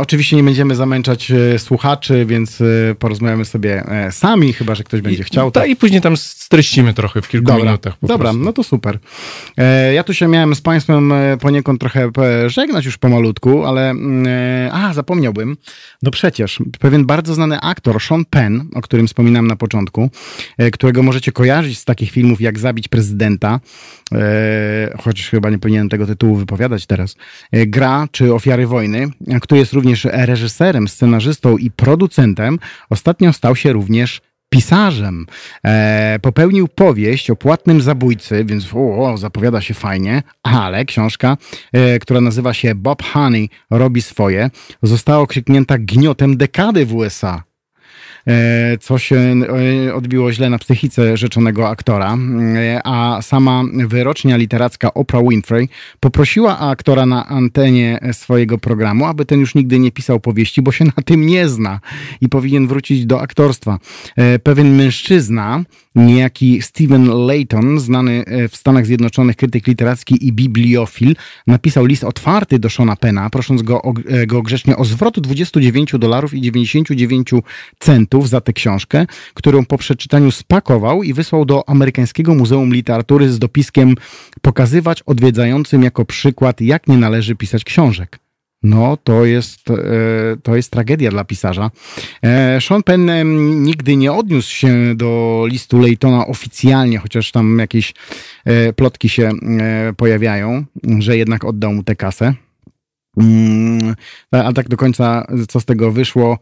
Oczywiście 0.00 0.36
nie 0.36 0.42
będziemy 0.42 0.74
zamęczać 0.74 1.32
słuchaczy, 1.58 2.26
więc 2.26 2.58
porozmawiamy 2.98 3.44
sobie 3.44 3.84
sami, 4.10 4.52
chyba 4.52 4.74
że 4.74 4.84
ktoś 4.84 5.00
będzie 5.00 5.24
chciał. 5.24 5.50
Ta, 5.50 5.66
I 5.66 5.76
później 5.76 6.00
tam 6.00 6.16
streścimy 6.16 6.94
trochę 6.94 7.22
w 7.22 7.28
kilku 7.28 7.46
Dobra, 7.46 7.64
minutach. 7.64 7.96
Po 7.98 8.06
dobra 8.06 8.24
prostu. 8.30 8.44
no 8.44 8.52
to 8.52 8.62
super. 8.64 8.98
Ja 9.94 10.04
tu 10.04 10.14
się 10.14 10.28
miałem 10.28 10.54
z 10.54 10.60
Państwem 10.60 11.12
poniekąd 11.40 11.80
trochę 11.80 12.10
żegnać 12.46 12.84
już 12.84 12.98
pomalutku, 13.22 13.64
ale 13.64 13.90
mm, 13.90 14.26
e, 14.26 14.72
a, 14.72 14.94
zapomniałbym. 14.94 15.56
No 16.02 16.10
przecież, 16.10 16.62
pewien 16.80 17.06
bardzo 17.06 17.34
znany 17.34 17.60
aktor, 17.60 18.02
Sean 18.02 18.24
Penn, 18.24 18.60
o 18.74 18.80
którym 18.80 19.06
wspominałem 19.06 19.46
na 19.46 19.56
początku, 19.56 20.10
e, 20.58 20.70
którego 20.70 21.02
możecie 21.02 21.32
kojarzyć 21.32 21.78
z 21.78 21.84
takich 21.84 22.10
filmów 22.10 22.40
jak 22.40 22.58
Zabić 22.58 22.88
prezydenta, 22.88 23.60
e, 24.12 24.98
chociaż 25.02 25.30
chyba 25.30 25.50
nie 25.50 25.58
powinienem 25.58 25.88
tego 25.88 26.06
tytułu 26.06 26.36
wypowiadać 26.36 26.86
teraz, 26.86 27.16
Gra 27.52 28.08
czy 28.12 28.34
Ofiary 28.34 28.66
wojny, 28.66 29.08
który 29.42 29.60
jest 29.60 29.72
również 29.72 30.04
reżyserem, 30.04 30.88
scenarzystą 30.88 31.56
i 31.56 31.70
producentem, 31.70 32.58
ostatnio 32.90 33.32
stał 33.32 33.56
się 33.56 33.72
również 33.72 34.20
pisarzem. 34.52 35.26
E, 35.64 36.18
popełnił 36.22 36.68
powieść 36.68 37.30
o 37.30 37.36
płatnym 37.36 37.80
zabójcy, 37.80 38.44
więc 38.44 38.74
o, 38.74 39.12
o, 39.12 39.16
zapowiada 39.16 39.60
się 39.60 39.74
fajnie, 39.74 40.22
ale 40.42 40.84
książka, 40.84 41.36
e, 41.72 41.98
która 41.98 42.20
nazywa 42.20 42.54
się 42.54 42.74
Bob 42.74 43.02
Honey 43.02 43.48
robi 43.70 44.02
swoje, 44.02 44.50
została 44.82 45.18
okrzyknięta 45.18 45.78
gniotem 45.78 46.36
dekady 46.36 46.86
w 46.86 46.94
USA. 46.94 47.51
E, 48.26 48.78
co 48.78 48.98
się 48.98 49.16
e, 49.16 49.94
odbiło 49.94 50.32
źle 50.32 50.50
na 50.50 50.58
psychice 50.58 51.16
rzeczonego 51.16 51.68
aktora, 51.68 52.18
E, 52.56 52.80
a 52.84 53.22
sama 53.22 53.62
wyrocznia 53.86 54.36
literacka 54.36 54.94
Oprah 54.94 55.22
Winfrey 55.28 55.68
poprosiła 56.00 56.58
aktora 56.58 57.06
na 57.06 57.26
antenie 57.26 57.98
swojego 58.12 58.58
programu, 58.58 59.04
aby 59.06 59.24
ten 59.24 59.40
już 59.40 59.54
nigdy 59.54 59.78
nie 59.78 59.92
pisał 59.92 60.20
powieści, 60.20 60.62
bo 60.62 60.72
się 60.72 60.84
na 60.84 61.02
tym 61.04 61.26
nie 61.26 61.48
zna 61.48 61.80
i 62.20 62.28
powinien 62.28 62.66
wrócić 62.66 63.06
do 63.06 63.20
aktorstwa. 63.20 63.78
Pewien 64.42 64.76
mężczyzna, 64.76 65.64
niejaki 65.94 66.62
Steven 66.62 67.26
Layton, 67.26 67.78
znany 67.78 68.24
w 68.50 68.56
Stanach 68.56 68.86
Zjednoczonych 68.86 69.36
krytyk 69.36 69.66
literacki 69.66 70.26
i 70.26 70.32
bibliofil, 70.32 71.14
napisał 71.46 71.86
list 71.86 72.04
otwarty 72.04 72.58
do 72.58 72.70
Shona 72.70 72.96
Pena, 72.96 73.30
prosząc 73.30 73.62
go, 73.62 73.82
go 74.26 74.42
grzecznie 74.42 74.76
o 74.76 74.84
zwrot 74.84 75.20
29 75.20 75.92
dolarów 75.98 76.34
i 76.34 76.40
99 76.40 77.30
centów 77.78 78.11
za 78.20 78.40
tę 78.40 78.52
książkę, 78.52 79.06
którą 79.34 79.64
po 79.64 79.78
przeczytaniu 79.78 80.30
spakował 80.30 81.02
i 81.02 81.12
wysłał 81.12 81.44
do 81.44 81.68
Amerykańskiego 81.68 82.34
Muzeum 82.34 82.74
Literatury 82.74 83.32
z 83.32 83.38
dopiskiem 83.38 83.94
pokazywać 84.42 85.02
odwiedzającym 85.02 85.82
jako 85.82 86.04
przykład, 86.04 86.60
jak 86.60 86.88
nie 86.88 86.98
należy 86.98 87.36
pisać 87.36 87.64
książek. 87.64 88.22
No, 88.62 88.96
to 89.04 89.24
jest, 89.24 89.70
e, 89.70 89.74
to 90.42 90.56
jest 90.56 90.70
tragedia 90.70 91.10
dla 91.10 91.24
pisarza. 91.24 91.70
E, 92.22 92.60
Sean 92.60 92.82
Penn 92.82 93.10
nigdy 93.62 93.96
nie 93.96 94.12
odniósł 94.12 94.50
się 94.50 94.94
do 94.94 95.44
listu 95.48 95.78
Laytona 95.80 96.26
oficjalnie, 96.26 96.98
chociaż 96.98 97.32
tam 97.32 97.58
jakieś 97.58 97.94
e, 98.44 98.72
plotki 98.72 99.08
się 99.08 99.30
pojawiają, 99.96 100.64
że 100.98 101.16
jednak 101.16 101.44
oddał 101.44 101.72
mu 101.72 101.82
tę 101.82 101.96
kasę. 101.96 102.34
Mm, 103.16 103.94
A 104.30 104.52
tak 104.52 104.68
do 104.68 104.76
końca, 104.76 105.26
co 105.48 105.60
z 105.60 105.64
tego 105.64 105.92
wyszło, 105.92 106.38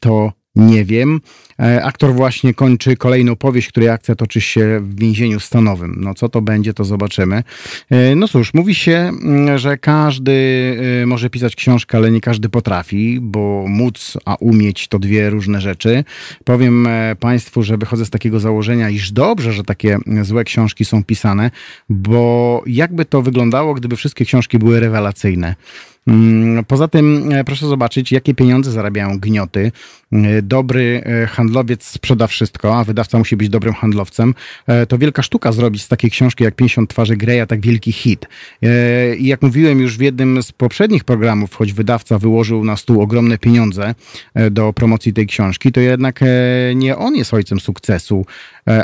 to 0.00 0.32
nie 0.56 0.84
wiem. 0.84 1.20
E, 1.60 1.84
Aktor 1.84 2.14
właśnie 2.14 2.54
kończy 2.54 2.96
kolejną 2.96 3.36
powieść, 3.36 3.68
której 3.68 3.88
akcja 3.88 4.14
toczy 4.14 4.40
się 4.40 4.80
w 4.80 5.00
więzieniu 5.00 5.40
stanowym. 5.40 5.96
No 6.00 6.14
co 6.14 6.28
to 6.28 6.42
będzie, 6.42 6.74
to 6.74 6.84
zobaczymy. 6.84 7.42
E, 7.90 8.14
No 8.16 8.28
cóż, 8.28 8.54
mówi 8.54 8.74
się, 8.74 8.92
mm, 8.92 9.58
że 9.58 9.78
każdy 9.78 10.32
e, 11.02 11.06
może 11.06 11.30
pisać 11.30 11.56
książkę, 11.56 11.98
ale 11.98 12.10
nie 12.10 12.20
każdy 12.20 12.48
potrafi, 12.48 13.18
bo 13.20 13.64
móc, 13.68 14.18
a 14.24 14.34
umieć 14.34 14.88
to 14.88 14.98
dwie 14.98 15.30
różne 15.30 15.60
rzeczy. 15.60 16.04
Powiem 16.44 16.88
Państwu, 17.20 17.62
że 17.62 17.76
wychodzę 17.76 18.06
z 18.06 18.10
takiego 18.10 18.40
założenia, 18.40 18.90
iż 18.90 19.12
dobrze, 19.12 19.52
że 19.52 19.64
takie 19.64 19.98
złe 20.22 20.44
książki 20.44 20.84
są 20.84 21.04
pisane, 21.04 21.50
bo 21.88 22.62
jakby 22.66 23.04
to 23.04 23.22
wyglądało, 23.22 23.74
gdyby 23.74 23.96
wszystkie 23.96 24.24
książki 24.24 24.58
były 24.58 24.80
rewelacyjne. 24.80 25.54
Mm, 26.10 26.64
Poza 26.64 26.88
tym 26.88 27.32
e, 27.32 27.44
proszę 27.44 27.66
zobaczyć, 27.66 28.12
jakie 28.12 28.34
pieniądze 28.34 28.70
zarabiają 28.70 29.18
gnioty. 29.18 29.72
E, 30.12 30.42
Dobry 30.42 31.02
e, 31.04 31.26
handlowiec 31.26 31.84
sprzeda 31.84 32.26
wszystko, 32.26 32.78
a 32.78 32.84
wydawca 32.84 33.18
musi 33.18 33.36
być 33.36 33.48
dobrym 33.48 33.74
handlowcem. 33.74 34.34
To 34.88 34.98
wielka 34.98 35.22
sztuka 35.22 35.52
zrobić 35.52 35.82
z 35.82 35.88
takiej 35.88 36.10
książki 36.10 36.44
jak 36.44 36.54
50 36.54 36.90
twarzy 36.90 37.16
Greya 37.16 37.46
tak 37.48 37.60
wielki 37.60 37.92
hit. 37.92 38.26
I 39.18 39.26
jak 39.26 39.42
mówiłem 39.42 39.80
już 39.80 39.98
w 39.98 40.00
jednym 40.00 40.42
z 40.42 40.52
poprzednich 40.52 41.04
programów, 41.04 41.54
choć 41.54 41.72
wydawca 41.72 42.18
wyłożył 42.18 42.64
na 42.64 42.76
stół 42.76 43.02
ogromne 43.02 43.38
pieniądze 43.38 43.94
do 44.50 44.72
promocji 44.72 45.12
tej 45.12 45.26
książki, 45.26 45.72
to 45.72 45.80
jednak 45.80 46.20
nie 46.74 46.96
on 46.96 47.16
jest 47.16 47.34
ojcem 47.34 47.60
sukcesu, 47.60 48.26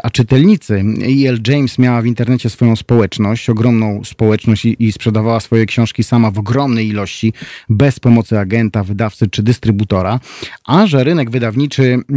a 0.03 0.11
czytelnicy. 0.11 0.85
E.L. 1.03 1.41
James 1.49 1.79
miała 1.79 2.03
w 2.03 2.07
internecie 2.07 2.51
swoją 2.51 2.77
społeczność, 2.77 3.51
ogromną 3.51 4.05
społeczność 4.05 4.65
i, 4.65 4.77
i 4.85 4.93
sprzedawała 4.93 5.41
swoje 5.41 5.67
książki 5.67 6.05
sama 6.05 6.31
w 6.31 6.39
ogromnej 6.39 6.89
ilości, 6.89 7.33
bez 7.69 8.01
pomocy 8.01 8.39
agenta, 8.39 8.85
wydawcy 8.85 9.29
czy 9.29 9.43
dystrybutora, 9.43 10.21
a 10.65 10.87
że 10.87 11.05
rynek 11.05 11.31
wydawniczy 11.31 11.99
e, 12.11 12.15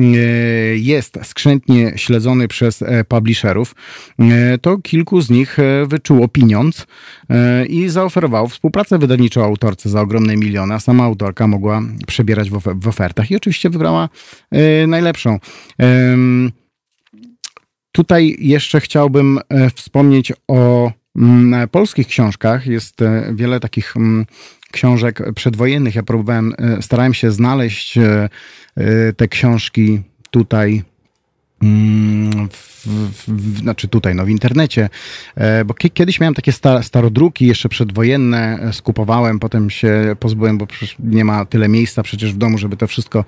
jest 0.78 1.20
skrzętnie 1.24 1.94
śledzony 1.96 2.48
przez 2.48 2.82
e, 2.82 3.04
publisherów, 3.04 3.76
e, 4.20 4.58
to 4.58 4.78
kilku 4.78 5.22
z 5.22 5.30
nich 5.30 5.60
e, 5.60 5.86
wyczuło 5.86 6.28
pieniądz 6.28 6.88
e, 7.30 7.66
i 7.66 7.90
zaoferowało 7.90 8.48
współpracę 8.48 8.98
wydawniczą 8.98 9.44
autorce 9.44 9.90
za 9.90 10.02
ogromne 10.02 10.38
miliony, 10.38 10.74
a 10.74 10.80
sama 10.80 11.04
autorka 11.04 11.48
mogła 11.48 11.82
przebierać 12.08 12.50
w, 12.50 12.54
ofe- 12.54 12.82
w 12.82 12.88
ofertach 12.88 13.32
i 13.32 13.36
oczywiście 13.36 13.70
wybrała 13.70 14.10
e, 14.52 14.88
najlepszą. 14.88 15.40
Em, 15.78 16.52
Tutaj 18.00 18.36
jeszcze 18.40 18.80
chciałbym 18.80 19.40
e, 19.50 19.70
wspomnieć 19.70 20.34
o 20.48 20.92
mm, 21.16 21.70
polskich 21.70 22.08
książkach. 22.08 22.68
Jest 22.68 23.02
e, 23.02 23.32
wiele 23.36 23.60
takich 23.60 23.98
mm, 23.98 24.26
książek 24.72 25.34
przedwojennych. 25.36 25.96
Ja 25.96 26.04
próbowałem, 26.04 26.54
e, 26.58 26.82
starałem 26.82 27.14
się 27.14 27.32
znaleźć 27.32 27.98
e, 27.98 28.30
e, 28.76 29.14
te 29.14 29.28
książki 29.28 30.02
tutaj. 30.32 30.84
Mm, 31.64 32.50
W, 32.86 32.88
w, 33.28 33.60
znaczy 33.60 33.88
tutaj, 33.88 34.16
no 34.16 34.26
w 34.26 34.30
internecie, 34.30 34.90
e, 35.36 35.66
bo 35.66 35.74
kie- 35.74 35.90
kiedyś 35.90 36.20
miałem 36.20 36.34
takie 36.34 36.52
sta, 36.52 36.84
starodruki 36.84 37.48
jeszcze 37.48 37.70
przedwojenne, 37.70 38.60
e, 38.62 38.74
skupowałem, 38.74 39.40
potem 39.40 39.70
się 39.70 40.16
pozbyłem, 40.20 40.58
bo 40.58 40.68
nie 41.00 41.26
ma 41.26 41.46
tyle 41.46 41.68
miejsca 41.70 42.04
przecież 42.04 42.34
w 42.34 42.38
domu, 42.38 42.58
żeby 42.58 42.78
to 42.78 42.88
wszystko 42.88 43.26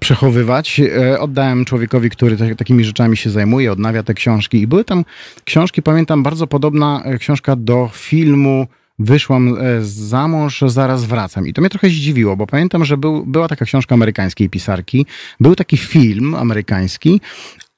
przechowywać. 0.00 0.80
E, 0.80 1.20
Oddałem 1.20 1.64
człowiekowi, 1.64 2.10
który 2.10 2.36
ta- 2.36 2.54
takimi 2.54 2.84
rzeczami 2.84 3.16
się 3.16 3.30
zajmuje, 3.30 3.72
odnawia 3.72 4.02
te 4.02 4.14
książki 4.14 4.60
i 4.60 4.66
były 4.66 4.84
tam 4.84 5.04
książki, 5.44 5.82
pamiętam, 5.82 6.22
bardzo 6.22 6.46
podobna 6.46 7.02
książka 7.18 7.56
do 7.56 7.90
filmu 7.92 8.66
Wyszłam 8.98 9.56
za 9.80 10.28
mąż, 10.28 10.60
zaraz 10.66 11.04
wracam. 11.04 11.46
I 11.46 11.52
to 11.52 11.60
mnie 11.60 11.70
trochę 11.70 11.88
zdziwiło, 11.88 12.36
bo 12.36 12.46
pamiętam, 12.46 12.84
że 12.84 12.96
był, 12.96 13.26
była 13.26 13.48
taka 13.48 13.64
książka 13.64 13.94
amerykańskiej 13.94 14.50
pisarki, 14.50 15.06
był 15.40 15.56
taki 15.56 15.76
film 15.76 16.34
amerykański, 16.34 17.20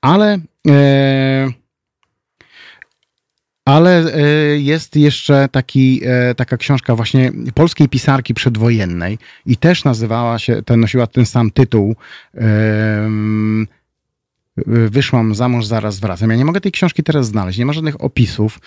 ale 0.07 0.39
e, 0.69 1.49
ale 3.65 4.15
e, 4.15 4.21
jest 4.59 4.97
jeszcze 4.97 5.49
taki, 5.53 6.01
e, 6.05 6.35
taka 6.35 6.57
książka 6.57 6.97
właśnie 6.97 7.33
polskiej 7.55 7.89
pisarki 7.89 8.35
przedwojennej 8.35 9.19
i 9.47 9.57
też 9.57 9.85
nazywała 9.85 10.39
się, 10.39 10.63
ten, 10.63 10.81
nosiła 10.81 11.07
ten 11.07 11.27
sam 11.27 11.51
tytuł. 11.51 11.97
Wyszłam 14.67 15.35
za 15.35 15.49
mąż, 15.49 15.67
zaraz 15.67 16.01
wracam. 16.01 16.31
Ja 16.31 16.37
nie 16.37 16.45
mogę 16.45 16.61
tej 16.61 16.73
książki 16.73 17.03
teraz 17.03 17.27
znaleźć. 17.27 17.59
Nie 17.59 17.67
ma 17.67 17.73
żadnych 17.73 18.05
opisów. 18.05 18.59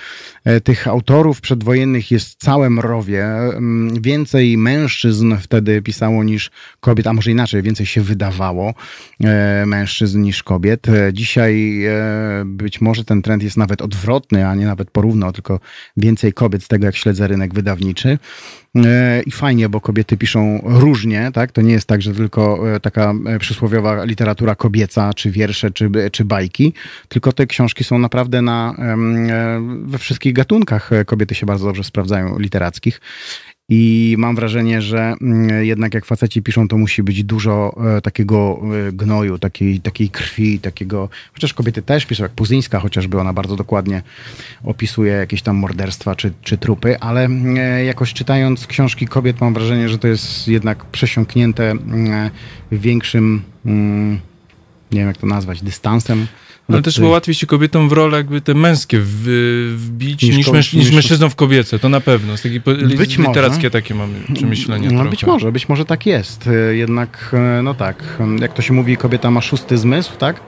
E, 0.45 0.61
Tych 0.61 0.88
autorów 0.88 1.41
przedwojennych 1.41 2.11
jest 2.11 2.40
całe 2.40 2.70
mrowie. 2.70 3.26
Mm, 3.26 4.02
Więcej 4.02 4.57
mężczyzn 4.57 5.36
wtedy 5.38 5.82
pisało 5.82 6.24
niż 6.24 6.52
kobiet, 6.80 7.07
a 7.07 7.14
może 7.14 7.32
inaczej, 7.32 7.61
więcej 7.61 7.86
się 7.86 8.02
wydawało 8.02 8.74
e, 9.24 9.64
mężczyzn 9.66 10.22
niż 10.22 10.44
kobiet. 10.44 10.90
E, 10.90 11.14
Dzisiaj 11.14 11.84
być 12.45 12.82
może 12.82 13.03
ten 13.03 13.22
trend 13.22 13.44
jest 13.44 13.57
nawet 13.57 13.82
odwrotny, 13.82 14.48
a 14.48 14.56
nie 14.56 14.66
nawet 14.66 14.91
porówno, 14.91 15.32
tylko 15.32 15.60
więcej 15.98 16.34
kobiet 16.34 16.64
z 16.64 16.68
tego, 16.68 16.86
jak 16.86 16.95
śledzę 16.95 17.28
rynek 17.28 17.53
wydawniczy. 17.53 18.18
E, 18.76 19.22
I 19.26 19.32
fajnie, 19.32 19.70
bo 19.70 19.82
kobiety 19.82 20.18
piszą 20.18 20.62
różnie, 20.64 21.32
tak? 21.34 21.52
To 21.52 21.62
nie 21.62 21.72
jest 21.72 21.88
tak, 21.88 22.02
że 22.02 22.14
tylko 22.14 22.76
e, 22.76 22.80
taka 22.80 23.14
e, 23.26 23.40
przysłowiowa 23.40 24.04
literatura 24.04 24.56
kobieca, 24.56 25.14
czy 25.14 25.32
wiersze, 25.32 25.72
czy, 25.72 25.90
czy 26.12 26.26
bajki, 26.26 26.74
tylko 27.08 27.34
te 27.34 27.48
książki 27.48 27.84
są 27.84 28.00
naprawdę 28.00 28.41
na, 28.41 28.76
we 29.84 29.98
wszystkich 29.98 30.34
gatunkach. 30.34 30.90
Kobiety 31.06 31.36
się 31.36 31.46
bardzo 31.46 31.66
dobrze 31.66 31.84
sprawdzają 31.84 32.40
literackich. 32.40 33.02
I 33.70 34.16
mam 34.18 34.36
wrażenie, 34.36 34.82
że 34.82 35.14
mm, 35.22 35.66
jednak 35.66 35.94
jak 35.94 36.06
faceci 36.06 36.41
piszą, 36.41 36.68
to 36.68 36.78
musi 36.78 37.04
być 37.04 37.24
dużo 37.24 37.76
e, 37.98 38.02
takiego 38.02 38.62
e, 38.88 38.91
gnoju, 38.91 39.40
takiej, 39.40 39.80
takiej 39.80 40.10
krwi, 40.10 40.60
takiego. 40.60 41.10
Chociaż 41.34 41.54
kobiety 41.54 41.82
też 41.82 42.06
piszą, 42.06 42.24
jak 42.24 42.32
Puzyńska 42.32 42.80
chociażby, 42.80 43.20
ona 43.20 43.34
bardzo 43.34 43.56
dokładnie 43.56 44.02
opisuje 44.64 45.14
jakieś 45.14 45.41
tam 45.41 45.56
morderstwa 45.56 46.16
czy, 46.16 46.32
czy 46.41 46.58
trupy, 46.58 47.00
ale 47.00 47.26
e, 47.26 47.86
jakoś 47.86 48.14
czytając 48.14 48.68
książki 48.68 49.08
kobiet, 49.08 49.41
mam 49.41 49.54
wrażenie, 49.54 49.90
że 49.90 49.98
to 49.98 50.08
jest 50.08 50.48
jednak 50.48 50.86
przesiąknięte 50.86 51.72
mm, 51.72 52.30
większym. 52.72 53.41
mm, 53.66 54.29
Nie 54.91 54.99
wiem, 54.99 55.07
jak 55.07 55.18
to 55.18 55.28
nazwać, 55.28 55.61
dystansem. 55.61 56.28
Ale 56.70 56.78
do 56.78 56.82
też 56.84 56.95
tych- 56.95 57.03
łatwiej 57.03 57.36
się 57.36 57.48
kobietom 57.48 57.90
w 57.90 57.91
role 57.91 58.18
jakby 58.18 58.41
te 58.41 58.53
męskie 58.53 58.99
wbić 59.76 60.24
Niż 60.24 60.38
niż, 60.38 60.52
męż, 60.52 60.74
niż- 60.74 60.91
mężczyznom 60.91 61.30
w 61.30 61.36
kobiece, 61.36 61.80
to 61.80 61.90
na 61.90 61.99
pewno. 62.02 62.38
Z 62.38 62.41
takiej 62.41 62.60
Być 62.98 63.18
może. 63.18 63.30
literackie 63.30 63.70
takie 63.70 63.95
mamy 63.95 64.14
przemyślenia 64.34 64.91
No 64.91 65.06
być 65.06 65.26
może, 65.26 65.52
być 65.52 65.70
może 65.70 65.86
tak 65.86 66.06
jest. 66.06 66.49
Jednak, 66.72 67.32
e, 67.34 67.61
no 67.64 67.74
tak, 67.74 68.03
e, 68.20 68.41
jak 68.41 68.53
to 68.53 68.61
się 68.61 68.74
mówi, 68.74 68.98
kobieta 68.98 69.32
ma 69.32 69.41
szósty 69.41 69.78
zmysł, 69.78 70.11
tak? 70.18 70.41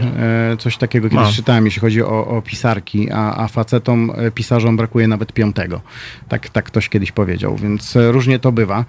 E, 0.00 0.56
Coś 0.58 0.76
takiego 0.76 1.08
kiedyś 1.08 1.26
Ma. 1.26 1.32
czytałem, 1.32 1.64
jeśli 1.64 1.80
chodzi 1.80 2.02
o, 2.02 2.26
o 2.26 2.42
pisarki, 2.42 3.10
a, 3.10 3.36
a 3.36 3.48
facetom, 3.48 4.12
e, 4.16 4.30
pisarzom 4.30 4.76
brakuje 4.76 5.08
nawet 5.08 5.32
piątego. 5.32 5.80
Tak, 6.28 6.48
tak 6.48 6.64
ktoś 6.64 6.88
kiedyś 6.88 7.12
powiedział, 7.12 7.56
więc 7.56 7.96
e, 7.96 8.12
różnie 8.12 8.38
to 8.38 8.52
bywa. 8.52 8.84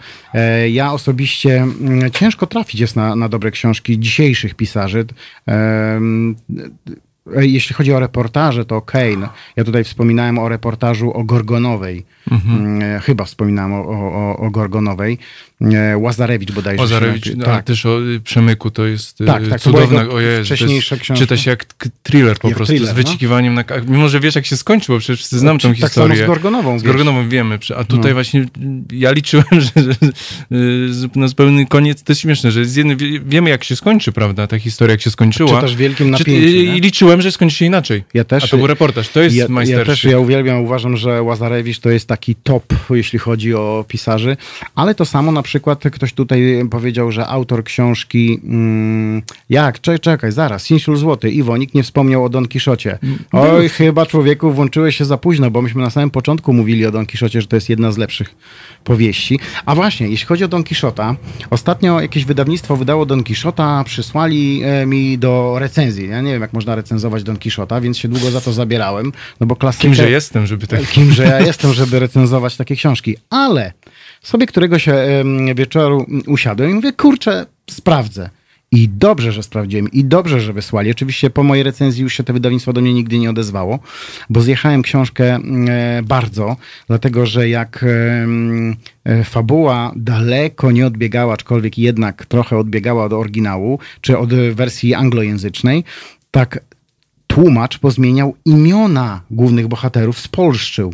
Ja 0.69 0.91
osobiście 0.93 1.61
mm, 1.61 2.11
ciężko 2.11 2.47
trafić 2.47 2.81
jest 2.81 2.95
na, 2.95 3.15
na 3.15 3.30
dobre 3.30 3.51
książki 3.51 3.99
dzisiejszych 3.99 4.55
pisarzy. 4.55 5.05
Jeśli 7.35 7.75
chodzi 7.75 7.93
o 7.93 7.99
reportaże, 7.99 8.65
to 8.65 8.75
okej. 8.75 9.17
No, 9.17 9.30
ja 9.55 9.63
tutaj 9.63 9.84
wspominałem 9.84 10.39
o 10.39 10.49
reportażu 10.49 11.13
o 11.13 11.23
Gorgonowej. 11.23 12.05
Mhm. 12.31 12.65
Mm, 12.65 12.99
Chyba 12.99 13.25
wspominałem 13.25 13.73
o, 13.73 13.77
o, 13.89 14.38
o 14.38 14.49
Gorgonowej. 14.51 15.17
E, 15.72 15.98
Łazarewicz 15.98 16.52
bodajże. 16.52 16.84
napi- 16.84 17.35
no, 17.38 17.45
ale 17.45 17.64
też 17.64 17.85
o 17.85 18.02
y, 18.02 18.19
Przemyku 18.19 18.72
to 18.72 18.85
jest 18.85 19.22
y, 19.22 19.26
Tak, 19.26 19.48
tak, 19.48 19.61
cudowna, 19.61 20.02
o 20.10 20.19
Jezu, 20.19 20.45
wcześniejsza 20.45 20.95
to 20.98 21.02
jest, 21.14 21.22
czyta 21.22 21.38
się 21.38 21.49
jak 21.52 21.65
thriller 22.03 22.38
po 22.40 22.48
Jak 22.48 22.57
prostu, 22.57 22.73
thriller, 22.73 22.88
z 22.94 22.98
no. 22.98 23.03
wycikiwaniem 23.03 23.53
na... 23.53 23.64
ka- 23.64 23.81
Mimo, 23.88 24.10
że 24.10 24.19
wiesz 24.19 24.35
jak 24.35 24.45
się 24.45 24.57
skończy, 24.57 24.91
bo 24.91 24.99
przecież 24.99 25.18
wszyscy 25.19 25.40
znam 25.40 25.60
tą 25.60 25.69
Tak 25.69 25.77
samo 25.77 25.88
historię. 25.88 26.23
z 26.23 26.27
Gorgonową. 26.27 26.80
Z 26.80 26.84
wiesz. 26.84 26.88
Gorgonową 26.91 27.30
wiemy, 27.30 27.60
przy- 27.60 27.76
a 27.77 27.84
tutaj 27.84 28.11
No. 28.11 28.14
właśnie 28.14 28.41
y, 28.41 28.48
ja 28.91 29.11
liczyłem, 29.11 29.45
że, 29.61 29.69
że 29.84 31.07
na 31.15 31.27
zupełny 31.27 31.65
koniec, 31.65 32.03
to 32.03 32.11
jest 32.11 32.22
śmieszne, 32.22 32.52
że 32.52 32.65
z 32.65 32.76
wie- 32.76 33.19
wiemy 33.26 33.49
jak 33.49 33.64
się 33.64 33.76
skończy, 33.76 34.11
prawda, 34.11 34.48
ta 34.48 34.60
historia 34.60 34.91
jak 34.91 35.02
się 35.02 35.11
skończyła. 35.11 35.49
Czytasz 35.56 35.76
wielkim 35.76 36.10
napięciu. 36.10 36.31
I 36.48 36.81
liczyłem, 36.81 37.22
że 37.22 37.31
skończy 37.31 37.56
się 37.56 37.65
inaczej. 37.65 38.03
Ja 38.14 38.23
też. 38.23 38.44
A 38.44 38.48
to 38.48 38.57
był 38.57 38.68
reportaż, 38.68 39.10
to 39.10 39.22
jest 39.22 39.35
ja, 39.35 39.48
ja 39.65 39.85
też 39.85 40.03
ja 40.03 40.19
uwielbiam, 40.19 40.57
uważam, 40.61 40.98
że 40.98 41.22
Łazarewicz 41.22 41.80
to 41.80 41.90
jest 41.90 42.07
taki 42.07 42.35
top, 42.35 42.73
jeśli 42.90 43.19
chodzi 43.19 43.53
o 43.53 43.85
pisarzy, 43.88 44.38
ale 44.76 44.95
to 44.95 45.06
samo 45.06 45.31
na 45.31 45.41
przykład 45.41 45.52
ktoś 45.59 46.13
tutaj 46.13 46.65
powiedział, 46.71 47.11
że 47.11 47.27
autor 47.27 47.63
książki 47.63 48.39
mm, 48.43 49.21
jak, 49.49 49.81
czekaj, 49.81 49.99
czekaj, 49.99 50.31
zaraz, 50.31 50.63
Sinsul 50.63 50.97
Złoty, 50.97 51.31
Iwo, 51.31 51.57
nikt 51.57 51.73
nie 51.73 51.84
wspomniał 51.84 52.25
o 52.25 52.30
Don 52.30 52.47
Kiszocie. 52.47 52.99
Oj, 53.31 53.69
chyba 53.69 54.05
człowieku 54.05 54.51
włączyłeś 54.51 54.97
się 54.97 55.05
za 55.05 55.17
późno, 55.17 55.51
bo 55.51 55.61
myśmy 55.61 55.81
na 55.81 55.89
samym 55.89 56.09
początku 56.09 56.53
mówili 56.53 56.85
o 56.85 56.91
Don 56.91 57.05
Kiszocie, 57.05 57.41
że 57.41 57.47
to 57.47 57.55
jest 57.55 57.69
jedna 57.69 57.91
z 57.91 57.97
lepszych 57.97 58.35
powieści. 58.84 59.39
A 59.65 59.75
właśnie, 59.75 60.07
jeśli 60.07 60.27
chodzi 60.27 60.43
o 60.43 60.47
Don 60.47 60.63
Kiszota, 60.63 61.15
ostatnio 61.49 62.01
jakieś 62.01 62.25
wydawnictwo 62.25 62.77
wydało 62.77 63.05
Don 63.05 63.23
Kiszota, 63.23 63.84
przysłali 63.84 64.61
e, 64.63 64.85
mi 64.85 65.17
do 65.17 65.55
recenzji. 65.59 66.09
Ja 66.09 66.21
nie 66.21 66.31
wiem, 66.31 66.41
jak 66.41 66.53
można 66.53 66.75
recenzować 66.75 67.23
Don 67.23 67.38
Kiszota, 67.38 67.81
więc 67.81 67.97
się 67.97 68.07
długo 68.07 68.31
za 68.31 68.41
to 68.41 68.53
zabierałem, 68.53 69.11
no 69.39 69.47
bo 69.47 69.55
klasykę... 69.55 69.84
Kimże 69.84 70.09
jestem, 70.09 70.47
żeby 70.47 70.67
tak... 70.67 70.88
Kimże 70.88 71.23
ja 71.23 71.39
jestem, 71.39 71.73
żeby 71.73 71.99
recenzować 71.99 72.57
takie 72.57 72.75
książki. 72.75 73.15
Ale 73.30 73.73
sobie 74.24 74.48
któregoś 74.48 74.90
wieczoru 75.56 76.06
usiadłem 76.28 76.72
i 76.72 76.74
mówię, 76.74 76.94
kurczę, 76.94 77.45
sprawdzę. 77.70 78.30
I 78.72 78.90
dobrze, 78.90 79.32
że 79.32 79.44
sprawdziłem, 79.44 79.91
i 79.91 80.06
dobrze, 80.06 80.41
że 80.41 80.54
wysłali. 80.54 80.91
Oczywiście 80.91 81.30
po 81.30 81.44
mojej 81.44 81.64
recenzji 81.64 82.04
już 82.04 82.14
się 82.14 82.24
to 82.24 82.34
wydawnictwo 82.34 82.74
do 82.74 82.82
mnie 82.82 82.94
nigdy 82.94 83.20
nie 83.20 83.30
odezwało, 83.30 83.80
bo 84.30 84.41
zjechałem 84.41 84.82
książkę 84.82 85.40
bardzo, 86.04 86.56
dlatego 86.88 87.26
że 87.26 87.50
jak 87.50 87.86
e, 89.06 89.24
fabuła 89.24 89.91
daleko 89.95 90.72
nie 90.72 90.88
odbiegała, 90.88 91.34
aczkolwiek 91.34 91.78
jednak 91.78 92.26
trochę 92.26 92.58
odbiegała 92.58 93.06
od 93.06 93.14
oryginału, 93.14 93.80
czy 94.02 94.18
od 94.18 94.34
wersji 94.34 94.94
anglojęzycznej, 94.94 95.84
tak 96.32 96.60
tłumacz 97.28 97.78
pozmieniał 97.78 98.36
imiona 98.45 99.22
głównych 99.32 99.68
bohaterów, 99.68 100.20
spolszczył. 100.20 100.94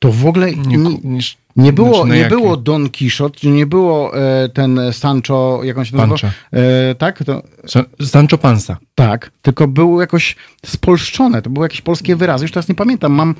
To 0.00 0.12
w 0.12 0.26
ogóle 0.26 0.52
Nie, 0.52 0.76
nie, 1.04 1.18
nie 1.56 1.72
było, 1.72 1.94
znaczy, 1.94 2.08
na 2.08 2.14
nie 2.14 2.20
jakie? 2.20 2.34
było 2.36 2.56
Don 2.56 2.88
Quixote, 2.90 3.48
nie 3.48 3.66
było 3.66 4.18
e, 4.18 4.48
ten 4.48 4.80
Sancho, 4.92 5.60
jak 5.64 5.78
on 5.78 5.84
się 5.84 5.96
nazywa? 5.96 6.30
E, 6.52 6.94
tak? 6.94 7.24
To, 7.24 7.42
Sa- 7.66 7.84
Sancho 8.06 8.38
Panza. 8.38 8.76
tak, 8.94 9.30
tylko 9.42 9.68
było 9.68 10.00
jakoś 10.00 10.36
spolszczone, 10.66 11.42
to 11.42 11.50
były 11.50 11.64
jakieś 11.64 11.80
polskie 11.80 12.16
wyrazy, 12.16 12.44
już 12.44 12.52
teraz 12.52 12.68
nie 12.68 12.74
pamiętam, 12.74 13.12
mam, 13.12 13.34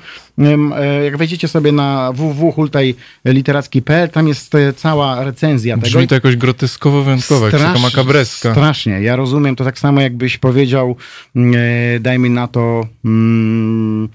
e, 0.77 1.03
jak 1.03 1.17
wejdziecie 1.17 1.47
sobie 1.47 1.71
na 1.71 2.11
www.hultajliteracki.pl, 2.13 4.09
tam 4.09 4.27
jest 4.27 4.55
e, 4.55 4.73
cała 4.73 5.23
recenzja 5.23 5.75
tego. 5.75 5.87
Brzmi 5.87 6.07
to 6.07 6.15
jakoś 6.15 6.35
groteskowo 6.35 7.03
wyjątkowo, 7.03 7.45
jak 7.45 7.57
taka 7.57 7.79
makabreska. 7.79 8.51
Strasznie. 8.51 9.01
Ja 9.01 9.15
rozumiem 9.15 9.55
to 9.55 9.63
tak 9.63 9.79
samo, 9.79 10.01
jakbyś 10.01 10.37
powiedział, 10.37 10.95
mm, 11.35 11.53
e, 11.95 11.99
dajmy 11.99 12.29
na 12.29 12.47
to, 12.47 12.87
mm, 13.05 14.09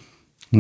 e, 0.55 0.59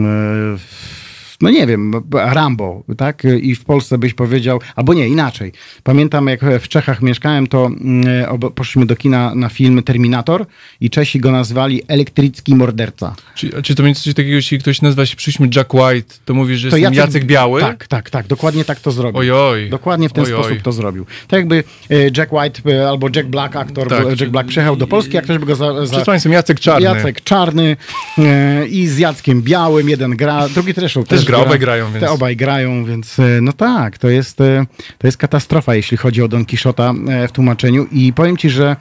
no 1.40 1.50
nie 1.50 1.66
wiem, 1.66 1.92
Rambo, 2.12 2.82
tak? 2.96 3.22
I 3.40 3.54
w 3.54 3.64
Polsce 3.64 3.98
byś 3.98 4.14
powiedział, 4.14 4.60
albo 4.76 4.94
nie, 4.94 5.08
inaczej. 5.08 5.52
Pamiętam, 5.82 6.26
jak 6.26 6.40
w 6.60 6.68
Czechach 6.68 7.02
mieszkałem, 7.02 7.46
to 7.46 7.66
mm, 7.66 8.06
poszliśmy 8.54 8.86
do 8.86 8.96
kina 8.96 9.34
na 9.34 9.48
film 9.48 9.82
Terminator 9.82 10.46
i 10.80 10.90
Czesi 10.90 11.20
go 11.20 11.32
nazwali 11.32 11.82
Elektricki 11.88 12.54
Morderca. 12.54 13.14
Czy, 13.34 13.62
czy 13.62 13.74
to 13.74 13.82
będzie 13.82 14.00
coś 14.00 14.14
takiego, 14.14 14.34
jeśli 14.34 14.58
ktoś 14.58 14.82
nazywa 14.82 15.06
się 15.06 15.16
przyszmy 15.16 15.48
Jack 15.56 15.74
White, 15.74 16.14
to 16.24 16.34
mówi, 16.34 16.56
że 16.56 16.68
jestem 16.68 16.94
Jacek, 16.94 17.24
Biały? 17.24 17.60
Tak, 17.60 17.86
tak, 17.86 18.10
tak, 18.10 18.26
dokładnie 18.26 18.64
tak 18.64 18.80
to 18.80 18.90
zrobił. 18.90 19.18
Ojoj. 19.20 19.70
Dokładnie 19.70 20.08
w 20.08 20.12
ten 20.12 20.24
Ojoj. 20.24 20.42
sposób 20.42 20.62
to 20.62 20.72
zrobił. 20.72 21.06
Tak 21.28 21.38
jakby 21.38 21.64
e, 21.90 22.10
Jack 22.16 22.32
White 22.32 22.72
e, 22.72 22.88
albo 22.88 23.08
Jack 23.16 23.28
Black, 23.28 23.56
aktor 23.56 23.88
Tak. 23.88 24.20
Jack 24.20 24.32
Black 24.32 24.48
przyjechał 24.48 24.76
do 24.76 24.86
Polski, 24.86 25.18
a 25.18 25.22
ktoś 25.22 25.38
by 25.38 25.46
go 25.46 25.54
za, 25.56 25.86
za 25.86 26.04
Państwem 26.04 26.32
Jacek 26.32 26.60
Czarny. 26.60 26.84
Jacek 26.84 27.20
Czarny 27.20 27.76
e, 28.18 28.66
i 28.66 28.86
z 28.86 28.98
Jackiem 28.98 29.42
Białym, 29.42 29.88
jeden 29.88 30.16
gra, 30.16 30.48
drugi 30.48 30.72
zresztą 30.72 31.04
też, 31.04 31.25
gra, 31.26 31.38
obaj 31.38 31.58
grają, 31.58 31.86
więc- 31.92 32.00
Te 32.04 32.10
obaj 32.10 32.36
grają, 32.36 32.84
więc 32.84 33.18
e, 33.18 33.40
no 33.42 33.52
tak, 33.52 33.98
to 33.98 34.08
jest, 34.08 34.40
e, 34.40 34.66
to 34.98 35.06
jest 35.06 35.16
katastrofa, 35.18 35.74
jeśli 35.74 35.96
chodzi 35.96 36.22
o 36.22 36.28
Don 36.28 36.44
Quixota 36.44 36.94
e, 37.08 37.28
w 37.28 37.32
tłumaczeniu 37.32 37.86
i 37.92 38.12
powiem 38.12 38.36
ci, 38.36 38.50
że 38.50 38.76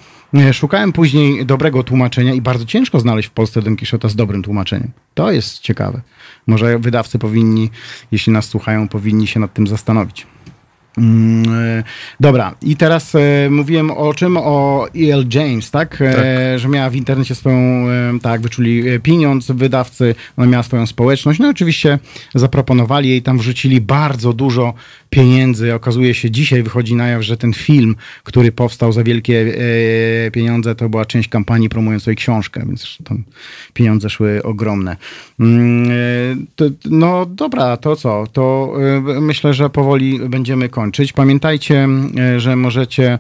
szukałem 0.54 0.92
później 0.94 1.46
dobrego 1.46 1.84
tłumaczenia 1.84 2.34
i 2.34 2.42
bardzo 2.42 2.66
ciężko 2.66 3.00
znaleźć 3.00 3.28
w 3.30 3.32
Polsce 3.32 3.62
Don 3.62 3.76
Quixota 3.76 4.10
z 4.10 4.16
dobrym 4.16 4.44
tłumaczeniem. 4.44 4.92
To 5.14 5.32
jest 5.32 5.60
ciekawe. 5.60 6.02
Może 6.48 6.80
wydawcy 6.80 7.20
powinni, 7.20 7.70
jeśli 8.12 8.34
nas 8.34 8.46
słuchają, 8.46 8.88
powinni 8.88 9.28
się 9.28 9.40
nad 9.40 9.54
tym 9.54 9.68
zastanowić. 9.68 10.28
Mm, 10.98 11.54
e, 11.54 11.84
Dobra, 12.20 12.56
i 12.62 12.78
teraz 12.78 13.16
e, 13.16 13.50
mówiłem 13.50 13.92
o 13.92 14.14
czym? 14.14 14.38
O 14.38 14.88
E.L. 14.96 15.26
James, 15.34 15.72
tak? 15.72 16.02
E, 16.02 16.60
że 16.60 16.68
miała 16.70 16.90
w 16.90 16.96
internecie 16.96 17.36
swoją, 17.36 17.56
e, 17.56 18.20
tak, 18.22 18.42
wyczuli 18.42 18.90
e, 18.90 19.00
pieniądz 19.00 19.52
wydawcy, 19.52 20.16
ona 20.38 20.48
miała 20.48 20.64
swoją 20.64 20.86
społeczność. 20.86 21.40
No 21.40 21.50
oczywiście 21.50 22.00
zaproponowali 22.36 23.10
jej, 23.10 23.22
tam 23.22 23.38
wrzucili 23.38 23.82
bardzo 23.82 24.34
dużo 24.34 24.74
pieniędzy. 25.16 25.74
Okazuje 25.74 26.14
się, 26.14 26.32
dzisiaj 26.32 26.64
wychodzi 26.64 26.96
na 26.96 27.08
jaw, 27.08 27.22
że 27.22 27.38
ten 27.38 27.54
film, 27.54 27.96
który 28.24 28.52
powstał 28.52 28.92
za 28.92 29.04
wielkie 29.04 29.56
e, 30.28 30.32
pieniądze, 30.32 30.76
to 30.76 30.90
była 30.90 31.06
część 31.06 31.30
kampanii 31.30 31.70
promującej 31.70 32.16
książkę, 32.16 32.64
więc 32.68 32.98
tam 33.04 33.24
pieniądze 33.74 34.10
szły 34.10 34.44
ogromne. 34.44 34.98
Mm, 35.40 35.92
e, 36.62 36.70
no 36.86 37.26
dobra, 37.26 37.78
to 37.78 37.96
co? 37.96 38.28
To 38.34 38.74
e, 39.18 39.22
myślę, 39.22 39.54
że 39.54 39.70
powoli 39.70 40.20
będziemy 40.30 40.70
kończyć. 40.70 41.14
Pamiętajcie, 41.14 41.88
że 42.38 42.56
możecie 42.56 43.20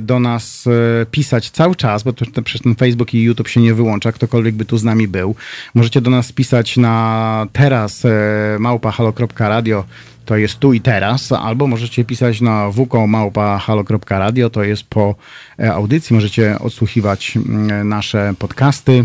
do 0.00 0.20
nas 0.20 0.68
pisać 1.10 1.50
cały 1.50 1.76
czas, 1.76 2.02
bo 2.02 2.12
to, 2.12 2.24
ten 2.62 2.74
Facebook 2.74 3.14
i 3.14 3.22
YouTube 3.22 3.48
się 3.48 3.60
nie 3.60 3.74
wyłącza, 3.74 4.12
ktokolwiek 4.12 4.54
by 4.54 4.64
tu 4.64 4.78
z 4.78 4.84
nami 4.84 5.08
był. 5.08 5.34
Możecie 5.74 6.00
do 6.00 6.10
nas 6.10 6.32
pisać 6.32 6.76
na 6.76 7.46
teraz 7.52 8.04
e, 8.04 8.56
małpa.halo.radio 8.58 9.84
to 10.24 10.36
jest 10.36 10.58
tu 10.58 10.72
i 10.72 10.80
teraz, 10.80 11.32
albo 11.32 11.66
możecie 11.66 12.04
pisać 12.04 12.40
na 12.40 12.70
wko.małpa.halo.radio, 12.70 14.50
to 14.50 14.62
jest 14.62 14.84
po 14.84 15.14
e, 15.58 15.72
audycji, 15.72 16.14
możecie 16.14 16.58
odsłuchiwać 16.58 17.38
nasze 17.84 18.34
podcasty 18.38 19.04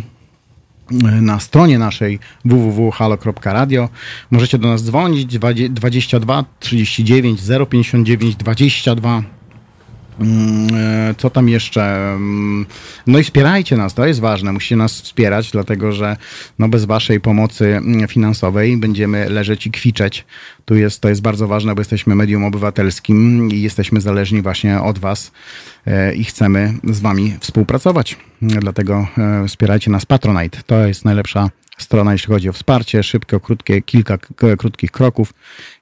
na 1.21 1.39
stronie 1.39 1.79
naszej 1.79 2.19
www.halo.radio. 2.45 3.89
Możecie 4.31 4.57
do 4.57 4.67
nas 4.67 4.83
dzwonić 4.83 5.25
20 5.25 5.73
22 5.73 6.45
39 6.59 7.41
059 7.69 8.35
22. 8.35 9.36
Mm, 10.19 10.67
e, 10.75 11.15
Co 11.17 11.29
tam 11.29 11.49
jeszcze? 11.49 11.83
Mm, 11.83 12.65
No 13.07 13.19
i 13.19 13.23
wspierajcie 13.23 13.77
nas, 13.77 13.93
to 13.93 14.05
jest 14.05 14.19
ważne. 14.19 14.53
Musicie 14.53 14.75
nas 14.75 15.01
wspierać, 15.01 15.51
dlatego 15.51 15.91
że 15.91 16.17
no 16.59 16.69
bez 16.69 16.85
waszej 16.85 17.19
pomocy 17.21 17.75
mm, 17.75 18.07
finansowej 18.07 18.77
będziemy 18.77 19.29
leżeć 19.29 19.67
i 19.67 19.71
kwiczeć. 19.71 20.25
Tu 20.65 20.75
jest, 20.75 21.01
to 21.01 21.09
jest 21.09 21.21
bardzo 21.21 21.47
ważne, 21.47 21.75
bo 21.75 21.81
jesteśmy 21.81 22.15
medium 22.15 22.45
obywatelskim 22.45 23.49
i 23.51 23.61
jesteśmy 23.61 24.01
zależni 24.01 24.41
właśnie 24.41 24.81
od 24.81 24.99
was 24.99 25.31
e, 25.85 26.15
i 26.15 26.23
chcemy 26.23 26.73
z 26.83 26.99
wami 26.99 27.35
współpracować. 27.39 28.17
Dlatego 28.41 29.07
e, 29.17 29.47
wspierajcie 29.47 29.91
nas 29.91 30.05
Patronite. 30.05 30.59
To 30.65 30.87
jest 30.87 31.05
najlepsza 31.05 31.49
strona, 31.77 32.11
jeśli 32.11 32.33
chodzi 32.33 32.49
o 32.49 32.53
wsparcie. 32.53 33.03
Szybkie, 33.03 33.39
krótkie, 33.39 33.81
kilka 33.81 34.17
krótkich 34.57 34.91
kroków 34.91 35.33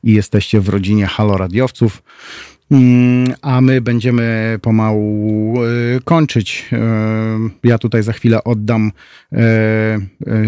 i 0.03 0.13
jesteście 0.13 0.61
w 0.61 0.69
rodzinie 0.69 1.05
Halo 1.05 1.37
Radiowców. 1.37 2.03
Mm, 2.71 3.33
A 3.41 3.61
my 3.61 3.81
będziemy 3.81 4.59
pomału 4.61 5.55
e, 5.63 5.67
kończyć. 6.03 6.65
E, 6.73 6.79
Ja 7.63 7.77
tutaj 7.77 8.03
za 8.03 8.13
chwilę 8.13 8.43
oddam 8.43 8.91
e, 9.33 9.37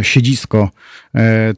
siedzisko 0.01 0.69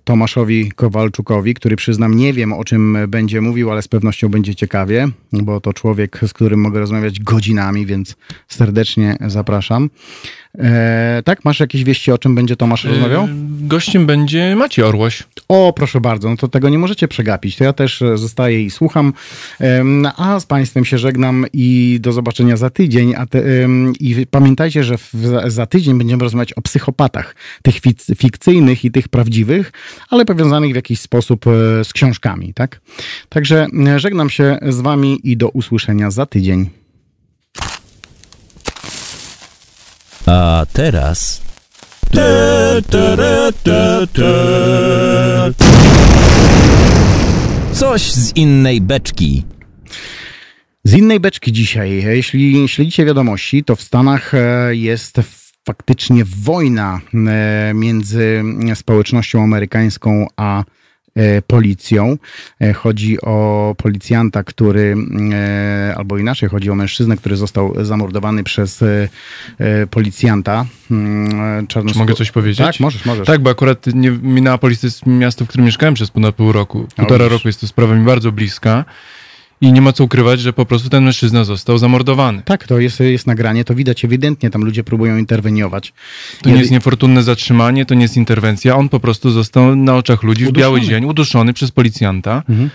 Tomaszowi 0.03 0.71
Kowalczukowi, 0.71 1.53
który 1.53 1.75
przyznam 1.75 2.15
nie 2.15 2.33
wiem 2.33 2.53
o 2.53 2.63
czym 2.63 2.97
będzie 3.07 3.41
mówił, 3.41 3.71
ale 3.71 3.81
z 3.81 3.87
pewnością 3.87 4.29
będzie 4.29 4.55
ciekawie, 4.55 5.07
bo 5.33 5.61
to 5.61 5.73
człowiek, 5.73 6.19
z 6.27 6.33
którym 6.33 6.59
mogę 6.61 6.79
rozmawiać 6.79 7.19
godzinami, 7.19 7.85
więc 7.85 8.15
serdecznie 8.47 9.17
zapraszam. 9.27 9.89
E, 10.59 11.21
Tak, 11.25 11.45
masz 11.45 11.59
jakieś 11.59 11.83
wieści, 11.83 12.11
o 12.11 12.17
czym 12.17 12.35
będzie 12.35 12.55
Tomasz 12.55 12.83
rozmawiał? 12.83 13.25
Y, 13.25 13.29
Gościem 13.67 14.05
będzie 14.05 14.55
Maciej 14.55 14.85
Orłoś. 14.85 15.23
O, 15.49 15.73
proszę 15.75 16.01
bardzo, 16.01 16.29
no 16.29 16.37
to 16.37 16.47
tego 16.47 16.69
nie 16.69 16.79
możecie 16.79 17.07
przegapić. 17.07 17.55
To 17.55 17.63
ja 17.63 17.73
też 17.73 18.01
e, 18.01 18.17
zostaję 18.17 18.63
i 18.63 18.69
słucham. 18.69 19.13
A 20.17 20.39
z 20.39 20.45
Państwem 20.45 20.85
się 20.85 20.97
żegnam 20.97 21.45
i 21.53 21.97
do 22.01 22.11
zobaczenia 22.11 22.57
za 22.57 22.69
tydzień. 22.69 23.13
Te, 23.29 23.43
I 23.99 24.25
pamiętajcie, 24.31 24.83
że 24.83 24.97
w, 24.97 25.09
za- 25.47 25.65
tydzień 25.65 25.97
będziemy 25.97 26.23
rozmawiać 26.23 26.53
o 26.53 26.61
psychopatach, 26.61 27.35
tych 27.63 27.75
fikcyjnych 28.17 28.85
i 28.85 28.91
tych 28.91 29.07
prawdziwych, 29.07 29.48
ale 30.09 30.25
powiązanych 30.25 30.71
w 30.71 30.75
jakiś 30.75 30.99
sposób 30.99 31.47
e, 31.47 31.83
z 31.83 31.93
książkami, 31.93 32.53
tak? 32.53 32.81
Także 33.29 33.67
e, 33.87 33.99
żegnam 33.99 34.29
się 34.29 34.57
z 34.67 34.81
Wami 34.81 35.19
i 35.23 35.37
do 35.37 35.49
usłyszenia 35.49 36.11
za 36.11 36.25
tydzień. 36.25 36.69
A 40.25 40.65
teraz. 40.73 41.41
Coś 47.73 48.01
z 48.11 48.35
innej 48.35 48.81
beczki. 48.81 49.43
Z 50.83 50.93
innej 50.93 51.19
beczki 51.19 51.51
dzisiaj. 51.51 52.03
Jeśli 52.03 52.67
śledzicie 52.67 53.05
wiadomości, 53.05 53.63
to 53.63 53.75
w 53.75 53.81
Stanach 53.81 54.33
e, 54.33 54.75
jest 54.75 55.19
faktycznie 55.73 56.23
wojna 56.25 56.99
e, 57.13 57.71
między 57.73 58.43
społecznością 58.75 59.43
amerykańską 59.43 60.27
a 60.37 60.63
e, 61.15 61.41
policją. 61.41 62.17
E, 62.61 62.73
Chodzi 62.73 63.21
o 63.21 63.75
policjanta, 63.77 64.43
który, 64.43 64.95
albo 65.95 66.17
inaczej, 66.17 66.49
chodzi 66.49 66.69
o 66.69 66.75
mężczyznę, 66.75 67.17
który 67.17 67.35
został 67.37 67.85
zamordowany 67.85 68.43
przez 68.43 68.83
policjanta. 69.91 70.65
mm, 70.91 71.67
czarnoskó- 71.67 71.93
Czy 71.93 71.99
mogę 71.99 72.13
coś 72.13 72.31
powiedzieć? 72.31 72.57
Tak, 72.67 72.79
możesz, 72.79 73.05
możesz. 73.05 73.27
Tak, 73.27 73.41
bo 73.41 73.49
akurat 73.49 73.85
nie, 73.93 74.11
Minneapolis 74.11 74.79
to 74.81 74.87
jest 74.87 75.05
miasto, 75.05 75.45
w 75.45 75.47
którym 75.47 75.65
mieszkałem 75.65 75.93
przez 75.93 76.11
ponad 76.11 76.35
pół 76.35 76.51
roku. 76.51 76.87
Półtora 76.95 77.27
roku 77.27 77.47
jest 77.47 77.61
to 77.61 77.67
sprawa 77.67 77.95
mi 77.95 78.05
bardzo 78.05 78.31
bliska. 78.31 78.85
I 79.61 79.71
nie 79.73 79.81
ma 79.81 79.93
co 79.93 80.03
ukrywać, 80.03 80.39
że 80.39 80.53
po 80.53 80.65
prostu 80.65 80.89
ten 80.89 81.03
mężczyzna 81.03 81.43
został 81.43 81.77
zamordowany. 81.77 82.41
Tak, 82.45 82.67
to 82.67 82.79
jest, 82.79 82.99
jest 82.99 83.27
nagranie, 83.27 83.63
to 83.65 83.75
widać 83.75 84.05
ewidentnie, 84.05 84.49
tam 84.49 84.61
ludzie 84.65 84.83
próbują 84.83 85.17
interweniować. 85.17 85.93
To 86.41 86.49
nie 86.49 86.55
jest 86.55 86.71
niefortunne 86.71 87.23
zatrzymanie, 87.23 87.85
to 87.85 87.95
nie 87.95 88.01
jest 88.01 88.17
interwencja. 88.17 88.75
On 88.75 88.89
po 88.89 88.99
prostu 88.99 89.31
został 89.31 89.75
na 89.75 89.95
oczach 89.95 90.23
ludzi 90.23 90.45
w 90.45 90.51
biały 90.51 90.73
Uduszony. 90.77 90.89
dzień 90.99 91.05
uduszony 91.09 91.53
przez 91.53 91.71
policjanta. 91.71 92.43
Mhm. 92.49 92.69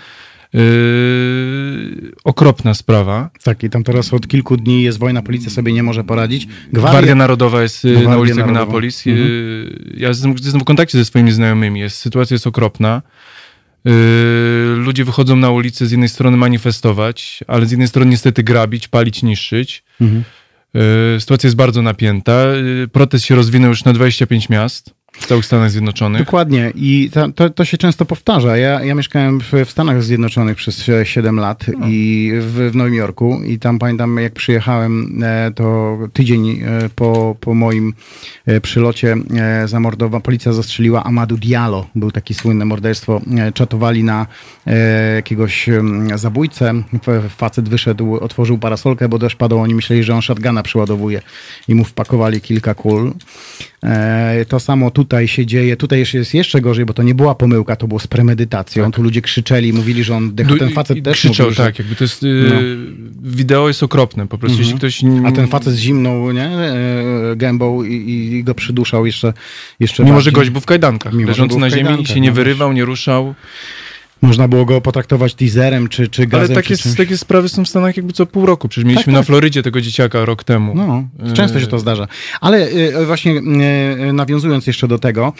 Yy, 0.53 2.11
okropna 2.23 2.73
sprawa. 2.73 3.29
Tak, 3.43 3.63
i 3.63 3.69
tam 3.69 3.83
teraz 3.83 4.13
od 4.13 4.27
kilku 4.27 4.57
dni 4.57 4.83
jest 4.83 4.99
wojna, 4.99 5.21
policja 5.21 5.49
sobie 5.49 5.73
nie 5.73 5.83
może 5.83 6.03
poradzić. 6.03 6.47
Gwardia, 6.73 7.15
Narodowa 7.15 7.61
jest 7.61 7.83
Gwardia 7.87 8.09
na 8.09 8.17
ulicach 8.17 8.37
Narodowa. 8.37 8.59
Minneapolis. 8.59 9.07
Mhm. 9.07 9.27
Y, 9.27 9.93
Ja 9.97 10.07
jestem, 10.07 10.31
jestem 10.31 10.61
w 10.61 10.63
kontakcie 10.63 10.97
ze 10.97 11.05
swoimi 11.05 11.31
znajomymi. 11.31 11.79
Jest, 11.79 11.97
sytuacja 11.97 12.35
jest 12.35 12.47
okropna. 12.47 13.01
Y, 13.87 14.75
Ludzie 14.75 15.05
wychodzą 15.05 15.35
na 15.35 15.49
ulicę 15.49 15.85
z 15.85 15.91
jednej 15.91 16.09
strony 16.09 16.37
manifestować, 16.37 17.39
ale 17.47 17.65
z 17.65 17.71
jednej 17.71 17.87
strony 17.87 18.11
niestety 18.11 18.43
grabić, 18.43 18.87
palić, 18.87 19.23
niszczyć. 19.23 19.83
Mhm. 20.01 20.23
Y, 21.15 21.19
Sytuacja 21.19 21.47
jest 21.47 21.57
bardzo 21.57 21.81
napięta. 21.81 22.45
Y, 22.83 22.87
Protest 22.87 23.25
się 23.25 23.35
rozwinął 23.35 23.69
już 23.69 23.83
na 23.83 23.93
25 23.93 24.49
miast 24.49 24.93
w 25.19 25.27
całych 25.27 25.45
Stanach 25.45 25.71
Zjednoczonych. 25.71 26.21
Dokładnie 26.21 26.71
i 26.75 27.09
ta, 27.13 27.31
to, 27.31 27.49
to 27.49 27.65
się 27.65 27.77
często 27.77 28.05
powtarza. 28.05 28.57
Ja, 28.57 28.83
ja 28.83 28.95
mieszkałem 28.95 29.39
w, 29.39 29.51
w 29.65 29.71
Stanach 29.71 30.03
Zjednoczonych 30.03 30.57
przez 30.57 30.83
7 31.03 31.39
lat 31.39 31.65
i 31.87 32.31
w, 32.41 32.71
w 32.71 32.75
Nowym 32.75 32.93
Jorku 32.93 33.41
i 33.47 33.59
tam 33.59 33.79
pamiętam 33.79 34.17
jak 34.17 34.33
przyjechałem, 34.33 35.23
e, 35.23 35.51
to 35.55 35.97
tydzień 36.13 36.49
e, 36.49 36.89
po, 36.95 37.35
po 37.39 37.53
moim 37.53 37.93
e, 38.45 38.61
przylocie 38.61 39.15
e, 39.37 39.67
zamordowa, 39.67 40.19
policja 40.19 40.53
zastrzeliła 40.53 41.03
Amadou 41.03 41.37
Diallo. 41.37 41.87
Był 41.95 42.11
taki 42.11 42.33
słynne 42.33 42.65
morderstwo. 42.65 43.21
E, 43.37 43.51
Czatowali 43.51 44.03
na 44.03 44.27
e, 44.67 45.15
jakiegoś 45.15 45.69
zabójcę. 46.15 46.73
Facet 47.29 47.69
wyszedł, 47.69 48.15
otworzył 48.15 48.57
parasolkę, 48.57 49.09
bo 49.09 49.19
deszcz 49.19 49.35
padał. 49.35 49.59
Oni 49.59 49.75
myśleli, 49.75 50.03
że 50.03 50.15
on 50.15 50.21
shotguna 50.21 50.63
przyładowuje 50.63 51.21
i 51.67 51.75
mu 51.75 51.83
wpakowali 51.83 52.41
kilka 52.41 52.73
kul. 52.73 53.13
E, 53.85 54.45
To 54.47 54.59
samo 54.59 54.91
tutaj 54.91 55.27
się 55.27 55.45
dzieje. 55.45 55.77
Tutaj 55.77 56.03
jest 56.13 56.33
jeszcze 56.33 56.61
gorzej, 56.61 56.85
bo 56.85 56.93
to 56.93 57.03
nie 57.03 57.15
była 57.15 57.35
pomyłka, 57.35 57.75
to 57.75 57.87
było 57.87 57.99
z 57.99 58.07
premedytacją. 58.07 58.91
Tu 58.91 59.03
ludzie 59.03 59.21
krzyczeli, 59.21 59.73
mówili, 59.73 60.03
że 60.03 60.15
on 60.15 60.35
dycha. 60.35 60.49
Du- 60.49 60.57
Ten 60.57 60.69
facet 60.69 61.03
też 61.03 61.17
krzyczał, 61.17 61.45
mówił, 61.45 61.57
że... 61.57 61.63
tak, 61.63 61.79
jakby 61.79 61.95
to 61.95 62.03
jest. 62.03 62.23
y, 62.23 62.27
No. 62.49 62.55
Wideo 63.21 63.67
jest 63.67 63.83
okropne. 63.83 64.27
Po 64.27 64.37
prostu, 64.37 64.57
Mhm. 64.59 64.79
jeśli 64.83 65.07
ktoś. 65.09 65.25
A 65.25 65.31
ten 65.35 65.47
facet 65.47 65.73
z 65.73 65.77
zimną 65.77 66.31
nie, 66.31 66.43
e, 66.45 66.75
gębą 67.35 67.83
i, 67.83 67.93
i 68.33 68.43
go 68.43 68.55
przyduszał 68.55 69.05
jeszcze, 69.05 69.33
jeszcze 69.79 70.03
Mimo, 70.03 70.13
że 70.21 70.31
bardziej. 70.31 70.33
gość 70.33 70.49
był 70.49 70.61
w 70.61 70.65
kajdankach. 70.65 71.13
Mimo, 71.13 71.25
że 71.27 71.31
leżący 71.31 71.57
na 71.57 71.69
ziemi 71.69 71.81
i 71.81 71.85
kajdankach, 71.85 72.13
się 72.13 72.19
nie 72.21 72.29
no. 72.29 72.35
wyrywał, 72.35 72.73
nie 72.73 72.85
ruszał. 72.85 73.35
Można 74.25 74.47
było 74.47 74.65
go 74.65 74.81
potraktować 74.81 75.35
teaserem 75.35 75.87
czy, 75.87 76.07
czy 76.07 76.27
gazem. 76.27 76.45
Ale 76.45 76.55
takie, 76.63 76.77
czy 76.77 76.95
takie 76.95 77.17
sprawy 77.17 77.49
są 77.49 77.65
w 77.65 77.69
Stanach 77.69 77.97
jakby 77.97 78.13
co 78.13 78.25
pół 78.25 78.45
roku. 78.45 78.67
Przecież 78.69 78.85
mieliśmy 78.85 79.05
Tak, 79.05 79.13
na 79.13 79.19
tak. 79.19 79.27
Florydzie 79.27 79.63
tego 79.63 79.81
dzieciaka 79.81 80.25
rok 80.25 80.43
temu. 80.43 80.73
No, 80.75 81.03
często 81.33 81.59
się 81.59 81.67
to 81.67 81.79
zdarza. 81.79 82.07
Ale 82.41 82.67
y, 82.69 83.05
właśnie 83.05 83.31
y, 84.09 84.13
nawiązując 84.13 84.67
jeszcze 84.67 84.87
do 84.87 84.99
tego, 84.99 85.33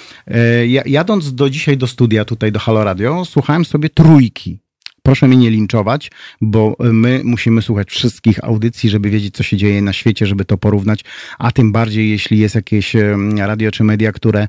ja- 0.68 0.84
jadąc 0.86 1.36
do 1.36 1.49
dzisiaj 1.49 1.78
do 1.78 1.88
studia, 1.88 2.26
tutaj 2.26 2.52
do 2.52 2.60
Halo 2.60 2.84
Radio, 2.84 3.26
słuchałem 3.26 3.66
sobie 3.66 3.90
trójki. 3.90 4.60
Proszę 5.06 5.27
mnie 5.27 5.38
nie 5.38 5.49
linczować, 5.49 6.11
bo 6.41 6.76
my 6.80 7.22
musimy 7.23 7.61
słuchać 7.61 7.90
wszystkich 7.90 8.44
audycji, 8.44 8.90
żeby 8.90 9.10
wiedzieć, 9.10 9.36
co 9.36 9.44
się 9.44 9.57
dzieje 9.57 9.82
na 9.82 9.94
świecie, 9.94 10.26
żeby 10.26 10.45
to 10.45 10.57
porównać, 10.57 11.03
a 11.40 11.52
tym 11.52 11.72
bardziej, 11.72 12.10
jeśli 12.10 12.40
jest 12.40 12.56
jakieś 12.56 12.95
em, 12.95 13.38
radio 13.38 13.72
czy 13.72 13.84
media, 13.84 14.11
które 14.11 14.48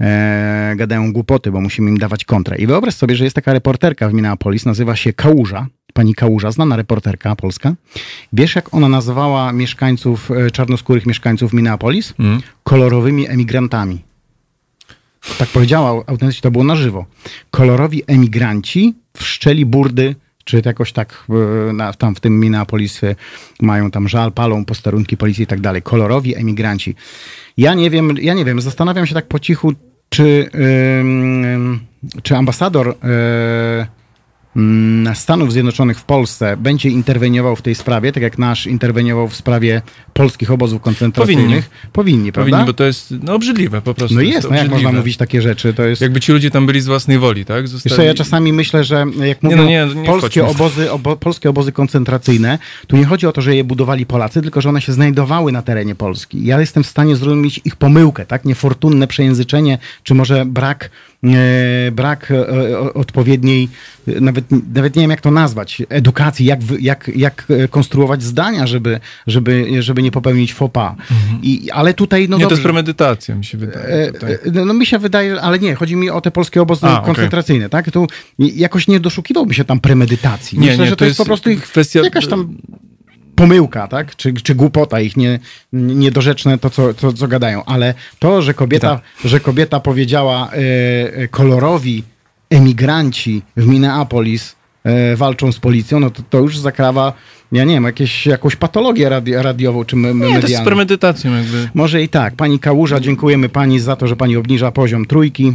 e, 0.00 0.74
gadają 0.76 1.12
głupoty, 1.12 1.50
bo 1.50 1.60
musimy 1.60 1.90
im 1.90 1.98
dawać 1.98 2.24
kontrę. 2.24 2.56
I 2.56 2.66
wyobraź 2.66 2.94
sobie, 2.94 3.16
że 3.16 3.24
jest 3.24 3.36
taka 3.36 3.52
reporterka 3.52 4.08
w 4.08 4.14
Minneapolis, 4.14 4.66
nazywa 4.66 4.96
się 4.96 5.12
Kałuża, 5.12 5.66
pani 5.94 6.14
Kałuża, 6.14 6.50
znana 6.50 6.76
reporterka 6.76 7.36
polska. 7.36 7.74
Wiesz, 8.32 8.56
jak 8.56 8.74
ona 8.74 8.88
nazywała 8.88 9.52
mieszkańców, 9.52 10.30
e, 10.30 10.50
czarnoskórych 10.50 11.06
mieszkańców 11.06 11.52
Minneapolis? 11.52 12.14
Mm. 12.18 12.40
Kolorowymi 12.64 13.28
emigrantami. 13.28 14.02
Tak 15.38 15.48
powiedziała, 15.48 16.02
autentycznie 16.06 16.42
to 16.42 16.50
było 16.50 16.64
na 16.64 16.76
żywo. 16.76 17.06
Kolorowi 17.50 18.02
emigranci 18.06 18.94
szczeli 19.22 19.66
burdy, 19.66 20.14
czy 20.44 20.62
jakoś 20.64 20.92
tak 20.92 21.24
e, 21.68 21.72
na, 21.72 21.92
tam 21.92 22.14
w 22.14 22.20
tym 22.20 22.40
Minneapolis 22.40 23.00
mają 23.62 23.90
tam 23.90 24.08
żal, 24.08 24.32
palą 24.32 24.64
posterunki 24.64 25.16
policji 25.16 25.44
i 25.44 25.46
tak 25.46 25.60
dalej. 25.60 25.82
Kolorowi 25.82 26.36
emigranci. 26.36 26.94
Ja 27.56 27.74
nie 27.74 27.90
wiem, 27.90 28.14
ja 28.22 28.34
nie 28.34 28.44
wiem, 28.44 28.60
zastanawiam 28.60 29.06
się 29.06 29.14
tak 29.14 29.26
po 29.26 29.38
cichu, 29.38 29.72
czy, 30.08 30.50
ym, 31.00 31.80
czy 32.22 32.36
ambasador 32.36 32.94
mm, 33.00 33.86
Stanów 35.14 35.52
Zjednoczonych 35.52 35.98
w 35.98 36.04
Polsce 36.04 36.56
będzie 36.56 36.88
interweniował 36.88 37.56
w 37.56 37.62
tej 37.62 37.74
sprawie, 37.74 38.12
tak 38.12 38.22
jak 38.22 38.38
nasz 38.38 38.66
interweniował 38.66 39.28
w 39.28 39.36
sprawie 39.36 39.82
polskich 40.12 40.50
obozów 40.50 40.82
koncentracyjnych. 40.82 41.70
Powinni, 41.92 42.32
prawda? 42.32 42.50
Powinni, 42.50 42.66
bo 42.66 42.72
to 42.72 42.84
jest 42.84 43.14
no, 43.22 43.34
obrzydliwe 43.34 43.82
po 43.82 43.94
prostu. 43.94 44.14
No 44.14 44.20
to 44.20 44.26
jest, 44.26 44.50
no 44.50 44.56
jak 44.56 44.70
można 44.70 44.92
mówić 44.92 45.16
takie 45.16 45.42
rzeczy? 45.42 45.74
To 45.74 45.84
jest... 45.84 46.02
Jakby 46.02 46.20
ci 46.20 46.32
ludzie 46.32 46.50
tam 46.50 46.66
byli 46.66 46.80
z 46.80 46.86
własnej 46.86 47.18
woli, 47.18 47.44
tak? 47.44 47.62
Wiesz 47.62 47.70
Zostali... 47.70 47.96
co, 47.96 48.02
ja 48.02 48.14
czasami 48.14 48.52
myślę, 48.52 48.84
że 48.84 49.06
jak 49.24 49.42
mówią 49.42 49.56
no 49.56 49.64
nie, 49.64 49.86
nie 49.94 50.04
polskie, 50.04 50.46
obozy, 50.46 50.90
obo, 50.90 51.16
polskie 51.16 51.50
obozy 51.50 51.72
koncentracyjne, 51.72 52.58
tu 52.86 52.96
nie 52.96 53.04
chodzi 53.04 53.26
o 53.26 53.32
to, 53.32 53.40
że 53.40 53.56
je 53.56 53.64
budowali 53.64 54.06
Polacy, 54.06 54.42
tylko 54.42 54.60
że 54.60 54.68
one 54.68 54.80
się 54.80 54.92
znajdowały 54.92 55.52
na 55.52 55.62
terenie 55.62 55.94
Polski. 55.94 56.44
Ja 56.44 56.60
jestem 56.60 56.84
w 56.84 56.86
stanie 56.86 57.16
zrozumieć 57.16 57.60
ich 57.64 57.76
pomyłkę, 57.76 58.26
tak? 58.26 58.44
Niefortunne 58.44 59.06
przejęzyczenie, 59.06 59.78
czy 60.02 60.14
może 60.14 60.46
brak, 60.46 60.90
brak 61.92 62.30
e, 62.30 62.78
odpowiedniej, 62.94 63.68
e, 64.08 64.20
nawet 64.20 64.44
nawet 64.74 64.96
nie 64.96 65.02
wiem 65.02 65.10
jak 65.10 65.20
to 65.20 65.30
nazwać, 65.30 65.82
edukacji, 65.88 66.46
jak, 66.46 66.60
jak, 66.80 67.10
jak 67.16 67.46
e, 67.50 67.68
konstruować 67.68 68.22
zdania, 68.22 68.66
żeby, 68.66 69.00
żeby, 69.26 69.66
żeby 69.82 70.02
nie 70.02 70.10
popełnić 70.10 70.54
pas. 70.72 70.92
I, 71.42 71.70
ale 71.70 71.94
tutaj, 71.94 72.20
no 72.28 72.36
Mhm. 72.36 72.38
nie, 72.38 72.44
to 72.44 72.48
dobrze. 72.48 72.54
jest 72.54 72.62
premedytacja, 72.62 73.34
mi 73.34 73.44
się 73.44 73.58
wydaje. 73.58 73.86
E, 73.86 74.12
Tutaj. 74.12 74.32
e, 74.32 74.38
No 74.64 74.74
mi 74.74 74.86
się 74.86 74.98
wydaje, 74.98 75.40
ale 75.40 75.58
nie, 75.58 75.74
chodzi 75.74 75.96
mi 75.96 76.10
o 76.10 76.20
te 76.20 76.30
polskie 76.30 76.62
obozy 76.62 76.86
A, 76.86 77.00
koncentracyjne, 77.06 77.68
tak? 77.68 77.90
Tu 77.90 78.06
jakoś 78.38 78.88
nie 78.88 79.00
doszukiwałbym 79.00 79.54
się 79.54 79.64
tam 79.64 79.80
premedytacji. 79.80 80.58
Nie, 80.58 80.66
Myślę, 80.66 80.84
nie, 80.84 80.90
że 80.90 80.96
to, 80.96 80.98
to 80.98 81.04
jest, 81.04 81.16
po 81.16 81.22
jest 81.22 81.26
prostu 81.28 81.50
ich 81.50 81.72
kwestia- 81.72 82.04
jakaś 82.04 82.26
tam 82.26 82.56
pomyłka, 83.38 83.88
tak? 83.88 84.16
Czy, 84.16 84.32
czy 84.32 84.54
głupota 84.54 85.00
ich 85.00 85.16
nie, 85.16 85.38
niedorzeczne 85.72 86.58
to, 86.58 86.70
co, 86.70 86.94
co, 86.94 87.12
co 87.12 87.28
gadają. 87.28 87.64
Ale 87.64 87.94
to, 88.18 88.42
że 88.42 88.54
kobieta, 88.54 88.94
Tak. 88.94 89.30
że 89.30 89.40
kobieta 89.40 89.80
powiedziała 89.80 90.50
e, 90.50 91.28
kolorowi 91.28 92.04
emigranci 92.50 93.42
w 93.56 93.66
Minneapolis 93.66 94.57
walczą 95.16 95.52
z 95.52 95.58
policją, 95.58 96.00
no 96.00 96.10
to, 96.10 96.22
to 96.30 96.38
już 96.38 96.58
zakrawa, 96.58 97.12
ja 97.52 97.64
nie 97.64 97.74
wiem, 97.74 97.84
jakieś, 97.84 98.26
jakąś 98.26 98.56
patologię 98.56 99.08
radi, 99.08 99.32
radiową 99.34 99.84
czy 99.84 99.96
me, 99.96 100.14
Nie, 100.14 100.20
to 100.34 100.40
z 100.40 100.42
medialną. 100.42 100.64
premedytacją 100.66 101.36
jakby. 101.36 101.68
Może 101.74 102.02
i 102.02 102.08
tak. 102.08 102.34
Pani 102.36 102.58
Kałuża, 102.58 103.00
dziękujemy 103.00 103.48
pani 103.48 103.80
za 103.80 103.96
to, 103.96 104.06
że 104.06 104.16
pani 104.16 104.36
obniża 104.36 104.72
poziom 104.72 105.06
trójki. 105.06 105.52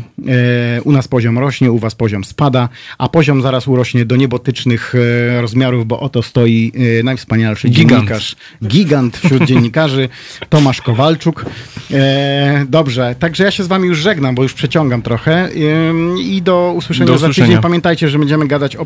E, 0.78 0.82
u 0.82 0.92
nas 0.92 1.08
poziom 1.08 1.40
rośnie, 1.40 1.72
u 1.72 1.80
was 1.80 1.96
poziom 1.96 2.24
spada, 2.24 2.70
a 2.98 3.10
poziom 3.10 3.42
zaraz 3.42 3.68
urośnie 3.68 4.06
do 4.06 4.16
niebotycznych 4.16 4.94
e, 5.38 5.42
rozmiarów, 5.42 5.88
bo 5.88 6.00
oto 6.00 6.24
stoi 6.24 6.72
e, 7.00 7.04
najwspanialszy 7.04 7.70
Gigant. 7.70 7.90
dziennikarz, 7.92 8.36
gigant 8.66 9.18
wśród 9.18 9.44
dziennikarzy, 9.44 10.10
Tomasz 10.50 10.82
Kowalczuk. 10.82 11.46
E, 11.92 12.66
dobrze, 12.70 13.16
także 13.20 13.44
ja 13.44 13.52
się 13.52 13.64
z 13.64 13.68
wami 13.68 13.88
już 13.88 13.98
żegnam, 14.00 14.36
bo 14.36 14.44
już 14.44 14.54
przeciągam 14.54 15.02
trochę 15.02 15.50
i 16.26 16.42
do 16.42 16.74
usłyszenia 16.76 17.08
Do 17.08 17.18
za 17.18 17.26
usłyszenia. 17.28 17.48
tydzień. 17.48 17.62
Pamiętajcie, 17.62 18.10
że 18.10 18.20
będziemy 18.20 18.48
gadać 18.48 18.76
o 18.76 18.86